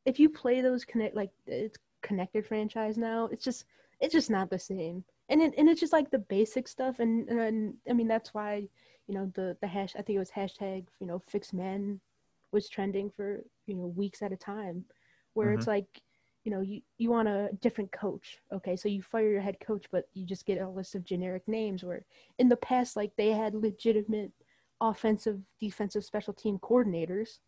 if 0.09 0.19
you 0.19 0.29
play 0.31 0.61
those 0.63 0.85
connect 0.85 1.15
like 1.15 1.31
it's 1.47 1.77
connected 2.03 2.47
franchise 2.47 2.97
now, 2.97 3.29
it's 3.31 3.45
just 3.45 3.67
it's 4.01 4.15
just 4.15 4.31
not 4.31 4.49
the 4.49 4.59
same. 4.59 5.05
And 5.29 5.43
it, 5.43 5.53
and 5.59 5.69
it's 5.69 5.81
just 5.81 5.93
like 5.93 6.11
the 6.11 6.19
basic 6.19 6.67
stuff, 6.67 6.99
and 6.99 7.29
and 7.29 7.75
I 7.89 7.93
mean 7.93 8.09
that's 8.09 8.33
why 8.33 8.69
you 9.07 9.15
know 9.15 9.31
the 9.35 9.57
the 9.61 9.67
hash 9.67 9.95
I 9.95 10.03
think 10.03 10.17
it 10.17 10.21
was 10.21 10.31
hashtag 10.31 10.87
you 11.01 11.07
know 11.07 11.23
fix 11.29 11.53
men 11.53 12.01
was 12.53 12.69
trending 12.69 13.11
for 13.11 13.45
you 13.67 13.75
know 13.75 13.87
weeks 13.87 14.23
at 14.23 14.33
a 14.33 14.37
time, 14.37 14.87
where 15.35 15.49
mm-hmm. 15.49 15.59
it's 15.59 15.67
like 15.67 16.03
you 16.45 16.53
know 16.53 16.63
you 16.63 16.81
you 16.97 17.11
want 17.11 17.29
a 17.29 17.51
different 17.61 17.93
coach 17.93 18.39
okay 18.53 18.75
so 18.75 18.89
you 18.89 19.03
fire 19.03 19.29
your 19.29 19.41
head 19.43 19.59
coach 19.61 19.85
but 19.91 20.05
you 20.15 20.25
just 20.25 20.47
get 20.47 20.61
a 20.63 20.69
list 20.69 20.95
of 20.95 21.05
generic 21.05 21.43
names 21.47 21.85
where 21.85 22.07
in 22.39 22.49
the 22.49 22.57
past 22.57 22.97
like 22.97 23.11
they 23.17 23.33
had 23.33 23.55
legitimate 23.55 24.33
offensive 24.81 25.41
defensive 25.61 26.05
special 26.05 26.33
team 26.33 26.59
coordinators 26.61 27.41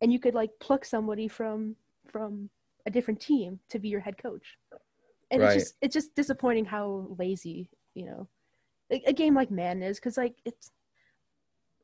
and 0.00 0.12
you 0.12 0.18
could 0.18 0.34
like 0.34 0.50
pluck 0.60 0.84
somebody 0.84 1.28
from 1.28 1.76
from 2.08 2.50
a 2.86 2.90
different 2.90 3.20
team 3.20 3.58
to 3.68 3.78
be 3.78 3.88
your 3.88 4.00
head 4.00 4.16
coach 4.16 4.56
and 5.30 5.42
right. 5.42 5.56
it's 5.56 5.64
just 5.64 5.74
it's 5.80 5.94
just 5.94 6.14
disappointing 6.14 6.64
how 6.64 7.06
lazy 7.18 7.68
you 7.94 8.04
know 8.04 8.28
a, 8.90 9.02
a 9.06 9.12
game 9.12 9.34
like 9.34 9.50
Madden 9.50 9.82
is 9.82 9.98
because 9.98 10.16
like 10.16 10.34
it's 10.44 10.70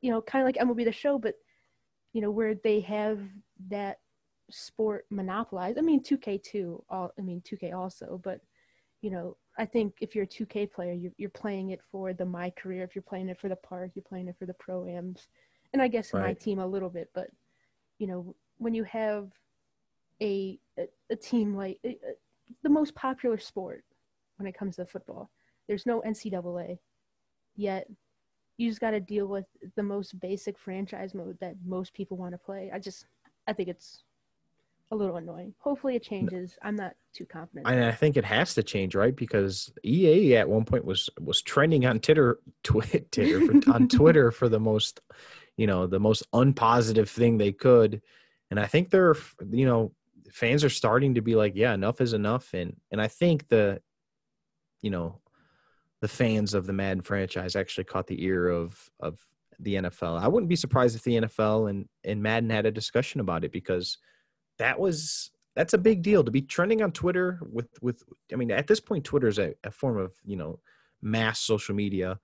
you 0.01 0.11
know 0.11 0.21
kind 0.21 0.41
of 0.41 0.47
like 0.47 0.67
MLB 0.67 0.85
the 0.85 0.91
Show, 0.91 1.17
but 1.17 1.35
you 2.13 2.21
know 2.21 2.31
where 2.31 2.55
they 2.55 2.81
have 2.81 3.19
that 3.69 3.99
sport 4.49 5.05
monopolized. 5.09 5.77
I 5.77 5.81
mean, 5.81 6.01
2K 6.01 6.43
too. 6.43 6.83
All 6.89 7.11
I 7.17 7.21
mean, 7.21 7.41
2K 7.41 7.73
also, 7.73 8.19
but 8.23 8.41
you 9.01 9.11
know, 9.11 9.37
I 9.57 9.65
think 9.65 9.95
if 10.01 10.15
you're 10.15 10.23
a 10.23 10.27
2K 10.27 10.71
player, 10.71 10.93
you're, 10.93 11.11
you're 11.17 11.29
playing 11.29 11.69
it 11.69 11.81
for 11.91 12.13
the 12.13 12.25
my 12.25 12.49
career. 12.51 12.83
If 12.83 12.95
you're 12.95 13.03
playing 13.03 13.29
it 13.29 13.39
for 13.39 13.49
the 13.49 13.55
park, 13.55 13.91
you're 13.95 14.03
playing 14.07 14.27
it 14.27 14.35
for 14.37 14.45
the 14.45 14.55
proams, 14.55 15.27
and 15.73 15.81
I 15.81 15.87
guess 15.87 16.13
right. 16.13 16.23
my 16.23 16.33
team 16.33 16.59
a 16.59 16.67
little 16.67 16.89
bit. 16.89 17.09
But 17.13 17.29
you 17.97 18.07
know, 18.07 18.35
when 18.57 18.73
you 18.73 18.83
have 18.85 19.29
a 20.21 20.59
a, 20.77 20.87
a 21.09 21.15
team 21.15 21.55
like 21.55 21.79
a, 21.85 21.97
the 22.63 22.69
most 22.69 22.95
popular 22.95 23.37
sport 23.37 23.83
when 24.37 24.47
it 24.47 24.57
comes 24.57 24.75
to 24.75 24.85
football, 24.85 25.29
there's 25.67 25.85
no 25.85 26.01
NCAA, 26.01 26.77
yet 27.55 27.87
you 28.57 28.69
just 28.69 28.81
got 28.81 28.91
to 28.91 28.99
deal 28.99 29.27
with 29.27 29.45
the 29.75 29.83
most 29.83 30.19
basic 30.19 30.57
franchise 30.57 31.13
mode 31.13 31.37
that 31.39 31.55
most 31.65 31.93
people 31.93 32.17
want 32.17 32.33
to 32.33 32.37
play. 32.37 32.71
I 32.73 32.79
just, 32.79 33.05
I 33.47 33.53
think 33.53 33.69
it's 33.69 34.03
a 34.91 34.95
little 34.95 35.17
annoying. 35.17 35.53
Hopefully 35.59 35.95
it 35.95 36.03
changes. 36.03 36.57
I'm 36.63 36.75
not 36.75 36.93
too 37.13 37.25
confident. 37.25 37.67
And 37.67 37.83
I 37.83 37.91
think 37.91 38.17
it 38.17 38.25
has 38.25 38.53
to 38.55 38.63
change, 38.63 38.95
right? 38.95 39.15
Because 39.15 39.71
EA 39.83 40.37
at 40.37 40.49
one 40.49 40.65
point 40.65 40.85
was 40.85 41.09
was 41.19 41.41
trending 41.41 41.85
on 41.85 41.99
Twitter, 41.99 42.39
Twitter 42.63 43.03
on 43.71 43.87
Twitter 43.87 44.31
for 44.31 44.49
the 44.49 44.59
most, 44.59 45.01
you 45.57 45.67
know, 45.67 45.87
the 45.87 45.99
most 45.99 46.23
unpositive 46.33 47.09
thing 47.09 47.37
they 47.37 47.51
could. 47.51 48.01
And 48.49 48.59
I 48.59 48.65
think 48.65 48.89
they're, 48.89 49.15
you 49.49 49.65
know, 49.65 49.91
fans 50.31 50.63
are 50.63 50.69
starting 50.69 51.15
to 51.15 51.21
be 51.21 51.35
like, 51.35 51.53
yeah, 51.55 51.73
enough 51.73 51.99
is 51.99 52.13
enough. 52.13 52.53
And 52.53 52.77
and 52.91 53.01
I 53.01 53.07
think 53.07 53.47
the, 53.49 53.81
you 54.81 54.89
know, 54.89 55.19
the 56.01 56.07
fans 56.07 56.53
of 56.53 56.67
the 56.67 56.73
Madden 56.73 57.01
franchise 57.01 57.55
actually 57.55 57.85
caught 57.85 58.07
the 58.07 58.23
ear 58.23 58.47
of 58.47 58.89
of 58.99 59.19
the 59.59 59.75
NFL. 59.75 60.19
I 60.19 60.27
wouldn't 60.27 60.49
be 60.49 60.55
surprised 60.55 60.95
if 60.95 61.03
the 61.03 61.21
NFL 61.21 61.69
and 61.69 61.89
and 62.03 62.21
Madden 62.21 62.49
had 62.49 62.65
a 62.65 62.71
discussion 62.71 63.19
about 63.19 63.43
it 63.43 63.51
because 63.51 63.97
that 64.59 64.79
was 64.79 65.31
that's 65.55 65.73
a 65.73 65.79
big 65.79 66.03
deal 66.03 66.23
to 66.23 66.31
be 66.31 66.41
trending 66.41 66.83
on 66.83 66.91
Twitter 66.91 67.39
with 67.41 67.69
with 67.81 68.03
I 68.31 68.35
mean 68.35 68.51
at 68.51 68.67
this 68.67 68.79
point 68.79 69.03
Twitter 69.03 69.27
is 69.27 69.39
a, 69.39 69.55
a 69.63 69.71
form 69.71 69.97
of 69.97 70.13
you 70.23 70.35
know 70.35 70.59
mass 71.01 71.39
social 71.39 71.75
media. 71.75 72.19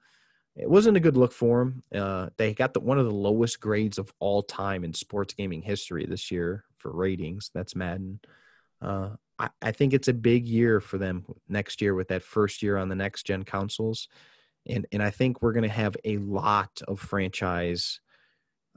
It 0.56 0.70
wasn't 0.70 0.97
a 0.97 0.99
good 0.99 1.18
look 1.18 1.32
for 1.32 1.60
them. 1.60 1.84
Uh, 1.93 2.30
they 2.38 2.54
got 2.54 2.74
the, 2.74 2.80
one 2.80 2.99
of 2.99 3.06
the 3.06 3.12
lowest 3.12 3.60
grades 3.60 3.97
of 3.97 4.14
all 4.20 4.43
time 4.43 4.84
in 4.84 4.93
sports 4.93 5.34
gaming 5.34 5.64
history 5.64 6.06
this 6.06 6.30
year 6.30 6.64
for 6.78 6.91
ratings. 6.91 7.49
That's 7.54 7.76
Madden. 7.76 8.20
Uh, 8.80 9.10
I, 9.39 9.49
I 9.62 9.72
think 9.72 9.93
it's 9.93 10.10
a 10.10 10.14
big 10.14 10.47
year 10.47 10.80
for 10.80 10.99
them 10.99 11.26
next 11.49 11.82
year 11.82 11.95
with 11.95 12.10
that 12.10 12.22
first 12.22 12.62
year 12.62 12.78
on 12.78 12.88
the 12.88 12.95
next 12.95 13.26
gen 13.26 13.43
consoles. 13.43 14.08
And, 14.68 14.86
and 14.91 15.01
I 15.01 15.10
think 15.10 15.41
we're 15.41 15.54
going 15.54 15.64
to 15.64 15.70
have 15.70 15.97
a 16.06 16.18
lot 16.18 16.82
of 16.88 16.99
franchise, 16.99 17.99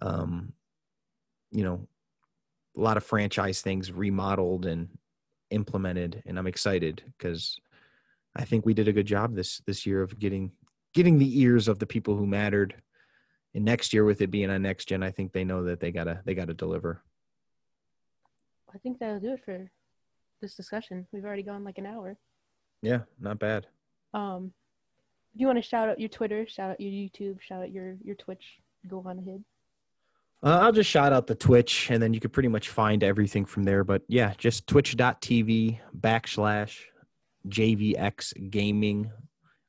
um, 0.00 0.54
you 1.52 1.62
know, 1.62 1.86
a 2.76 2.80
lot 2.80 2.96
of 2.96 3.04
franchise 3.04 3.60
things 3.60 3.92
remodeled 3.92 4.64
and 4.64 4.88
implemented. 5.50 6.22
And 6.26 6.38
I'm 6.38 6.46
excited 6.46 7.02
because 7.18 7.58
I 8.34 8.44
think 8.44 8.64
we 8.64 8.74
did 8.74 8.88
a 8.88 8.92
good 8.92 9.06
job 9.06 9.34
this, 9.34 9.60
this 9.66 9.84
year 9.84 10.02
of 10.02 10.18
getting, 10.18 10.52
getting 10.96 11.18
the 11.18 11.40
ears 11.40 11.68
of 11.68 11.78
the 11.78 11.86
people 11.86 12.16
who 12.16 12.26
mattered. 12.26 12.74
And 13.54 13.64
next 13.64 13.92
year 13.92 14.04
with 14.04 14.22
it 14.22 14.30
being 14.30 14.50
on 14.50 14.62
next 14.62 14.86
gen, 14.86 15.02
I 15.02 15.10
think 15.10 15.32
they 15.32 15.44
know 15.44 15.62
that 15.64 15.78
they 15.78 15.92
gotta, 15.92 16.22
they 16.24 16.34
gotta 16.34 16.54
deliver. 16.54 17.02
I 18.74 18.78
think 18.78 18.98
that'll 18.98 19.20
do 19.20 19.34
it 19.34 19.44
for 19.44 19.70
this 20.40 20.54
discussion. 20.54 21.06
We've 21.12 21.24
already 21.24 21.42
gone 21.42 21.64
like 21.64 21.78
an 21.78 21.86
hour. 21.86 22.16
Yeah, 22.80 23.00
not 23.20 23.38
bad. 23.38 23.66
Um, 24.14 24.52
do 25.34 25.40
you 25.40 25.46
want 25.46 25.58
to 25.58 25.62
shout 25.62 25.88
out 25.88 26.00
your 26.00 26.08
Twitter, 26.08 26.46
shout 26.48 26.70
out 26.70 26.80
your 26.80 26.90
YouTube, 26.90 27.40
shout 27.42 27.62
out 27.62 27.70
your 27.70 27.96
your 28.02 28.14
Twitch? 28.14 28.58
Go 28.88 29.02
on 29.04 29.18
ahead. 29.18 29.44
Uh, 30.42 30.60
I'll 30.62 30.72
just 30.72 30.88
shout 30.88 31.12
out 31.12 31.26
the 31.26 31.34
Twitch, 31.34 31.90
and 31.90 32.02
then 32.02 32.14
you 32.14 32.20
could 32.20 32.32
pretty 32.32 32.48
much 32.48 32.70
find 32.70 33.04
everything 33.04 33.44
from 33.44 33.64
there. 33.64 33.84
But 33.84 34.02
yeah, 34.08 34.32
just 34.38 34.66
twitch.tv 34.66 35.78
backslash 35.98 36.78
JVX 37.48 38.50
Gaming. 38.50 39.10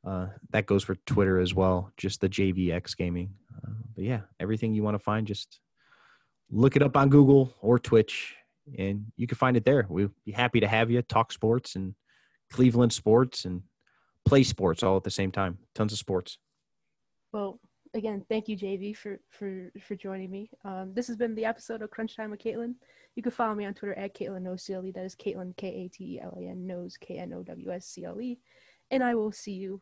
Uh, 0.08 0.28
that 0.52 0.66
goes 0.66 0.86
for 0.86 0.96
Twitter 1.06 1.38
as 1.38 1.54
well, 1.54 1.92
just 1.98 2.22
the 2.22 2.30
JVX 2.30 2.96
Gaming. 2.96 3.30
Uh, 3.58 3.72
but 3.94 4.06
yeah, 4.06 4.22
everything 4.40 4.74
you 4.74 4.82
want 4.82 4.96
to 4.96 5.04
find, 5.04 5.28
just 5.28 5.60
look 6.50 6.78
it 6.78 6.82
up 6.82 6.96
on 6.96 7.10
Google 7.10 7.54
or 7.62 7.78
Twitch, 7.78 8.34
and 8.78 9.06
you 9.18 9.28
can 9.28 9.38
find 9.38 9.58
it 9.58 9.66
there. 9.66 9.86
We'd 9.90 10.12
be 10.26 10.32
happy 10.32 10.62
to 10.62 10.68
have 10.68 10.90
you 10.90 11.02
talk 11.02 11.34
sports 11.34 11.76
and 11.76 11.94
Cleveland 12.50 12.94
sports 12.94 13.44
and 13.44 13.64
play 14.24 14.44
sports 14.44 14.82
all 14.82 14.96
at 14.96 15.04
the 15.04 15.12
same 15.12 15.30
time. 15.30 15.58
Tons 15.76 15.92
of 15.92 16.00
sports. 16.00 16.38
Well, 17.34 17.60
again, 17.94 18.24
thank 18.30 18.48
you, 18.48 18.56
JV, 18.56 18.96
for 18.96 19.20
for 19.30 19.74
for 19.82 19.96
joining 19.96 20.32
me. 20.32 20.50
Um, 20.64 20.94
this 20.94 21.08
has 21.08 21.18
been 21.18 21.36
the 21.36 21.44
episode 21.44 21.82
of 21.82 21.92
Crunch 21.92 22.16
Time 22.16 22.32
with 22.32 22.40
Katelan. 22.40 22.76
You 23.16 23.24
can 23.24 23.34
follow 23.34 23.56
me 23.56 23.66
on 23.66 23.74
Twitter 23.74 23.98
at 23.98 24.16
Katelan 24.16 24.44
Knows. 24.44 24.66
That 24.68 25.04
is 25.04 25.16
Katelan 25.16 25.58
K 25.58 25.68
A 25.68 25.90
T 25.90 26.16
E 26.16 26.22
L 26.22 26.38
A 26.40 26.48
N 26.48 26.66
Knows 26.66 26.96
K 26.96 27.18
N 27.18 27.34
O 27.34 27.44
W 27.44 27.72
S 27.72 27.88
C 27.88 28.06
L 28.06 28.22
E. 28.22 28.40
And 28.90 29.04
I 29.04 29.16
will 29.16 29.34
see 29.34 29.52
you 29.52 29.82